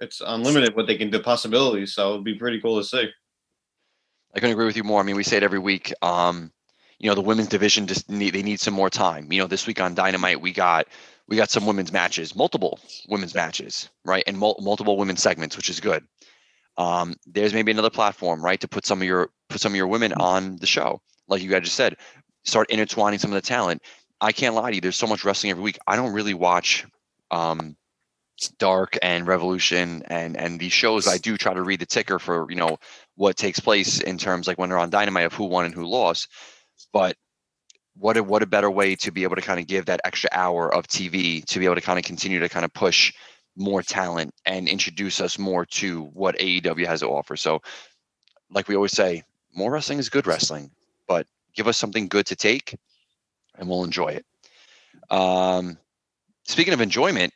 it's 0.00 0.22
unlimited 0.24 0.74
what 0.74 0.86
they 0.86 0.96
can 0.96 1.10
do 1.10 1.20
possibilities. 1.20 1.92
So 1.94 2.12
it'd 2.14 2.24
be 2.24 2.34
pretty 2.36 2.60
cool 2.60 2.78
to 2.80 2.84
see. 2.84 3.08
I 4.34 4.38
couldn't 4.38 4.52
agree 4.52 4.66
with 4.66 4.76
you 4.76 4.84
more. 4.84 5.00
I 5.00 5.04
mean, 5.04 5.16
we 5.16 5.24
say 5.24 5.38
it 5.38 5.42
every 5.42 5.58
week. 5.58 5.92
Um, 6.02 6.52
you 6.98 7.08
know, 7.08 7.14
the 7.14 7.20
women's 7.22 7.48
division 7.48 7.86
just 7.86 8.08
need 8.10 8.34
they 8.34 8.42
need 8.42 8.60
some 8.60 8.74
more 8.74 8.90
time. 8.90 9.32
You 9.32 9.40
know, 9.40 9.46
this 9.46 9.66
week 9.66 9.80
on 9.80 9.94
Dynamite 9.94 10.40
we 10.40 10.52
got 10.52 10.86
we 11.26 11.36
got 11.36 11.50
some 11.50 11.66
women's 11.66 11.92
matches, 11.92 12.36
multiple 12.36 12.78
women's 13.08 13.34
matches, 13.34 13.88
right, 14.04 14.24
and 14.26 14.36
mul- 14.36 14.58
multiple 14.60 14.96
women's 14.96 15.22
segments, 15.22 15.56
which 15.56 15.70
is 15.70 15.80
good. 15.80 16.04
Um, 16.76 17.14
there's 17.26 17.54
maybe 17.54 17.72
another 17.72 17.90
platform, 17.90 18.44
right, 18.44 18.60
to 18.60 18.68
put 18.68 18.84
some 18.84 19.00
of 19.00 19.06
your 19.06 19.30
put 19.48 19.60
some 19.60 19.72
of 19.72 19.76
your 19.76 19.86
women 19.86 20.12
on 20.12 20.56
the 20.56 20.66
show, 20.66 21.00
like 21.28 21.42
you 21.42 21.50
guys 21.50 21.62
just 21.62 21.76
said. 21.76 21.96
Start 22.44 22.70
intertwining 22.70 23.18
some 23.18 23.30
of 23.30 23.34
the 23.34 23.46
talent. 23.46 23.82
I 24.20 24.32
can't 24.32 24.54
lie 24.54 24.70
to 24.70 24.74
you. 24.74 24.80
There's 24.80 24.96
so 24.96 25.06
much 25.06 25.24
wrestling 25.24 25.50
every 25.50 25.62
week. 25.62 25.78
I 25.86 25.96
don't 25.96 26.12
really 26.12 26.32
watch 26.34 26.86
um, 27.30 27.76
Dark 28.58 28.98
and 29.02 29.26
Revolution 29.26 30.02
and 30.06 30.36
and 30.36 30.58
these 30.58 30.72
shows. 30.72 31.06
I 31.06 31.18
do 31.18 31.36
try 31.36 31.54
to 31.54 31.62
read 31.62 31.80
the 31.80 31.86
ticker 31.86 32.18
for 32.18 32.46
you 32.50 32.56
know 32.56 32.78
what 33.20 33.36
takes 33.36 33.60
place 33.60 34.00
in 34.00 34.16
terms 34.16 34.46
like 34.46 34.56
when 34.56 34.70
they're 34.70 34.78
on 34.78 34.88
Dynamite 34.88 35.26
of 35.26 35.34
who 35.34 35.44
won 35.44 35.66
and 35.66 35.74
who 35.74 35.84
lost. 35.84 36.26
But 36.90 37.18
what 37.94 38.16
a 38.16 38.24
what 38.24 38.42
a 38.42 38.46
better 38.46 38.70
way 38.70 38.96
to 38.96 39.12
be 39.12 39.24
able 39.24 39.36
to 39.36 39.42
kind 39.42 39.60
of 39.60 39.66
give 39.66 39.84
that 39.84 40.00
extra 40.06 40.30
hour 40.32 40.74
of 40.74 40.88
TV 40.88 41.44
to 41.44 41.58
be 41.58 41.66
able 41.66 41.74
to 41.74 41.82
kind 41.82 41.98
of 41.98 42.04
continue 42.06 42.40
to 42.40 42.48
kind 42.48 42.64
of 42.64 42.72
push 42.72 43.12
more 43.56 43.82
talent 43.82 44.32
and 44.46 44.68
introduce 44.68 45.20
us 45.20 45.38
more 45.38 45.66
to 45.66 46.04
what 46.14 46.38
AEW 46.38 46.86
has 46.86 47.00
to 47.00 47.08
offer. 47.08 47.36
So, 47.36 47.60
like 48.50 48.68
we 48.68 48.74
always 48.74 48.92
say, 48.92 49.22
more 49.54 49.70
wrestling 49.70 49.98
is 49.98 50.08
good 50.08 50.26
wrestling, 50.26 50.70
but 51.06 51.26
give 51.54 51.68
us 51.68 51.76
something 51.76 52.08
good 52.08 52.24
to 52.24 52.36
take, 52.36 52.74
and 53.58 53.68
we'll 53.68 53.84
enjoy 53.84 54.18
it. 54.18 54.24
Um, 55.10 55.76
speaking 56.44 56.72
of 56.72 56.80
enjoyment, 56.80 57.34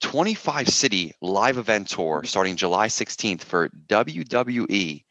25 0.00 0.68
city 0.68 1.12
live 1.20 1.58
event 1.58 1.88
tour 1.88 2.22
starting 2.24 2.56
July 2.56 2.88
16th 2.88 3.42
for 3.42 3.68
WWE. 3.88 5.04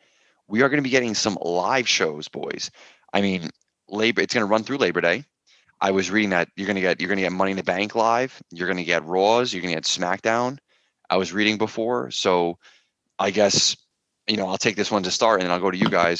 We 0.47 0.61
are 0.61 0.69
going 0.69 0.77
to 0.77 0.83
be 0.83 0.89
getting 0.89 1.13
some 1.13 1.37
live 1.41 1.87
shows, 1.87 2.27
boys. 2.27 2.71
I 3.13 3.21
mean, 3.21 3.49
labor 3.87 4.21
it's 4.21 4.33
going 4.33 4.45
to 4.45 4.51
run 4.51 4.63
through 4.63 4.77
Labor 4.77 5.01
Day. 5.01 5.23
I 5.81 5.91
was 5.91 6.11
reading 6.11 6.31
that 6.31 6.49
you're 6.55 6.67
going 6.67 6.75
to 6.75 6.81
get 6.81 6.99
you're 6.99 7.07
going 7.07 7.17
to 7.17 7.23
get 7.23 7.31
Money 7.31 7.51
in 7.51 7.57
the 7.57 7.63
Bank 7.63 7.95
live, 7.95 8.41
you're 8.51 8.67
going 8.67 8.77
to 8.77 8.83
get 8.83 9.05
Raws, 9.05 9.53
you're 9.53 9.61
going 9.61 9.73
to 9.73 9.77
get 9.77 9.85
SmackDown. 9.85 10.57
I 11.09 11.17
was 11.17 11.33
reading 11.33 11.57
before, 11.57 12.11
so 12.11 12.57
I 13.17 13.31
guess 13.31 13.75
you 14.29 14.37
know, 14.37 14.47
I'll 14.47 14.57
take 14.57 14.75
this 14.75 14.91
one 14.91 15.03
to 15.03 15.11
start 15.11 15.39
and 15.39 15.47
then 15.47 15.51
I'll 15.51 15.59
go 15.59 15.71
to 15.71 15.77
you 15.77 15.89
guys. 15.89 16.19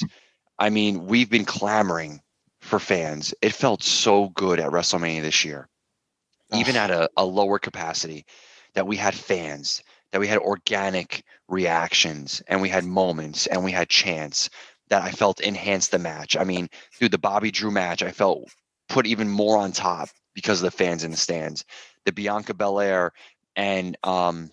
I 0.58 0.70
mean, 0.70 1.06
we've 1.06 1.30
been 1.30 1.46
clamoring 1.46 2.22
for 2.60 2.80
fans. 2.80 3.34
It 3.42 3.54
felt 3.54 3.84
so 3.84 4.30
good 4.30 4.60
at 4.60 4.72
WrestleMania 4.72 5.22
this 5.22 5.46
year. 5.46 5.70
Even 6.52 6.76
at 6.76 6.90
a, 6.90 7.08
a 7.16 7.24
lower 7.24 7.60
capacity 7.60 8.26
that 8.74 8.88
we 8.88 8.96
had 8.96 9.16
fans, 9.16 9.84
that 10.12 10.20
we 10.20 10.28
had 10.28 10.40
organic 10.40 11.24
reactions 11.48 12.42
and 12.48 12.62
we 12.62 12.70
had 12.70 12.84
moments 12.84 13.48
and 13.48 13.64
we 13.64 13.72
had 13.72 13.90
chance 13.90 14.50
that 14.90 15.04
I 15.04 15.12
felt 15.12 15.40
enhanced 15.40 15.92
the 15.92 16.00
match. 16.00 16.36
I 16.36 16.44
mean, 16.44 16.70
dude, 17.00 17.12
the 17.12 17.18
Bobby 17.18 17.52
Drew 17.52 17.72
match, 17.72 18.02
I 18.04 18.12
felt 18.12 18.50
put 18.88 19.06
even 19.06 19.30
more 19.30 19.58
on 19.58 19.72
top 19.72 20.10
because 20.34 20.62
of 20.62 20.72
the 20.72 20.78
fans 20.78 21.04
in 21.04 21.12
the 21.12 21.18
stands. 21.18 21.64
The 22.06 22.12
Bianca 22.12 22.54
Belair 22.54 23.12
and 23.56 23.96
um, 24.04 24.50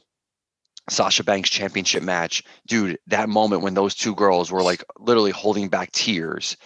Sasha 0.88 1.24
Banks 1.24 1.50
championship 1.50 2.02
match, 2.02 2.42
dude, 2.66 2.98
that 3.06 3.28
moment 3.28 3.62
when 3.62 3.74
those 3.74 3.94
two 3.94 4.14
girls 4.14 4.52
were 4.52 4.62
like 4.62 4.84
literally 4.98 5.30
holding 5.30 5.68
back 5.68 5.90
tears 5.92 6.56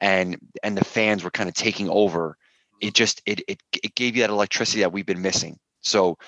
and 0.00 0.38
and 0.62 0.76
the 0.76 0.84
fans 0.84 1.22
were 1.22 1.30
kind 1.30 1.48
of 1.48 1.54
taking 1.54 1.88
over, 1.88 2.36
it 2.80 2.94
just 2.94 3.22
it 3.26 3.42
it 3.48 3.60
it 3.82 3.94
gave 3.94 4.16
you 4.16 4.22
that 4.22 4.30
electricity 4.30 4.80
that 4.80 4.92
we've 4.92 5.06
been 5.06 5.22
missing. 5.22 5.58
So 5.82 6.18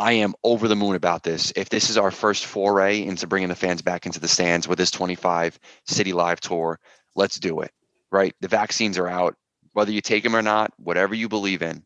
I 0.00 0.12
am 0.12 0.34
over 0.42 0.66
the 0.66 0.76
moon 0.76 0.96
about 0.96 1.22
this. 1.22 1.52
If 1.54 1.68
this 1.68 1.90
is 1.90 1.98
our 1.98 2.10
first 2.10 2.46
foray 2.46 3.02
into 3.02 3.26
bringing 3.26 3.50
the 3.50 3.54
fans 3.54 3.82
back 3.82 4.06
into 4.06 4.18
the 4.18 4.28
stands 4.28 4.66
with 4.66 4.78
this 4.78 4.90
25 4.90 5.60
city 5.84 6.14
live 6.14 6.40
tour, 6.40 6.80
let's 7.14 7.38
do 7.38 7.60
it. 7.60 7.70
Right? 8.10 8.34
The 8.40 8.48
vaccines 8.48 8.96
are 8.96 9.06
out. 9.06 9.36
Whether 9.74 9.92
you 9.92 10.00
take 10.00 10.24
them 10.24 10.34
or 10.34 10.40
not, 10.40 10.72
whatever 10.78 11.14
you 11.14 11.28
believe 11.28 11.60
in, 11.60 11.84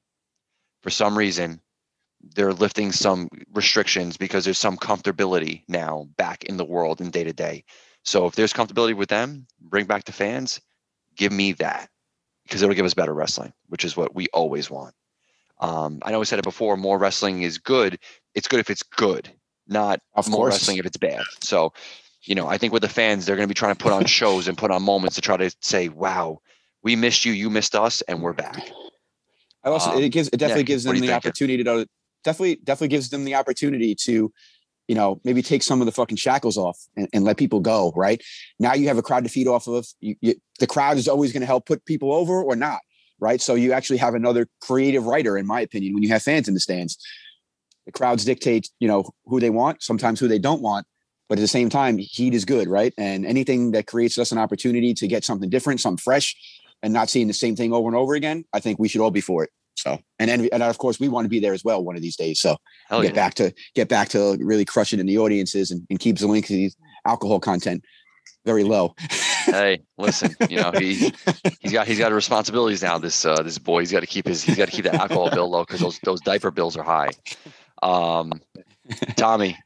for 0.84 0.90
some 0.90 1.18
reason, 1.18 1.60
they're 2.36 2.52
lifting 2.52 2.92
some 2.92 3.28
restrictions 3.52 4.16
because 4.16 4.44
there's 4.44 4.58
some 4.58 4.76
comfortability 4.76 5.64
now 5.66 6.06
back 6.16 6.44
in 6.44 6.56
the 6.56 6.64
world 6.64 7.00
and 7.00 7.12
day 7.12 7.24
to 7.24 7.32
day. 7.32 7.64
So 8.04 8.26
if 8.26 8.36
there's 8.36 8.52
comfortability 8.52 8.94
with 8.94 9.08
them, 9.08 9.48
bring 9.60 9.86
back 9.86 10.04
the 10.04 10.12
fans, 10.12 10.60
give 11.16 11.32
me 11.32 11.52
that 11.54 11.90
because 12.44 12.62
it'll 12.62 12.76
give 12.76 12.86
us 12.86 12.94
better 12.94 13.12
wrestling, 13.12 13.52
which 13.66 13.84
is 13.84 13.96
what 13.96 14.14
we 14.14 14.28
always 14.32 14.70
want. 14.70 14.94
Um, 15.60 16.00
I 16.02 16.10
know 16.10 16.18
we 16.18 16.24
said 16.24 16.38
it 16.38 16.44
before. 16.44 16.76
More 16.76 16.98
wrestling 16.98 17.42
is 17.42 17.58
good. 17.58 17.98
It's 18.34 18.48
good 18.48 18.60
if 18.60 18.70
it's 18.70 18.82
good, 18.82 19.30
not 19.66 20.00
Of 20.14 20.28
more 20.28 20.38
course. 20.38 20.54
wrestling 20.54 20.78
if 20.78 20.86
it's 20.86 20.96
bad. 20.96 21.22
So, 21.40 21.72
you 22.22 22.34
know, 22.34 22.48
I 22.48 22.58
think 22.58 22.72
with 22.72 22.82
the 22.82 22.88
fans, 22.88 23.26
they're 23.26 23.36
going 23.36 23.48
to 23.48 23.54
be 23.54 23.58
trying 23.58 23.74
to 23.74 23.82
put 23.82 23.92
on 23.92 24.04
shows 24.06 24.48
and 24.48 24.58
put 24.58 24.70
on 24.70 24.82
moments 24.82 25.14
to 25.16 25.20
try 25.20 25.36
to 25.36 25.54
say, 25.60 25.88
"Wow, 25.88 26.40
we 26.82 26.96
missed 26.96 27.24
you, 27.24 27.32
you 27.32 27.50
missed 27.50 27.74
us, 27.74 28.00
and 28.02 28.22
we're 28.22 28.32
back." 28.32 28.70
I 29.62 29.70
also 29.70 29.92
Um, 29.92 30.02
it 30.02 30.10
gives 30.10 30.28
it 30.28 30.36
definitely 30.38 30.62
Nick, 30.62 30.66
gives 30.66 30.84
them 30.84 31.00
the 31.00 31.12
opportunity 31.12 31.64
to 31.64 31.86
definitely 32.22 32.56
definitely 32.64 32.88
gives 32.88 33.10
them 33.10 33.24
the 33.24 33.34
opportunity 33.34 33.94
to 33.94 34.32
you 34.88 34.94
know 34.94 35.20
maybe 35.24 35.42
take 35.42 35.62
some 35.62 35.80
of 35.80 35.86
the 35.86 35.92
fucking 35.92 36.16
shackles 36.16 36.56
off 36.56 36.78
and, 36.96 37.08
and 37.12 37.24
let 37.24 37.36
people 37.36 37.60
go 37.60 37.92
right 37.96 38.22
now 38.58 38.74
you 38.74 38.88
have 38.88 38.98
a 38.98 39.02
crowd 39.02 39.24
to 39.24 39.30
feed 39.30 39.46
off 39.46 39.66
of 39.66 39.86
you, 40.00 40.16
you, 40.20 40.34
the 40.58 40.66
crowd 40.66 40.96
is 40.96 41.08
always 41.08 41.32
going 41.32 41.40
to 41.40 41.46
help 41.46 41.64
put 41.66 41.84
people 41.86 42.12
over 42.12 42.42
or 42.42 42.56
not 42.56 42.80
right? 43.24 43.40
So 43.40 43.54
you 43.54 43.72
actually 43.72 43.96
have 43.96 44.14
another 44.14 44.46
creative 44.60 45.06
writer 45.06 45.38
in 45.38 45.46
my 45.46 45.60
opinion 45.62 45.94
when 45.94 46.02
you 46.02 46.10
have 46.10 46.22
fans 46.22 46.46
in 46.46 46.54
the 46.54 46.60
stands. 46.60 46.98
The 47.86 47.92
crowds 47.92 48.24
dictate 48.24 48.70
you 48.78 48.88
know 48.88 49.10
who 49.24 49.40
they 49.40 49.50
want 49.50 49.82
sometimes 49.82 50.20
who 50.20 50.28
they 50.28 50.38
don't 50.38 50.62
want 50.62 50.86
but 51.28 51.38
at 51.38 51.40
the 51.40 51.48
same 51.48 51.70
time 51.70 51.98
heat 51.98 52.34
is 52.34 52.44
good 52.44 52.68
right? 52.68 52.92
And 52.98 53.26
anything 53.26 53.72
that 53.72 53.86
creates 53.86 54.18
us 54.18 54.30
an 54.32 54.38
opportunity 54.38 54.94
to 54.94 55.06
get 55.06 55.24
something 55.24 55.50
different 55.50 55.80
something 55.80 56.02
fresh 56.02 56.36
and 56.82 56.92
not 56.92 57.08
seeing 57.08 57.28
the 57.28 57.34
same 57.34 57.56
thing 57.56 57.72
over 57.72 57.88
and 57.88 57.96
over 57.96 58.14
again 58.14 58.44
i 58.52 58.60
think 58.60 58.78
we 58.78 58.88
should 58.88 59.00
all 59.00 59.10
be 59.10 59.20
for 59.20 59.44
it. 59.44 59.50
So 59.76 59.98
and 60.18 60.30
then 60.30 60.48
and 60.52 60.62
of 60.62 60.78
course 60.78 60.98
we 61.00 61.08
want 61.08 61.24
to 61.24 61.28
be 61.28 61.40
there 61.40 61.52
as 61.52 61.64
well 61.64 61.84
one 61.84 61.96
of 61.96 62.02
these 62.02 62.16
days. 62.16 62.40
So 62.40 62.56
Hell 62.88 63.02
get 63.02 63.08
yeah. 63.08 63.14
back 63.14 63.34
to 63.34 63.52
get 63.74 63.88
back 63.88 64.08
to 64.10 64.36
really 64.40 64.64
crushing 64.64 65.00
in 65.00 65.06
the 65.06 65.18
audiences 65.18 65.70
and, 65.70 65.86
and 65.90 65.98
keeps 65.98 66.20
the 66.20 66.26
link 66.26 66.46
to 66.46 66.54
these 66.54 66.76
alcohol 67.04 67.40
content 67.40 67.84
very 68.46 68.64
low 68.64 68.94
hey, 69.44 69.82
listen, 69.98 70.34
you 70.48 70.56
know 70.56 70.72
he 70.72 71.12
he's 71.60 71.72
got 71.72 71.86
he's 71.86 71.98
got 71.98 72.12
responsibilities 72.12 72.82
now. 72.82 72.98
This 72.98 73.24
uh, 73.24 73.42
this 73.42 73.58
boy, 73.58 73.80
he's 73.80 73.92
got 73.92 74.00
to 74.00 74.06
keep 74.06 74.26
his 74.26 74.42
he's 74.42 74.56
got 74.56 74.66
to 74.66 74.72
keep 74.72 74.84
the 74.84 74.94
alcohol 74.94 75.30
bill 75.30 75.50
low 75.50 75.64
because 75.64 75.80
those 75.80 75.98
those 76.00 76.20
diaper 76.20 76.50
bills 76.50 76.76
are 76.76 76.82
high. 76.84 77.10
Um, 77.82 78.40
Tommy, 79.16 79.58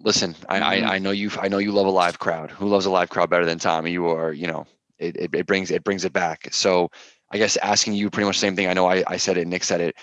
listen, 0.00 0.34
I, 0.48 0.60
I 0.60 0.94
I 0.94 0.98
know 0.98 1.10
you 1.10 1.30
I 1.40 1.48
know 1.48 1.58
you 1.58 1.72
love 1.72 1.86
a 1.86 1.90
live 1.90 2.18
crowd. 2.18 2.50
Who 2.50 2.68
loves 2.68 2.86
a 2.86 2.90
live 2.90 3.10
crowd 3.10 3.30
better 3.30 3.44
than 3.44 3.58
Tommy? 3.58 3.92
You 3.92 4.06
are 4.06 4.32
you 4.32 4.46
know 4.46 4.66
it, 4.98 5.16
it, 5.16 5.34
it 5.34 5.46
brings 5.46 5.70
it 5.70 5.84
brings 5.84 6.04
it 6.04 6.12
back. 6.12 6.48
So 6.52 6.90
I 7.32 7.38
guess 7.38 7.56
asking 7.56 7.94
you 7.94 8.10
pretty 8.10 8.26
much 8.26 8.36
the 8.36 8.40
same 8.40 8.56
thing. 8.56 8.66
I 8.66 8.72
know 8.72 8.86
I, 8.86 9.04
I 9.06 9.16
said 9.16 9.36
it, 9.36 9.46
Nick 9.46 9.64
said 9.64 9.80
it. 9.80 9.96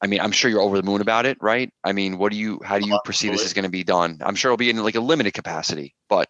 I 0.00 0.08
mean, 0.08 0.20
I'm 0.20 0.32
sure 0.32 0.50
you're 0.50 0.60
over 0.60 0.76
the 0.76 0.82
moon 0.82 1.00
about 1.00 1.26
it, 1.26 1.38
right? 1.40 1.72
I 1.84 1.92
mean, 1.92 2.18
what 2.18 2.32
do 2.32 2.38
you 2.38 2.60
how 2.64 2.78
do 2.78 2.86
you 2.86 2.98
perceive 3.04 3.32
this 3.32 3.44
is 3.44 3.52
going 3.52 3.64
to 3.64 3.70
be 3.70 3.84
done? 3.84 4.18
I'm 4.20 4.34
sure 4.34 4.50
it'll 4.50 4.56
be 4.56 4.70
in 4.70 4.82
like 4.82 4.96
a 4.96 5.00
limited 5.00 5.32
capacity, 5.32 5.94
but 6.08 6.28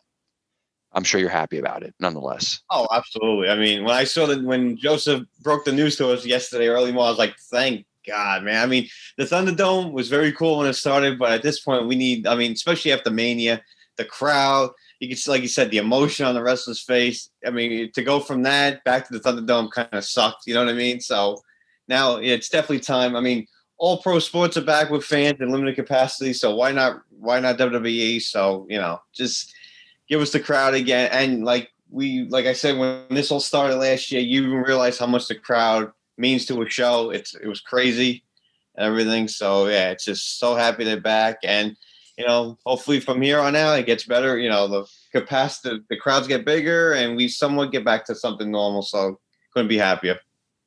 I'm 0.95 1.05
sure 1.05 1.21
you're 1.21 1.31
happy 1.31 1.59
about 1.59 1.83
it 1.83 1.95
nonetheless. 2.01 2.61
Oh, 2.71 2.87
absolutely. 2.93 3.49
I 3.49 3.57
mean, 3.57 3.85
when 3.85 3.95
I 3.95 4.05
saw 4.05 4.27
that 4.27 4.43
when 4.43 4.77
Joseph 4.77 5.23
broke 5.41 5.65
the 5.65 5.73
news 5.73 5.97
to 5.97 6.11
us 6.11 6.27
yesterday 6.27 6.69
early 6.69 6.93
morning, 6.93 7.07
I 7.07 7.11
was 7.11 7.19
like, 7.19 7.37
thank 7.51 7.87
God, 8.07 8.43
man. 8.43 8.63
I 8.63 8.67
mean, 8.67 8.89
the 9.17 9.25
Thunderdome 9.25 9.93
was 9.93 10.09
very 10.09 10.33
cool 10.33 10.59
when 10.59 10.67
it 10.67 10.75
started, 10.75 11.19
but 11.19 11.33
at 11.33 11.43
this 11.43 11.61
point, 11.61 11.87
we 11.87 11.97
need, 11.97 12.27
I 12.27 12.35
mean, 12.35 12.53
especially 12.53 12.93
after 12.93 13.11
Mania, 13.11 13.63
the 13.97 14.05
crowd, 14.05 14.71
you 15.01 15.09
can 15.09 15.17
see, 15.17 15.31
like 15.31 15.43
you 15.43 15.49
said, 15.49 15.71
the 15.71 15.79
emotion 15.79 16.27
on 16.27 16.35
the 16.35 16.43
wrestler's 16.43 16.81
face. 16.81 17.31
I 17.47 17.51
mean, 17.51 17.91
to 17.93 18.03
go 18.03 18.21
from 18.21 18.43
that 18.43 18.85
back 18.85 19.09
to 19.09 19.19
the 19.19 19.21
Thunderdome 19.21 19.71
kind 19.71 19.89
of 19.93 20.05
sucked. 20.05 20.47
You 20.47 20.55
know 20.55 20.65
what 20.65 20.73
I 20.73 20.77
mean? 20.77 21.01
So 21.01 21.43
now 21.89 22.17
it's 22.17 22.49
definitely 22.49 22.81
time. 22.81 23.17
I 23.17 23.21
mean, 23.21 23.47
all 23.79 24.01
pro 24.01 24.19
sports 24.21 24.57
are 24.57 24.63
back 24.63 24.91
with 24.91 25.05
fans 25.05 25.41
in 25.41 25.51
limited 25.51 25.75
capacity. 25.75 26.33
So 26.33 26.55
why 26.55 26.71
not, 26.71 27.03
why 27.11 27.41
not 27.41 27.59
WWE? 27.59 28.23
So, 28.23 28.67
you 28.71 28.79
know, 28.79 29.01
just 29.13 29.53
give 30.13 30.21
us 30.21 30.31
the 30.31 30.41
crowd 30.41 30.75
again. 30.75 31.09
And 31.11 31.43
like 31.43 31.71
we, 31.89 32.27
like 32.29 32.45
I 32.45 32.53
said, 32.53 32.77
when 32.77 33.07
this 33.09 33.31
all 33.31 33.41
started 33.41 33.77
last 33.77 34.13
year, 34.13 34.21
you 34.21 34.43
even 34.43 34.59
realize 34.59 34.99
how 34.99 35.07
much 35.07 35.27
the 35.27 35.35
crowd 35.35 35.91
means 36.19 36.45
to 36.47 36.61
a 36.61 36.69
show. 36.69 37.09
It's, 37.09 37.35
it 37.35 37.47
was 37.47 37.63
crazy 37.63 38.23
and 38.77 38.85
everything. 38.87 39.27
So 39.27 39.69
yeah, 39.69 39.89
it's 39.91 40.05
just 40.05 40.39
so 40.39 40.55
happy 40.55 40.85
they're 40.85 41.01
back. 41.01 41.39
And, 41.43 41.75
you 42.19 42.27
know, 42.27 42.59
hopefully 42.67 43.01
from 43.01 43.23
here 43.23 43.41
on 43.41 43.57
out, 43.57 43.79
it 43.79 43.87
gets 43.87 44.05
better. 44.05 44.37
You 44.37 44.51
know, 44.51 44.69
the 44.69 44.85
capacity, 45.13 45.81
the 45.89 45.97
crowds 45.97 46.29
get 46.29 46.45
bigger 46.45 46.93
and 46.93 47.17
we 47.17 47.27
somewhat 47.27 47.73
get 47.73 47.83
back 47.83 48.05
to 48.05 48.15
something 48.15 48.51
normal. 48.51 48.83
So 48.83 49.19
couldn't 49.55 49.69
be 49.69 49.79
happier. 49.79 50.19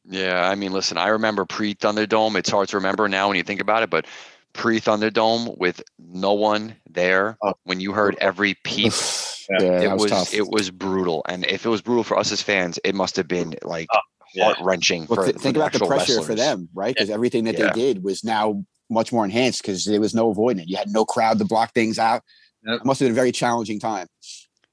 Yeah, 0.10 0.50
I 0.50 0.56
mean, 0.56 0.74
listen, 0.74 0.98
I 0.98 1.10
remember 1.10 1.46
pre 1.46 1.76
Thunderdome. 1.76 2.36
It's 2.36 2.50
hard 2.50 2.70
to 2.70 2.78
remember 2.78 3.08
now 3.08 3.28
when 3.28 3.38
you 3.38 3.43
think 3.43 3.62
about 3.62 3.84
it, 3.84 3.91
but 3.91 4.08
pre 4.54 4.80
Thunderdome 4.80 5.56
with 5.60 5.84
no 6.00 6.34
one 6.34 6.76
there, 6.89 7.38
Oh. 7.43 7.54
when 7.64 7.80
you 7.80 7.91
heard 7.91 8.18
every 8.20 8.56
peep, 8.64 8.91
yeah, 9.50 9.82
it 9.82 9.91
was, 9.91 10.04
was 10.04 10.12
tough 10.12 10.34
it 10.34 10.48
was 10.50 10.72
brutal. 10.72 11.24
And 11.28 11.46
if 11.46 11.66
it 11.66 11.70
was 11.70 11.82
brutal 11.82 12.04
for 12.04 12.18
us 12.18 12.32
as 12.32 12.41
fans, 12.41 12.80
it 12.84 12.96
must 12.96 13.16
have 13.18 13.28
been 13.28 13.56
like 13.64 13.88
Oh, 13.93 14.00
yeah. 14.34 14.46
heart 14.46 14.58
wrenching 14.62 15.06
well, 15.08 15.16
for, 15.18 15.26
thi- 15.32 15.32
think 15.39 15.56
the 15.56 15.62
about 15.62 15.72
the 15.72 15.78
actual 15.78 15.88
pressure 15.88 16.22
for 16.22 16.36
them 16.36 16.68
right 16.74 16.93
because 16.93 17.10
everything 17.10 17.46
that 17.46 17.58
Yeah. 17.58 17.72
they 17.74 17.93
did 17.93 18.04
was 18.04 18.24
now 18.24 18.64
much 18.89 19.12
more 19.14 19.24
enhanced 19.24 19.62
because 19.62 19.86
there 19.86 20.00
was 20.02 20.14
no 20.14 20.30
avoiding 20.30 20.64
it 20.64 20.70
you 20.70 20.76
had 20.78 20.89
no 20.89 21.06
crowd 21.06 21.39
to 21.39 21.46
block 21.46 21.74
things 21.74 21.98
out 22.00 22.22
Yep. 22.68 22.82
it 22.82 22.86
must 22.86 23.00
have 23.00 23.06
been 23.08 23.14
a 23.14 23.16
very 23.16 23.32
challenging 23.32 23.80
time 23.80 24.08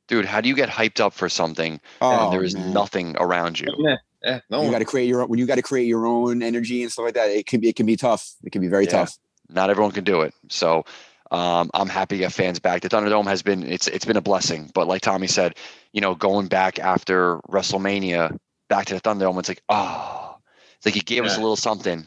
Dude, 0.09 0.25
how 0.27 0.41
do 0.41 0.49
you 0.49 0.55
get 0.57 0.69
hyped 0.69 1.01
up 1.01 1.13
for 1.13 1.29
something 1.29 1.81
oh 2.01 2.25
and 2.25 2.33
there 2.33 2.43
is 2.43 2.55
man. 2.55 2.73
nothing 2.73 3.15
around 3.19 3.61
you? 3.61 3.69
Yeah. 3.79 3.97
Yeah, 4.25 4.41
no 4.51 4.63
you 4.65 4.71
got 4.71 4.79
to 4.81 4.85
create 4.85 5.07
your 5.09 5.23
own, 5.23 5.29
when 5.29 5.39
you 5.39 5.47
got 5.47 5.55
to 5.57 5.63
create 5.63 5.87
your 5.87 6.07
own 6.07 6.43
energy 6.43 6.83
and 6.83 6.91
stuff 6.93 7.05
like 7.07 7.15
that. 7.15 7.31
It 7.31 7.47
can 7.47 7.61
be 7.61 7.69
it 7.69 7.77
can 7.77 7.87
be 7.87 7.97
tough. 7.97 8.31
It 8.45 8.51
can 8.53 8.61
be 8.61 8.69
very 8.69 8.85
Yeah. 8.85 8.91
tough. 8.91 9.17
Not 9.49 9.69
everyone 9.71 9.91
can 9.93 10.05
do 10.05 10.21
it. 10.23 10.33
So 10.49 10.85
um, 11.33 11.71
I'm 11.73 11.89
happy 11.89 12.17
to 12.17 12.21
get 12.21 12.33
fans 12.33 12.61
back. 12.61 12.83
The 12.83 12.91
Thunderdome 12.91 13.27
has 13.27 13.43
been 13.43 13.63
it's 13.65 13.89
it's 13.89 14.05
been 14.05 14.19
a 14.19 14.23
blessing. 14.23 14.71
But 14.75 14.87
like 14.87 15.01
Tommy 15.01 15.27
said, 15.27 15.57
you 15.93 16.01
know, 16.03 16.15
going 16.15 16.47
back 16.47 16.79
after 16.79 17.39
WrestleMania, 17.51 18.37
back 18.69 18.87
to 18.87 18.95
the 18.95 19.01
Thunderdome, 19.01 19.39
it's 19.39 19.49
like 19.49 19.63
oh, 19.71 20.37
it's 20.77 20.85
like 20.87 20.95
he 20.95 21.01
gave 21.01 21.25
us 21.25 21.37
a 21.37 21.41
little 21.41 21.57
something, 21.57 22.07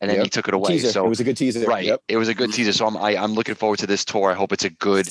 and 0.00 0.10
then 0.10 0.16
Yep. 0.18 0.24
he 0.24 0.28
took 0.30 0.48
it 0.48 0.54
away. 0.54 0.72
Teaser. 0.72 0.92
So 0.92 1.06
it 1.06 1.08
was 1.08 1.20
a 1.20 1.24
good 1.24 1.38
teaser. 1.38 1.66
right, 1.66 1.84
Yep. 1.86 2.02
it 2.06 2.16
was 2.18 2.28
a 2.28 2.34
good 2.34 2.52
teaser. 2.52 2.72
So 2.72 2.86
I'm 2.86 2.96
I, 2.98 3.16
I'm 3.16 3.32
looking 3.32 3.54
forward 3.54 3.78
to 3.78 3.86
this 3.86 4.04
tour. 4.04 4.30
I 4.30 4.34
hope 4.34 4.52
it's 4.52 4.64
a 4.64 4.70
good, 4.70 5.08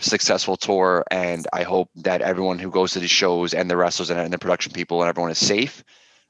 successful 0.00 0.56
tour, 0.56 1.04
and 1.10 1.46
I 1.52 1.62
hope 1.62 1.90
that 1.94 2.20
everyone 2.20 2.58
who 2.58 2.70
goes 2.70 2.92
to 2.92 3.00
the 3.00 3.08
shows 3.08 3.54
and 3.54 3.70
the 3.70 3.76
wrestlers 3.76 4.10
and, 4.10 4.18
and 4.18 4.32
the 4.32 4.38
production 4.38 4.72
people 4.72 5.00
and 5.02 5.08
everyone 5.08 5.30
is 5.30 5.38
safe. 5.38 5.84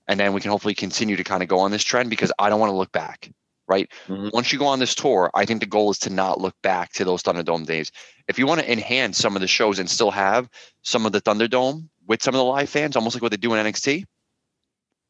And 0.06 0.20
then 0.20 0.34
we 0.34 0.42
can 0.42 0.50
hopefully 0.50 0.74
continue 0.74 1.16
to 1.16 1.24
kind 1.24 1.42
of 1.42 1.48
go 1.48 1.60
on 1.60 1.70
this 1.70 1.82
trend 1.82 2.10
because 2.10 2.30
I 2.38 2.50
don't 2.50 2.60
want 2.60 2.68
to 2.68 2.76
look 2.76 2.92
back. 2.92 3.30
Right. 3.66 3.90
Mhm. 4.08 4.30
Once 4.32 4.52
you 4.52 4.58
go 4.58 4.66
on 4.66 4.78
this 4.78 4.94
tour, 4.94 5.30
I 5.34 5.46
think 5.46 5.60
the 5.60 5.66
goal 5.66 5.90
is 5.90 5.98
to 6.00 6.10
not 6.10 6.40
look 6.40 6.54
back 6.62 6.92
to 6.94 7.04
those 7.04 7.22
Thunderdome 7.22 7.64
days. 7.66 7.90
If 8.28 8.38
you 8.38 8.46
want 8.46 8.60
to 8.60 8.70
enhance 8.70 9.16
some 9.18 9.36
of 9.36 9.40
the 9.40 9.48
shows 9.48 9.78
and 9.78 9.88
still 9.88 10.10
have 10.10 10.48
some 10.82 11.06
of 11.06 11.12
the 11.12 11.20
Thunderdome 11.22 11.88
with 12.06 12.22
some 12.22 12.34
of 12.34 12.38
the 12.38 12.44
live 12.44 12.68
fans, 12.68 12.94
almost 12.94 13.16
like 13.16 13.22
what 13.22 13.30
they 13.30 13.38
do 13.38 13.54
in 13.54 13.64
NXT, 13.64 14.04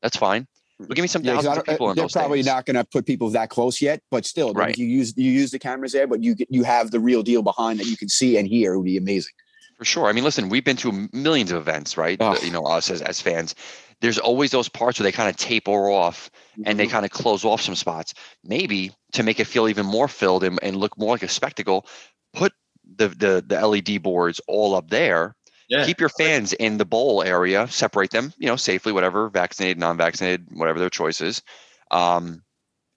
that's 0.03 0.17
fine. 0.17 0.47
But 0.79 0.95
give 0.97 1.03
me 1.03 1.09
some 1.09 1.25
Yeah, 1.25 1.35
thousands 1.35 1.59
of 1.59 1.65
people 1.65 1.91
in 1.91 1.97
they're 1.97 2.05
those 2.05 2.13
probably 2.13 2.39
days. 2.39 2.47
not 2.47 2.67
going 2.67 2.75
to 2.77 2.85
put 2.85 3.07
people 3.07 3.31
that 3.31 3.49
close 3.49 3.81
yet, 3.81 4.03
but 4.11 4.25
still, 4.27 4.53
Right. 4.53 4.71
if 4.71 4.79
you 4.79 4.87
use 4.87 5.15
you 5.17 5.31
use 5.31 5.51
the 5.51 5.59
cameras 5.59 5.93
there, 5.93 6.07
but 6.07 6.23
you 6.23 6.35
you 6.49 6.63
have 6.65 6.91
the 6.91 7.01
real 7.01 7.23
deal 7.23 7.43
behind 7.43 7.81
that 7.81 7.87
you 7.87 7.97
can 7.97 8.09
see 8.09 8.37
and 8.37 8.47
hear, 8.47 8.75
it 8.75 8.79
would 8.79 8.85
be 8.85 8.97
amazing. 8.97 9.33
For 9.79 9.85
sure. 9.85 10.07
I 10.07 10.13
mean, 10.13 10.25
listen, 10.25 10.49
we've 10.49 10.65
been 10.65 10.77
to 10.79 11.09
millions 11.13 11.51
of 11.51 11.59
events, 11.59 11.97
right? 11.97 12.17
Oh. 12.21 12.37
You 12.43 12.51
know, 12.53 12.65
us 12.65 12.91
as, 12.91 13.03
as 13.03 13.21
fans. 13.21 13.55
There's 14.01 14.19
always 14.19 14.51
those 14.51 14.69
parts 14.69 14.99
where 14.99 15.05
they 15.05 15.13
kind 15.13 15.29
of 15.29 15.37
taper 15.37 15.91
off 15.91 16.31
and 16.57 16.67
Mm-hmm. 16.67 16.77
they 16.77 16.87
kind 16.87 17.05
of 17.05 17.11
close 17.11 17.45
off 17.45 17.61
some 17.61 17.75
spots. 17.75 18.15
Maybe 18.45 18.93
to 19.13 19.23
make 19.23 19.41
it 19.41 19.47
feel 19.47 19.69
even 19.69 19.87
more 19.87 20.09
filled 20.09 20.45
and, 20.45 20.59
and 20.63 20.77
look 20.77 20.97
more 20.99 21.15
like 21.15 21.23
a 21.23 21.29
spectacle, 21.29 21.87
put 22.33 22.53
the, 22.97 23.09
the 23.09 23.45
the 23.47 23.67
LED 23.67 24.03
boards 24.03 24.41
all 24.47 24.75
up 24.75 24.91
there. 24.91 25.35
Yeah. 25.69 25.87
Keep 25.87 25.99
your 26.01 26.11
fans 26.11 26.53
in 26.53 26.77
the 26.77 26.85
bowl 26.85 27.23
area, 27.23 27.67
separate 27.69 28.11
them, 28.11 28.33
you 28.37 28.47
know, 28.47 28.57
safely, 28.57 28.93
whatever, 28.93 29.31
vaccinated, 29.31 29.79
non-vaccinated, 29.79 30.47
whatever 30.53 30.79
their 30.79 30.91
choice 30.91 31.23
is. 31.23 31.43
Um, 31.91 32.43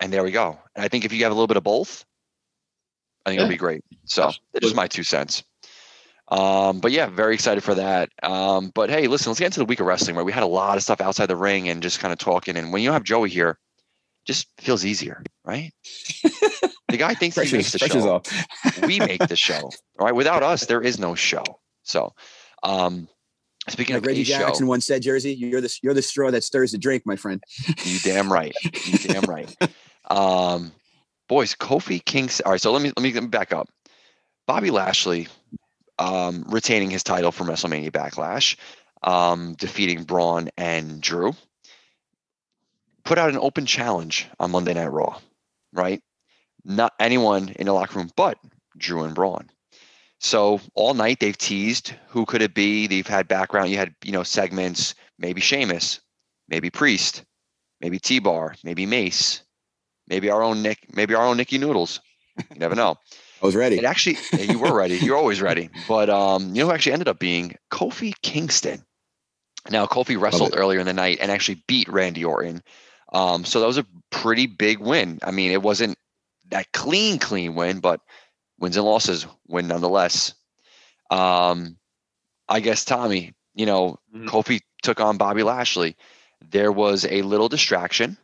and 0.02 0.12
there 0.12 0.24
we 0.24 0.32
go. 0.32 0.60
And 0.76 0.84
I 0.84 0.90
think 0.90 1.06
if 1.06 1.14
you 1.14 1.24
have 1.24 1.32
a 1.32 1.36
little 1.36 1.48
bit 1.48 1.58
of 1.58 1.64
both, 1.64 2.04
I 3.26 3.30
think 3.30 3.40
it'll 3.40 3.50
be 3.50 3.58
great. 3.58 3.84
So 4.06 4.32
just 4.62 4.76
my 4.76 4.88
two 4.88 5.04
cents. 5.04 5.44
Um, 6.30 6.80
but 6.80 6.92
yeah, 6.92 7.08
very 7.08 7.34
excited 7.34 7.64
for 7.64 7.76
that. 7.76 8.10
Um, 8.22 8.72
but 8.76 8.90
hey, 8.90 9.08
listen, 9.08 9.30
let's 9.30 9.40
get 9.40 9.46
into 9.48 9.60
the 9.60 9.66
week 9.66 9.80
of 9.80 9.86
wrestling 9.86 10.16
where 10.16 10.26
we 10.26 10.32
had 10.32 10.44
a 10.44 10.48
lot 10.48 10.78
of 10.78 10.84
stuff 10.84 11.00
outside 11.00 11.28
the 11.28 11.36
ring 11.36 11.70
and 11.70 11.82
just 11.82 12.00
kind 12.00 12.12
of 12.12 12.20
talking. 12.20 12.58
And 12.58 12.74
when 12.74 12.82
you 12.82 12.92
have 12.92 13.04
Joey 13.04 13.30
here, 13.30 13.58
just 14.26 14.48
feels 14.58 14.86
easier, 14.86 15.24
right? 15.46 15.72
the 16.90 16.98
guy 16.98 17.14
thinks 17.14 17.38
he 17.38 17.58
makes 17.58 17.72
the 17.72 17.80
show. 17.80 18.10
off. 18.10 18.82
we 18.84 19.00
make 19.00 19.26
the 19.28 19.38
show, 19.38 19.72
right? 20.00 20.14
Without 20.14 20.44
us, 20.44 20.66
there 20.66 20.82
is 20.82 21.00
no 21.00 21.16
show. 21.16 21.44
So, 21.84 22.14
um, 22.62 23.08
speaking 23.70 23.96
Like 23.96 24.04
of 24.04 24.08
Reggie 24.08 24.24
a 24.24 24.26
show, 24.26 24.40
Jackson 24.40 24.68
once 24.68 24.86
said, 24.86 25.02
"Jersey, 25.02 25.34
you're 25.34 25.62
the 25.62 25.74
you're 25.82 25.94
the 25.94 26.02
straw 26.02 26.30
that 26.32 26.44
stirs 26.44 26.74
the 26.74 26.78
drink, 26.78 27.04
my 27.06 27.16
friend." 27.16 27.42
you 27.86 28.00
damn 28.00 28.32
right, 28.32 28.54
you 28.86 28.98
damn 29.00 29.24
right. 29.24 29.56
Um, 30.10 30.72
boys, 31.28 31.54
Kofi 31.54 32.04
Kingston. 32.06 32.46
All 32.46 32.54
right, 32.54 32.62
so 32.62 32.72
let 32.72 32.82
me 32.82 32.94
let 32.96 33.04
me 33.04 33.28
back 33.28 33.52
up. 33.52 33.68
Bobby 34.48 34.72
Lashley, 34.72 35.28
um, 36.00 36.46
retaining 36.48 36.90
his 36.90 37.04
title 37.04 37.32
from 37.32 37.48
WrestleMania 37.48 37.92
Backlash, 37.92 38.56
um, 39.04 39.54
defeating 39.54 40.04
Braun 40.04 40.50
and 40.58 41.02
Drew. 41.02 41.34
Put 43.04 43.18
out 43.18 43.30
an 43.30 43.40
open 43.40 43.66
challenge 43.66 44.28
on 44.40 44.52
Monday 44.52 44.74
Night 44.74 44.92
Raw, 44.92 45.20
right? 45.74 46.02
Not 46.66 46.94
anyone 47.00 47.50
in 47.50 47.68
the 47.68 47.74
locker 47.74 48.00
room, 48.00 48.12
but 48.16 48.38
Drew 48.78 49.04
and 49.04 49.16
Braun. 49.16 49.50
So 50.20 50.60
all 50.74 50.94
night 50.94 51.20
they've 51.20 51.38
teased 51.38 51.94
who 52.08 52.26
could 52.26 52.42
it 52.42 52.54
be. 52.54 52.88
They've 52.88 53.08
had 53.08 53.28
background. 53.28 53.70
You 53.70 53.78
had 53.78 53.96
you 54.04 54.12
know 54.12 54.24
segments. 54.24 54.96
Maybe 55.20 55.42
Sheamus, 55.42 56.00
maybe 56.48 56.70
Priest, 56.70 57.24
maybe 57.82 58.00
T 58.00 58.20
Bar, 58.20 58.56
maybe 58.64 58.86
Mace, 58.86 59.42
maybe 60.08 60.30
our 60.30 60.44
own 60.44 60.62
Nick, 60.62 60.94
maybe 60.96 61.16
our 61.16 61.26
own 61.26 61.38
Nicky 61.38 61.58
Noodles. 61.58 62.02
You 62.38 62.60
never 62.60 62.76
know. 62.76 62.98
I 63.42 63.46
was 63.46 63.56
ready. 63.56 63.78
It 63.78 63.86
actually, 63.86 64.18
you 64.40 64.60
were 64.60 64.76
ready. 64.76 64.98
You're 64.98 65.18
always 65.18 65.42
ready. 65.42 65.70
But 65.88 66.10
um, 66.10 66.56
you 66.56 66.62
know 66.62 66.68
who 66.68 66.74
actually 66.74 66.94
ended 66.94 67.08
up 67.08 67.20
being 67.20 67.56
Kofi 67.72 68.14
Kingston. 68.22 68.84
Now 69.70 69.86
Kofi 69.86 70.20
wrestled 70.20 70.54
earlier 70.58 70.80
in 70.80 70.86
the 70.86 70.94
night 70.94 71.18
and 71.22 71.32
actually 71.32 71.64
beat 71.68 71.88
Randy 71.90 72.24
Orton. 72.26 72.62
Um, 73.14 73.46
so 73.46 73.60
that 73.60 73.68
was 73.68 73.78
a 73.78 73.86
pretty 74.10 74.48
big 74.48 74.80
win. 74.80 75.20
I 75.24 75.32
mean, 75.32 75.52
it 75.52 75.62
wasn't 75.62 75.98
that 76.50 76.72
clean, 76.72 77.20
clean 77.20 77.56
win, 77.56 77.80
but 77.80 78.02
wins 78.60 78.78
and 78.78 78.86
losses 78.86 79.26
win 79.48 79.68
nonetheless. 79.68 80.34
Um, 81.12 81.78
I 82.50 82.60
guess 82.60 82.86
Tommy, 82.86 83.34
you 83.56 83.66
know, 83.66 83.98
Mhm. 84.14 84.28
Kofi 84.28 84.62
took 84.84 85.00
on 85.00 85.18
Bobby 85.18 85.44
Lashley. 85.44 85.96
There 86.42 86.72
was 86.72 87.06
a 87.06 87.22
little 87.22 87.50
distraction. 87.50 88.18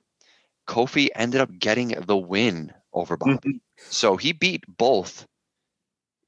Kofi 0.67 1.09
ended 1.15 1.41
up 1.41 1.49
getting 1.57 1.89
the 1.89 2.17
win 2.17 2.73
over 2.93 3.17
Bobby. 3.17 3.37
Mm-hmm. 3.37 3.57
So 3.77 4.17
he 4.17 4.31
beat 4.31 4.63
both, 4.67 5.25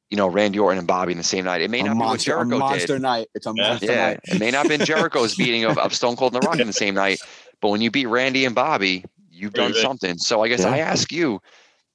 you 0.10 0.18
know, 0.18 0.28
Randy 0.28 0.60
Orton 0.60 0.80
and 0.80 0.88
Bobby 0.88 1.12
in 1.12 1.18
the 1.18 1.24
same 1.24 1.46
night. 1.46 1.62
It 1.62 1.70
may 1.70 1.82
a 1.82 1.86
not 1.86 1.98
monster, 1.98 2.32
be 2.32 2.34
a 2.34 2.38
what 2.38 2.50
Jericho 2.50 2.60
monster 2.60 2.94
did. 2.96 3.02
night. 3.02 3.28
It's 3.34 3.46
a 3.46 3.54
Yeah. 3.56 3.68
monster 3.68 3.86
Yeah, 3.88 4.08
night. 4.10 4.20
it 4.28 4.40
may 4.40 4.52
not 4.52 4.60
have 4.60 4.68
been 4.68 4.86
Jericho's 4.86 5.36
beating 5.38 5.64
of, 5.66 5.78
of 5.78 5.94
Stone 5.94 6.16
Cold 6.16 6.34
and 6.34 6.42
The 6.42 6.48
Rock 6.48 6.60
in 6.60 6.68
the 6.68 6.74
same 6.74 6.96
night, 6.96 7.22
but 7.62 7.70
when 7.70 7.82
you 7.82 7.92
beat 7.92 8.08
Randy 8.08 8.46
and 8.46 8.56
Bobby, 8.56 9.06
you've 9.30 9.54
done 9.54 9.72
Right, 9.72 9.76
right. 9.76 9.82
something. 9.82 10.18
So 10.18 10.44
I 10.44 10.48
guess 10.48 10.62
Yeah. 10.62 10.72
I 10.72 10.78
ask 10.80 11.12
you, 11.12 11.40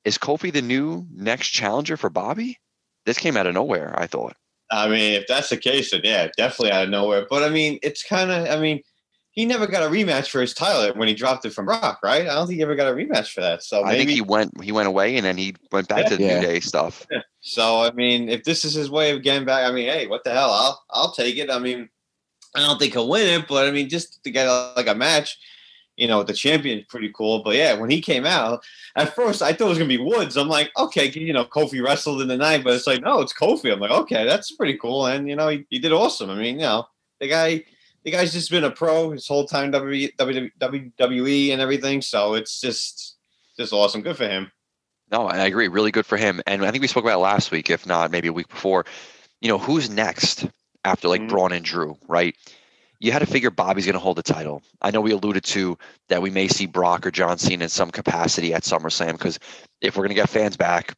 is 0.04 0.18
Kofi 0.18 0.52
the 0.52 0.62
new 0.62 1.06
next 1.14 1.48
challenger 1.50 1.96
for 1.96 2.10
Bobby? 2.10 2.58
This 3.06 3.18
came 3.18 3.36
out 3.36 3.46
of 3.46 3.54
nowhere, 3.54 3.94
I 3.98 4.06
thought. 4.06 4.36
I 4.72 4.88
mean, 4.88 5.14
if 5.14 5.26
that's 5.26 5.48
the 5.48 5.56
case, 5.56 5.90
then 5.90 6.02
yeah, 6.04 6.28
definitely 6.36 6.70
out 6.72 6.84
of 6.84 6.90
nowhere. 6.90 7.26
But 7.28 7.42
I 7.42 7.48
mean, 7.48 7.78
it's 7.82 8.02
kind 8.04 8.30
of, 8.30 8.46
I 8.48 8.60
mean, 8.60 8.80
he 9.32 9.46
never 9.46 9.66
got 9.66 9.84
a 9.84 9.86
rematch 9.86 10.28
for 10.28 10.40
his 10.40 10.52
title 10.54 10.92
when 10.98 11.06
he 11.06 11.14
dropped 11.14 11.44
it 11.44 11.52
from 11.52 11.68
Rock, 11.68 12.00
right? 12.02 12.22
I 12.22 12.34
don't 12.34 12.46
think 12.48 12.56
he 12.56 12.62
ever 12.62 12.74
got 12.74 12.92
a 12.92 12.94
rematch 12.94 13.32
for 13.32 13.40
that. 13.40 13.62
So 13.62 13.84
I 13.84 13.96
think 13.96 14.10
he 14.10 14.20
went 14.20 14.60
he 14.62 14.72
went 14.72 14.88
away 14.88 15.16
and 15.16 15.24
then 15.24 15.36
he 15.36 15.54
went 15.70 15.88
back 15.88 16.06
to 16.06 16.16
the 16.16 16.22
Yeah. 16.24 16.40
New 16.40 16.46
Day 16.46 16.60
stuff. 16.60 17.06
so 17.40 17.80
I 17.82 17.92
mean, 17.92 18.28
if 18.28 18.42
this 18.44 18.64
is 18.64 18.74
his 18.74 18.90
way 18.90 19.12
of 19.12 19.22
getting 19.22 19.46
back, 19.46 19.68
I 19.68 19.72
mean, 19.72 19.88
hey, 19.88 20.08
what 20.08 20.24
the 20.24 20.32
hell? 20.32 20.50
I'll 20.50 20.84
I'll 20.90 21.12
take 21.12 21.36
it. 21.36 21.50
I 21.50 21.60
mean, 21.60 21.88
I 22.56 22.60
don't 22.60 22.78
think 22.78 22.92
he'll 22.92 23.08
win 23.08 23.40
it, 23.40 23.46
but 23.46 23.68
I 23.68 23.70
mean, 23.70 23.88
just 23.88 24.22
to 24.24 24.30
get 24.30 24.46
a, 24.48 24.72
like 24.76 24.88
a 24.88 24.94
match, 24.96 25.38
you 25.96 26.08
know, 26.08 26.18
with 26.18 26.26
the 26.26 26.32
champion, 26.32 26.84
pretty 26.88 27.12
cool. 27.14 27.44
But 27.44 27.54
yeah, 27.54 27.74
when 27.74 27.90
he 27.90 28.00
came 28.00 28.26
out, 28.26 28.64
at 28.96 29.14
first 29.14 29.42
I 29.42 29.52
thought 29.52 29.66
it 29.66 29.68
was 29.68 29.78
gonna 29.78 29.88
be 29.88 29.98
Woods. 29.98 30.36
I'm 30.36 30.48
like, 30.48 30.72
okay, 30.76 31.08
you 31.08 31.32
know, 31.32 31.44
Kofi 31.44 31.80
wrestled 31.84 32.20
in 32.20 32.26
the 32.26 32.36
night, 32.36 32.64
but 32.64 32.74
it's 32.74 32.88
like, 32.88 33.00
no, 33.02 33.20
it's 33.20 33.32
Kofi. 33.32 33.72
I'm 33.72 33.78
like, 33.78 33.92
okay, 33.92 34.26
that's 34.26 34.50
pretty 34.56 34.76
cool, 34.76 35.06
and 35.06 35.28
you 35.28 35.36
know, 35.36 35.48
he, 35.50 35.64
he 35.70 35.78
did 35.78 35.92
awesome. 35.92 36.30
I 36.30 36.34
mean, 36.34 36.56
you 36.56 36.62
know, 36.62 36.88
the 37.20 37.28
guy. 37.28 37.64
The 38.04 38.10
guy's 38.10 38.32
just 38.32 38.50
been 38.50 38.64
a 38.64 38.70
pro 38.70 39.10
his 39.10 39.26
whole 39.28 39.46
time 39.46 39.72
WWE, 39.72 41.52
and 41.52 41.60
everything, 41.60 42.02
so 42.02 42.34
it's 42.34 42.60
just 42.60 43.16
just 43.56 43.72
awesome. 43.72 44.00
Good 44.02 44.16
for 44.16 44.28
him. 44.28 44.50
No, 45.10 45.26
I 45.26 45.44
agree. 45.46 45.68
Really 45.68 45.90
good 45.90 46.06
for 46.06 46.16
him. 46.16 46.40
And 46.46 46.64
I 46.64 46.70
think 46.70 46.82
we 46.82 46.88
spoke 46.88 47.04
about 47.04 47.18
it 47.18 47.22
last 47.22 47.50
week, 47.50 47.68
if 47.68 47.84
not 47.84 48.10
maybe 48.10 48.28
a 48.28 48.32
week 48.32 48.48
before. 48.48 48.86
You 49.40 49.48
know, 49.48 49.58
who's 49.58 49.90
next 49.90 50.46
after 50.84 51.08
like 51.08 51.20
Mhm. 51.20 51.28
Braun 51.28 51.52
and 51.52 51.64
Drew, 51.64 51.98
right? 52.08 52.34
You 53.00 53.12
had 53.12 53.18
to 53.20 53.26
figure 53.26 53.50
Bobby's 53.50 53.86
going 53.86 53.94
to 53.94 53.98
hold 53.98 54.16
the 54.18 54.22
title. 54.22 54.62
I 54.80 54.90
know 54.90 55.00
we 55.00 55.10
alluded 55.12 55.42
to 55.44 55.76
that 56.08 56.22
we 56.22 56.30
may 56.30 56.48
see 56.48 56.66
Brock 56.66 57.06
or 57.06 57.10
John 57.10 57.38
Cena 57.38 57.64
in 57.64 57.70
some 57.70 57.90
capacity 57.90 58.54
at 58.54 58.62
SummerSlam 58.62 59.12
because 59.12 59.38
if 59.80 59.96
we're 59.96 60.02
going 60.04 60.10
to 60.16 60.22
get 60.22 60.28
fans 60.28 60.56
back, 60.56 60.94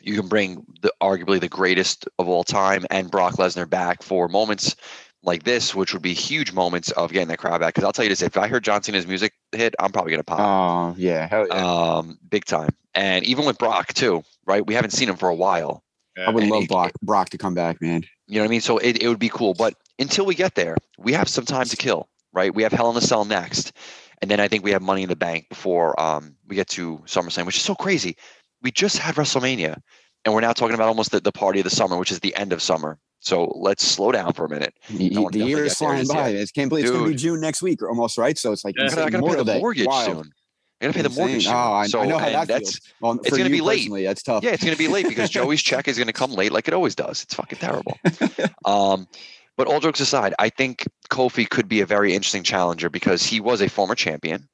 you 0.00 0.14
can 0.18 0.28
bring 0.28 0.64
the 0.80 0.92
arguably 1.02 1.40
the 1.40 1.48
greatest 1.48 2.08
of 2.18 2.28
all 2.28 2.44
time 2.44 2.86
and 2.90 3.10
Brock 3.10 3.34
Lesnar 3.34 3.68
back 3.68 4.02
for 4.02 4.28
moments 4.28 4.76
like 5.22 5.42
this, 5.42 5.74
which 5.74 5.92
would 5.92 6.02
be 6.02 6.14
huge 6.14 6.52
moments 6.52 6.90
of 6.92 7.12
getting 7.12 7.28
that 7.28 7.38
crowd 7.38 7.60
back. 7.60 7.74
Because 7.74 7.84
I'll 7.84 7.92
tell 7.92 8.04
you 8.04 8.08
this: 8.10 8.22
if 8.22 8.36
I 8.36 8.48
heard 8.48 8.64
John 8.64 8.82
Cena's 8.82 9.06
music 9.06 9.32
hit, 9.52 9.74
I'm 9.78 9.90
probably 9.92 10.10
going 10.12 10.20
to 10.20 10.24
pop 10.24 10.40
Oh 10.40 10.94
yeah, 10.98 11.26
hell 11.26 11.46
yeah. 11.48 11.54
um, 11.96 12.18
big 12.30 12.44
time. 12.44 12.70
And 12.94 13.24
even 13.24 13.44
with 13.44 13.58
Brock 13.58 13.92
too, 13.94 14.24
right? 14.46 14.66
We 14.66 14.74
haven't 14.74 14.90
seen 14.90 15.08
him 15.08 15.16
for 15.16 15.28
a 15.28 15.34
while. 15.34 15.82
I 16.16 16.30
would 16.30 16.42
and 16.42 16.50
love 16.52 16.64
it- 16.64 16.68
Brock, 16.68 16.92
Brock 17.02 17.30
to 17.30 17.38
come 17.38 17.54
back, 17.54 17.80
man. 17.80 18.02
You 18.26 18.36
know 18.36 18.40
what 18.42 18.48
I 18.48 18.50
mean? 18.50 18.60
So 18.60 18.78
it, 18.78 19.02
it 19.02 19.08
would 19.08 19.20
be 19.20 19.28
cool. 19.28 19.54
But 19.54 19.74
until 19.98 20.26
we 20.26 20.34
get 20.34 20.54
there, 20.54 20.76
we 20.98 21.12
have 21.12 21.28
some 21.28 21.44
time 21.44 21.66
to 21.66 21.76
kill, 21.76 22.08
right? 22.32 22.52
We 22.54 22.62
have 22.64 22.72
Hell 22.72 22.90
in 22.90 22.96
a 22.96 23.00
Cell 23.00 23.24
next. 23.24 23.72
And 24.20 24.28
then 24.30 24.40
I 24.40 24.48
think 24.48 24.64
we 24.64 24.72
have 24.72 24.82
Money 24.82 25.04
in 25.04 25.08
the 25.08 25.16
Bank 25.16 25.48
before 25.48 25.98
um, 26.00 26.34
we 26.48 26.56
get 26.56 26.66
to 26.70 26.98
SummerSlam, 27.06 27.46
which 27.46 27.56
is 27.56 27.62
so 27.62 27.76
crazy. 27.76 28.16
We 28.62 28.72
just 28.72 28.98
had 28.98 29.14
WrestleMania, 29.14 29.80
and 30.24 30.34
we're 30.34 30.40
now 30.40 30.52
talking 30.52 30.74
about 30.74 30.88
almost 30.88 31.12
the, 31.12 31.20
the 31.20 31.30
party 31.30 31.60
of 31.60 31.64
the 31.64 31.70
summer, 31.70 31.96
which 31.96 32.10
is 32.10 32.18
the 32.18 32.34
end 32.34 32.52
of 32.52 32.60
summer. 32.60 32.98
So 33.20 33.52
let's 33.56 33.84
slow 33.84 34.12
down 34.12 34.32
for 34.32 34.44
a 34.44 34.48
minute. 34.48 34.74
No 34.90 35.28
the 35.30 35.40
year 35.40 35.64
is 35.64 35.74
flying 35.74 36.06
by. 36.06 36.28
yet. 36.28 36.42
I 36.42 36.46
can't 36.54 36.68
believe 36.68 36.84
it's 36.84 36.92
going 36.92 37.04
to 37.04 37.10
be 37.10 37.16
June 37.16 37.40
next 37.40 37.62
week, 37.62 37.82
almost 37.82 38.16
right. 38.16 38.38
So 38.38 38.52
it's 38.52 38.64
like 38.64 38.76
Yeah. 38.76 38.84
I 38.84 38.86
it's 38.86 38.96
I 38.96 39.02
like 39.04 39.12
gotta 39.12 39.26
pay 39.26 39.42
the 39.42 39.58
mortgage 39.58 39.86
Wild. 39.86 40.06
soon. 40.06 40.32
I 40.80 40.84
gotta 40.84 40.94
pay 40.96 41.02
the 41.02 41.08
mortgage 41.10 41.44
soon. 41.44 41.54
Oh, 41.54 41.72
I, 41.72 41.86
so, 41.88 42.00
I 42.00 42.06
know 42.06 42.18
how 42.18 42.30
that 42.30 42.46
that's, 42.46 42.78
feels. 42.78 42.94
Well, 43.00 43.20
it's 43.24 43.36
gonna 43.36 43.50
be 43.50 43.60
late. 43.60 43.90
That's 44.04 44.22
tough. 44.22 44.44
Yeah, 44.44 44.50
it's 44.52 44.62
going 44.62 44.74
to 44.74 44.78
be 44.78 44.88
late 44.88 45.08
because 45.08 45.30
Joey's 45.38 45.62
check 45.62 45.88
is 45.88 45.96
going 45.96 46.06
to 46.06 46.12
come 46.12 46.32
late 46.32 46.52
like 46.52 46.68
it 46.68 46.74
always 46.74 46.94
does. 46.94 47.24
It's 47.24 47.34
fucking 47.34 47.58
terrible. 47.58 47.98
um, 48.64 49.08
But 49.56 49.66
all 49.66 49.80
jokes 49.80 49.98
aside, 49.98 50.34
I 50.38 50.50
think 50.50 50.86
Kofi 51.10 51.48
could 51.50 51.68
be 51.68 51.80
a 51.80 51.86
very 51.86 52.14
interesting 52.14 52.44
challenger 52.44 52.88
because 52.88 53.24
he 53.24 53.40
was 53.40 53.60
a 53.60 53.68
former 53.68 53.96
champion. 53.96 54.48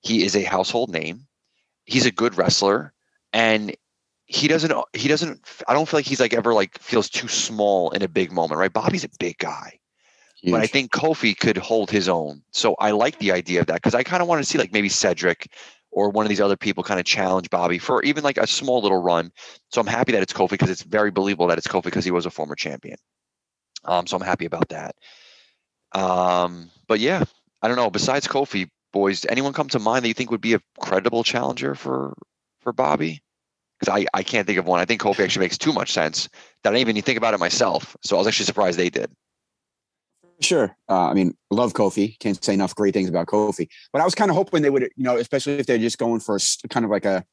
He 0.00 0.24
is 0.24 0.34
a 0.34 0.42
household 0.42 0.90
name. 0.90 1.26
He's 1.84 2.06
a 2.06 2.10
good 2.10 2.38
wrestler, 2.38 2.94
and 3.34 3.74
he 4.28 4.46
doesn't. 4.46 4.72
He 4.92 5.08
doesn't. 5.08 5.40
I 5.66 5.72
don't 5.72 5.88
feel 5.88 5.98
like 5.98 6.06
he's 6.06 6.20
like 6.20 6.34
ever 6.34 6.52
like 6.52 6.78
feels 6.78 7.08
too 7.08 7.28
small 7.28 7.90
in 7.90 8.02
a 8.02 8.08
big 8.08 8.30
moment, 8.30 8.58
right? 8.58 8.72
Bobby's 8.72 9.04
a 9.04 9.08
big 9.18 9.38
guy, 9.38 9.80
but 10.44 10.60
I 10.60 10.66
think 10.66 10.92
Kofi 10.92 11.36
could 11.36 11.56
hold 11.56 11.90
his 11.90 12.08
own. 12.08 12.42
So 12.52 12.74
I 12.78 12.90
like 12.90 13.18
the 13.18 13.32
idea 13.32 13.60
of 13.60 13.66
that 13.66 13.76
because 13.76 13.94
I 13.94 14.02
kind 14.02 14.22
of 14.22 14.28
want 14.28 14.42
to 14.42 14.48
see 14.48 14.58
like 14.58 14.72
maybe 14.72 14.90
Cedric 14.90 15.50
or 15.90 16.10
one 16.10 16.26
of 16.26 16.28
these 16.28 16.42
other 16.42 16.58
people 16.58 16.84
kind 16.84 17.00
of 17.00 17.06
challenge 17.06 17.48
Bobby 17.48 17.78
for 17.78 18.02
even 18.02 18.22
like 18.22 18.36
a 18.36 18.46
small 18.46 18.82
little 18.82 19.00
run. 19.00 19.32
So 19.72 19.80
I'm 19.80 19.86
happy 19.86 20.12
that 20.12 20.22
it's 20.22 20.34
Kofi 20.34 20.50
because 20.50 20.70
it's 20.70 20.82
very 20.82 21.10
believable 21.10 21.46
that 21.46 21.56
it's 21.56 21.66
Kofi 21.66 21.84
because 21.84 22.04
he 22.04 22.10
was 22.10 22.26
a 22.26 22.30
former 22.30 22.54
champion. 22.54 22.98
Um, 23.84 24.06
so 24.06 24.16
I'm 24.16 24.22
happy 24.22 24.44
about 24.44 24.68
that. 24.68 24.94
Um, 25.92 26.70
but 26.86 27.00
yeah, 27.00 27.24
I 27.62 27.68
don't 27.68 27.78
know. 27.78 27.88
Besides 27.88 28.28
Kofi, 28.28 28.68
boys, 28.92 29.24
anyone 29.26 29.54
come 29.54 29.68
to 29.68 29.78
mind 29.78 30.04
that 30.04 30.08
you 30.08 30.14
think 30.14 30.30
would 30.30 30.42
be 30.42 30.52
a 30.52 30.60
credible 30.78 31.24
challenger 31.24 31.74
for 31.74 32.12
for 32.60 32.74
Bobby? 32.74 33.22
Because 33.78 33.94
I, 33.94 34.06
I 34.12 34.22
can't 34.22 34.46
think 34.46 34.58
of 34.58 34.66
one. 34.66 34.80
I 34.80 34.84
think 34.84 35.00
Kofi 35.00 35.20
actually 35.20 35.44
makes 35.44 35.58
too 35.58 35.72
much 35.72 35.92
sense 35.92 36.28
that 36.62 36.70
I 36.70 36.76
didn't 36.76 36.88
even 36.88 37.02
think 37.02 37.18
about 37.18 37.34
it 37.34 37.40
myself. 37.40 37.96
So 38.02 38.16
I 38.16 38.18
was 38.18 38.26
actually 38.26 38.46
surprised 38.46 38.78
they 38.78 38.90
did. 38.90 39.10
Sure. 40.40 40.76
Uh, 40.88 41.08
I 41.08 41.14
mean, 41.14 41.36
love 41.50 41.72
Kofi. 41.72 42.18
Can't 42.20 42.42
say 42.42 42.54
enough 42.54 42.74
great 42.74 42.94
things 42.94 43.08
about 43.08 43.26
Kofi. 43.26 43.68
But 43.92 44.02
I 44.02 44.04
was 44.04 44.14
kind 44.14 44.30
of 44.30 44.36
hoping 44.36 44.62
they 44.62 44.70
would, 44.70 44.82
you 44.82 45.04
know, 45.04 45.16
especially 45.16 45.54
if 45.54 45.66
they're 45.66 45.78
just 45.78 45.98
going 45.98 46.20
for 46.20 46.36
a 46.36 46.68
kind 46.68 46.84
of 46.84 46.90
like 46.90 47.04
a 47.04 47.24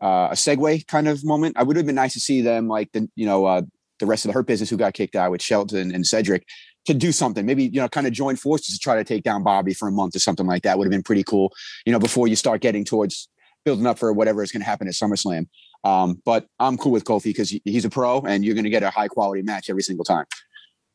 uh, 0.00 0.28
a 0.30 0.34
segue 0.34 0.86
kind 0.86 1.08
of 1.08 1.24
moment. 1.24 1.56
I 1.58 1.62
would 1.62 1.76
have 1.76 1.86
been 1.86 1.94
nice 1.94 2.12
to 2.12 2.20
see 2.20 2.42
them 2.42 2.68
like 2.68 2.92
the, 2.92 3.08
you 3.16 3.26
know, 3.26 3.46
uh, 3.46 3.62
the 3.98 4.06
rest 4.06 4.24
of 4.24 4.28
the 4.28 4.34
Hurt 4.34 4.46
Business 4.46 4.68
who 4.68 4.76
got 4.76 4.92
kicked 4.92 5.16
out 5.16 5.30
with 5.30 5.40
Shelton 5.42 5.94
and 5.94 6.06
Cedric 6.06 6.44
to 6.84 6.94
do 6.94 7.12
something. 7.12 7.46
Maybe 7.46 7.64
you 7.64 7.80
know, 7.80 7.88
kind 7.88 8.06
of 8.06 8.12
join 8.12 8.36
forces 8.36 8.74
to 8.74 8.78
try 8.78 8.96
to 8.96 9.04
take 9.04 9.24
down 9.24 9.42
Bobby 9.42 9.74
for 9.74 9.88
a 9.88 9.92
month 9.92 10.14
or 10.14 10.18
something 10.18 10.46
like 10.46 10.62
that. 10.62 10.78
Would 10.78 10.86
have 10.86 10.92
been 10.92 11.02
pretty 11.02 11.24
cool. 11.24 11.52
You 11.84 11.92
know, 11.92 11.98
before 11.98 12.28
you 12.28 12.36
start 12.36 12.60
getting 12.60 12.84
towards 12.84 13.28
building 13.66 13.86
up 13.86 13.98
for 13.98 14.10
whatever 14.14 14.42
is 14.42 14.50
going 14.52 14.62
to 14.62 14.66
happen 14.66 14.88
at 14.88 14.94
SummerSlam. 14.94 15.48
Um, 15.84 16.22
but 16.24 16.46
I'm 16.58 16.78
cool 16.78 16.92
with 16.92 17.04
Kofi 17.04 17.24
because 17.24 17.50
he's 17.64 17.84
a 17.84 17.90
pro, 17.90 18.20
and 18.22 18.42
you're 18.44 18.54
going 18.54 18.64
to 18.64 18.70
get 18.70 18.82
a 18.82 18.90
high 18.90 19.08
quality 19.08 19.42
match 19.42 19.68
every 19.68 19.82
single 19.82 20.04
time. 20.06 20.24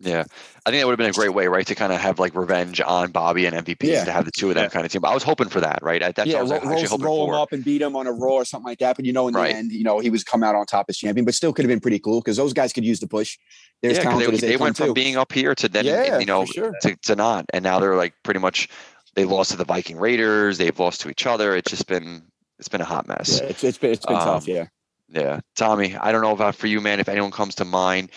Yeah, 0.03 0.23
I 0.65 0.71
think 0.71 0.81
that 0.81 0.87
would 0.87 0.93
have 0.93 0.97
been 0.97 1.11
a 1.11 1.13
great 1.13 1.29
way, 1.35 1.45
right, 1.45 1.67
to 1.67 1.75
kind 1.75 1.93
of 1.93 1.99
have 2.01 2.17
like 2.17 2.33
revenge 2.33 2.81
on 2.81 3.11
Bobby 3.11 3.45
and 3.45 3.55
MVP 3.55 3.83
Yeah. 3.83 4.03
to 4.05 4.11
have 4.11 4.25
the 4.25 4.31
two 4.35 4.49
of 4.49 4.55
them 4.55 4.63
Yeah. 4.63 4.69
kind 4.69 4.83
of 4.83 4.91
team. 4.91 5.01
But 5.01 5.09
I 5.09 5.13
was 5.13 5.21
hoping 5.21 5.47
for 5.49 5.61
that, 5.61 5.77
right? 5.83 6.01
That's 6.15 6.27
yeah, 6.27 6.39
I 6.39 6.41
was 6.41 6.49
roll, 6.49 6.59
actually 6.61 6.73
roll, 6.73 6.87
hoping 6.89 7.05
roll 7.05 7.27
him 7.27 7.33
up 7.35 7.51
and 7.51 7.63
beat 7.63 7.83
him 7.83 7.95
on 7.95 8.07
a 8.07 8.11
Raw 8.11 8.31
or 8.37 8.45
something 8.45 8.65
like 8.65 8.79
that. 8.79 8.95
But 8.95 9.05
you 9.05 9.13
know, 9.13 9.27
in 9.27 9.35
Right. 9.35 9.51
the 9.51 9.57
end, 9.59 9.71
you 9.71 9.83
know, 9.83 9.99
he 9.99 10.09
was 10.09 10.23
come 10.23 10.41
out 10.43 10.55
on 10.55 10.65
top 10.65 10.87
as 10.89 10.97
champion, 10.97 11.23
but 11.23 11.35
still 11.35 11.53
could 11.53 11.65
have 11.65 11.69
been 11.69 11.79
pretty 11.79 11.99
cool 11.99 12.19
because 12.19 12.35
those 12.35 12.51
guys 12.51 12.73
could 12.73 12.83
use 12.83 12.99
the 12.99 13.07
push. 13.07 13.37
They're 13.83 13.91
as 13.91 13.97
yeah, 13.99 14.17
they, 14.17 14.25
they, 14.25 14.37
they 14.37 14.57
went 14.57 14.75
from 14.75 14.87
too. 14.87 14.93
being 14.95 15.17
up 15.17 15.31
here 15.31 15.53
to 15.53 15.69
then, 15.69 15.85
Yeah, 15.85 16.17
you 16.17 16.25
know, 16.25 16.45
sure. 16.45 16.73
to, 16.81 16.95
to 17.03 17.15
not, 17.15 17.45
and 17.53 17.63
now 17.63 17.79
they're 17.79 17.95
like 17.95 18.15
pretty 18.23 18.39
much 18.39 18.69
they 19.13 19.25
lost 19.25 19.51
to 19.51 19.57
the 19.57 19.65
Viking 19.65 19.97
Raiders. 19.99 20.57
They've 20.57 20.79
lost 20.79 21.01
to 21.01 21.09
each 21.11 21.27
other. 21.27 21.55
It's 21.55 21.69
just 21.69 21.85
been 21.85 22.23
it's 22.61 22.67
been 22.67 22.79
a 22.79 22.85
hot 22.85 23.07
mess. 23.07 23.39
yeah, 23.41 23.49
it's, 23.49 23.63
it's 23.63 23.77
been 23.79 23.91
it's 23.91 24.05
been 24.05 24.15
tough. 24.15 24.47
Um, 24.47 24.53
Yeah, 24.53 24.65
Yeah, 25.09 25.39
Tommy, 25.55 25.95
I 25.97 26.11
don't 26.11 26.21
know 26.21 26.31
about 26.31 26.53
for 26.53 26.67
you, 26.67 26.79
man. 26.79 26.99
If 26.99 27.09
anyone 27.09 27.31
comes 27.31 27.55
to 27.55 27.65
mind, 27.65 28.11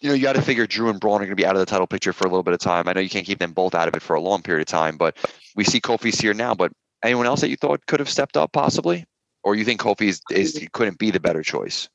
you 0.00 0.08
know, 0.08 0.14
you 0.16 0.22
got 0.22 0.34
to 0.34 0.42
figure 0.42 0.66
Drew 0.66 0.90
and 0.90 0.98
Braun 0.98 1.22
are 1.22 1.24
going 1.24 1.30
to 1.30 1.36
be 1.36 1.46
out 1.46 1.54
of 1.54 1.60
the 1.60 1.66
title 1.66 1.86
picture 1.86 2.12
for 2.12 2.24
a 2.24 2.30
little 2.30 2.42
bit 2.42 2.52
of 2.52 2.58
time. 2.58 2.88
I 2.88 2.94
know 2.94 3.00
you 3.00 3.08
can't 3.08 3.24
keep 3.24 3.38
them 3.38 3.52
both 3.52 3.76
out 3.76 3.86
of 3.86 3.94
it 3.94 4.02
for 4.02 4.16
a 4.16 4.20
long 4.20 4.42
period 4.42 4.62
of 4.62 4.66
time, 4.66 4.96
but 4.96 5.16
we 5.54 5.62
see 5.62 5.80
Kofi's 5.80 6.20
here 6.20 6.34
now. 6.34 6.52
But 6.52 6.72
anyone 7.04 7.26
else 7.26 7.40
that 7.42 7.48
you 7.48 7.56
thought 7.56 7.86
could 7.86 8.00
have 8.00 8.10
stepped 8.10 8.36
up, 8.36 8.50
possibly, 8.50 9.04
or 9.44 9.54
you 9.54 9.64
think 9.64 9.80
Kofi 9.80 10.08
is, 10.08 10.20
is 10.32 10.66
couldn't 10.72 10.98
be 10.98 11.12
the 11.12 11.20
better 11.20 11.44
choice? 11.44 11.88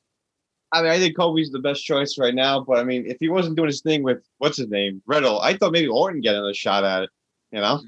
I 0.72 0.80
mean, 0.80 0.92
I 0.92 0.98
think 0.98 1.14
Kofi's 1.14 1.50
the 1.50 1.58
best 1.58 1.84
choice 1.84 2.16
right 2.16 2.34
now. 2.34 2.60
But 2.60 2.78
I 2.78 2.84
mean, 2.84 3.04
if 3.04 3.18
he 3.20 3.28
wasn't 3.28 3.56
doing 3.56 3.68
his 3.68 3.82
thing 3.82 4.02
with 4.02 4.24
what's 4.38 4.56
his 4.56 4.68
name, 4.68 5.02
Riddle, 5.06 5.38
I 5.42 5.58
thought 5.58 5.72
maybe 5.72 5.88
Orton 5.88 6.22
get 6.22 6.34
another 6.34 6.54
shot 6.54 6.84
at 6.84 7.02
it. 7.02 7.10
You 7.52 7.60
know, 7.60 7.82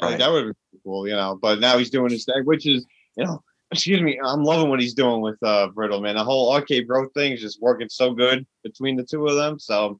I 0.00 0.08
think 0.08 0.18
that 0.18 0.30
would 0.30 0.44
have 0.44 0.46
been 0.46 0.63
cool. 0.84 1.08
You 1.08 1.14
know, 1.14 1.38
but 1.40 1.58
now 1.60 1.78
he's 1.78 1.90
doing 1.90 2.10
his 2.10 2.24
thing, 2.24 2.44
which 2.44 2.66
is, 2.66 2.84
you 3.16 3.24
know, 3.24 3.42
excuse 3.72 4.00
me, 4.00 4.20
I'm 4.22 4.44
loving 4.44 4.68
what 4.70 4.80
he's 4.80 4.94
doing 4.94 5.20
with 5.20 5.42
uh 5.42 5.68
Riddle, 5.74 6.00
man. 6.00 6.16
The 6.16 6.24
whole 6.24 6.54
RK 6.56 6.86
bro 6.86 7.08
thing 7.10 7.32
is 7.32 7.40
just 7.40 7.60
working 7.60 7.88
so 7.88 8.12
good 8.12 8.46
between 8.62 8.96
the 8.96 9.04
two 9.04 9.26
of 9.26 9.36
them. 9.36 9.58
So, 9.58 9.98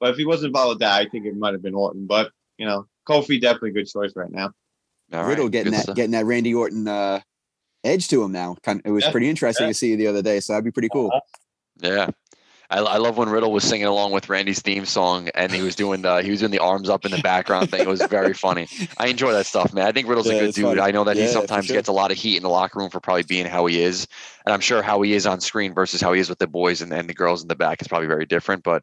but 0.00 0.10
if 0.10 0.16
he 0.16 0.24
wasn't 0.24 0.48
involved 0.48 0.68
with 0.70 0.78
that, 0.80 1.00
I 1.00 1.08
think 1.08 1.26
it 1.26 1.36
might 1.36 1.54
have 1.54 1.62
been 1.62 1.74
Orton. 1.74 2.06
But 2.06 2.30
you 2.58 2.66
know, 2.66 2.86
Kofi 3.08 3.40
definitely 3.40 3.70
a 3.70 3.74
good 3.74 3.88
choice 3.88 4.12
right 4.14 4.30
now. 4.30 4.52
All 5.12 5.22
right, 5.22 5.28
Riddle 5.28 5.48
getting 5.48 5.72
good 5.72 5.78
that 5.78 5.82
stuff. 5.84 5.96
getting 5.96 6.12
that 6.12 6.26
Randy 6.26 6.54
Orton 6.54 6.86
uh, 6.88 7.20
edge 7.84 8.08
to 8.08 8.22
him 8.22 8.32
now. 8.32 8.56
Kind 8.62 8.80
of, 8.80 8.86
it 8.86 8.90
was 8.90 9.04
Yeah, 9.04 9.10
pretty 9.12 9.28
interesting 9.28 9.66
yeah. 9.66 9.70
to 9.70 9.74
see 9.74 9.96
the 9.96 10.06
other 10.08 10.22
day. 10.22 10.40
So 10.40 10.52
that'd 10.52 10.64
be 10.64 10.70
pretty 10.72 10.88
cool. 10.92 11.10
Yeah. 11.80 12.10
I, 12.70 12.78
I 12.78 12.96
love 12.98 13.16
when 13.16 13.28
Riddle 13.28 13.52
was 13.52 13.64
singing 13.64 13.86
along 13.86 14.12
with 14.12 14.28
Randy's 14.28 14.60
theme 14.60 14.84
song 14.86 15.28
and 15.34 15.52
he 15.52 15.62
was 15.62 15.76
doing 15.76 16.02
the 16.02 16.22
he 16.22 16.30
was 16.30 16.40
doing 16.40 16.50
the 16.50 16.58
arms 16.58 16.88
up 16.88 17.04
in 17.04 17.10
the 17.10 17.18
background 17.22 17.70
thing. 17.70 17.80
It 17.82 17.88
was 17.88 18.02
very 18.02 18.34
funny. 18.34 18.66
I 18.98 19.06
enjoy 19.08 19.32
that 19.32 19.46
stuff, 19.46 19.72
man. 19.72 19.86
I 19.86 19.92
think 19.92 20.08
Riddle's 20.08 20.28
Yeah, 20.28 20.34
a 20.36 20.40
good 20.40 20.54
dude. 20.54 20.64
funny. 20.64 20.80
I 20.80 20.90
know 20.90 21.04
that 21.04 21.16
Yeah, 21.16 21.26
he 21.26 21.32
sometimes 21.32 21.66
sure. 21.66 21.76
gets 21.76 21.88
a 21.88 21.92
lot 21.92 22.10
of 22.10 22.16
heat 22.18 22.36
in 22.36 22.42
the 22.42 22.48
locker 22.48 22.78
room 22.78 22.90
for 22.90 23.00
probably 23.00 23.22
being 23.22 23.46
how 23.46 23.66
he 23.66 23.80
is. 23.82 24.06
And 24.44 24.52
I'm 24.52 24.60
sure 24.60 24.82
how 24.82 25.00
he 25.02 25.12
is 25.12 25.26
on 25.26 25.40
screen 25.40 25.74
versus 25.74 26.00
how 26.00 26.12
he 26.12 26.20
is 26.20 26.28
with 26.28 26.38
the 26.38 26.46
boys 26.46 26.82
and, 26.82 26.92
and 26.92 27.08
the 27.08 27.14
girls 27.14 27.42
in 27.42 27.48
the 27.48 27.56
back 27.56 27.80
is 27.80 27.88
probably 27.88 28.08
very 28.08 28.26
different. 28.26 28.62
But 28.64 28.82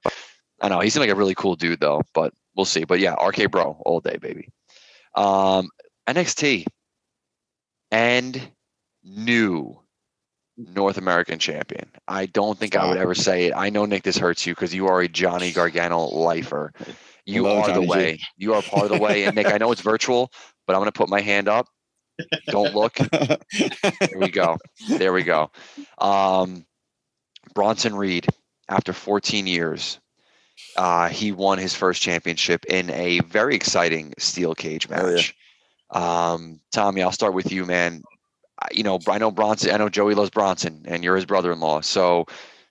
I 0.62 0.70
know 0.70 0.80
he 0.80 0.90
seemed 0.90 1.02
like 1.02 1.12
a 1.14 1.16
really 1.16 1.36
cool 1.36 1.56
dude 1.56 1.80
though. 1.80 2.02
But 2.14 2.34
we'll 2.56 2.66
see. 2.66 2.86
But 2.86 3.00
yeah, 3.00 3.14
RK 3.14 3.52
bro 3.52 3.78
all 3.86 4.00
day, 4.00 4.18
baby. 4.18 4.50
Um 5.16 5.70
NXT 6.08 6.66
and 7.92 8.42
new 9.04 9.80
North 10.58 10.98
American 10.98 11.40
champion. 11.40 11.90
I 12.08 12.26
don't 12.28 12.58
think 12.58 12.76
I 12.76 12.88
would 12.88 12.98
ever 12.98 13.16
say 13.16 13.46
it. 13.48 13.54
I 13.56 13.70
know 13.70 13.86
Nick, 13.86 14.04
this 14.04 14.18
hurts 14.18 14.46
you 14.46 14.54
because 14.54 14.74
you 14.74 14.88
are 14.88 15.02
a 15.02 15.08
Johnny 15.08 15.52
Gargano 15.52 16.06
lifer. 16.06 16.72
You 17.26 17.44
love 17.44 17.58
are 17.64 17.68
the 17.68 17.74
Johnny 17.74 17.86
G. 17.86 17.90
way. 17.90 18.20
You 18.38 18.54
are 18.54 18.62
part 18.62 18.84
of 18.86 18.92
the 18.92 19.00
way. 19.00 19.24
And 19.24 19.36
Nick, 19.36 19.48
I 19.48 19.58
know 19.58 19.72
it's 19.72 19.82
virtual, 19.82 20.32
but 20.68 20.76
I'm 20.76 20.82
gonna 20.82 20.92
put 20.92 21.10
my 21.10 21.22
hand 21.22 21.48
up. 21.48 21.68
Don't 22.48 22.76
look. 22.76 22.94
There 22.96 23.40
we 24.18 24.30
go. 24.30 24.58
There 24.88 25.14
we 25.14 25.24
go. 25.24 25.50
Um, 25.98 26.66
Bronson 27.56 27.96
Reed, 27.96 28.28
after 28.70 28.94
14 28.94 29.48
years, 29.48 30.00
uh, 30.78 31.10
he 31.10 31.32
won 31.32 31.58
his 31.58 31.74
first 31.74 32.02
championship 32.02 32.66
in 32.66 32.90
a 32.92 33.20
very 33.22 33.56
exciting 33.56 34.14
steel 34.20 34.54
cage 34.54 34.88
Oh, 34.92 34.96
yeah. 35.08 35.16
match. 35.16 35.36
Um, 35.90 36.60
Tommy, 36.72 37.02
I'll 37.02 37.12
start 37.12 37.34
with 37.34 37.52
you, 37.52 37.66
man. 37.66 38.04
You 38.72 38.84
know, 38.84 39.00
I 39.08 39.18
know 39.18 39.32
Bronson. 39.32 39.72
I 39.72 39.78
know 39.78 39.90
Joey 39.90 40.16
loves 40.16 40.30
Bronson, 40.30 40.84
and 40.86 41.04
you're 41.04 41.16
his 41.16 41.26
brother-in-law. 41.26 41.82
So, 41.82 42.26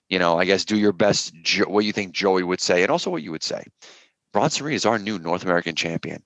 you 0.09 0.19
know, 0.19 0.39
I 0.39 0.45
guess 0.45 0.65
do 0.65 0.77
your 0.77 0.93
best. 0.93 1.33
What 1.67 1.85
you 1.85 1.91
think 1.91 2.13
Joey 2.13 2.43
would 2.43 2.61
say, 2.61 2.81
and 2.81 2.91
also 2.91 3.09
what 3.09 3.23
you 3.23 3.31
would 3.31 3.43
say. 3.43 3.65
Bronson 4.31 4.65
Reed 4.65 4.75
is 4.75 4.85
our 4.85 4.97
new 4.97 5.19
North 5.19 5.43
American 5.43 5.75
champion. 5.75 6.23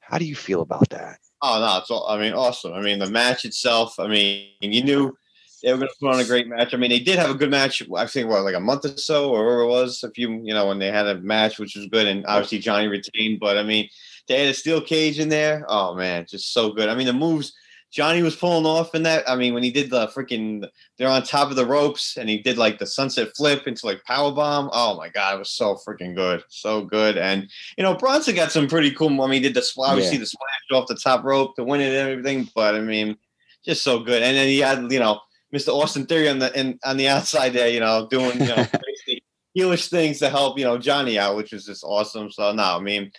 How 0.00 0.18
do 0.18 0.24
you 0.24 0.34
feel 0.34 0.62
about 0.62 0.88
that? 0.90 1.18
Oh 1.42 1.60
no, 1.60 1.78
it's 1.78 1.90
all, 1.90 2.06
I 2.08 2.18
mean 2.18 2.32
awesome. 2.32 2.72
I 2.72 2.80
mean 2.80 2.98
the 2.98 3.10
match 3.10 3.44
itself. 3.44 3.98
I 3.98 4.08
mean 4.08 4.48
you 4.60 4.82
knew 4.82 5.16
they 5.62 5.72
were 5.72 5.78
going 5.78 5.88
to 5.88 5.94
put 6.00 6.14
on 6.14 6.20
a 6.20 6.24
great 6.24 6.48
match. 6.48 6.74
I 6.74 6.76
mean 6.78 6.90
they 6.90 6.98
did 6.98 7.18
have 7.18 7.30
a 7.30 7.34
good 7.34 7.50
match. 7.50 7.82
I 7.96 8.06
think 8.06 8.28
what 8.28 8.42
like 8.42 8.54
a 8.54 8.60
month 8.60 8.86
or 8.86 8.96
so, 8.96 9.30
or 9.30 9.44
whatever 9.44 9.60
it 9.60 9.68
was. 9.68 10.02
A 10.02 10.10
few, 10.10 10.40
you 10.42 10.52
know, 10.52 10.66
when 10.66 10.78
they 10.78 10.90
had 10.90 11.06
a 11.06 11.20
match, 11.20 11.58
which 11.58 11.76
was 11.76 11.86
good, 11.86 12.06
and 12.06 12.26
obviously 12.26 12.58
Johnny 12.58 12.88
retained. 12.88 13.40
But 13.40 13.56
I 13.56 13.62
mean 13.62 13.88
they 14.26 14.40
had 14.40 14.50
a 14.50 14.54
steel 14.54 14.80
cage 14.80 15.18
in 15.18 15.28
there. 15.28 15.64
Oh 15.68 15.94
man, 15.94 16.26
just 16.28 16.52
so 16.52 16.72
good. 16.72 16.88
I 16.88 16.94
mean 16.94 17.06
the 17.06 17.12
moves 17.12 17.52
Johnny 17.90 18.22
was 18.22 18.36
pulling 18.36 18.66
off 18.66 18.94
in 18.94 19.02
that. 19.02 19.28
I 19.28 19.34
mean 19.36 19.52
when 19.54 19.62
he 19.64 19.70
did 19.70 19.90
the 19.90 20.06
freaking, 20.08 20.64
they're 20.96 21.08
on 21.08 21.22
top 21.24 21.50
of 21.50 21.56
the 21.56 21.66
ropes, 21.66 22.16
and 22.16 22.28
he 22.28 22.38
did 22.38 22.56
like 22.56 22.78
the 22.78 22.86
sunset 22.86 23.36
flip 23.36 23.66
into 23.66 23.84
like 23.86 24.04
power 24.04 24.30
bomb. 24.32 24.70
Oh 24.72 24.96
my 24.96 25.08
god, 25.08 25.34
it 25.34 25.38
was 25.38 25.50
so 25.50 25.74
freaking 25.74 26.14
good, 26.14 26.42
so 26.48 26.82
good. 26.84 27.18
And 27.18 27.48
you 27.76 27.82
know 27.82 27.94
Bronson 27.94 28.34
got 28.36 28.52
some 28.52 28.68
pretty 28.68 28.92
cool. 28.92 29.08
I 29.22 29.26
mean 29.26 29.42
he 29.42 29.48
did 29.48 29.54
the 29.54 29.68
obviously 29.78 30.14
Yeah. 30.14 30.20
the 30.20 30.26
splash 30.26 30.50
off 30.72 30.86
the 30.88 30.94
top 30.94 31.24
rope 31.24 31.56
to 31.56 31.64
win 31.64 31.80
it 31.80 31.88
and 31.88 32.10
everything. 32.10 32.48
But 32.54 32.74
I 32.76 32.80
mean 32.80 33.16
just 33.64 33.82
so 33.82 33.98
good. 33.98 34.22
And 34.22 34.36
then 34.36 34.46
he 34.48 34.58
had 34.60 34.90
you 34.92 35.00
know 35.00 35.20
Mr. 35.52 35.74
Austin 35.74 36.06
Theory 36.06 36.28
on 36.28 36.38
the 36.38 36.56
in, 36.58 36.78
on 36.84 36.96
the 36.96 37.08
outside 37.08 37.52
there, 37.54 37.68
you 37.68 37.80
know, 37.80 38.06
doing 38.08 38.38
you 38.40 38.46
know 38.46 38.66
heelish 39.58 39.88
things 39.90 40.20
to 40.20 40.30
help 40.30 40.58
you 40.58 40.64
know 40.64 40.78
Johnny 40.78 41.18
out, 41.18 41.36
which 41.36 41.52
was 41.52 41.66
just 41.66 41.82
awesome. 41.84 42.30
So 42.30 42.52
no, 42.52 42.62
I 42.76 42.78
mean, 42.80 43.10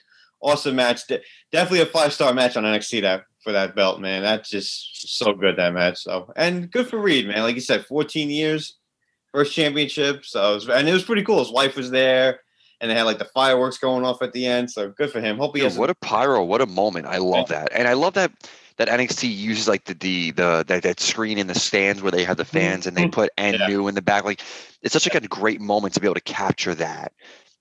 awesome 0.41 0.77
match. 0.77 1.07
De- 1.07 1.19
definitely 1.51 1.81
a 1.81 1.85
five 1.87 2.13
star 2.13 2.33
match 2.33 2.55
on 2.55 2.63
NXT 2.63 3.01
that 3.01 3.23
for 3.43 3.51
that 3.51 3.75
belt, 3.75 3.99
man. 3.99 4.21
That's 4.21 4.49
just 4.49 5.17
so 5.17 5.33
good 5.33 5.57
that 5.57 5.73
match. 5.73 5.97
So 5.99 6.31
and 6.35 6.69
good 6.71 6.87
for 6.87 6.97
Reed, 6.99 7.27
man. 7.27 7.43
Like 7.43 7.55
you 7.55 7.61
said, 7.61 7.85
14 7.85 8.29
years, 8.29 8.77
first 9.31 9.53
championship. 9.53 10.25
So 10.25 10.51
it 10.51 10.55
was, 10.55 10.69
and 10.69 10.87
it 10.87 10.93
was 10.93 11.03
pretty 11.03 11.23
cool. 11.23 11.39
His 11.39 11.51
wife 11.51 11.75
was 11.75 11.91
there. 11.91 12.39
And 12.79 12.89
they 12.89 12.95
had 12.95 13.03
like 13.03 13.19
the 13.19 13.25
fireworks 13.25 13.77
going 13.77 14.03
off 14.03 14.23
at 14.23 14.33
the 14.33 14.47
end, 14.47 14.71
so 14.71 14.89
good 14.89 15.11
for 15.11 15.21
him. 15.21 15.37
Hope 15.37 15.55
he 15.55 15.61
has. 15.61 15.77
what 15.77 15.91
a 15.91 15.95
pyro! 15.95 16.43
What 16.43 16.61
a 16.61 16.65
moment! 16.65 17.05
I 17.05 17.17
love 17.19 17.47
that, 17.49 17.69
and 17.71 17.87
I 17.87 17.93
love 17.93 18.15
that 18.15 18.31
that 18.77 18.87
NXT 18.87 19.31
uses 19.35 19.67
like 19.67 19.85
the 19.85 19.93
the 19.93 20.31
the 20.31 20.65
that, 20.67 20.81
that 20.81 20.99
screen 20.99 21.37
in 21.37 21.45
the 21.45 21.53
stands 21.53 22.01
where 22.01 22.11
they 22.11 22.23
have 22.23 22.37
the 22.37 22.45
fans 22.45 22.87
and 22.87 22.97
they 22.97 23.07
put 23.07 23.29
and 23.37 23.53
Mm-hmm. 23.53 23.69
Yeah. 23.69 23.77
new 23.77 23.87
in 23.87 23.93
the 23.93 24.01
back. 24.01 24.23
Like 24.23 24.41
it's 24.81 24.93
such 24.93 25.05
like 25.13 25.23
a 25.23 25.27
great 25.27 25.61
moment 25.61 25.93
to 25.93 25.99
be 25.99 26.07
able 26.07 26.15
to 26.15 26.21
capture 26.21 26.73
that. 26.73 27.13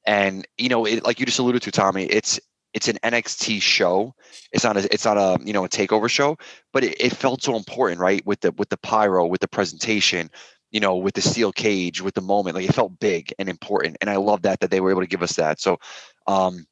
And 0.07 0.49
you 0.57 0.70
know, 0.70 0.87
it, 0.87 1.05
like 1.05 1.20
you 1.20 1.26
just 1.26 1.39
alluded 1.39 1.61
to, 1.62 1.70
Tommy, 1.70 2.05
it's 2.05 2.41
it's 2.75 2.89
an 2.89 2.99
NXT 3.03 3.61
show. 3.61 4.14
It's 4.53 4.64
not 4.64 4.77
a 4.77 4.93
it's 4.93 5.05
not 5.05 5.16
a 5.16 5.39
you 5.45 5.53
know 5.53 5.64
a 5.64 5.68
takeover 5.68 6.09
show, 6.09 6.37
but 6.73 6.85
it, 6.85 7.01
it 7.01 7.16
felt 7.16 7.43
so 7.43 7.57
important, 7.57 8.01
right? 8.01 8.25
With 8.27 8.41
the 8.41 8.53
with 8.53 8.68
the 8.68 8.77
pyro, 8.79 9.27
with 9.27 9.41
the 9.41 9.49
presentation, 9.49 10.31
you 10.71 10.81
know, 10.81 10.97
with 10.97 11.14
the 11.14 11.23
steel 11.23 11.53
cage, 11.53 12.01
with 12.01 12.14
the 12.14 12.21
moment. 12.21 12.57
Like 12.57 12.68
it 12.68 12.75
felt 12.75 12.99
big 13.01 13.33
and 13.39 13.49
important. 13.49 13.97
And 14.01 14.09
I 14.09 14.16
love 14.16 14.43
that 14.43 14.61
that 14.61 14.71
they 14.71 14.81
were 14.81 14.91
able 14.91 15.03
to 15.03 15.07
give 15.07 15.23
us 15.23 15.35
that. 15.37 15.61
So 15.61 15.79
um 16.27 16.66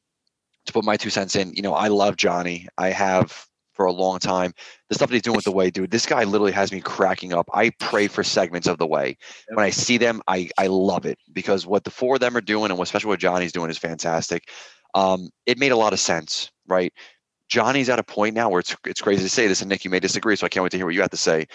to 0.65 0.73
put 0.73 0.85
my 0.85 0.97
two 0.97 1.09
cents 1.09 1.35
in, 1.35 1.53
you 1.53 1.61
know, 1.61 1.73
I 1.73 1.87
love 1.87 2.15
Johnny. 2.15 2.67
I 2.77 2.89
have 2.89 3.47
for 3.73 3.85
a 3.85 3.93
long 3.93 4.19
time. 4.19 4.53
The 4.89 4.95
stuff 4.95 5.09
that 5.09 5.15
he's 5.15 5.21
doing 5.21 5.37
with 5.37 5.45
the 5.45 5.53
way, 5.53 5.69
dude, 5.69 5.89
this 5.89 6.05
guy 6.05 6.25
literally 6.25 6.51
has 6.51 6.69
me 6.69 6.81
cracking 6.81 7.31
up. 7.31 7.49
I 7.53 7.69
pray 7.79 8.07
for 8.07 8.25
segments 8.25 8.67
of 8.67 8.77
the 8.77 8.85
way. 8.85 9.17
When 9.53 9.65
I 9.65 9.69
see 9.69 9.97
them, 9.97 10.21
I 10.27 10.49
I 10.57 10.67
love 10.67 11.05
it 11.05 11.17
because 11.31 11.65
what 11.65 11.85
the 11.85 11.89
four 11.89 12.15
of 12.15 12.19
them 12.19 12.35
are 12.35 12.41
doing 12.41 12.71
and 12.71 12.77
what 12.77 12.89
especially 12.89 13.07
what 13.07 13.21
Johnny's 13.21 13.53
doing 13.53 13.69
is 13.69 13.77
fantastic. 13.77 14.49
Um, 14.93 15.29
it 15.45 15.57
made 15.57 15.71
a 15.71 15.75
lot 15.75 15.93
of 15.93 15.99
sense, 15.99 16.51
right? 16.67 16.93
Johnny's 17.47 17.89
at 17.89 17.99
a 17.99 18.03
point 18.03 18.35
now 18.35 18.49
where 18.49 18.59
it's 18.59 18.75
it's 18.85 19.01
crazy 19.01 19.23
to 19.23 19.29
say 19.29 19.47
this, 19.47 19.61
and 19.61 19.69
Nick, 19.69 19.83
you 19.83 19.89
may 19.89 19.99
disagree, 19.99 20.35
so 20.35 20.45
I 20.45 20.49
can't 20.49 20.63
wait 20.63 20.71
to 20.71 20.77
hear 20.77 20.85
what 20.85 20.95
you 20.95 21.01
have 21.01 21.09
to 21.11 21.17
say. 21.17 21.47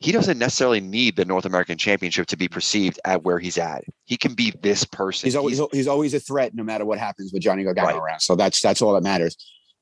He 0.00 0.12
doesn't 0.12 0.38
necessarily 0.38 0.80
need 0.80 1.16
the 1.16 1.24
North 1.24 1.44
American 1.44 1.76
Championship 1.76 2.26
to 2.28 2.36
be 2.36 2.46
perceived 2.46 3.00
at 3.04 3.24
where 3.24 3.40
he's 3.40 3.58
at. 3.58 3.82
He 4.04 4.16
can 4.16 4.34
be 4.34 4.52
this 4.62 4.84
person. 4.84 5.26
He's 5.26 5.36
always 5.36 5.60
he's 5.72 5.88
always 5.88 6.14
a 6.14 6.20
threat 6.20 6.54
no 6.54 6.62
matter 6.62 6.84
what 6.84 6.98
happens 6.98 7.32
with 7.32 7.42
Johnny 7.42 7.64
Gargano 7.64 7.88
Right. 7.88 7.96
around. 7.96 8.20
So 8.20 8.36
that's 8.36 8.60
that's 8.60 8.80
all 8.82 8.92
that 8.94 9.02
matters. 9.02 9.36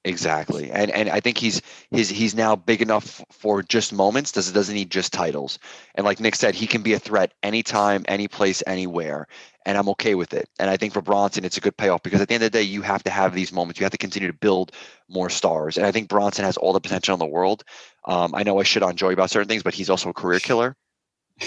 Exactly, 0.07 0.71
and 0.71 0.89
and 0.93 1.09
I 1.09 1.19
think 1.19 1.37
he's 1.37 1.61
he's 1.91 2.09
he's 2.09 2.33
now 2.33 2.55
big 2.55 2.81
enough 2.81 3.25
for 3.33 3.61
just 3.61 3.93
moments. 3.93 4.31
Does 4.31 4.49
it 4.49 4.53
doesn't 4.53 4.75
need 4.75 4.89
just 4.89 5.13
titles. 5.13 5.59
And 5.97 6.05
like 6.05 6.21
Nick 6.21 6.37
said, 6.37 6.55
he 6.55 6.69
can 6.69 6.83
be 6.83 6.93
a 6.93 6.99
threat 7.01 7.35
anytime, 7.43 8.05
any 8.07 8.29
place, 8.29 8.63
anywhere, 8.69 9.27
and 9.65 9.77
I'm 9.77 9.89
okay 9.89 10.15
with 10.15 10.33
it. 10.33 10.49
And 10.61 10.71
I 10.71 10.77
think 10.77 10.93
for 10.93 11.03
Bronson, 11.03 11.45
it's 11.45 11.57
a 11.57 11.61
good 11.61 11.77
payoff 11.77 12.05
because 12.05 12.21
at 12.21 12.29
the 12.29 12.35
end 12.35 12.45
of 12.45 12.53
the 12.53 12.57
day, 12.57 12.63
you 12.63 12.83
have 12.83 13.03
to 13.03 13.11
have 13.11 13.35
these 13.35 13.53
moments. 13.53 13.81
You 13.81 13.85
have 13.85 13.91
to 13.91 13.99
continue 13.99 14.29
to 14.29 14.39
build 14.39 14.71
more 15.09 15.29
stars, 15.29 15.77
and 15.77 15.85
I 15.85 15.91
think 15.91 16.09
Bronson 16.09 16.45
has 16.45 16.57
all 16.57 16.73
the 16.73 16.81
potential 16.81 17.13
in 17.13 17.19
the 17.19 17.27
world. 17.27 17.65
Um, 18.05 18.33
I 18.33 18.45
know 18.45 18.61
I 18.61 18.63
shit 18.63 18.85
on 18.85 18.95
Joey 18.95 19.13
about 19.13 19.31
certain 19.31 19.49
things, 19.49 19.65
but 19.65 19.75
he's 19.75 19.91
also 19.91 20.11
a 20.11 20.15
career 20.15 20.39
killer. 20.41 20.77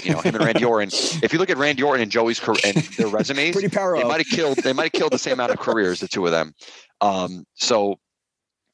You 0.03 0.11
know 0.11 0.19
him 0.19 0.35
and 0.35 0.43
Randy 0.43 0.65
Orton. 0.65 0.89
If 1.23 1.31
you 1.31 1.39
look 1.39 1.49
at 1.49 1.57
Randy 1.57 1.81
Orton 1.81 2.03
and 2.03 2.11
Joey's 2.11 2.41
career 2.41 2.59
and 2.65 2.75
their 2.75 3.07
resumes, 3.07 3.53
Pretty 3.53 3.69
they 3.69 4.03
might 4.03 4.19
have 4.19 4.27
killed 4.27 4.57
they 4.57 4.73
might 4.73 4.83
have 4.83 4.91
killed 4.91 5.13
the 5.13 5.17
same 5.17 5.33
amount 5.33 5.51
of 5.53 5.59
careers 5.59 6.01
the 6.01 6.07
two 6.07 6.25
of 6.25 6.31
them 6.31 6.53
um 7.01 7.45
so 7.55 7.97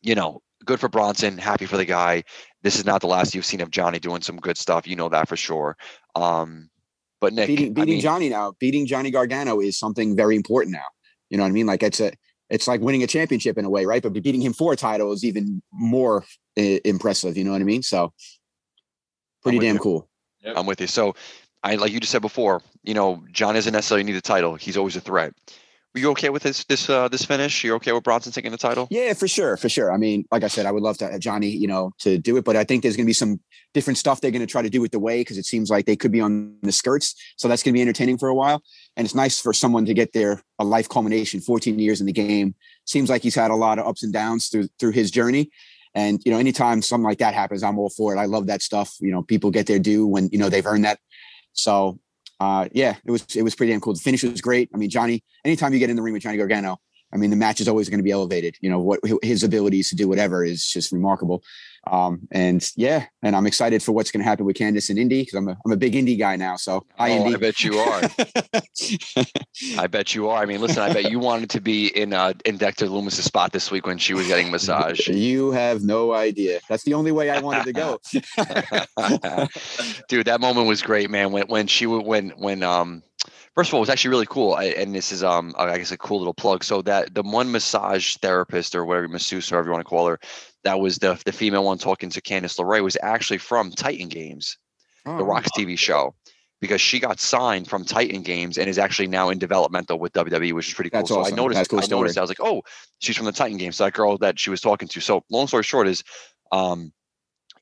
you 0.05 0.15
know 0.15 0.41
good 0.63 0.79
for 0.79 0.89
bronson 0.89 1.37
happy 1.37 1.65
for 1.65 1.77
the 1.77 1.85
guy 1.85 2.23
this 2.63 2.77
is 2.77 2.85
not 2.85 3.01
the 3.01 3.07
last 3.07 3.35
you've 3.35 3.45
seen 3.45 3.61
of 3.61 3.71
johnny 3.71 3.99
doing 3.99 4.21
some 4.21 4.37
good 4.37 4.57
stuff 4.57 4.87
you 4.87 4.95
know 4.95 5.09
that 5.09 5.27
for 5.27 5.35
sure 5.35 5.75
um 6.15 6.69
but 7.21 7.33
nick 7.33 7.47
beating 7.47 7.79
I 7.79 7.85
mean, 7.85 8.01
Johnny 8.01 8.29
now, 8.29 8.53
beating 8.59 8.85
Johnny 8.85 9.09
Gargano 9.09 9.59
is 9.59 9.79
something 9.79 10.15
very 10.15 10.35
important 10.35 10.73
now. 10.73 10.85
You 11.29 11.37
know 11.37 11.43
what 11.43 11.49
I 11.49 11.53
mean? 11.53 11.65
Like 11.65 11.81
it's 11.81 11.99
a 11.99 12.11
it's 12.49 12.67
like 12.67 12.81
winning 12.81 13.03
a 13.03 13.07
championship 13.07 13.57
in 13.57 13.65
a 13.65 13.69
way, 13.69 13.85
right? 13.85 14.03
But 14.03 14.13
beating 14.13 14.41
him 14.41 14.53
for 14.53 14.73
a 14.73 14.75
title 14.75 15.11
is 15.13 15.23
even 15.23 15.61
more 15.71 16.25
uh, 16.59 16.77
impressive. 16.83 17.35
You 17.37 17.45
know 17.45 17.51
what 17.51 17.61
I 17.61 17.63
mean? 17.63 17.81
So 17.81 18.13
pretty 19.45 19.59
damn 19.59 19.75
you. 19.75 19.81
cool. 19.81 20.09
i'm 20.55 20.65
with 20.65 20.81
you 20.81 20.87
so 20.87 21.15
i 21.63 21.75
like 21.75 21.91
you 21.91 21.99
just 21.99 22.11
said 22.11 22.21
before 22.21 22.61
you 22.83 22.93
know 22.93 23.23
john 23.31 23.53
doesn't 23.53 23.73
necessarily 23.73 24.03
need 24.03 24.15
a 24.15 24.21
title 24.21 24.55
he's 24.55 24.75
always 24.75 24.95
a 24.95 25.01
threat 25.01 25.33
you 25.95 26.11
okay 26.11 26.29
with 26.29 26.43
this 26.43 26.63
this 26.65 26.89
uh 26.89 27.07
this 27.07 27.23
finish 27.23 27.63
you're 27.63 27.75
okay 27.75 27.91
with 27.91 28.03
bronson 28.03 28.31
taking 28.31 28.51
the 28.51 28.57
title 28.57 28.87
Yeah, 28.89 29.13
for 29.13 29.27
sure, 29.27 29.57
for 29.57 29.69
sure. 29.69 29.91
I 29.91 29.97
mean, 29.97 30.25
like 30.31 30.43
I 30.43 30.47
said, 30.47 30.65
I 30.65 30.71
would 30.71 30.83
love 30.83 30.97
to 30.99 31.09
have 31.09 31.19
Johnny, 31.19 31.49
you 31.49 31.67
know, 31.67 31.91
to 31.99 32.17
do 32.17 32.37
it, 32.37 32.45
but 32.45 32.55
I 32.55 32.63
think 32.63 32.83
there's 32.83 32.95
going 32.95 33.05
to 33.05 33.09
be 33.09 33.13
some 33.13 33.39
different 33.73 33.97
stuff 33.97 34.21
they're 34.21 34.31
going 34.31 34.41
to 34.41 34.47
try 34.47 34.61
to 34.61 34.69
do 34.69 34.81
with 34.81 34.91
the 34.91 34.99
way 34.99 35.21
because 35.21 35.37
it 35.37 35.45
seems 35.45 35.69
like 35.69 35.85
they 35.85 35.95
could 35.95 36.11
be 36.11 36.21
on 36.21 36.57
the 36.61 36.71
skirts, 36.71 37.15
so 37.37 37.47
that's 37.47 37.63
going 37.63 37.73
to 37.73 37.77
be 37.77 37.81
entertaining 37.81 38.17
for 38.17 38.29
a 38.29 38.35
while. 38.35 38.61
And 38.95 39.05
it's 39.05 39.15
nice 39.15 39.39
for 39.39 39.53
someone 39.53 39.85
to 39.85 39.93
get 39.93 40.13
their 40.13 40.41
a 40.59 40.65
life 40.65 40.87
culmination, 40.87 41.41
14 41.41 41.77
years 41.79 41.99
in 41.99 42.07
the 42.07 42.13
game. 42.13 42.55
Seems 42.85 43.09
like 43.09 43.23
he's 43.23 43.35
had 43.35 43.51
a 43.51 43.55
lot 43.55 43.79
of 43.79 43.87
ups 43.87 44.03
and 44.03 44.13
downs 44.13 44.47
through 44.47 44.67
through 44.79 44.91
his 44.91 45.11
journey. 45.11 45.49
And 45.93 46.21
you 46.25 46.31
know, 46.31 46.37
anytime 46.37 46.81
something 46.81 47.05
like 47.05 47.19
that 47.19 47.33
happens, 47.33 47.63
I'm 47.63 47.79
all 47.79 47.89
for 47.89 48.15
it. 48.15 48.19
I 48.19 48.25
love 48.25 48.47
that 48.47 48.61
stuff. 48.61 48.95
You 48.99 49.11
know, 49.11 49.23
people 49.23 49.51
get 49.51 49.67
their 49.67 49.79
due 49.79 50.05
when 50.05 50.29
you 50.31 50.37
know 50.37 50.49
they've 50.49 50.65
earned 50.65 50.85
that. 50.85 50.99
So 51.53 51.99
uh 52.39 52.67
yeah, 52.71 52.95
it 53.05 53.11
was 53.11 53.25
it 53.35 53.43
was 53.43 53.55
pretty 53.55 53.71
damn 53.71 53.81
cool. 53.81 53.93
The 53.93 53.99
finish 53.99 54.23
was 54.23 54.41
great. 54.41 54.69
I 54.73 54.77
mean, 54.77 54.89
Johnny, 54.89 55.23
anytime 55.43 55.73
you 55.73 55.79
get 55.79 55.89
in 55.89 55.95
the 55.95 56.01
ring 56.01 56.13
with 56.13 56.23
Johnny 56.23 56.37
Gargano, 56.37 56.79
I 57.15 57.17
mean, 57.17 57.29
the 57.29 57.37
match 57.37 57.61
is 57.61 57.69
always 57.69 57.87
going 57.87 57.99
to 57.99 58.03
be 58.03 58.11
elevated. 58.11 58.57
You 58.59 58.69
know, 58.69 58.79
what 58.79 58.99
his 59.23 59.41
abilities 59.41 59.87
to 59.89 59.95
do 59.95 60.09
whatever 60.09 60.43
is 60.43 60.67
just 60.67 60.91
remarkable. 60.91 61.43
Um, 61.87 62.27
and 62.31 62.67
yeah, 62.75 63.05
and 63.23 63.35
I'm 63.35 63.47
excited 63.47 63.81
for 63.81 63.93
what's 63.93 64.11
going 64.11 64.21
to 64.21 64.27
happen 64.27 64.45
with 64.45 64.57
Candice 64.57 64.89
and 64.89 64.99
Indi 64.99 65.21
because 65.21 65.35
I'm 65.35 65.47
a, 65.47 65.57
I'm 65.65 65.71
a 65.71 65.77
big 65.77 65.93
indie 65.93 66.19
guy 66.19 66.35
now. 66.35 66.57
So 66.57 66.85
hi, 66.97 67.11
oh, 67.11 67.13
i 67.13 67.17
Indy. 67.17 67.37
bet 67.37 67.63
you 67.63 67.77
are 67.77 68.01
I 69.77 69.87
bet 69.87 70.13
you 70.13 70.27
are. 70.27 70.41
I 70.41 70.45
mean, 70.45 70.61
listen, 70.61 70.81
I 70.81 70.91
bet 70.91 71.09
you 71.09 71.19
wanted 71.19 71.49
to 71.51 71.61
be 71.61 71.87
in 71.87 72.11
uh, 72.11 72.33
in 72.43 72.57
Dexter 72.57 72.87
Lumis's 72.87 73.23
spot 73.23 73.53
this 73.53 73.71
week 73.71 73.85
when 73.85 73.97
she 73.97 74.13
was 74.13 74.27
getting 74.27 74.51
massage. 74.51 75.07
you 75.27 75.51
have 75.51 75.83
no 75.83 76.13
idea. 76.13 76.59
That's 76.67 76.83
the 76.83 76.95
only 76.95 77.13
way 77.13 77.29
I 77.29 77.39
wanted 77.39 77.63
to 77.65 77.73
go. 77.73 78.01
Dude, 80.09 80.25
that 80.25 80.41
moment 80.41 80.67
was 80.67 80.81
great, 80.81 81.09
man. 81.09 81.31
When 81.31 81.47
when 81.47 81.67
she 81.67 81.85
when 81.85 82.31
when 82.31 82.63
um 82.63 83.03
first 83.55 83.69
of 83.69 83.73
all, 83.73 83.79
it 83.79 83.81
was 83.81 83.89
actually 83.89 84.11
really 84.11 84.25
cool. 84.27 84.53
I, 84.53 84.65
and 84.65 84.93
this 84.93 85.11
is 85.11 85.23
um 85.23 85.53
I 85.57 85.77
guess 85.77 85.91
a 85.91 85.97
cool 85.97 86.19
little 86.19 86.33
plug. 86.33 86.63
So 86.63 86.81
that 86.83 87.15
the 87.15 87.23
one 87.23 87.51
massage 87.51 88.17
therapist 88.17 88.75
or 88.75 88.85
whatever 88.85 89.07
masseuse 89.07 89.51
or 89.51 89.55
whatever 89.55 89.69
you 89.69 89.73
want 89.73 89.85
to 89.85 89.89
call 89.89 90.07
her, 90.07 90.19
that 90.63 90.79
was 90.79 90.97
the 90.97 91.19
the 91.25 91.31
female 91.31 91.63
one 91.63 91.77
talking 91.77 92.09
to 92.09 92.21
Candice 92.21 92.59
LeRae 92.59 92.83
was 92.83 92.97
actually 93.01 93.39
from 93.39 93.71
Titan 93.71 94.09
Games 94.09 94.57
Oh, 95.05 95.17
the 95.17 95.23
Rock's 95.23 95.51
TV 95.51 95.77
show 95.77 96.15
because 96.61 96.81
she 96.81 96.99
got 96.99 97.19
signed 97.19 97.67
from 97.67 97.85
Titan 97.85 98.23
Games 98.23 98.57
and 98.57 98.67
is 98.67 98.79
actually 98.79 99.07
now 99.07 99.29
in 99.29 99.37
developmental 99.37 99.99
with 99.99 100.13
WWE, 100.13 100.53
which 100.53 100.69
is 100.69 100.73
pretty 100.73 100.89
cool. 100.89 101.01
That's 101.01 101.09
so 101.09 101.19
awesome. 101.19 101.33
I 101.33 101.37
noticed, 101.37 101.69
cool 101.69 101.79
I 101.79 101.85
noticed. 101.85 102.17
I 102.17 102.21
was 102.21 102.29
like, 102.29 102.39
oh, 102.41 102.63
she's 102.99 103.15
from 103.15 103.27
the 103.27 103.31
Titan 103.31 103.57
Games. 103.57 103.75
So 103.75 103.83
that 103.83 103.93
girl 103.93 104.17
that 104.19 104.39
she 104.39 104.49
was 104.49 104.61
talking 104.61 104.87
to. 104.87 104.99
So 104.99 105.23
long 105.29 105.47
story 105.47 105.63
short 105.63 105.87
is, 105.87 106.03
um, 106.51 106.91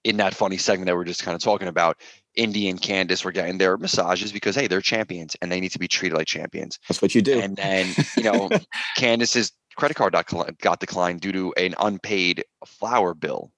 in 0.06 0.18
that 0.18 0.34
funny 0.34 0.58
segment 0.58 0.88
that 0.88 0.96
we're 0.96 1.04
just 1.04 1.24
kind 1.24 1.36
of 1.36 1.41
talking 1.41 1.68
about, 1.68 1.98
Indi 2.36 2.68
and 2.70 2.82
Candice 2.82 3.24
were 3.24 3.32
getting 3.32 3.58
their 3.58 3.78
massages 3.78 4.32
because 4.32 4.56
hey, 4.56 4.68
they're 4.68 4.82
champions 4.82 5.36
and 5.42 5.52
they 5.52 5.60
need 5.60 5.72
to 5.72 5.80
be 5.80 5.88
treated 5.88 6.18
like 6.18 6.28
champions. 6.28 6.80
That's 6.88 7.02
what 7.02 7.14
you 7.16 7.22
do. 7.22 7.40
And 7.40 7.56
then 7.56 7.88
you 8.18 8.24
know, 8.24 8.50
Candice's 8.98 9.52
credit 9.76 9.96
card 9.96 10.14
got 10.14 10.58
got 10.60 10.80
declined 10.80 11.22
due 11.22 11.32
to 11.32 11.54
an 11.54 11.76
unpaid 11.80 12.44
flower 12.66 13.14
bill 13.14 13.52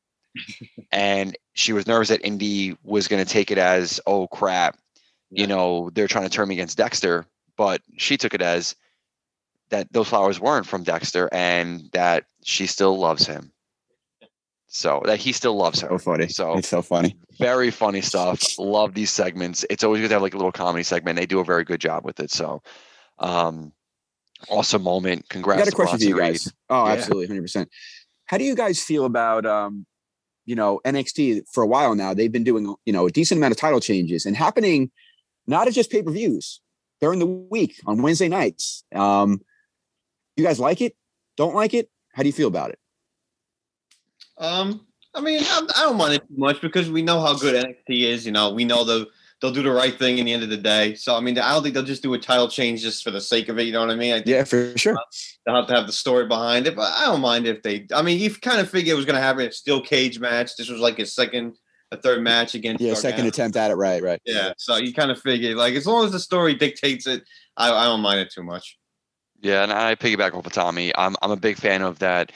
and 0.91 1.35
she 1.53 1.73
was 1.73 1.87
nervous 1.87 2.09
that 2.09 2.25
Indi 2.25 2.75
was 2.83 3.07
going 3.07 3.23
to 3.23 3.29
take 3.31 3.51
it 3.51 3.57
as, 3.57 3.99
oh 4.05 4.27
crap, 4.27 4.77
Yeah. 5.31 5.41
you 5.41 5.47
know, 5.47 5.89
they're 5.93 6.07
trying 6.07 6.25
to 6.25 6.29
turn 6.29 6.47
me 6.47 6.55
against 6.55 6.77
Dexter. 6.77 7.25
But 7.57 7.81
she 7.97 8.17
took 8.17 8.33
it 8.33 8.41
as 8.41 8.75
that 9.69 9.91
those 9.93 10.09
flowers 10.09 10.39
weren't 10.39 10.65
from 10.67 10.83
Dexter 10.83 11.29
and 11.31 11.89
that 11.93 12.25
she 12.43 12.67
still 12.67 12.97
loves 12.97 13.25
him. 13.25 13.51
So 14.75 15.01
that 15.05 15.19
he 15.19 15.31
still 15.31 15.55
loves 15.55 15.79
her. 15.79 15.87
so 15.87 15.97
funny. 15.97 16.27
So 16.27 16.57
it's 16.57 16.67
so 16.67 16.81
funny. 16.81 17.15
very 17.39 17.71
funny 17.71 18.01
stuff. 18.01 18.43
Love 18.59 18.93
these 18.93 19.09
segments. 19.09 19.65
It's 19.69 19.85
always 19.85 20.01
good 20.01 20.09
to 20.09 20.15
have 20.15 20.21
like 20.21 20.33
a 20.33 20.37
little 20.37 20.51
comedy 20.51 20.83
segment. 20.83 21.17
They 21.17 21.25
do 21.25 21.39
a 21.39 21.45
very 21.45 21.63
good 21.63 21.79
job 21.79 22.03
with 22.03 22.19
it. 22.19 22.29
So, 22.29 22.61
um, 23.19 23.71
awesome 24.49 24.83
moment. 24.83 25.23
I 25.29 25.33
Congrats. 25.33 25.59
got 25.63 25.67
a 25.69 25.71
question 25.71 25.97
for 25.99 26.03
you 26.03 26.17
Reed. 26.17 26.33
guys. 26.33 26.53
Oh, 26.69 26.85
Yeah. 26.85 26.91
absolutely, 26.91 27.27
hundred 27.27 27.43
percent. 27.43 27.69
How 28.25 28.37
do 28.37 28.43
you 28.43 28.53
guys 28.53 28.81
feel 28.81 29.05
about 29.05 29.45
um, 29.45 29.85
you 30.45 30.55
know, 30.55 30.81
NXT 30.83 31.43
for 31.53 31.63
a 31.63 31.67
while 31.67 31.95
now? 31.95 32.13
They've 32.13 32.29
been 32.29 32.43
doing 32.43 32.75
you 32.85 32.91
know 32.91 33.07
a 33.07 33.11
decent 33.11 33.37
amount 33.37 33.53
of 33.53 33.57
title 33.57 33.79
changes 33.79 34.25
and 34.25 34.35
happening 34.35 34.91
not 35.47 35.67
at 35.69 35.73
just 35.73 35.89
pay 35.89 36.03
per 36.03 36.11
views 36.11 36.59
during 36.99 37.19
the 37.19 37.25
week 37.25 37.79
on 37.85 38.01
Wednesday 38.01 38.27
nights. 38.27 38.83
Um, 38.93 39.39
you 40.35 40.43
guys 40.43 40.59
like 40.59 40.81
it? 40.81 40.97
Don't 41.37 41.55
like 41.55 41.73
it? 41.73 41.89
How 42.13 42.23
do 42.23 42.27
you 42.27 42.33
feel 42.33 42.49
about 42.49 42.71
it? 42.71 42.79
Um, 44.37 44.85
I 45.13 45.21
mean, 45.21 45.39
I, 45.41 45.67
I 45.77 45.83
don't 45.83 45.97
mind 45.97 46.13
it 46.15 46.27
too 46.27 46.37
much 46.37 46.61
because 46.61 46.89
we 46.89 47.01
know 47.01 47.21
how 47.21 47.35
good 47.37 47.55
NXT 47.65 48.03
is. 48.03 48.25
You 48.25 48.31
know, 48.31 48.53
we 48.53 48.65
know 48.65 48.83
the 48.83 49.07
they'll 49.41 49.51
do 49.51 49.63
the 49.63 49.71
right 49.71 49.97
thing 49.97 50.17
in 50.17 50.25
the 50.25 50.33
end 50.33 50.43
of 50.43 50.49
the 50.49 50.57
day. 50.57 50.95
So 50.95 51.15
I 51.15 51.19
mean, 51.19 51.37
I 51.37 51.53
don't 51.53 51.63
think 51.63 51.73
they'll 51.73 51.83
just 51.83 52.03
do 52.03 52.13
a 52.13 52.19
title 52.19 52.47
change 52.47 52.81
just 52.81 53.03
for 53.03 53.11
the 53.11 53.21
sake 53.21 53.49
of 53.49 53.59
it. 53.59 53.63
You 53.63 53.73
know 53.73 53.81
what 53.81 53.91
I 53.91 53.95
mean? 53.95 54.13
I 54.13 54.23
Yeah, 54.25 54.43
for 54.43 54.77
sure. 54.77 54.97
they'll 55.45 55.55
have 55.55 55.67
to 55.67 55.75
have 55.75 55.87
the 55.87 55.93
story 55.93 56.27
behind 56.27 56.67
it. 56.67 56.75
But 56.75 56.91
I 56.93 57.05
don't 57.05 57.21
mind 57.21 57.47
if 57.47 57.61
they. 57.63 57.87
I 57.93 58.01
mean, 58.01 58.19
you 58.19 58.33
kind 58.33 58.59
of 58.59 58.69
figured 58.69 58.93
it 58.93 58.97
was 58.97 59.05
going 59.05 59.15
to 59.15 59.21
happen. 59.21 59.45
a 59.47 59.51
steel 59.51 59.81
cage 59.81 60.19
match. 60.19 60.55
This 60.57 60.69
was 60.69 60.79
like 60.79 60.97
his 60.97 61.13
second, 61.13 61.57
a 61.91 61.97
third 61.97 62.21
match 62.21 62.55
against. 62.55 62.81
Yeah, 62.81 62.93
second 62.95 63.25
attempt 63.25 63.57
at 63.57 63.71
it. 63.71 63.75
Right, 63.75 64.01
right. 64.01 64.21
Yeah, 64.25 64.53
so 64.57 64.77
you 64.77 64.93
kind 64.93 65.11
of 65.11 65.21
figure 65.21 65.55
like 65.55 65.75
as 65.75 65.85
long 65.85 66.05
as 66.05 66.11
the 66.11 66.19
story 66.19 66.55
dictates 66.55 67.07
it, 67.07 67.23
I, 67.55 67.71
I 67.71 67.85
don't 67.85 68.01
mind 68.01 68.19
it 68.19 68.31
too 68.31 68.43
much. 68.43 68.77
Yeah, 69.41 69.63
and 69.63 69.71
I 69.71 69.95
piggyback 69.95 70.33
off 70.33 70.45
of 70.45 70.53
Tommy. 70.53 70.91
I'm 70.97 71.15
I'm 71.21 71.31
a 71.31 71.37
big 71.37 71.57
fan 71.57 71.81
of 71.81 71.99
that. 71.99 72.31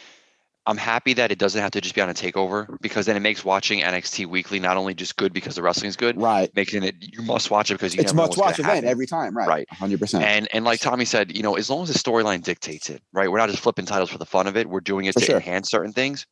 I'm 0.69 0.77
happy 0.77 1.13
that 1.13 1.31
it 1.31 1.39
doesn't 1.39 1.59
have 1.59 1.71
to 1.71 1.81
just 1.81 1.95
be 1.95 2.01
on 2.01 2.09
a 2.09 2.13
takeover 2.13 2.67
because 2.79 3.05
then 3.07 3.17
it 3.17 3.21
makes 3.21 3.43
watching 3.43 3.81
NXT 3.81 4.27
weekly 4.27 4.59
not 4.59 4.77
only 4.77 4.93
just 4.93 5.15
good 5.15 5.33
because 5.33 5.55
the 5.55 5.63
wrestling's 5.63 5.95
good, 5.95 6.21
Right. 6.21 6.49
making 6.55 6.83
it 6.83 6.95
you 6.99 7.23
must 7.23 7.49
watch 7.49 7.71
it 7.71 7.73
because 7.73 7.95
you 7.95 8.01
It's 8.01 8.13
must 8.13 8.37
watch 8.37 8.59
event 8.59 8.75
happen. 8.75 8.89
every 8.89 9.07
time. 9.07 9.35
Right. 9.35 9.47
Right. 9.47 9.67
Hundred 9.71 9.99
percent. 9.99 10.23
And 10.23 10.47
and 10.53 10.63
like 10.63 10.79
Tommy 10.79 11.05
said, 11.05 11.35
you 11.35 11.41
know, 11.43 11.55
as 11.55 11.69
long 11.69 11.83
as 11.83 11.89
the 11.91 11.97
storyline 11.97 12.43
dictates 12.43 12.89
it, 12.89 13.01
right? 13.13 13.31
We're 13.31 13.39
not 13.39 13.49
just 13.49 13.61
flipping 13.63 13.85
titles 13.85 14.09
for 14.11 14.19
the 14.19 14.25
fun 14.25 14.45
of 14.47 14.55
it. 14.55 14.69
We're 14.69 14.79
doing 14.79 15.05
it 15.05 15.13
For 15.15 15.21
to 15.21 15.25
sure. 15.25 15.35
enhance 15.37 15.69
certain 15.71 15.91
things. 15.91 16.25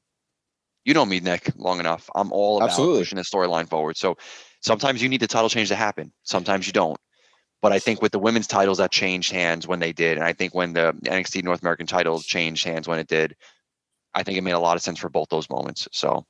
You 0.85 0.93
know 0.93 1.05
me, 1.05 1.19
Nick, 1.19 1.51
long 1.57 1.79
enough. 1.79 2.09
I'm 2.15 2.31
all 2.31 2.57
about 2.57 2.69
Absolutely. 2.69 2.99
pushing 2.99 3.17
the 3.17 3.23
storyline 3.23 3.67
forward. 3.67 3.97
So 3.97 4.15
sometimes 4.61 5.01
you 5.01 5.09
need 5.09 5.19
the 5.19 5.27
title 5.27 5.49
change 5.49 5.69
to 5.69 5.75
happen. 5.75 6.13
Sometimes 6.23 6.65
you 6.67 6.73
don't. 6.73 6.97
But 7.61 7.73
I 7.73 7.79
think 7.79 8.01
with 8.03 8.11
the 8.11 8.19
women's 8.19 8.45
titles 8.47 8.77
that 8.77 8.91
changed 8.91 9.31
hands 9.31 9.67
when 9.67 9.79
they 9.79 9.91
did, 9.91 10.17
and 10.17 10.25
I 10.25 10.31
think 10.31 10.53
when 10.53 10.73
the 10.73 10.93
NXT 11.05 11.43
North 11.43 11.61
American 11.63 11.87
title 11.87 12.21
changed 12.21 12.63
hands 12.63 12.87
when 12.87 12.99
it 12.99 13.07
did, 13.07 13.35
I 14.13 14.23
think 14.23 14.37
it 14.37 14.41
made 14.41 14.51
a 14.51 14.59
lot 14.59 14.75
of 14.75 14.81
sense 14.81 14.99
for 14.99 15.09
both 15.09 15.29
those 15.29 15.49
moments. 15.49 15.87
So 15.91 16.25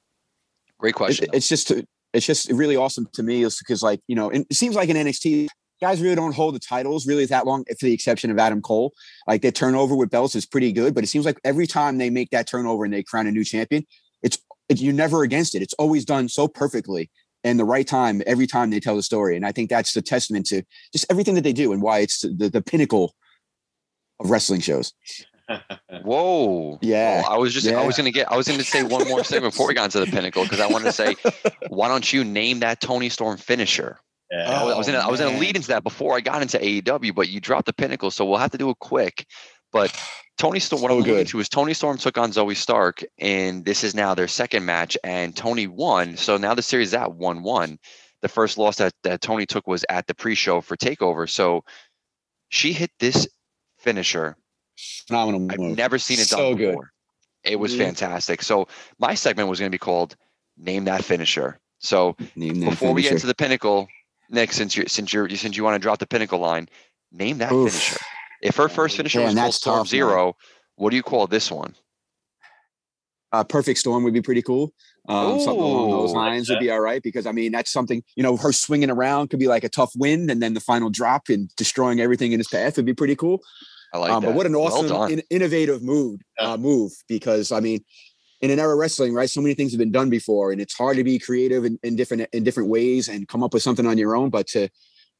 great 0.80 0.92
It- 0.92 0.94
question. 0.96 1.28
it's 1.34 1.48
just 1.50 1.72
it's 2.14 2.26
just 2.26 2.50
really 2.52 2.76
awesome 2.76 3.08
to 3.14 3.24
me 3.24 3.44
is 3.44 3.58
because 3.58 3.82
like 3.84 4.00
you 4.08 4.16
know 4.16 4.30
it 4.30 4.46
seems 4.54 4.76
like 4.76 4.90
in 4.90 4.96
nxt 4.96 5.48
guys 5.82 6.02
really 6.02 6.16
don't 6.16 6.34
hold 6.34 6.56
the 6.56 6.60
titles 6.60 7.06
really 7.06 7.26
that 7.26 7.46
long 7.46 7.64
for 7.66 7.86
the 7.86 7.94
exception 7.94 8.32
of 8.32 8.40
adam 8.40 8.62
cole 8.62 8.94
like 9.28 9.42
their 9.42 9.52
turnover 9.52 9.96
with 9.96 10.10
belts 10.10 10.34
is 10.36 10.46
pretty 10.46 10.72
good 10.72 10.96
but 10.96 11.04
it 11.04 11.08
seems 11.08 11.26
like 11.26 11.38
every 11.44 11.68
time 11.68 11.98
they 11.98 12.10
make 12.10 12.30
that 12.30 12.48
turnover 12.48 12.86
and 12.86 12.94
they 12.94 13.04
crown 13.04 13.28
a 13.28 13.32
new 13.32 13.44
champion 13.44 13.86
it's, 14.24 14.38
it's 14.70 14.82
you're 14.82 14.94
never 14.94 15.24
against 15.24 15.54
it 15.54 15.62
it's 15.62 15.74
always 15.74 16.06
done 16.06 16.30
so 16.30 16.48
perfectly 16.48 17.10
and 17.44 17.60
the 17.60 17.66
right 17.66 17.86
time 17.88 18.22
every 18.26 18.48
time 18.48 18.70
they 18.70 18.80
tell 18.80 18.96
the 18.96 19.04
story 19.04 19.36
and 19.36 19.46
i 19.46 19.52
think 19.52 19.70
that's 19.70 19.94
the 19.94 20.02
testament 20.02 20.46
to 20.46 20.64
just 20.94 21.06
everything 21.12 21.36
that 21.36 21.44
they 21.44 21.54
do 21.54 21.74
and 21.74 21.82
why 21.82 22.00
it's 22.00 22.22
the, 22.22 22.50
the 22.50 22.62
pinnacle 22.62 23.14
of 24.20 24.30
wrestling 24.32 24.62
shows 24.62 24.94
Whoa. 26.04 26.80
Yeah. 26.82 27.22
Well, 27.22 27.32
I 27.34 27.38
was 27.38 27.54
just 27.54 27.68
I 27.68 27.86
was 27.86 27.98
gonna 27.98 28.12
get 28.12 28.32
I 28.32 28.36
was 28.38 28.48
gonna 28.48 28.64
say 28.64 28.84
one 28.84 29.08
more 29.08 29.24
thing 29.24 29.42
before 29.42 29.68
we 29.68 29.74
got 29.74 29.86
into 29.86 30.00
the 30.00 30.08
pinnacle 30.08 30.44
because 30.44 30.60
I 30.60 30.68
wanted 30.68 30.86
to 30.86 30.92
say, 30.92 31.16
why 31.70 31.88
don't 31.88 32.12
you 32.12 32.24
name 32.24 32.60
that 32.60 32.82
Toni 32.82 33.10
Storm 33.10 33.38
finisher? 33.38 34.00
Yeah. 34.32 34.62
I 34.62 34.64
was- 34.66 34.74
I 34.74 34.78
was 34.78 34.88
in 34.90 34.96
a, 34.96 34.98
I 35.00 35.08
was 35.10 35.20
in 35.22 35.28
a 35.28 35.32
oh, 35.36 35.40
lead 35.40 35.56
into 35.56 35.70
that 35.70 35.84
before 35.84 36.16
I 36.16 36.22
got 36.22 36.42
into 36.42 36.58
AEW, 36.58 37.16
but 37.16 37.30
you 37.30 37.40
dropped 37.40 37.66
the 37.66 37.74
pinnacle, 37.74 38.12
so 38.12 38.26
we'll 38.26 38.40
have 38.40 38.52
to 38.52 38.58
do 38.58 38.70
it 38.70 38.78
quick. 38.80 39.26
But 39.72 39.98
Toni 40.38 40.60
Storm, 40.60 40.82
what 40.82 40.90
So 40.90 40.96
I'm 40.96 41.02
alluding 41.02 41.16
good. 41.16 41.28
to 41.28 41.40
is 41.40 41.50
Toni 41.50 41.74
Storm 41.74 41.98
took 41.98 42.18
on 42.18 42.32
Zoey 42.32 42.56
Stark, 42.56 43.04
and 43.20 43.64
this 43.66 43.84
is 43.84 43.96
now 43.96 44.14
their 44.16 44.28
second 44.28 44.66
match, 44.66 44.98
and 45.04 45.36
Toni 45.36 45.68
won. 45.68 46.16
So 46.18 46.38
now 46.38 46.54
the 46.54 46.62
series 46.62 46.90
is 46.90 46.94
at 46.94 47.14
one 47.14 47.42
one. 47.44 47.80
The 48.22 48.28
first 48.28 48.58
loss 48.58 48.78
that, 48.78 48.94
that 49.04 49.22
Toni 49.22 49.46
took 49.46 49.68
was 49.68 49.86
at 49.90 50.08
the 50.08 50.16
pre-show 50.16 50.60
for 50.62 50.76
Takeover. 50.76 51.30
So 51.30 51.64
she 52.50 52.74
hit 52.74 52.92
this 53.00 53.28
finisher 53.78 54.36
phenomenal 55.08 55.48
I've 55.50 55.60
move. 55.60 55.78
never 55.78 55.98
seen 55.98 56.20
it 56.20 56.30
done 56.30 56.40
So 56.40 56.56
good. 56.56 56.70
before. 56.70 56.92
It 57.44 57.60
was 57.60 57.74
Mhm. 57.74 57.78
fantastic. 57.80 58.42
So 58.42 58.68
my 59.00 59.14
segment 59.14 59.50
was 59.50 59.60
going 59.60 59.72
to 59.72 59.76
be 59.76 59.80
called 59.80 60.16
"Name 60.58 60.86
That 60.86 61.04
Finisher." 61.04 61.60
So 61.80 62.16
Name 62.36 62.60
before 62.62 62.94
we 62.94 63.02
get 63.02 63.20
to 63.20 63.28
the 63.28 63.36
pinnacle, 63.36 63.88
Nick, 64.30 64.52
since 64.52 64.76
you 64.76 64.86
since 64.88 65.14
you're 65.14 65.30
since 65.30 65.56
you 65.56 65.64
want 65.64 65.76
to 65.76 65.80
drop 65.80 66.00
the 66.00 66.08
pinnacle 66.08 66.40
line, 66.40 66.68
name 67.12 67.38
that 67.38 67.54
Oof. 67.54 67.72
finisher. 67.72 67.98
If 68.42 68.56
her 68.58 68.70
first 68.70 68.98
finisher 68.98 69.20
Man, 69.20 69.28
was 69.30 69.36
called 69.36 69.54
Storm 69.54 69.78
tough, 69.80 69.86
man. 69.86 69.90
Zero, 69.90 70.36
what 70.76 70.90
do 70.90 70.96
you 70.96 71.04
call 71.04 71.28
this 71.28 71.52
one? 71.52 71.76
uh, 73.34 73.44
perfect 73.44 73.78
storm 73.78 74.04
would 74.04 74.14
be 74.14 74.22
pretty 74.22 74.42
cool. 74.42 74.74
Um, 75.10 75.40
something 75.40 75.64
along 75.64 75.92
those 75.92 76.14
lines 76.14 76.50
would 76.50 76.60
be 76.60 76.70
all 76.70 76.80
right 76.80 77.02
because 77.02 77.26
I 77.26 77.32
mean 77.32 77.52
that's 77.52 77.72
something 77.72 78.04
you 78.16 78.24
know 78.24 78.36
her 78.38 78.52
swinging 78.52 78.90
around 78.90 79.30
could 79.30 79.40
be 79.40 79.48
like 79.48 79.64
a 79.64 79.70
tough 79.70 79.92
wind 79.96 80.30
and 80.30 80.42
then 80.42 80.54
the 80.54 80.60
final 80.60 80.90
drop 80.90 81.30
and 81.30 81.50
destroying 81.56 82.00
everything 82.02 82.32
in 82.32 82.40
his 82.40 82.48
path 82.48 82.76
would 82.78 82.86
be 82.86 82.94
pretty 82.94 83.16
cool. 83.16 83.40
I 83.94 83.98
like 84.00 84.12
um, 84.12 84.22
that. 84.22 84.28
but 84.30 84.36
what 84.36 84.46
an 84.46 84.56
awesome, 84.56 84.88
done. 84.88 85.12
in- 85.12 85.24
innovative 85.30 85.82
move 85.82 86.20
Yeah. 86.40 86.54
uh, 86.54 86.58
move 86.58 86.92
because 87.08 87.52
I 87.52 87.60
mean 87.60 87.84
in 88.42 88.52
an 88.52 88.60
era 88.60 88.74
of 88.74 88.78
wrestling, 88.80 89.14
right? 89.14 89.30
So 89.30 89.42
many 89.42 89.56
things 89.56 89.72
have 89.72 89.80
been 89.80 89.92
done 89.92 90.10
before, 90.10 90.52
and 90.52 90.62
it's 90.62 90.76
hard 90.76 90.98
to 90.98 91.04
be 91.04 91.18
creative 91.18 91.66
in, 91.66 91.80
in 91.84 91.96
different 91.96 92.28
in 92.34 92.44
different 92.44 92.70
ways 92.70 93.08
and 93.08 93.28
come 93.28 93.44
up 93.44 93.54
with 93.54 93.64
something 93.64 93.86
on 93.86 93.98
your 93.98 94.16
own. 94.16 94.30
But 94.30 94.48
to 94.48 94.70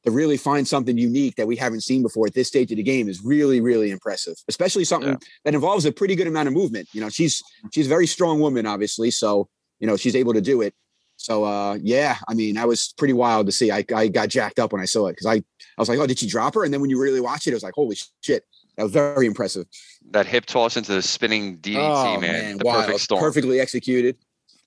to 0.04 0.10
really 0.12 0.36
find 0.36 0.66
something 0.68 0.96
unique 0.96 1.34
that 1.34 1.46
we 1.48 1.56
haven't 1.56 1.80
seen 1.80 2.02
before 2.02 2.28
at 2.28 2.34
this 2.34 2.46
stage 2.46 2.70
of 2.70 2.76
the 2.76 2.82
game 2.84 3.08
is 3.08 3.20
really 3.24 3.60
really 3.60 3.90
impressive. 3.90 4.34
Especially 4.48 4.84
something 4.84 5.10
Yeah. 5.10 5.28
that 5.44 5.54
involves 5.54 5.84
a 5.86 5.92
pretty 5.92 6.14
good 6.14 6.26
amount 6.28 6.46
of 6.48 6.54
movement. 6.54 6.88
You 6.92 7.00
know, 7.00 7.08
she's 7.08 7.42
she's 7.72 7.86
a 7.86 7.88
very 7.88 8.06
strong 8.06 8.38
woman, 8.38 8.66
obviously, 8.66 9.10
so 9.10 9.48
you 9.80 9.86
know 9.86 9.96
she's 9.96 10.14
able 10.14 10.34
to 10.34 10.40
do 10.40 10.60
it. 10.62 10.74
So 11.16 11.42
uh, 11.42 11.78
yeah, 11.82 12.16
I 12.28 12.34
mean, 12.34 12.54
that 12.54 12.68
was 12.68 12.94
pretty 12.96 13.14
wild 13.14 13.46
to 13.46 13.52
see. 13.52 13.72
I, 13.72 13.84
I 13.92 14.06
got 14.06 14.28
jacked 14.28 14.60
up 14.60 14.72
when 14.72 14.80
I 14.80 14.84
saw 14.84 15.08
it 15.08 15.14
because 15.14 15.26
I 15.26 15.34
I 15.34 15.80
was 15.80 15.88
like, 15.88 15.98
oh, 15.98 16.06
did 16.06 16.20
she 16.20 16.28
drop 16.28 16.54
her? 16.54 16.62
And 16.62 16.72
then 16.72 16.80
when 16.80 16.90
you 16.90 17.00
really 17.00 17.20
watch 17.20 17.48
it, 17.48 17.50
it 17.50 17.54
was 17.54 17.64
like, 17.64 17.74
holy 17.74 17.96
shit, 18.22 18.44
that 18.78 18.84
was 18.84 18.92
very 18.92 19.26
impressive. 19.26 19.66
that 20.12 20.24
hip 20.24 20.46
toss 20.46 20.76
into 20.76 20.92
the 20.92 21.02
spinning 21.02 21.58
DDT, 21.58 21.76
oh 21.76 22.20
man. 22.20 22.58
The 22.58 22.64
wild. 22.64 22.84
perfect 22.84 23.00
storm. 23.00 23.20
perfectly 23.20 23.58
executed. 23.58 24.16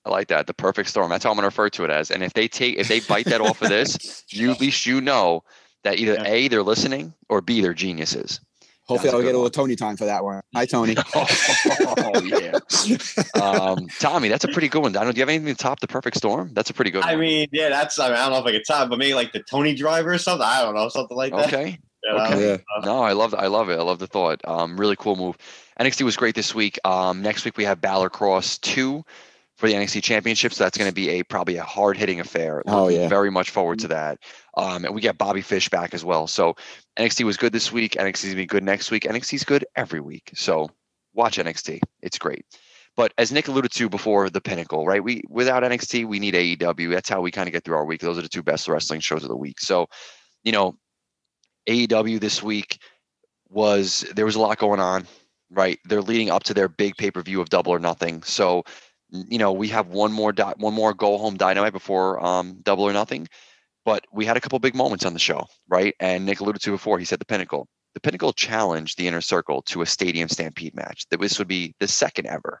I 0.04 0.10
like 0.10 0.28
that. 0.28 0.46
The 0.46 0.52
perfect 0.52 0.90
storm. 0.90 1.08
That's 1.08 1.24
how 1.24 1.30
I'm 1.30 1.36
gonna 1.36 1.46
refer 1.46 1.70
to 1.70 1.84
it 1.84 1.90
as. 1.90 2.10
And 2.10 2.22
if 2.22 2.34
they 2.34 2.46
take 2.46 2.76
if 2.76 2.88
they 2.88 3.00
bite 3.00 3.24
that 3.26 3.40
off 3.40 3.62
of 3.62 3.70
this, 3.70 4.22
you 4.28 4.50
at 4.50 4.60
least 4.60 4.84
you 4.84 5.00
know 5.00 5.44
that 5.84 5.98
either 5.98 6.14
Yeah. 6.14 6.26
A, 6.26 6.48
they're 6.48 6.62
listening, 6.62 7.14
or 7.30 7.40
B, 7.40 7.62
they're 7.62 7.72
geniuses. 7.72 8.38
Hopefully, 8.84 9.06
That's 9.06 9.14
a 9.14 9.16
I'll 9.16 9.22
good 9.22 9.28
get 9.28 9.34
a 9.34 9.38
little 9.38 9.50
Toni 9.50 9.76
time 9.76 9.96
for 9.96 10.04
that 10.04 10.22
one. 10.22 10.42
Hi, 10.54 10.66
Toni. 10.66 10.94
oh 11.14 12.20
yeah. 12.22 12.58
Um, 13.40 13.86
Tommy, 13.98 14.28
that's 14.28 14.44
a 14.44 14.48
pretty 14.48 14.68
good 14.68 14.82
one. 14.82 14.94
I 14.94 15.04
don't. 15.04 15.14
Do 15.14 15.18
you 15.20 15.22
have 15.22 15.30
anything 15.30 15.54
to 15.54 15.54
top 15.54 15.80
the 15.80 15.86
perfect 15.86 16.18
storm? 16.18 16.50
That's 16.52 16.68
a 16.68 16.74
pretty 16.74 16.90
good 16.90 17.02
One. 17.02 17.08
I 17.08 17.16
mean, 17.16 17.48
yeah, 17.50 17.70
that's. 17.70 17.98
I, 17.98 18.08
mean, 18.08 18.18
I 18.18 18.24
don't 18.24 18.32
know 18.32 18.40
if 18.40 18.44
I 18.44 18.52
could 18.52 18.64
top, 18.66 18.90
but 18.90 18.98
maybe 18.98 19.14
like 19.14 19.32
the 19.32 19.42
Toni 19.42 19.74
driver 19.74 20.12
or 20.12 20.18
something. 20.18 20.46
I 20.46 20.60
don't 20.62 20.74
know, 20.74 20.90
something 20.90 21.16
like 21.16 21.32
that. 21.32 21.46
okay. 21.46 21.78
You 22.04 22.12
know? 22.12 22.24
okay. 22.24 22.48
Yeah. 22.50 22.84
No, 22.84 23.02
I 23.02 23.12
love. 23.12 23.34
I 23.34 23.46
love 23.46 23.70
it. 23.70 23.78
I 23.78 23.82
love 23.82 23.98
the 23.98 24.06
thought. 24.06 24.40
Um, 24.44 24.78
really 24.78 24.96
cool 24.96 25.16
move. 25.16 25.36
NXT 25.80 26.02
was 26.02 26.16
great 26.16 26.34
this 26.34 26.54
week. 26.54 26.78
Um, 26.84 27.22
next 27.22 27.44
week 27.44 27.56
we 27.56 27.64
have 27.64 27.80
Balor 27.80 28.10
Kross 28.10 28.60
two 28.60 29.04
for 29.56 29.68
the 29.68 29.74
NXT 29.74 30.02
Championship. 30.02 30.52
So 30.52 30.64
that's 30.64 30.76
going 30.76 30.90
to 30.90 30.94
be 30.94 31.08
a 31.10 31.22
probably 31.22 31.56
a 31.56 31.62
hard 31.62 31.96
hitting 31.96 32.20
affair. 32.20 32.62
Oh, 32.66 32.84
Looking 32.84 33.02
yeah. 33.02 33.08
Very 33.08 33.30
much 33.30 33.50
forward 33.50 33.78
to 33.80 33.88
that. 33.88 34.18
Um, 34.56 34.84
and 34.84 34.94
we 34.94 35.00
get 35.00 35.18
Bobby 35.18 35.40
Fish 35.40 35.68
back 35.68 35.94
as 35.94 36.04
well. 36.04 36.26
So 36.26 36.56
NXT 36.98 37.24
was 37.24 37.36
good 37.36 37.52
this 37.52 37.70
week. 37.70 37.92
NXT 37.92 38.24
is 38.24 38.24
gonna 38.24 38.36
be 38.36 38.46
good 38.46 38.64
next 38.64 38.90
week. 38.90 39.04
NXT's 39.04 39.44
good 39.44 39.64
every 39.76 40.00
week. 40.00 40.30
So 40.34 40.68
watch 41.14 41.38
NXT. 41.38 41.80
It's 42.02 42.18
great. 42.18 42.44
But 42.96 43.12
as 43.16 43.32
Nick 43.32 43.48
alluded 43.48 43.72
to 43.72 43.88
before, 43.88 44.28
the 44.28 44.40
pinnacle, 44.40 44.86
right? 44.86 45.02
We 45.02 45.22
without 45.28 45.62
NXT, 45.62 46.06
we 46.06 46.18
need 46.18 46.34
AEW. 46.34 46.90
That's 46.90 47.08
how 47.08 47.20
we 47.20 47.30
kind 47.30 47.48
of 47.48 47.52
get 47.52 47.64
through 47.64 47.76
our 47.76 47.86
week. 47.86 48.00
Those 48.00 48.18
are 48.18 48.22
the 48.22 48.28
two 48.28 48.42
best 48.42 48.68
wrestling 48.68 49.00
shows 49.00 49.22
of 49.22 49.30
the 49.30 49.36
week. 49.36 49.60
So, 49.60 49.86
you 50.42 50.52
know, 50.52 50.76
AEW 51.68 52.20
this 52.20 52.42
week 52.42 52.78
was 53.48 54.04
there 54.14 54.24
was 54.24 54.34
a 54.34 54.40
lot 54.40 54.58
going 54.58 54.80
on, 54.80 55.06
right? 55.50 55.78
They're 55.84 56.02
leading 56.02 56.30
up 56.30 56.44
to 56.44 56.54
their 56.54 56.68
big 56.68 56.96
pay 56.96 57.10
per 57.10 57.22
view 57.22 57.40
of 57.40 57.50
Double 57.50 57.72
or 57.72 57.78
Nothing. 57.78 58.22
So, 58.22 58.64
you 59.10 59.38
know, 59.38 59.52
we 59.52 59.68
have 59.68 59.88
one 59.88 60.12
more 60.12 60.32
di- 60.32 60.54
one 60.56 60.74
more 60.74 60.94
go 60.94 61.18
home 61.18 61.36
dynamite 61.36 61.72
before 61.72 62.24
um, 62.24 62.58
Double 62.62 62.84
or 62.84 62.92
Nothing, 62.92 63.28
but 63.84 64.04
we 64.12 64.24
had 64.24 64.36
a 64.36 64.40
couple 64.40 64.58
big 64.58 64.74
moments 64.74 65.04
on 65.04 65.12
the 65.12 65.18
show, 65.18 65.46
right? 65.68 65.94
And 66.00 66.24
Nick 66.24 66.40
alluded 66.40 66.62
to 66.62 66.70
before. 66.70 66.98
He 66.98 67.04
said 67.04 67.20
the 67.20 67.26
Pinnacle. 67.26 67.68
The 67.94 68.00
Pinnacle 68.00 68.32
challenged 68.32 68.96
the 68.96 69.06
Inner 69.06 69.20
Circle 69.20 69.62
to 69.62 69.82
a 69.82 69.86
Stadium 69.86 70.28
Stampede 70.28 70.74
match. 70.74 71.04
That 71.10 71.20
this 71.20 71.38
would 71.38 71.48
be 71.48 71.74
the 71.78 71.88
second 71.88 72.26
ever. 72.26 72.60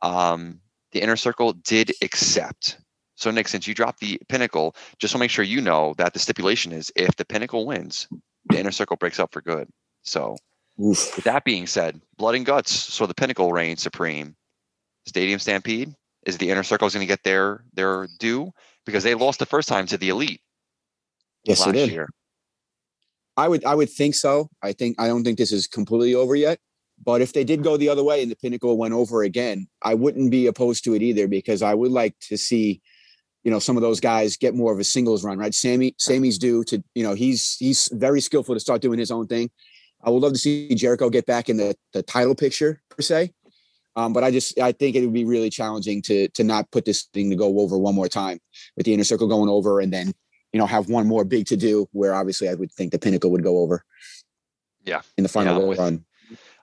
Um, 0.00 0.60
the 0.92 1.02
Inner 1.02 1.16
Circle 1.16 1.52
did 1.54 1.92
accept. 2.02 2.78
So, 3.16 3.30
Nick, 3.30 3.48
since 3.48 3.66
you 3.66 3.74
dropped 3.74 4.00
the 4.00 4.20
Pinnacle, 4.28 4.76
just 4.98 5.14
want 5.14 5.20
to 5.20 5.24
make 5.24 5.30
sure 5.30 5.44
you 5.44 5.60
know 5.60 5.94
that 5.98 6.12
the 6.12 6.18
stipulation 6.18 6.72
is 6.72 6.92
if 6.96 7.16
the 7.16 7.24
Pinnacle 7.24 7.66
wins, 7.66 8.08
the 8.46 8.58
Inner 8.58 8.70
Circle 8.70 8.96
breaks 8.96 9.18
up 9.18 9.32
for 9.32 9.40
good. 9.40 9.68
So, 10.02 10.36
Oof. 10.82 11.16
with 11.16 11.24
that 11.24 11.44
being 11.44 11.66
said, 11.66 12.00
blood 12.18 12.34
and 12.34 12.46
guts. 12.46 12.72
So 12.72 13.06
the 13.06 13.14
Pinnacle 13.14 13.52
reigns 13.52 13.82
supreme. 13.82 14.36
Stadium 15.06 15.38
Stampede 15.38 15.94
is 16.26 16.36
the 16.38 16.50
Inner 16.50 16.62
Circle 16.62 16.86
is 16.88 16.94
going 16.94 17.06
to 17.06 17.12
get 17.12 17.22
their 17.22 17.64
their 17.72 18.08
due 18.18 18.52
because 18.84 19.02
they 19.02 19.14
lost 19.14 19.38
the 19.38 19.46
first 19.46 19.68
time 19.68 19.86
to 19.86 19.96
the 19.96 20.10
Elite 20.10 20.40
Yes, 21.46 21.60
last 21.60 21.76
it 21.76 21.90
year. 21.90 22.08
I 23.36 23.48
would 23.48 23.64
I 23.64 23.74
would 23.74 23.90
think 23.90 24.14
so. 24.14 24.48
I 24.62 24.72
think 24.72 25.00
I 25.00 25.06
don't 25.06 25.24
think 25.24 25.38
this 25.38 25.52
is 25.52 25.66
completely 25.66 26.14
over 26.14 26.34
yet. 26.34 26.58
But 27.02 27.20
if 27.20 27.34
they 27.34 27.44
did 27.44 27.62
go 27.62 27.76
the 27.76 27.90
other 27.90 28.02
way 28.02 28.22
and 28.22 28.30
the 28.30 28.36
pinnacle 28.36 28.76
went 28.78 28.94
over 28.94 29.22
again, 29.22 29.68
I 29.82 29.94
wouldn't 29.94 30.30
be 30.30 30.46
opposed 30.46 30.82
to 30.84 30.94
it 30.94 31.02
either 31.02 31.28
because 31.28 31.60
I 31.60 31.74
would 31.74 31.92
like 31.92 32.14
to 32.28 32.38
see, 32.38 32.80
you 33.46 33.52
know, 33.52 33.60
some 33.60 33.76
of 33.76 33.80
those 33.80 34.00
guys 34.00 34.36
get 34.36 34.56
more 34.56 34.72
of 34.72 34.80
a 34.80 34.84
singles 34.84 35.22
run, 35.22 35.38
right? 35.38 35.54
Sammy, 35.54 35.94
Sammy's 35.98 36.36
due 36.36 36.64
to, 36.64 36.82
you 36.96 37.04
know, 37.04 37.14
he's 37.14 37.56
he's 37.60 37.88
very 37.92 38.20
skillful 38.20 38.56
to 38.56 38.60
start 38.60 38.82
doing 38.82 38.98
his 38.98 39.12
own 39.12 39.28
thing. 39.28 39.50
I 40.02 40.10
would 40.10 40.20
love 40.20 40.32
to 40.32 40.38
see 40.38 40.74
Jericho 40.74 41.08
get 41.10 41.26
back 41.26 41.48
in 41.48 41.56
the 41.56 41.76
the 41.92 42.02
title 42.02 42.34
picture 42.34 42.82
per 42.90 43.02
se. 43.02 43.30
Um, 43.94 44.12
but 44.12 44.24
I 44.24 44.32
just 44.32 44.58
I 44.58 44.72
think 44.72 44.96
it 44.96 45.02
would 45.02 45.12
be 45.12 45.24
really 45.24 45.48
challenging 45.48 46.02
to 46.02 46.26
to 46.30 46.42
not 46.42 46.68
put 46.72 46.84
this 46.84 47.04
thing 47.14 47.30
to 47.30 47.36
go 47.36 47.60
over 47.60 47.78
one 47.78 47.94
more 47.94 48.08
time 48.08 48.40
with 48.76 48.84
the 48.84 48.92
inner 48.92 49.04
circle 49.04 49.28
going 49.28 49.48
over 49.48 49.78
and 49.78 49.92
then 49.92 50.12
you 50.52 50.58
know 50.58 50.66
have 50.66 50.88
one 50.88 51.06
more 51.06 51.24
big 51.24 51.46
to 51.46 51.56
do 51.56 51.86
where 51.92 52.16
obviously 52.16 52.48
I 52.48 52.54
would 52.54 52.72
think 52.72 52.90
the 52.90 52.98
pinnacle 52.98 53.30
would 53.30 53.44
go 53.44 53.58
over. 53.58 53.84
Yeah. 54.84 55.02
In 55.16 55.22
the 55.22 55.28
final 55.28 55.54
Yeah, 55.54 55.70
I'm 55.70 55.78
run. 55.78 56.04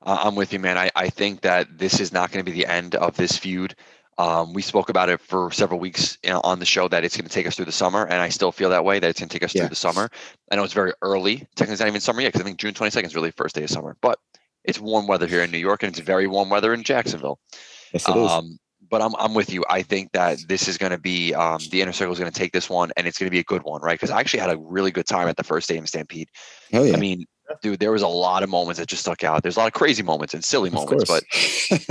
Uh, 0.06 0.18
I'm 0.22 0.36
with 0.36 0.52
you, 0.52 0.60
man. 0.60 0.78
I, 0.78 0.92
I 0.98 1.08
think 1.08 1.40
that 1.42 1.78
this 1.78 2.02
is 2.02 2.12
not 2.12 2.34
going 2.34 2.44
to 2.44 2.52
be 2.52 2.58
the 2.58 2.70
end 2.70 2.96
of 2.96 3.16
this 3.16 3.38
feud. 3.38 3.74
Um, 4.18 4.53
we 4.53 4.61
spoke 4.61 4.89
about 4.89 5.09
it 5.09 5.20
for 5.20 5.51
several 5.51 5.80
weeks 5.80 6.18
on 6.28 6.59
the 6.59 6.66
show 6.66 6.88
that 6.88 7.03
it's 7.03 7.18
going 7.18 7.28
to 7.28 7.34
take 7.34 7.47
us 7.47 7.55
through 7.55 7.66
the 7.66 7.72
summer, 7.72 8.03
and 8.05 8.22
I 8.22 8.30
still 8.30 8.51
feel 8.51 8.70
that 8.70 8.86
way 8.86 8.99
that 8.99 9.09
it's 9.09 9.20
going 9.20 9.30
to 9.30 9.34
take 9.34 9.43
us 9.43 9.55
Yeah. 9.55 9.64
through 9.64 9.70
the 9.70 9.76
summer. 9.76 10.09
I 10.51 10.55
know 10.55 10.64
it's 10.64 10.74
very 10.74 10.93
early. 11.01 11.47
Technically, 11.55 11.74
it's 11.74 11.80
not 11.80 11.88
even 11.88 12.01
summer 12.01 12.22
yet 12.22 12.30
because 12.30 12.41
I 12.41 12.45
think 12.45 12.59
June 12.59 12.74
22nd 12.74 13.05
is 13.05 13.16
really 13.16 13.30
the 13.30 13.36
first 13.36 13.55
day 13.55 13.64
of 13.64 13.70
summer, 13.70 13.97
but 14.01 14.20
it's 14.64 14.80
warm 14.80 15.07
weather 15.07 15.28
here 15.28 15.41
in 15.43 15.51
New 15.51 15.57
York, 15.57 15.84
and 15.84 15.89
it's 15.91 15.99
very 15.99 16.28
warm 16.28 16.49
weather 16.49 16.74
in 16.74 16.84
Jacksonville. 16.84 17.39
Yes, 17.93 18.07
it 18.07 18.16
is. 18.16 18.32
Um, 18.32 18.59
but 18.89 19.01
I'm 19.01 19.16
I'm 19.16 19.34
with 19.34 19.51
you. 19.51 19.64
I 19.70 19.82
think 19.82 20.11
that 20.11 20.38
this 20.47 20.68
is 20.68 20.78
going 20.78 20.91
to 20.91 20.97
be 20.99 21.34
um, 21.34 21.59
the 21.72 21.82
inner 21.82 21.93
circle 21.93 22.14
is 22.14 22.20
going 22.20 22.32
to 22.32 22.38
take 22.38 22.51
this 22.51 22.70
one, 22.70 22.91
and 22.95 23.07
it's 23.07 23.18
going 23.18 23.28
to 23.28 23.32
be 23.32 23.39
a 23.39 23.43
good 23.43 23.64
one, 23.64 23.82
right? 23.82 23.93
Because 23.99 24.11
I 24.11 24.20
actually 24.20 24.41
had 24.41 24.51
a 24.51 24.57
really 24.57 24.91
good 24.91 25.07
time 25.07 25.28
at 25.28 25.38
the 25.38 25.43
first 25.43 25.66
Stadium 25.66 25.88
Stampede. 25.88 26.30
Hell 26.72 26.86
yeah. 26.86 26.95
I 26.95 26.99
mean, 26.99 27.26
dude, 27.62 27.80
there 27.80 27.91
was 27.91 28.02
a 28.02 28.08
lot 28.08 28.44
of 28.44 28.50
moments 28.50 28.80
that 28.80 28.88
just 28.88 29.02
stuck 29.02 29.24
out. 29.24 29.44
There's 29.44 29.58
a 29.58 29.60
lot 29.60 29.68
of 29.68 29.74
crazy 29.74 30.04
moments 30.04 30.34
and 30.34 30.44
silly 30.44 30.70
Of 30.70 30.74
moments, 30.74 31.06
but 31.06 31.24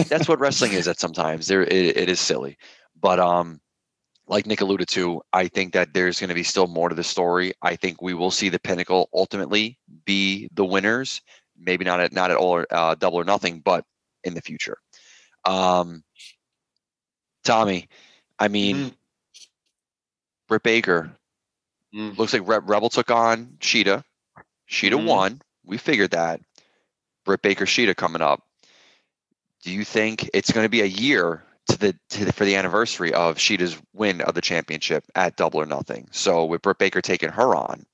that's 0.09 0.29
what 0.29 0.39
wrestling 0.39 0.73
is. 0.73 0.89
At 0.89 1.01
sometimes 1.01 1.47
there 1.47 1.63
it, 1.63 1.97
it 1.97 2.09
is 2.09 2.21
silly, 2.21 2.59
but 3.01 3.19
um, 3.19 3.61
like 4.27 4.47
Nick 4.47 4.61
alluded 4.61 4.89
to, 4.89 5.23
I 5.33 5.49
think 5.49 5.73
that 5.73 5.95
there's 5.95 6.21
going 6.21 6.29
to 6.29 6.35
be 6.35 6.43
still 6.43 6.67
more 6.67 6.89
to 6.89 6.95
the 6.95 7.05
story. 7.05 7.53
I 7.63 7.77
think 7.77 8.03
we 8.03 8.15
will 8.15 8.31
see 8.31 8.49
the 8.49 8.61
Pinnacle 8.61 9.09
ultimately 9.13 9.79
be 10.05 10.49
the 10.55 10.65
winners. 10.65 11.21
Maybe 11.59 11.85
not 11.85 12.01
at 12.01 12.13
not 12.13 12.31
at 12.31 12.37
all 12.37 12.57
or 12.57 12.67
uh, 12.71 12.95
double 12.95 13.19
or 13.19 13.25
nothing, 13.25 13.61
but 13.61 13.85
in 14.25 14.35
the 14.35 14.41
future. 14.41 14.79
Um, 15.45 16.03
Tommy, 17.45 17.89
I 18.39 18.49
mean. 18.49 18.95
Britt 20.53 20.63
Baker. 20.65 21.11
Mm. 21.95 22.19
Looks 22.19 22.35
like 22.35 22.47
Re- 22.47 22.61
Rebel 22.63 22.91
took 22.91 23.11
on 23.11 23.57
Shida. 23.61 24.05
Shida 24.73 24.99
Mhm. 24.99 25.05
won. 25.07 25.43
We 25.65 25.77
figured 25.79 26.11
that. 26.13 26.41
Britt 27.25 27.43
Baker 27.43 27.67
Shida 27.67 27.95
coming 27.95 28.23
up. 28.23 28.43
Do 29.63 29.71
you 29.71 29.85
think 29.85 30.29
it's 30.35 30.51
going 30.51 30.65
to 30.65 30.71
be 30.71 30.81
a 30.81 30.87
year 30.87 31.45
to 31.69 31.79
the, 31.79 31.95
to 32.11 32.25
the 32.25 32.33
for 32.33 32.45
the 32.45 32.57
anniversary 32.57 33.13
of 33.13 33.37
Shida's 33.37 33.77
win 33.93 34.21
of 34.23 34.35
the 34.35 34.41
championship 34.41 35.05
at 35.15 35.37
Double 35.37 35.61
or 35.61 35.67
Nothing? 35.67 36.09
So 36.11 36.45
with 36.47 36.63
Britt 36.63 36.79
Baker 36.79 37.01
taking 37.01 37.29
her 37.29 37.55
on, 37.55 37.87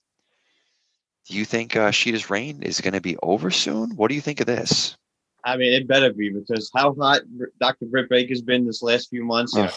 do 1.28 1.36
you 1.36 1.44
think 1.44 1.76
uh, 1.76 1.90
Shida's 1.90 2.30
reign 2.30 2.62
is 2.62 2.80
going 2.80 2.94
to 2.94 3.02
be 3.02 3.18
over 3.22 3.50
soon? 3.50 3.90
What 3.96 4.08
do 4.08 4.14
you 4.14 4.22
think 4.22 4.40
of 4.40 4.46
this? 4.46 4.96
I 5.44 5.56
mean, 5.56 5.72
it 5.74 5.86
better 5.86 6.12
be 6.12 6.30
because 6.30 6.70
how 6.74 6.94
hot 6.94 7.22
Dr. 7.60 7.86
Britt 7.86 8.08
Baker's 8.08 8.40
been 8.40 8.66
this 8.66 8.82
last 8.82 9.10
few 9.10 9.24
months, 9.24 9.54
you 9.54 9.64
know, 9.64 9.70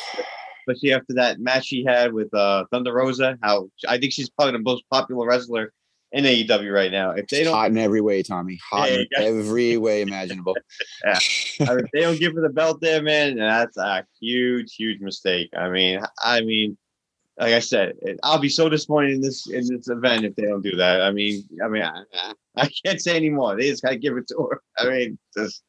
especially 0.68 0.93
after 0.93 1.14
that 1.16 1.39
match 1.39 1.66
she 1.66 1.84
had 1.84 2.14
with 2.14 2.34
uh, 2.34 2.66
Thunder 2.72 2.93
Rosa. 2.93 3.38
How 3.43 3.70
I 3.88 3.97
think 3.97 4.14
she's 4.14 4.30
probably 4.30 4.54
the 4.54 4.60
most 4.60 4.84
popular 4.89 5.28
wrestler 5.28 5.74
in 6.12 6.26
AEW 6.26 6.74
right 6.74 6.91
now. 6.91 7.12
If 7.12 7.28
they 7.28 7.43
don't, 7.43 7.53
hot 7.53 7.72
in 7.72 7.78
every 7.78 8.01
way, 8.01 8.22
Tommy. 8.24 8.59
Hot 8.70 8.89
Yeah, 8.91 8.99
in 8.99 9.07
yeah. 9.12 9.24
every 9.24 9.78
way 9.78 10.01
imaginable. 10.01 10.57
I 11.05 11.20
mean, 11.59 11.80
if 11.80 11.91
they 11.93 12.01
don't 12.01 12.20
give 12.20 12.36
her 12.36 12.41
the 12.41 12.49
belt 12.49 12.82
there, 12.82 13.01
man, 13.01 13.38
that's 13.38 13.78
a 13.78 14.05
huge, 14.20 14.76
huge 14.76 14.99
mistake. 14.99 15.49
I 15.55 15.70
mean, 15.70 16.01
I 16.22 16.41
mean, 16.41 16.78
like 17.38 17.53
I 17.53 17.59
said, 17.59 17.93
it, 18.01 18.20
I'll 18.24 18.39
be 18.39 18.49
so 18.49 18.70
disappointed 18.70 19.14
in 19.14 19.22
this 19.22 19.49
in 19.49 19.66
this 19.68 19.88
event 19.88 20.26
if 20.26 20.36
they 20.36 20.43
don't 20.43 20.62
do 20.62 20.76
that. 20.76 21.01
I 21.01 21.12
mean, 21.12 21.43
I 21.64 21.68
mean, 21.70 21.84
I, 21.84 22.03
I 22.55 22.70
can't 22.86 23.01
say 23.01 23.16
anymore. 23.16 23.55
They 23.55 23.70
just 23.70 23.84
gotta 23.84 23.95
give 23.97 24.18
it 24.18 24.28
to 24.30 24.49
her. 24.51 24.62
I 24.78 24.89
mean, 24.89 25.18
just 25.36 25.64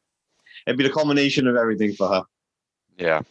it'd 0.67 0.77
be 0.77 0.83
the 0.83 0.93
culmination 0.93 1.47
of 1.47 1.55
everything 1.55 1.93
for 1.93 2.07
her. 2.09 2.23
Yeah. 2.97 3.21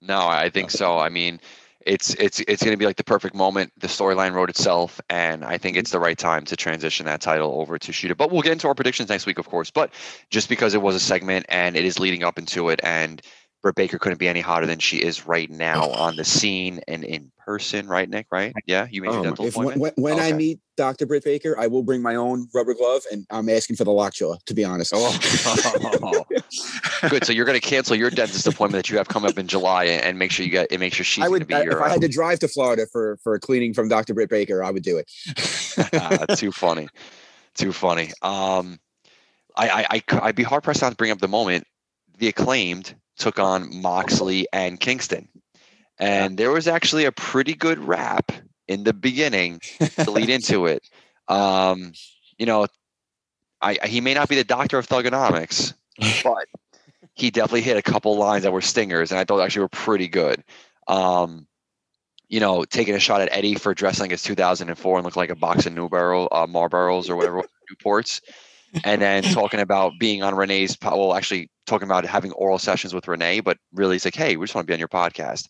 No, 0.00 0.26
I 0.26 0.50
think 0.50 0.70
so. 0.70 0.98
I 0.98 1.08
mean, 1.08 1.40
it's 1.86 2.14
it's 2.14 2.40
it's 2.40 2.62
going 2.62 2.72
to 2.72 2.78
be 2.78 2.86
like 2.86 2.96
the 2.96 3.04
perfect 3.04 3.34
moment. 3.34 3.72
The 3.78 3.86
storyline 3.86 4.32
wrote 4.32 4.50
itself, 4.50 5.00
and 5.10 5.44
I 5.44 5.58
think 5.58 5.76
it's 5.76 5.90
the 5.90 6.00
right 6.00 6.16
time 6.16 6.44
to 6.46 6.56
transition 6.56 7.06
that 7.06 7.20
title 7.20 7.60
over 7.60 7.78
to 7.78 7.92
Shida. 7.92 8.16
But 8.16 8.30
we'll 8.30 8.42
get 8.42 8.52
into 8.52 8.68
our 8.68 8.74
predictions 8.74 9.08
next 9.08 9.26
week, 9.26 9.38
of 9.38 9.48
course. 9.48 9.70
But 9.70 9.92
just 10.30 10.48
because 10.48 10.74
it 10.74 10.82
was 10.82 10.94
a 10.94 11.00
segment 11.00 11.46
and 11.48 11.76
it 11.76 11.84
is 11.84 11.98
leading 11.98 12.24
up 12.24 12.38
into 12.38 12.68
it, 12.68 12.80
and 12.82 13.20
Britt 13.64 13.76
Baker 13.76 13.98
couldn't 13.98 14.18
be 14.18 14.28
any 14.28 14.42
hotter 14.42 14.66
than 14.66 14.78
she 14.78 14.98
is 14.98 15.26
right 15.26 15.48
now 15.50 15.88
on 15.88 16.16
the 16.16 16.24
scene 16.24 16.80
and 16.86 17.02
in 17.02 17.32
person, 17.46 17.88
right, 17.88 18.06
Nick? 18.06 18.26
Right? 18.30 18.52
Yeah, 18.66 18.86
you 18.90 19.00
made 19.00 19.08
your 19.12 19.16
Um, 19.20 19.22
dental 19.24 19.46
if 19.46 19.56
when, 19.56 19.68
appointment. 19.68 19.94
when, 19.96 20.16
when 20.18 20.22
I 20.22 20.34
meet 20.36 20.60
Dr. 20.76 21.06
Britt 21.06 21.24
Baker, 21.24 21.58
I 21.58 21.66
will 21.66 21.82
bring 21.82 22.02
my 22.02 22.14
own 22.16 22.46
rubber 22.52 22.74
glove, 22.74 23.00
and 23.10 23.24
I'm 23.30 23.48
asking 23.48 23.76
for 23.76 23.84
the 23.84 23.90
lockjaw. 23.90 24.36
To 24.44 24.52
be 24.54 24.64
honest. 24.64 24.92
Oh. 24.94 26.24
Good. 27.08 27.24
So 27.24 27.32
you're 27.32 27.46
going 27.46 27.58
to 27.58 27.66
cancel 27.66 27.96
your 27.96 28.10
dentist 28.10 28.46
appointment 28.46 28.84
that 28.84 28.90
you 28.90 28.98
have 28.98 29.08
coming 29.08 29.30
up 29.30 29.38
in 29.38 29.46
July 29.46 29.84
and, 29.84 30.18
make 30.18 30.30
sure 30.30 30.44
you 30.44 30.52
get 30.52 30.70
and 30.70 30.78
make 30.78 30.92
sure 30.92 31.02
she's 31.04 31.24
I 31.24 31.28
going 31.28 31.40
to 31.40 31.44
would 31.44 31.48
be 31.48 31.54
I- 31.54 31.62
your. 31.62 31.78
if 31.78 31.82
I 31.82 31.88
had 31.88 32.02
to 32.02 32.08
drive 32.08 32.40
to 32.40 32.48
Florida 32.48 32.86
for 32.92 33.16
for 33.22 33.32
a 33.34 33.40
cleaning 33.40 33.72
from 33.72 33.88
Dr. 33.88 34.12
Britt 34.12 34.28
Baker, 34.28 34.62
I 34.62 34.70
would 34.70 34.82
do 34.82 34.98
it. 34.98 35.10
Ah, 35.94 36.26
too 36.36 36.52
funny, 36.52 36.86
too 37.54 37.72
funny. 37.72 38.12
Um, 38.22 38.78
I 39.56 39.86
I 39.90 40.02
I'd 40.22 40.36
be 40.36 40.42
hard 40.42 40.62
pressed 40.62 40.82
not 40.82 40.90
to 40.90 40.96
bring 40.96 41.10
up 41.10 41.18
the 41.18 41.26
moment 41.28 41.66
the 42.18 42.28
acclaimed 42.28 42.94
took 43.16 43.38
on 43.38 43.80
Moxley 43.82 44.46
and 44.52 44.78
Kingston, 44.78 45.28
and 45.98 46.36
there 46.36 46.50
was 46.50 46.68
actually 46.68 47.04
a 47.04 47.12
pretty 47.12 47.54
good 47.54 47.78
rap 47.78 48.32
in 48.66 48.84
the 48.84 48.92
beginning 48.92 49.60
to 49.98 50.10
lead 50.10 50.30
into 50.30 50.66
it. 50.66 50.82
Um, 51.28 51.92
you 52.38 52.46
know, 52.46 52.66
I, 53.60 53.78
he 53.86 54.00
may 54.00 54.14
not 54.14 54.28
be 54.28 54.36
the 54.36 54.44
doctor 54.44 54.78
of 54.78 54.86
Thuganomics, 54.86 55.74
but 56.24 56.46
he 57.14 57.30
definitely 57.30 57.62
hit 57.62 57.76
a 57.76 57.82
couple 57.82 58.16
lines 58.16 58.42
that 58.42 58.52
were 58.52 58.60
stingers, 58.60 59.10
and 59.10 59.18
I 59.18 59.24
thought 59.24 59.40
actually 59.40 59.62
were 59.62 59.68
pretty 59.68 60.08
good. 60.08 60.42
Um, 60.88 61.46
you 62.28 62.40
know, 62.40 62.64
taking 62.64 62.94
a 62.94 62.98
shot 62.98 63.20
at 63.20 63.28
Eddie 63.30 63.54
for 63.54 63.74
dressing 63.74 64.12
as 64.12 64.22
2004 64.22 64.96
and 64.98 65.04
look 65.04 65.16
like 65.16 65.30
a 65.30 65.36
box 65.36 65.66
of 65.66 65.72
new 65.72 65.88
barrel, 65.88 66.28
uh, 66.32 66.46
Marlboros 66.46 67.08
or 67.08 67.16
whatever, 67.16 67.42
Newports, 67.70 68.20
and 68.82 69.00
then 69.00 69.22
talking 69.34 69.60
about 69.60 69.92
being 69.98 70.22
on 70.22 70.34
Renee's, 70.34 70.76
well, 70.82 71.14
actually 71.14 71.50
talking 71.66 71.86
about 71.86 72.04
having 72.04 72.32
oral 72.32 72.58
sessions 72.58 72.94
with 72.94 73.06
Renee, 73.08 73.40
but 73.40 73.58
really 73.72 73.96
it's 73.96 74.04
like, 74.04 74.14
hey, 74.14 74.36
we 74.36 74.44
just 74.44 74.54
want 74.54 74.66
to 74.66 74.70
be 74.70 74.74
on 74.74 74.78
your 74.78 74.88
podcast. 74.88 75.48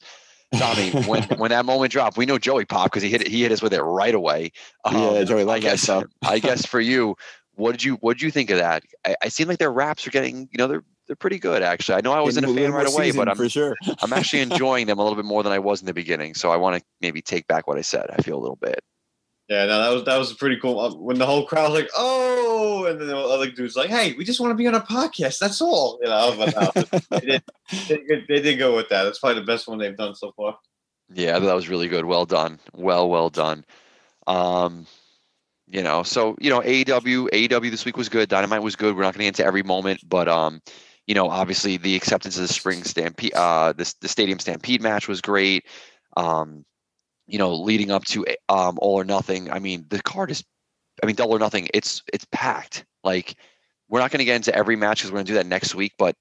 Tommy, 0.56 0.90
when 1.06 1.22
when 1.38 1.50
that 1.50 1.64
moment 1.64 1.92
dropped, 1.92 2.16
we 2.16 2.26
know 2.26 2.38
Joey 2.38 2.64
popped 2.64 2.92
because 2.92 3.02
he 3.02 3.08
hit 3.08 3.22
it, 3.22 3.28
he 3.28 3.42
hit 3.42 3.52
us 3.52 3.62
with 3.62 3.72
it 3.72 3.82
right 3.82 4.14
away. 4.14 4.52
Um, 4.84 4.96
Yeah, 4.96 5.24
Joey 5.24 5.50
I 5.50 5.58
guess. 5.58 5.88
I 6.22 6.38
guess 6.38 6.66
for 6.66 6.80
you, 6.80 7.16
what 7.54 7.72
did 7.72 7.84
you 7.84 7.94
what 7.96 8.18
did 8.18 8.22
you 8.22 8.30
think 8.30 8.50
of 8.50 8.58
that? 8.58 8.84
I, 9.04 9.16
I 9.22 9.28
seem 9.28 9.48
like 9.48 9.58
their 9.58 9.72
raps 9.72 10.06
are 10.06 10.10
getting, 10.10 10.48
you 10.52 10.58
know, 10.58 10.68
they're 10.68 10.84
they're 11.06 11.16
pretty 11.16 11.38
good 11.38 11.62
actually. 11.62 11.96
I 11.96 12.00
know 12.00 12.12
I 12.12 12.20
wasn't 12.20 12.46
a 12.46 12.54
fan 12.54 12.72
right 12.72 12.86
away, 12.86 13.12
but 13.12 13.28
I'm 13.28 13.36
for 13.36 13.48
sure. 13.48 13.76
I'm 14.00 14.12
actually 14.12 14.40
enjoying 14.40 14.86
them 14.86 14.98
a 14.98 15.02
little 15.02 15.16
bit 15.16 15.26
more 15.26 15.42
than 15.42 15.52
I 15.52 15.58
was 15.58 15.80
in 15.80 15.86
the 15.86 15.92
beginning. 15.92 16.34
So 16.34 16.50
I 16.50 16.56
want 16.56 16.76
to 16.76 16.84
maybe 17.00 17.20
take 17.20 17.46
back 17.46 17.66
what 17.66 17.76
I 17.76 17.82
said. 17.82 18.06
I 18.10 18.22
feel 18.22 18.38
a 18.38 18.40
little 18.40 18.56
bit. 18.56 18.82
Yeah, 19.48 19.66
no, 19.66 19.78
that 19.82 19.90
was 19.94 20.04
that 20.04 20.16
was 20.16 20.32
pretty 20.32 20.58
cool. 20.58 20.80
Uh, 20.80 20.94
When 20.94 21.18
the 21.18 21.26
whole 21.26 21.44
crowd 21.44 21.70
was 21.72 21.82
like, 21.82 21.90
"Oh," 21.94 22.86
and 22.86 22.98
then 22.98 23.08
the 23.08 23.16
other 23.16 23.50
dude's 23.50 23.76
like, 23.76 23.90
"Hey, 23.90 24.14
we 24.14 24.24
just 24.24 24.40
want 24.40 24.50
to 24.52 24.54
be 24.54 24.66
on 24.66 24.74
a 24.74 24.80
podcast. 24.80 25.38
That's 25.38 25.60
all." 25.60 25.98
You 26.02 26.08
know, 26.08 26.34
but 26.38 26.54
no, 26.74 26.82
they, 27.10 27.20
did, 27.20 27.42
they, 27.88 27.96
did- 28.08 28.24
they 28.26 28.40
did 28.40 28.56
go 28.58 28.74
with 28.74 28.88
that. 28.88 29.04
That's 29.04 29.18
probably 29.18 29.40
the 29.40 29.46
best 29.46 29.68
one 29.68 29.76
they've 29.78 29.96
done 29.96 30.14
so 30.14 30.32
far. 30.32 30.56
Yeah, 31.12 31.38
that 31.38 31.54
was 31.54 31.68
really 31.68 31.88
good. 31.88 32.06
Well 32.06 32.24
done. 32.24 32.58
Well, 32.72 33.10
well 33.10 33.28
done. 33.28 33.66
Um, 34.26 34.86
you 35.68 35.82
know, 35.82 36.02
so 36.02 36.36
you 36.40 36.48
know, 36.48 36.60
AEW, 36.60 37.28
AEW 37.30 37.70
this 37.70 37.84
week 37.84 37.98
was 37.98 38.08
good. 38.08 38.30
Dynamite 38.30 38.62
was 38.62 38.76
good. 38.76 38.96
We're 38.96 39.02
not 39.02 39.12
going 39.14 39.18
to 39.20 39.24
get 39.24 39.38
into 39.40 39.44
every 39.44 39.62
moment, 39.62 40.00
but 40.08 40.26
um, 40.26 40.62
you 41.06 41.14
know, 41.14 41.28
obviously 41.28 41.76
the 41.76 41.96
acceptance 41.96 42.36
of 42.36 42.42
the 42.42 42.52
spring 42.52 42.82
stampede, 42.82 43.34
uh, 43.34 43.74
this 43.74 43.92
the 43.94 44.08
stadium 44.08 44.38
stampede 44.38 44.80
match 44.80 45.06
was 45.06 45.20
great. 45.20 45.66
Um, 46.16 46.64
you 47.26 47.38
know, 47.38 47.54
leading 47.54 47.90
up 47.90 48.04
to 48.06 48.26
um 48.48 48.78
all 48.80 48.94
or 48.94 49.04
nothing. 49.04 49.50
I 49.50 49.58
mean, 49.58 49.86
the 49.88 50.02
card 50.02 50.30
is, 50.30 50.44
I 51.02 51.06
mean, 51.06 51.16
double 51.16 51.34
or 51.34 51.38
nothing. 51.38 51.68
It's 51.74 52.02
it's 52.12 52.26
packed. 52.32 52.84
Like, 53.02 53.36
we're 53.88 54.00
not 54.00 54.10
going 54.10 54.18
to 54.18 54.24
get 54.24 54.36
into 54.36 54.54
every 54.54 54.76
match 54.76 54.98
because 54.98 55.10
we're 55.12 55.16
going 55.16 55.26
to 55.26 55.32
do 55.32 55.38
that 55.38 55.46
next 55.46 55.74
week. 55.74 55.92
But 55.98 56.16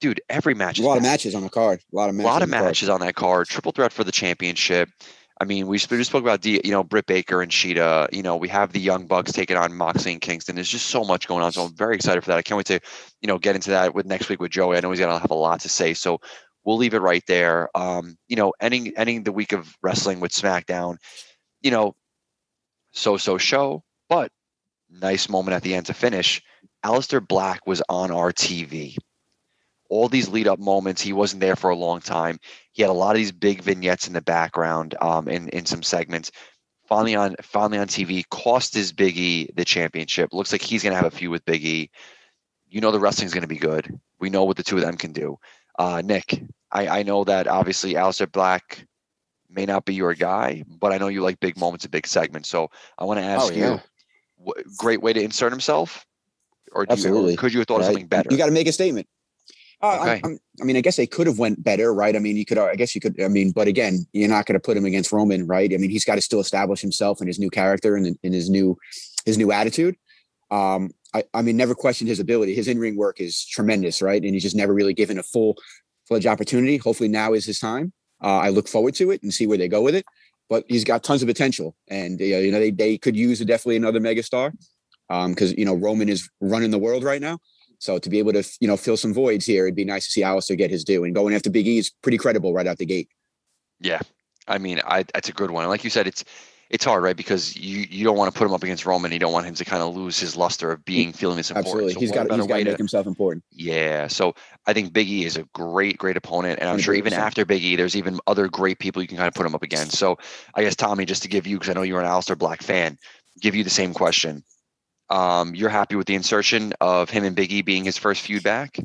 dude, 0.00 0.20
every 0.28 0.54
match 0.54 0.78
a 0.78 0.82
lot 0.82 0.96
of 0.96 1.02
matches 1.02 1.34
on 1.34 1.42
the 1.42 1.48
card. 1.50 1.80
A 1.92 1.96
lot 1.96 2.08
of 2.08 2.14
a 2.14 2.18
matches. 2.18 2.26
lot 2.26 2.42
of 2.42 2.48
on 2.48 2.50
card. 2.52 2.64
matches 2.64 2.88
on 2.88 3.00
that 3.00 3.14
card. 3.14 3.46
Triple 3.48 3.72
threat 3.72 3.92
for 3.92 4.04
the 4.04 4.12
championship. 4.12 4.88
I 5.40 5.44
mean, 5.44 5.66
we 5.66 5.74
we 5.74 5.78
just 5.78 6.10
spoke 6.10 6.22
about 6.22 6.40
D, 6.40 6.60
you 6.64 6.72
know 6.72 6.82
Britt 6.82 7.06
Baker 7.06 7.42
and 7.42 7.50
Shida. 7.52 8.12
You 8.12 8.22
know, 8.22 8.36
we 8.36 8.48
have 8.48 8.72
the 8.72 8.80
Young 8.80 9.06
Bucks 9.06 9.30
taking 9.30 9.56
on 9.56 9.72
Moxley 9.72 10.12
and 10.12 10.20
Kingston. 10.20 10.56
There's 10.56 10.68
just 10.68 10.86
so 10.86 11.04
much 11.04 11.28
going 11.28 11.44
on, 11.44 11.52
so 11.52 11.64
I'm 11.64 11.74
very 11.74 11.94
excited 11.94 12.22
for 12.22 12.30
that. 12.30 12.38
I 12.38 12.42
can't 12.42 12.56
wait 12.56 12.66
to, 12.66 12.80
you 13.22 13.28
know, 13.28 13.38
get 13.38 13.54
into 13.54 13.70
that 13.70 13.94
with 13.94 14.04
next 14.04 14.28
week 14.28 14.40
with 14.40 14.50
Joey. 14.50 14.76
I 14.76 14.80
know 14.80 14.90
he's 14.90 14.98
gonna 14.98 15.18
have 15.18 15.30
a 15.30 15.34
lot 15.34 15.60
to 15.60 15.68
say, 15.68 15.94
so 15.94 16.20
we'll 16.68 16.76
leave 16.76 16.92
it 16.92 17.00
right 17.00 17.24
there. 17.26 17.70
Um, 17.74 18.18
you 18.28 18.36
know, 18.36 18.52
ending 18.60 18.92
ending 18.94 19.22
the 19.22 19.32
week 19.32 19.52
of 19.52 19.74
wrestling 19.80 20.20
with 20.20 20.32
SmackDown. 20.32 20.98
You 21.62 21.70
know, 21.70 21.96
so 22.92 23.16
so 23.16 23.38
show, 23.38 23.82
but 24.10 24.30
nice 24.90 25.30
moment 25.30 25.54
at 25.54 25.62
the 25.62 25.74
end 25.74 25.86
to 25.86 25.94
finish. 25.94 26.42
Aleister 26.84 27.26
Black 27.26 27.66
was 27.66 27.82
on 27.88 28.10
our 28.10 28.32
TV. 28.32 28.98
All 29.88 30.10
these 30.10 30.28
lead 30.28 30.46
up 30.46 30.58
moments, 30.58 31.00
he 31.00 31.14
wasn't 31.14 31.40
there 31.40 31.56
for 31.56 31.70
a 31.70 31.76
long 31.76 32.00
time. 32.00 32.38
He 32.72 32.82
had 32.82 32.90
a 32.90 32.92
lot 32.92 33.12
of 33.12 33.16
these 33.16 33.32
big 33.32 33.62
vignettes 33.62 34.06
in 34.06 34.12
the 34.12 34.20
background, 34.20 34.94
um, 35.00 35.26
in 35.26 35.48
in 35.48 35.64
some 35.64 35.82
segments. 35.82 36.30
Finally 36.86 37.14
on 37.14 37.34
finally 37.42 37.78
on 37.78 37.86
TV, 37.86 38.28
cost 38.28 38.74
his 38.74 38.92
Biggie 38.92 39.48
the 39.56 39.64
championship. 39.64 40.34
Looks 40.34 40.52
like 40.52 40.60
he's 40.60 40.82
gonna 40.82 40.96
have 40.96 41.06
a 41.06 41.10
feud 41.10 41.30
with 41.30 41.46
Biggie. 41.46 41.88
You 42.68 42.82
know 42.82 42.90
the 42.90 43.00
wrestling's 43.00 43.32
gonna 43.32 43.46
be 43.46 43.56
good. 43.56 43.98
We 44.20 44.28
know 44.28 44.44
what 44.44 44.58
the 44.58 44.62
two 44.62 44.76
of 44.76 44.82
them 44.82 44.98
can 44.98 45.12
do. 45.12 45.38
Uh, 45.78 46.02
Nick, 46.04 46.42
I, 46.72 46.88
I 46.88 47.02
know 47.02 47.24
that 47.24 47.46
obviously 47.46 47.94
Aleister 47.94 48.30
Black 48.30 48.84
may 49.50 49.64
not 49.64 49.84
be 49.84 49.94
your 49.94 50.12
guy, 50.14 50.64
but 50.66 50.92
I 50.92 50.98
know 50.98 51.08
you 51.08 51.22
like 51.22 51.40
big 51.40 51.56
moments 51.56 51.84
and 51.84 51.92
big 51.92 52.06
segments. 52.06 52.48
So 52.48 52.68
I 52.98 53.04
want 53.04 53.20
to 53.20 53.24
ask 53.24 53.46
Oh, 53.52 53.54
yeah. 53.56 53.78
you, 54.44 54.54
great 54.76 55.00
way 55.00 55.12
to 55.12 55.22
insert 55.22 55.52
himself, 55.52 56.04
or, 56.72 56.84
do 56.84 56.90
you, 56.90 56.92
Absolutely. 56.94 57.36
could 57.36 57.52
you 57.52 57.60
have 57.60 57.66
thought 57.68 57.76
of 57.76 57.86
right? 57.86 57.92
something 57.92 58.06
better? 58.06 58.28
You 58.30 58.36
got 58.36 58.46
to 58.46 58.52
make 58.52 58.66
a 58.66 58.72
statement. 58.72 59.06
Uh, 59.80 59.98
Okay. 60.02 60.20
I'm- 60.24 60.38
i 60.60 60.64
mean, 60.64 60.76
I 60.76 60.80
guess 60.80 60.96
they 60.96 61.06
could 61.06 61.28
have 61.28 61.38
went 61.38 61.62
better, 61.62 61.94
right? 61.94 62.16
I 62.16 62.18
mean, 62.18 62.36
you 62.36 62.44
could, 62.44 62.58
I 62.58 62.74
guess 62.74 62.96
you 62.96 63.00
could. 63.00 63.22
I 63.22 63.28
mean, 63.28 63.52
but 63.52 63.68
again, 63.68 64.04
you're 64.12 64.28
not 64.28 64.44
going 64.44 64.54
to 64.54 64.60
put 64.60 64.76
him 64.76 64.84
against 64.84 65.12
Roman, 65.12 65.46
right? 65.46 65.72
I 65.72 65.76
mean, 65.76 65.88
he's 65.90 66.04
got 66.04 66.16
to 66.16 66.20
still 66.20 66.40
establish 66.40 66.80
himself 66.80 67.20
and 67.20 67.28
his 67.28 67.38
new 67.38 67.48
character 67.48 67.94
and 67.94 68.18
in 68.24 68.32
his 68.32 68.50
new, 68.50 68.76
his 69.24 69.38
new 69.38 69.52
attitude. 69.52 69.94
Um, 70.50 70.90
I, 71.14 71.24
I 71.34 71.42
mean, 71.42 71.56
never 71.56 71.74
questioned 71.74 72.08
his 72.08 72.20
ability. 72.20 72.54
His 72.54 72.68
in 72.68 72.78
ring 72.78 72.96
work 72.96 73.20
is 73.20 73.44
tremendous, 73.46 74.02
right? 74.02 74.22
And 74.22 74.34
he's 74.34 74.42
just 74.42 74.56
never 74.56 74.74
really 74.74 74.94
given 74.94 75.18
a 75.18 75.22
full 75.22 75.56
fledged 76.06 76.26
opportunity. 76.26 76.76
Hopefully, 76.76 77.08
now 77.08 77.32
is 77.32 77.46
his 77.46 77.58
time. 77.58 77.92
Uh, 78.22 78.38
I 78.38 78.48
look 78.50 78.68
forward 78.68 78.94
to 78.96 79.10
it 79.10 79.22
and 79.22 79.32
see 79.32 79.46
where 79.46 79.58
they 79.58 79.68
go 79.68 79.82
with 79.82 79.94
it. 79.94 80.04
But 80.48 80.64
he's 80.68 80.84
got 80.84 81.04
tons 81.04 81.22
of 81.22 81.28
potential, 81.28 81.76
and 81.88 82.20
uh, 82.20 82.24
you 82.24 82.50
know 82.50 82.58
they 82.58 82.70
they 82.70 82.96
could 82.96 83.14
use 83.14 83.38
definitely 83.40 83.76
another 83.76 84.00
megastar 84.00 84.52
because 85.08 85.52
you 85.52 85.64
know 85.64 85.74
Roman 85.74 86.08
is 86.08 86.28
running 86.40 86.70
the 86.70 86.78
world 86.78 87.04
right 87.04 87.20
now. 87.20 87.38
So 87.80 87.98
to 87.98 88.10
be 88.10 88.18
able 88.18 88.32
to 88.32 88.42
you 88.58 88.66
know 88.66 88.78
fill 88.78 88.96
some 88.96 89.12
voids 89.12 89.44
here, 89.44 89.66
it'd 89.66 89.76
be 89.76 89.84
nice 89.84 90.06
to 90.06 90.12
see 90.12 90.22
Aleister 90.22 90.56
get 90.56 90.70
his 90.70 90.84
due. 90.84 91.04
And 91.04 91.14
going 91.14 91.34
after 91.34 91.50
Big 91.50 91.66
E 91.66 91.78
is 91.78 91.90
pretty 92.02 92.16
credible 92.16 92.54
right 92.54 92.66
out 92.66 92.78
the 92.78 92.86
gate. 92.86 93.10
Yeah, 93.80 94.00
I 94.46 94.56
mean, 94.56 94.80
I 94.86 95.04
that's 95.14 95.28
a 95.28 95.32
good 95.32 95.50
one. 95.50 95.68
Like 95.68 95.84
you 95.84 95.90
said, 95.90 96.06
it's 96.06 96.24
it's 96.70 96.84
hard, 96.84 97.02
right? 97.02 97.16
Because 97.16 97.56
you 97.56 97.86
you 97.88 98.04
don't 98.04 98.16
want 98.16 98.32
to 98.32 98.38
put 98.38 98.46
him 98.46 98.52
up 98.52 98.62
against 98.62 98.84
Roman. 98.84 99.10
You 99.10 99.18
don't 99.18 99.32
want 99.32 99.46
him 99.46 99.54
to 99.54 99.64
kind 99.64 99.82
of 99.82 99.96
lose 99.96 100.18
his 100.18 100.36
luster 100.36 100.70
of 100.70 100.84
being 100.84 101.12
feeling 101.12 101.38
this 101.38 101.50
important. 101.50 101.66
Absolutely. 101.66 101.94
So 101.94 102.00
he's 102.00 102.10
what 102.10 102.28
got 102.28 102.36
he's 102.36 102.46
got 102.46 102.54
way 102.54 102.58
to 102.58 102.64
to 102.64 102.70
make 102.72 102.78
himself 102.78 103.06
important. 103.06 103.42
yeah. 103.50 104.06
So 104.06 104.34
I 104.66 104.74
think 104.74 104.92
Big 104.92 105.08
E 105.08 105.24
is 105.24 105.36
a 105.38 105.44
great, 105.54 105.96
great 105.96 106.16
opponent. 106.18 106.58
And 106.60 106.68
I'm 106.68 106.78
sure 106.78 106.94
even 106.94 107.14
after 107.14 107.46
Big 107.46 107.62
E, 107.64 107.76
there's 107.76 107.96
even 107.96 108.20
other 108.26 108.48
great 108.48 108.78
people 108.78 109.00
you 109.00 109.08
can 109.08 109.16
kind 109.16 109.28
of 109.28 109.34
put 109.34 109.46
him 109.46 109.54
up 109.54 109.62
against. 109.62 109.96
So 109.96 110.18
I 110.54 110.62
guess, 110.62 110.76
Tommy, 110.76 111.06
just 111.06 111.22
to 111.22 111.28
give 111.28 111.46
you, 111.46 111.56
because 111.58 111.70
I 111.70 111.72
know 111.72 111.82
you're 111.82 112.00
an 112.00 112.06
Aleister 112.06 112.36
Black 112.36 112.62
fan, 112.62 112.98
give 113.40 113.54
you 113.54 113.64
the 113.64 113.70
same 113.70 113.94
question. 113.94 114.44
Um, 115.08 115.54
you're 115.54 115.70
happy 115.70 115.96
with 115.96 116.06
the 116.06 116.14
insertion 116.14 116.74
of 116.82 117.08
him 117.08 117.24
and 117.24 117.34
Big 117.34 117.50
E 117.50 117.62
being 117.62 117.84
his 117.84 117.96
first 117.96 118.20
feud 118.20 118.42
back? 118.42 118.78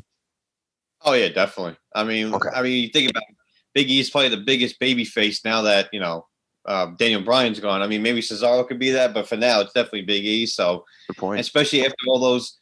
Oh 1.02 1.12
yeah, 1.12 1.28
definitely. 1.28 1.76
I 1.94 2.04
mean, 2.04 2.32
Okay. 2.32 2.48
I 2.48 2.62
mean, 2.62 2.84
you 2.84 2.88
think 2.88 3.10
about 3.10 3.24
it, 3.28 3.36
Big 3.74 3.90
E 3.90 4.00
is 4.00 4.08
probably 4.08 4.30
the 4.30 4.38
biggest 4.38 4.78
baby 4.78 5.04
face 5.04 5.44
now 5.44 5.60
that 5.62 5.90
you 5.92 6.00
know 6.00 6.26
um, 6.66 6.96
Daniel 6.98 7.20
Bryan's 7.22 7.60
gone. 7.60 7.82
I 7.82 7.86
mean, 7.86 8.02
maybe 8.02 8.20
Cesaro 8.20 8.66
could 8.66 8.78
be 8.78 8.90
that, 8.90 9.12
but 9.14 9.28
for 9.28 9.36
now, 9.36 9.60
it's 9.60 9.72
definitely 9.72 10.02
Big 10.02 10.24
E. 10.24 10.46
So, 10.46 10.84
Good 11.08 11.16
point. 11.16 11.40
especially 11.40 11.84
after 11.84 11.96
all 12.08 12.18
those 12.18 12.58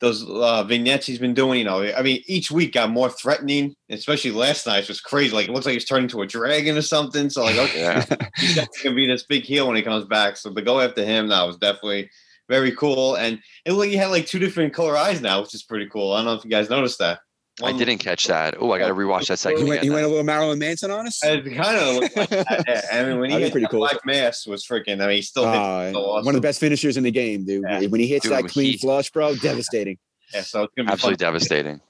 those 0.00 0.28
uh, 0.28 0.62
vignettes 0.64 1.06
he's 1.06 1.18
been 1.18 1.32
doing, 1.32 1.58
you 1.60 1.64
know, 1.64 1.82
I 1.82 2.02
mean, 2.02 2.22
each 2.26 2.50
week 2.50 2.74
got 2.74 2.90
more 2.90 3.08
threatening. 3.08 3.74
Especially 3.88 4.30
last 4.30 4.66
night, 4.66 4.82
it 4.82 4.88
was 4.88 5.00
crazy. 5.00 5.34
Like 5.34 5.48
it 5.48 5.52
looks 5.52 5.64
like 5.64 5.72
he's 5.72 5.86
turning 5.86 6.08
to 6.08 6.20
a 6.22 6.26
dragon 6.26 6.76
or 6.76 6.82
something. 6.82 7.30
So, 7.30 7.42
like, 7.44 7.56
okay, 7.56 7.80
Yeah. 7.80 8.04
he's 8.36 8.54
definitely 8.56 8.84
gonna 8.84 8.96
be 8.96 9.06
this 9.06 9.24
big 9.24 9.44
heel 9.44 9.66
when 9.66 9.76
he 9.76 9.82
comes 9.82 10.04
back. 10.04 10.36
So 10.36 10.52
to 10.52 10.60
go 10.62 10.80
after 10.80 11.02
him 11.04 11.28
now 11.28 11.46
was 11.46 11.56
definitely 11.56 12.10
very 12.48 12.72
cool. 12.72 13.14
And 13.16 13.40
it 13.64 13.70
looked 13.72 13.80
like 13.80 13.88
he 13.90 13.96
had 13.96 14.10
like 14.10 14.26
two 14.26 14.38
different 14.38 14.74
color 14.74 14.96
eyes 14.96 15.20
now, 15.22 15.40
which 15.40 15.54
is 15.54 15.62
pretty 15.62 15.88
cool. 15.88 16.12
I 16.12 16.18
don't 16.18 16.26
know 16.26 16.34
if 16.34 16.44
you 16.44 16.50
guys 16.50 16.68
noticed 16.68 16.98
that. 16.98 17.20
I 17.62 17.72
didn't 17.72 17.98
catch 17.98 18.26
that. 18.26 18.56
Oh, 18.60 18.70
I 18.72 18.78
got 18.78 18.88
to 18.88 18.94
rewatch 18.94 19.28
that 19.28 19.34
He 19.34 19.36
segment. 19.36 19.68
went, 19.68 19.82
he 19.82 19.88
went 19.90 20.04
a 20.04 20.08
little 20.08 20.24
Marilyn 20.24 20.58
Manson 20.58 20.90
on 20.90 21.06
us. 21.06 21.24
It 21.24 21.42
kind 21.56 21.78
of 21.78 21.94
looked 21.96 22.16
like 22.16 22.28
that. 22.28 22.64
yeah. 22.68 22.82
I 22.92 23.04
mean, 23.04 23.18
when 23.18 23.30
he 23.30 23.40
hit 23.40 23.50
pretty 23.52 23.64
that 23.64 23.70
cool. 23.70 23.80
black 23.80 24.04
mass 24.04 24.46
was 24.46 24.64
freaking. 24.66 25.00
I 25.02 25.06
mean, 25.06 25.16
he 25.16 25.22
still 25.22 25.46
Uh, 25.46 25.84
it 25.84 25.92
so 25.94 26.00
awesome. 26.00 26.26
One 26.26 26.34
of 26.34 26.42
the 26.42 26.46
best 26.46 26.60
finishers 26.60 26.96
in 26.98 27.04
the 27.04 27.10
game, 27.10 27.44
dude. 27.46 27.64
Yeah. 27.66 27.86
When 27.86 28.00
he 28.00 28.06
hits 28.06 28.24
Dude, 28.24 28.32
that 28.32 28.44
clean 28.48 28.72
he- 28.72 28.78
flush, 28.78 29.10
bro, 29.10 29.34
devastating. 29.36 29.98
Yeah, 30.34 30.40
so 30.42 30.64
it's 30.64 30.74
gonna 30.76 30.88
be 30.88 30.92
Absolutely 30.92 31.24
fun. 31.24 31.32
devastating. 31.32 31.80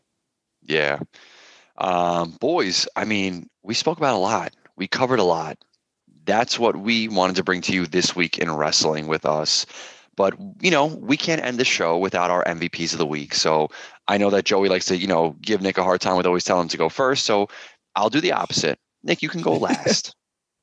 Yeah. 0.62 0.98
Um, 1.78 2.32
boys, 2.38 2.86
I 2.94 3.04
mean, 3.06 3.48
we 3.62 3.72
spoke 3.74 3.96
about 3.98 4.14
a 4.14 4.18
lot. 4.18 4.54
We 4.76 4.86
covered 4.86 5.18
a 5.20 5.24
lot. 5.24 5.56
That's 6.26 6.58
what 6.58 6.76
we 6.76 7.08
wanted 7.08 7.36
to 7.36 7.42
bring 7.44 7.62
to 7.62 7.72
you 7.72 7.86
this 7.86 8.14
week 8.14 8.38
in 8.38 8.50
wrestling 8.54 9.06
with 9.06 9.24
us. 9.24 9.64
But, 10.16 10.34
you 10.60 10.70
know, 10.70 10.86
we 10.86 11.16
can't 11.16 11.42
end 11.42 11.58
the 11.58 11.64
show 11.64 11.98
without 11.98 12.30
our 12.30 12.44
MVPs 12.44 12.92
of 12.92 12.98
the 12.98 13.06
week. 13.06 13.34
So 13.34 13.68
I 14.08 14.16
know 14.16 14.30
that 14.30 14.44
Joey 14.44 14.68
likes 14.68 14.86
to, 14.86 14.96
you 14.96 15.06
know, 15.06 15.36
give 15.42 15.60
Nick 15.60 15.78
a 15.78 15.84
hard 15.84 16.00
time 16.00 16.16
with 16.16 16.26
always 16.26 16.44
telling 16.44 16.62
him 16.62 16.68
to 16.68 16.76
go 16.78 16.88
first. 16.88 17.24
So 17.24 17.48
I'll 17.94 18.10
do 18.10 18.20
the 18.20 18.32
opposite. 18.32 18.78
Nick, 19.02 19.22
you 19.22 19.28
can 19.28 19.42
go 19.42 19.52
last. 19.56 20.14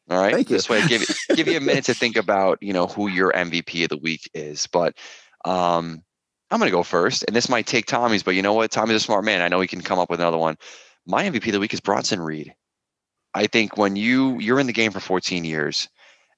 All 0.09 0.19
right. 0.19 0.33
Thank 0.33 0.49
you. 0.49 0.57
This 0.57 0.69
way, 0.69 0.85
give 0.87 1.03
give 1.35 1.47
you 1.47 1.57
a 1.57 1.61
minute 1.61 1.85
to 1.85 1.93
think 1.93 2.17
about, 2.17 2.57
you 2.61 2.73
know, 2.73 2.87
who 2.87 3.07
your 3.07 3.31
MVP 3.31 3.83
of 3.83 3.89
the 3.89 3.97
week 3.97 4.29
is. 4.33 4.67
But 4.67 4.97
um, 5.45 6.03
I'm 6.51 6.59
going 6.59 6.69
to 6.69 6.75
go 6.75 6.83
first, 6.83 7.23
and 7.27 7.35
this 7.35 7.49
might 7.49 7.65
take 7.65 7.85
Tommy's, 7.85 8.23
but 8.23 8.35
you 8.35 8.41
know 8.41 8.53
what? 8.53 8.71
Tommy's 8.71 8.97
a 8.97 8.99
smart 8.99 9.23
man. 9.23 9.41
I 9.41 9.47
know 9.47 9.61
he 9.61 9.67
can 9.67 9.81
come 9.81 9.99
up 9.99 10.09
with 10.09 10.19
another 10.19 10.37
one. 10.37 10.57
My 11.05 11.23
MVP 11.23 11.47
of 11.47 11.53
the 11.53 11.59
week 11.59 11.73
is 11.73 11.79
Bronson 11.79 12.21
Reed. 12.21 12.53
I 13.33 13.47
think 13.47 13.77
when 13.77 13.95
you 13.95 14.39
you're 14.39 14.59
in 14.59 14.67
the 14.67 14.73
game 14.73 14.91
for 14.91 14.99
14 14.99 15.45
years 15.45 15.89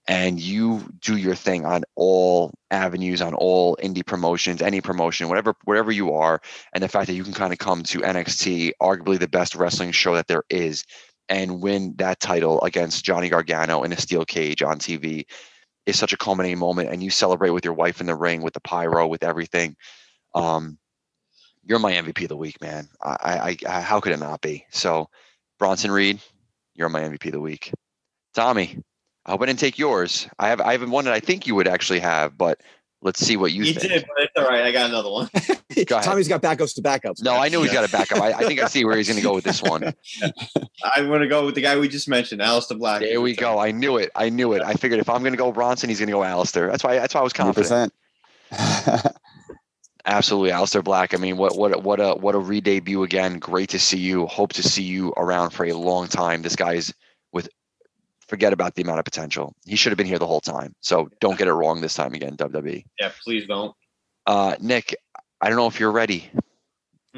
and 0.08 0.40
you 0.40 0.84
do 1.00 1.18
your 1.18 1.36
thing 1.36 1.66
on 1.66 1.84
all 1.96 2.54
avenues, 2.70 3.22
on 3.22 3.34
all 3.34 3.76
indie 3.78 4.06
promotions, 4.06 4.62
any 4.62 4.82
promotion, 4.82 5.30
whatever 5.30 5.56
wherever 5.64 5.92
you 5.92 6.14
are, 6.14 6.42
and 6.74 6.84
the 6.84 6.88
fact 6.88 7.08
that 7.08 7.14
you 7.14 7.24
can 7.24 7.34
kind 7.34 7.52
of 7.52 7.60
come 7.60 7.84
to 7.84 8.00
NXT, 8.00 8.72
arguably 8.82 9.18
the 9.18 9.28
best 9.28 9.56
wrestling 9.56 9.92
show 9.92 10.14
that 10.14 10.28
there 10.28 10.44
is, 10.50 10.84
and 11.28 11.62
win 11.62 11.96
that 11.98 12.20
title 12.20 12.62
against 12.62 13.04
Johnny 13.04 13.30
Gargano 13.30 13.84
in 13.84 13.92
a 13.92 14.00
steel 14.00 14.26
cage 14.26 14.62
on 14.62 14.78
TV 14.78 15.26
is 15.86 15.98
such 15.98 16.14
a 16.14 16.18
culminating 16.18 16.60
moment. 16.60 16.90
And 16.90 17.02
you 17.02 17.10
celebrate 17.10 17.52
with 17.52 17.66
your 17.66 17.74
wife 17.74 18.00
in 18.00 18.08
the 18.08 18.16
ring, 18.16 18.42
with 18.42 18.54
the 18.54 18.62
pyro, 18.62 19.08
with 19.08 19.24
everything. 19.24 19.76
Um, 20.34 20.78
you're 21.64 21.80
my 21.80 21.94
MVP 21.94 22.24
of 22.24 22.30
the 22.30 22.38
week, 22.38 22.62
man. 22.62 22.88
I, 23.02 23.18
I, 23.24 23.58
I 23.68 23.82
how 23.82 24.00
could 24.00 24.14
it 24.14 24.20
not 24.20 24.42
be? 24.42 24.66
So, 24.72 25.10
Bronson 25.58 25.90
Reed, 25.90 26.22
you're 26.76 26.90
my 26.90 27.02
MVP 27.02 27.26
of 27.28 27.32
the 27.32 27.42
week. 27.42 27.72
Tommy, 28.36 28.78
I 29.26 29.32
hope 29.32 29.42
I 29.42 29.46
didn't 29.48 29.60
take 29.60 29.78
yours. 29.80 30.28
I 30.40 30.50
have 30.50 30.62
I 30.62 30.74
have 30.74 30.90
one 30.90 31.06
that 31.06 31.14
I 31.14 31.20
think 31.20 31.48
you 31.48 31.56
would 31.56 31.68
actually 31.68 32.00
have, 32.00 32.38
but 32.38 32.62
let's 33.02 33.20
see 33.20 33.38
what 33.38 33.52
you, 33.52 33.64
You 33.64 33.74
think. 33.74 33.92
did, 33.92 34.06
but 34.16 34.24
it's 34.26 34.34
all 34.38 34.48
right. 34.48 34.64
I 34.64 34.72
got 34.72 34.90
another 34.90 35.10
one. 35.10 35.30
Go 35.36 35.96
ahead. 35.96 36.04
Tommy's 36.04 36.28
got 36.28 36.42
backups 36.42 36.74
to 36.76 36.82
backups. 36.82 37.22
No, 37.24 37.34
I 37.36 37.50
knew 37.50 37.62
he's 37.62 37.74
got 37.74 37.88
a 37.88 37.92
backup. 37.92 38.20
I, 38.22 38.32
I 38.34 38.44
think 38.46 38.62
I 38.62 38.68
see 38.68 38.86
where 38.86 38.96
he's 38.98 39.08
going 39.08 39.18
to 39.18 39.24
go 39.24 39.34
with 39.34 39.44
this 39.44 39.62
one. 39.62 39.84
I'm 40.96 41.08
gonna 41.10 41.28
go 41.28 41.46
with 41.46 41.56
the 41.56 41.62
guy 41.62 41.78
we 41.78 41.88
just 41.88 42.08
mentioned, 42.08 42.42
Aleister 42.42 42.78
Black. 42.78 43.02
There 43.02 43.20
we 43.22 43.36
go. 43.36 43.60
I 43.60 43.72
knew 43.72 43.98
it. 43.98 44.12
I 44.16 44.30
knew 44.30 44.54
it. 44.54 44.62
I 44.62 44.74
figured 44.76 45.00
if 45.00 45.10
I'm 45.10 45.22
going 45.22 45.34
to 45.34 45.38
go 45.38 45.52
Bronson, 45.52 45.90
he's 45.90 46.00
going 46.00 46.08
to 46.08 46.14
go 46.14 46.20
Aleister. 46.22 46.70
That's 46.70 46.84
why. 46.84 46.96
That's 46.96 47.14
why 47.14 47.22
I 47.22 47.24
was 47.24 47.34
confident. 47.34 47.94
100%. 48.52 49.16
Absolutely, 50.08 50.52
Aleister 50.52 50.84
Black. 50.84 51.16
I 51.16 51.18
mean, 51.18 51.36
what 51.38 51.58
what 51.58 51.74
a- 51.76 51.80
what 51.80 52.00
a 52.00 52.14
what 52.14 52.36
a 52.36 52.40
re-debut 52.40 53.02
again. 53.04 53.40
Great 53.40 53.70
to 53.70 53.80
see 53.80 53.98
you. 53.98 54.28
Hope 54.28 54.54
to 54.54 54.62
see 54.62 54.84
you 54.84 55.10
around 55.18 55.50
for 55.50 55.66
a 55.66 55.74
long 55.74 56.08
time. 56.08 56.44
This 56.44 56.56
guy's 56.56 56.88
with 56.88 56.96
forget 58.28 58.54
about 58.54 58.76
the 58.76 58.82
amount 58.82 59.00
of 59.00 59.06
potential. 59.06 59.56
He 59.66 59.76
should 59.76 59.92
have 59.92 59.98
been 59.98 60.08
here 60.08 60.20
the 60.20 60.28
whole 60.28 60.42
time. 60.42 60.74
So 60.82 61.10
don't 61.20 61.38
get 61.38 61.48
it 61.48 61.54
wrong 61.54 61.82
this 61.82 61.94
time 61.96 62.14
again, 62.14 62.36
WWE. 62.38 62.84
Yeah, 63.00 63.12
please 63.24 63.46
don't. 63.48 63.74
Uh, 64.26 64.56
Nick, 64.60 64.96
I 65.42 65.50
don't 65.50 65.58
know 65.58 65.68
if 65.68 65.80
you're 65.80 65.92
ready. 65.92 66.30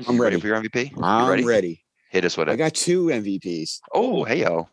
I'm 0.07 0.15
You 0.15 0.21
ready. 0.21 0.39
for 0.39 0.47
your 0.47 0.61
MVP. 0.61 0.91
You 0.95 1.03
I'm 1.03 1.29
ready? 1.29 1.43
ready? 1.45 1.83
Hit 2.09 2.23
us 2.25 2.37
with 2.37 2.49
I 2.49 2.55
got 2.55 2.73
two 2.73 3.05
MVPs: 3.07 3.79
Oh, 3.93 4.23
hey 4.23 4.41
yo. 4.41 4.69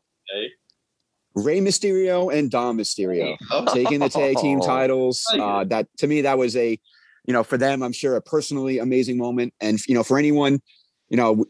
Rey 1.34 1.58
Mysterio 1.58 2.32
and 2.32 2.48
Dom 2.50 2.78
Mysterio. 2.78 3.36
Oh, 3.50 3.64
taking 3.74 3.98
the 4.00 4.08
tag 4.08 4.36
team 4.36 4.60
Oh. 4.62 4.66
titles. 4.66 5.24
Uh, 5.32 5.64
that 5.64 5.88
to 5.98 6.06
me, 6.06 6.20
that 6.22 6.38
was 6.38 6.56
a, 6.56 6.78
you 7.26 7.32
know, 7.32 7.42
for 7.42 7.58
them, 7.58 7.82
I'm 7.82 7.92
sure 7.92 8.14
a 8.16 8.22
personally 8.22 8.78
amazing 8.78 9.18
moment. 9.18 9.52
And 9.60 9.78
you 9.88 9.94
know, 9.94 10.04
for 10.04 10.16
anyone, 10.16 10.60
you 11.08 11.16
know, 11.16 11.44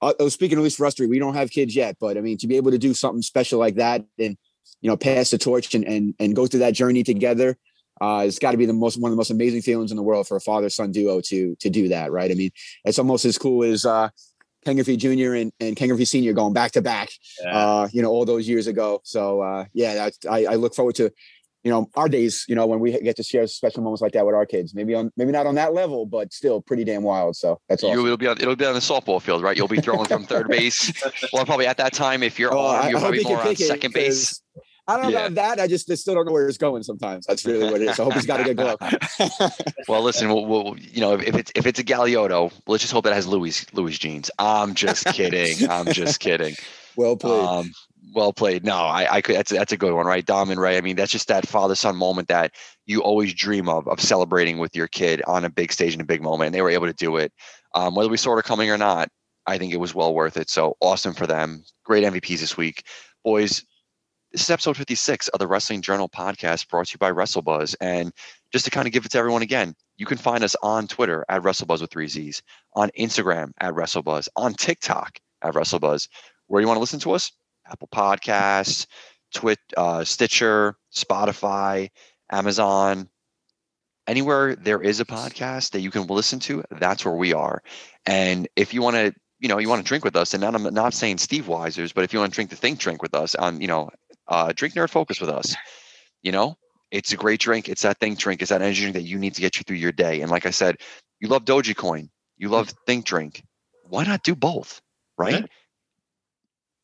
uh, 0.00 0.12
uh, 0.20 0.28
speaking 0.28 0.58
at 0.58 0.64
least 0.64 0.76
for 0.76 0.86
us 0.86 0.94
three, 0.94 1.06
we 1.06 1.18
don't 1.18 1.34
have 1.34 1.50
kids 1.50 1.74
yet, 1.74 1.96
but 2.00 2.16
I 2.16 2.20
mean, 2.20 2.38
to 2.38 2.46
be 2.46 2.56
able 2.56 2.70
to 2.70 2.78
do 2.78 2.94
something 2.94 3.22
special 3.22 3.58
like 3.58 3.76
that 3.76 4.04
and 4.18 4.36
you 4.80 4.88
know, 4.88 4.96
pass 4.96 5.30
the 5.30 5.38
torch 5.38 5.74
and 5.74 5.84
and 5.84 6.14
and 6.18 6.36
go 6.36 6.46
through 6.46 6.60
that 6.60 6.74
journey 6.74 7.02
together. 7.02 7.56
Uh, 8.00 8.22
it's 8.24 8.38
got 8.38 8.52
to 8.52 8.56
be 8.56 8.66
the 8.66 8.72
most 8.72 9.00
one 9.00 9.10
of 9.10 9.12
the 9.12 9.16
most 9.16 9.30
amazing 9.30 9.60
feelings 9.60 9.90
in 9.90 9.96
the 9.96 10.02
world 10.02 10.28
for 10.28 10.36
a 10.36 10.40
father 10.40 10.68
son 10.68 10.92
duo 10.92 11.20
to 11.20 11.56
to 11.56 11.68
do 11.68 11.88
that, 11.88 12.12
right? 12.12 12.30
I 12.30 12.34
mean, 12.34 12.50
it's 12.84 12.98
almost 12.98 13.24
as 13.24 13.38
cool 13.38 13.64
as 13.64 13.84
uh, 13.84 14.08
Ken 14.64 14.76
Griffey 14.76 14.96
Jr. 14.96 15.34
and, 15.34 15.52
and 15.58 15.74
Ken 15.74 15.88
Griffey 15.88 16.04
Sr. 16.04 16.32
going 16.32 16.52
back 16.52 16.72
to 16.72 16.82
back 16.82 17.08
yeah. 17.42 17.56
uh, 17.56 17.88
you 17.92 18.02
know, 18.02 18.10
all 18.10 18.24
those 18.24 18.48
years 18.48 18.66
ago. 18.66 19.00
So 19.02 19.40
uh, 19.40 19.64
yeah, 19.72 20.10
I, 20.30 20.46
I 20.46 20.54
look 20.54 20.74
forward 20.74 20.94
to, 20.96 21.10
you 21.68 21.74
know, 21.74 21.90
our 21.96 22.08
days, 22.08 22.46
you 22.48 22.54
know, 22.54 22.66
when 22.66 22.80
we 22.80 22.98
get 22.98 23.14
to 23.16 23.22
share 23.22 23.46
special 23.46 23.82
moments 23.82 24.00
like 24.00 24.12
that 24.12 24.24
with 24.24 24.34
our 24.34 24.46
kids. 24.46 24.74
Maybe 24.74 24.94
on, 24.94 25.12
maybe 25.18 25.32
not 25.32 25.46
on 25.46 25.54
that 25.56 25.74
level, 25.74 26.06
but 26.06 26.32
still 26.32 26.62
pretty 26.62 26.82
damn 26.82 27.02
wild. 27.02 27.36
So 27.36 27.60
that's 27.68 27.84
all 27.84 27.90
awesome. 27.90 28.06
it'll 28.06 28.16
be 28.16 28.26
on, 28.26 28.40
it'll 28.40 28.56
be 28.56 28.64
on 28.64 28.72
the 28.72 28.80
softball 28.80 29.20
field, 29.20 29.42
right? 29.42 29.54
You'll 29.54 29.68
be 29.68 29.82
throwing 29.82 30.06
from 30.06 30.24
third 30.24 30.48
base. 30.56 30.90
Well, 31.30 31.44
probably 31.44 31.66
at 31.66 31.76
that 31.76 31.92
time, 31.92 32.22
if 32.22 32.38
you're 32.38 32.54
Oh, 32.54 32.58
on, 32.58 32.88
you're 32.88 32.96
I 32.96 33.02
probably 33.02 33.22
more 33.22 33.42
on 33.46 33.54
second 33.54 33.92
base. 33.92 34.40
I 34.86 34.94
don't 34.96 35.02
know 35.02 35.10
Yeah. 35.10 35.26
about 35.26 35.34
that. 35.34 35.60
I 35.60 35.66
just 35.66 35.90
I 35.90 35.94
still 35.96 36.14
don't 36.14 36.24
know 36.24 36.32
where 36.32 36.48
it's 36.48 36.56
going. 36.56 36.82
Sometimes 36.84 37.26
that's 37.26 37.44
really 37.44 37.70
what 37.70 37.82
it 37.82 37.90
is. 37.90 38.00
I 38.00 38.04
hope 38.04 38.14
he's 38.14 38.24
got 38.24 38.40
a 38.40 38.44
good 38.44 38.56
glove. 38.56 38.78
Well, 39.88 40.02
listen, 40.02 40.28
we'll, 40.28 40.46
we'll, 40.46 40.76
you 40.78 41.02
know, 41.02 41.12
if, 41.14 41.34
it's 41.36 41.52
if 41.54 41.66
it's 41.66 41.78
a 41.78 41.84
Galiotto, 41.84 42.50
let's 42.66 42.82
just 42.82 42.92
hope 42.94 43.04
that 43.04 43.12
has 43.12 43.26
Louis 43.26 43.66
Louis 43.74 43.98
jeans. 43.98 44.30
I'm 44.38 44.74
just 44.74 45.04
kidding. 45.06 45.68
I'm 45.68 45.86
just 45.92 46.20
kidding. 46.20 46.54
well 46.96 47.16
played. 47.16 47.44
Um, 47.44 47.72
well 48.18 48.32
played. 48.32 48.64
No, 48.64 48.76
I, 48.76 49.06
I 49.14 49.20
could. 49.22 49.36
That's 49.36 49.52
that's 49.52 49.72
a 49.72 49.76
good 49.76 49.94
one, 49.94 50.06
right? 50.06 50.26
Dom 50.26 50.50
and 50.50 50.60
Rey. 50.60 50.76
I 50.76 50.80
mean, 50.80 50.96
that's 50.96 51.12
just 51.12 51.28
that 51.28 51.46
father 51.46 51.76
son 51.76 51.96
moment 51.96 52.28
that 52.28 52.52
you 52.84 53.00
always 53.00 53.32
dream 53.32 53.68
of 53.68 53.86
of 53.86 54.00
celebrating 54.00 54.58
with 54.58 54.74
your 54.74 54.88
kid 54.88 55.22
on 55.26 55.44
a 55.44 55.50
big 55.50 55.72
stage 55.72 55.94
in 55.94 56.00
a 56.00 56.04
big 56.04 56.20
moment. 56.20 56.46
And 56.46 56.54
they 56.54 56.62
were 56.62 56.70
able 56.70 56.88
to 56.88 56.92
do 56.92 57.16
it. 57.16 57.32
Um, 57.74 57.94
whether 57.94 58.08
we 58.08 58.16
saw 58.16 58.36
it 58.36 58.44
coming 58.44 58.70
or 58.70 58.76
not, 58.76 59.08
I 59.46 59.56
think 59.56 59.72
it 59.72 59.78
was 59.78 59.94
well 59.94 60.14
worth 60.14 60.36
it. 60.36 60.50
So 60.50 60.76
awesome 60.80 61.14
for 61.14 61.26
them. 61.26 61.62
Great 61.84 62.04
MVPs 62.04 62.40
this 62.40 62.56
week, 62.56 62.82
boys. 63.24 63.64
This 64.32 64.42
is 64.42 64.50
episode 64.50 64.76
56 64.76 65.28
of 65.28 65.38
the 65.38 65.46
Wrestling 65.46 65.80
Journal 65.80 66.08
podcast 66.08 66.68
brought 66.68 66.88
to 66.88 66.94
you 66.94 66.98
by 66.98 67.12
WrestleBuzz. 67.12 67.76
And 67.80 68.12
just 68.52 68.66
to 68.66 68.70
kind 68.70 68.86
of 68.86 68.92
give 68.92 69.06
it 69.06 69.12
to 69.12 69.18
everyone 69.18 69.40
again, 69.40 69.74
you 69.96 70.04
can 70.04 70.18
find 70.18 70.44
us 70.44 70.54
on 70.62 70.86
Twitter 70.86 71.24
at 71.30 71.42
WrestleBuzz 71.42 71.80
with 71.80 71.90
three 71.90 72.08
Z's, 72.08 72.42
on 72.74 72.90
Instagram 72.98 73.52
at 73.60 73.72
WrestleBuzz, 73.72 74.28
on 74.36 74.52
TikTok 74.52 75.18
at 75.40 75.54
WrestleBuzz. 75.54 76.08
Where 76.46 76.60
do 76.60 76.64
you 76.64 76.68
want 76.68 76.76
to 76.76 76.80
listen 76.80 77.00
to 77.00 77.12
us? 77.12 77.32
Apple 77.70 77.88
Podcasts, 77.92 78.86
Twit, 79.32 79.58
uh, 79.76 80.04
Stitcher, 80.04 80.76
Spotify, 80.92 81.90
Amazon, 82.30 83.08
anywhere 84.08 84.56
there 84.56 84.80
is 84.80 85.00
a 85.00 85.04
podcast 85.04 85.72
that 85.72 85.80
you 85.80 85.90
can 85.90 86.06
listen 86.06 86.40
to, 86.40 86.64
that's 86.70 87.04
where 87.04 87.14
we 87.14 87.34
are. 87.34 87.62
And 88.06 88.48
if 88.56 88.74
you 88.74 88.82
want 88.82 88.96
to, 88.96 89.14
you 89.38 89.48
know, 89.48 89.58
you 89.58 89.68
want 89.68 89.84
to 89.84 89.86
drink 89.86 90.04
with 90.04 90.16
us, 90.16 90.34
and 90.34 90.40
not, 90.40 90.54
I'm 90.54 90.74
not 90.74 90.94
saying 90.94 91.18
Steveweiser's, 91.18 91.92
but 91.92 92.02
if 92.02 92.12
you 92.12 92.18
want 92.18 92.32
to 92.32 92.34
drink 92.34 92.50
the 92.50 92.56
Think 92.56 92.80
Drink 92.80 93.02
with 93.02 93.14
us, 93.14 93.34
on, 93.36 93.60
you 93.60 93.68
know, 93.68 93.90
uh, 94.26 94.52
drink 94.52 94.74
Nerd 94.74 94.90
Focus 94.90 95.20
with 95.20 95.30
us, 95.30 95.54
you 96.22 96.32
know, 96.32 96.56
it's 96.90 97.12
a 97.12 97.16
great 97.16 97.38
drink. 97.38 97.68
It's 97.68 97.82
that 97.82 97.98
Think 97.98 98.18
Drink. 98.18 98.42
It's 98.42 98.48
that 98.48 98.62
energy 98.62 98.80
drink 98.80 98.94
that 98.94 99.02
you 99.02 99.18
need 99.18 99.34
to 99.34 99.40
get 99.40 99.56
you 99.56 99.62
through 99.62 99.76
your 99.76 99.92
day. 99.92 100.22
And 100.22 100.30
like 100.30 100.46
I 100.46 100.50
said, 100.50 100.78
you 101.20 101.28
love 101.28 101.44
Dogecoin, 101.44 102.08
you 102.38 102.48
love 102.48 102.70
Think 102.86 103.04
Drink. 103.04 103.44
Why 103.84 104.04
not 104.04 104.24
do 104.24 104.34
both? 104.34 104.80
Right? 105.16 105.48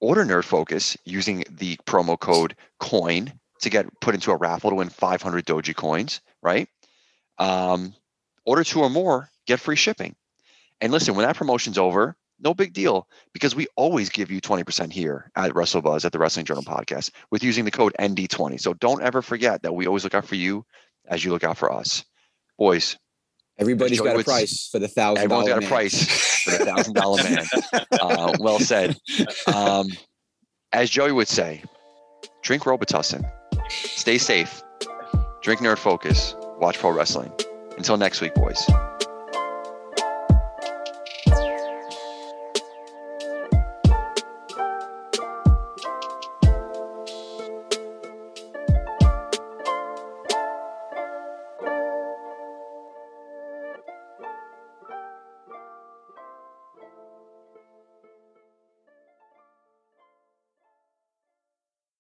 Order 0.05 0.25
Nerd 0.27 0.45
Focus 0.45 0.99
using 1.07 1.45
the 1.49 1.77
promo 1.87 2.21
code 2.21 2.55
COIN 2.79 3.33
to 3.63 3.71
get 3.71 3.87
put 4.01 4.15
into 4.15 4.33
a 4.33 4.37
raffle 4.37 4.69
to 4.69 4.77
win 4.77 4.91
500 4.91 5.47
Doge 5.47 5.75
coins, 5.75 6.21
right? 6.43 6.69
Um, 7.39 7.95
order 8.45 8.65
two 8.65 8.81
or 8.81 8.91
more, 8.91 9.31
get 9.47 9.61
free 9.61 9.77
shipping. 9.77 10.15
And 10.83 10.93
listen, 10.93 11.15
when 11.15 11.27
that 11.27 11.37
promotion's 11.37 11.79
over, 11.79 12.17
no 12.39 12.53
big 12.53 12.75
deal 12.75 13.09
because 13.33 13.55
we 13.55 13.67
always 13.77 14.11
give 14.11 14.31
you 14.31 14.43
20% 14.43 14.93
here 14.93 15.31
at 15.37 15.53
WrestleBuzz 15.53 16.05
at 16.05 16.13
the 16.13 16.19
Wrestling 16.19 16.45
Journal 16.45 16.65
podcast 16.65 17.11
with 17.31 17.43
using 17.43 17.65
the 17.65 17.71
code 17.71 17.95
ND20. 17.99 18.61
So 18.61 18.75
don't 18.75 19.03
ever 19.03 19.23
forget 19.23 19.63
that 19.63 19.75
we 19.75 19.87
always 19.87 20.05
look 20.05 20.15
out 20.15 20.27
for 20.27 20.35
you 20.35 20.67
as 21.07 21.25
you 21.25 21.31
look 21.31 21.45
out 21.45 21.57
for 21.57 21.73
us. 21.73 22.05
Boys, 22.59 22.99
Everybody's 23.59 24.01
got 24.01 24.19
a 24.19 24.25
price 24.25 24.69
for 24.71 24.79
the 24.79 24.89
thousand. 24.89 25.25
everyone's 25.25 25.49
got 25.49 25.63
a 25.63 25.67
price 25.67 26.43
for 26.43 26.51
the 26.51 26.65
thousand 26.65 26.95
dollar 26.95 27.23
man. 27.23 27.47
Uh, 27.93 28.37
well 28.41 28.59
said. 28.59 28.97
Um, 29.53 29.89
as 30.73 30.91
Joey 30.91 31.13
would 31.13 31.29
say, 31.29 31.63
drink 32.43 32.65
Robitussin, 32.65 33.31
stay 33.71 34.19
safe, 34.19 34.63
drink 35.43 35.61
Nerd 35.61 35.79
Focus, 35.79 36.35
watch 36.59 36.79
pro 36.79 36.91
wrestling. 36.91 37.33
Until 37.77 37.97
next 37.97 38.21
week, 38.21 38.35
boys. 38.35 38.65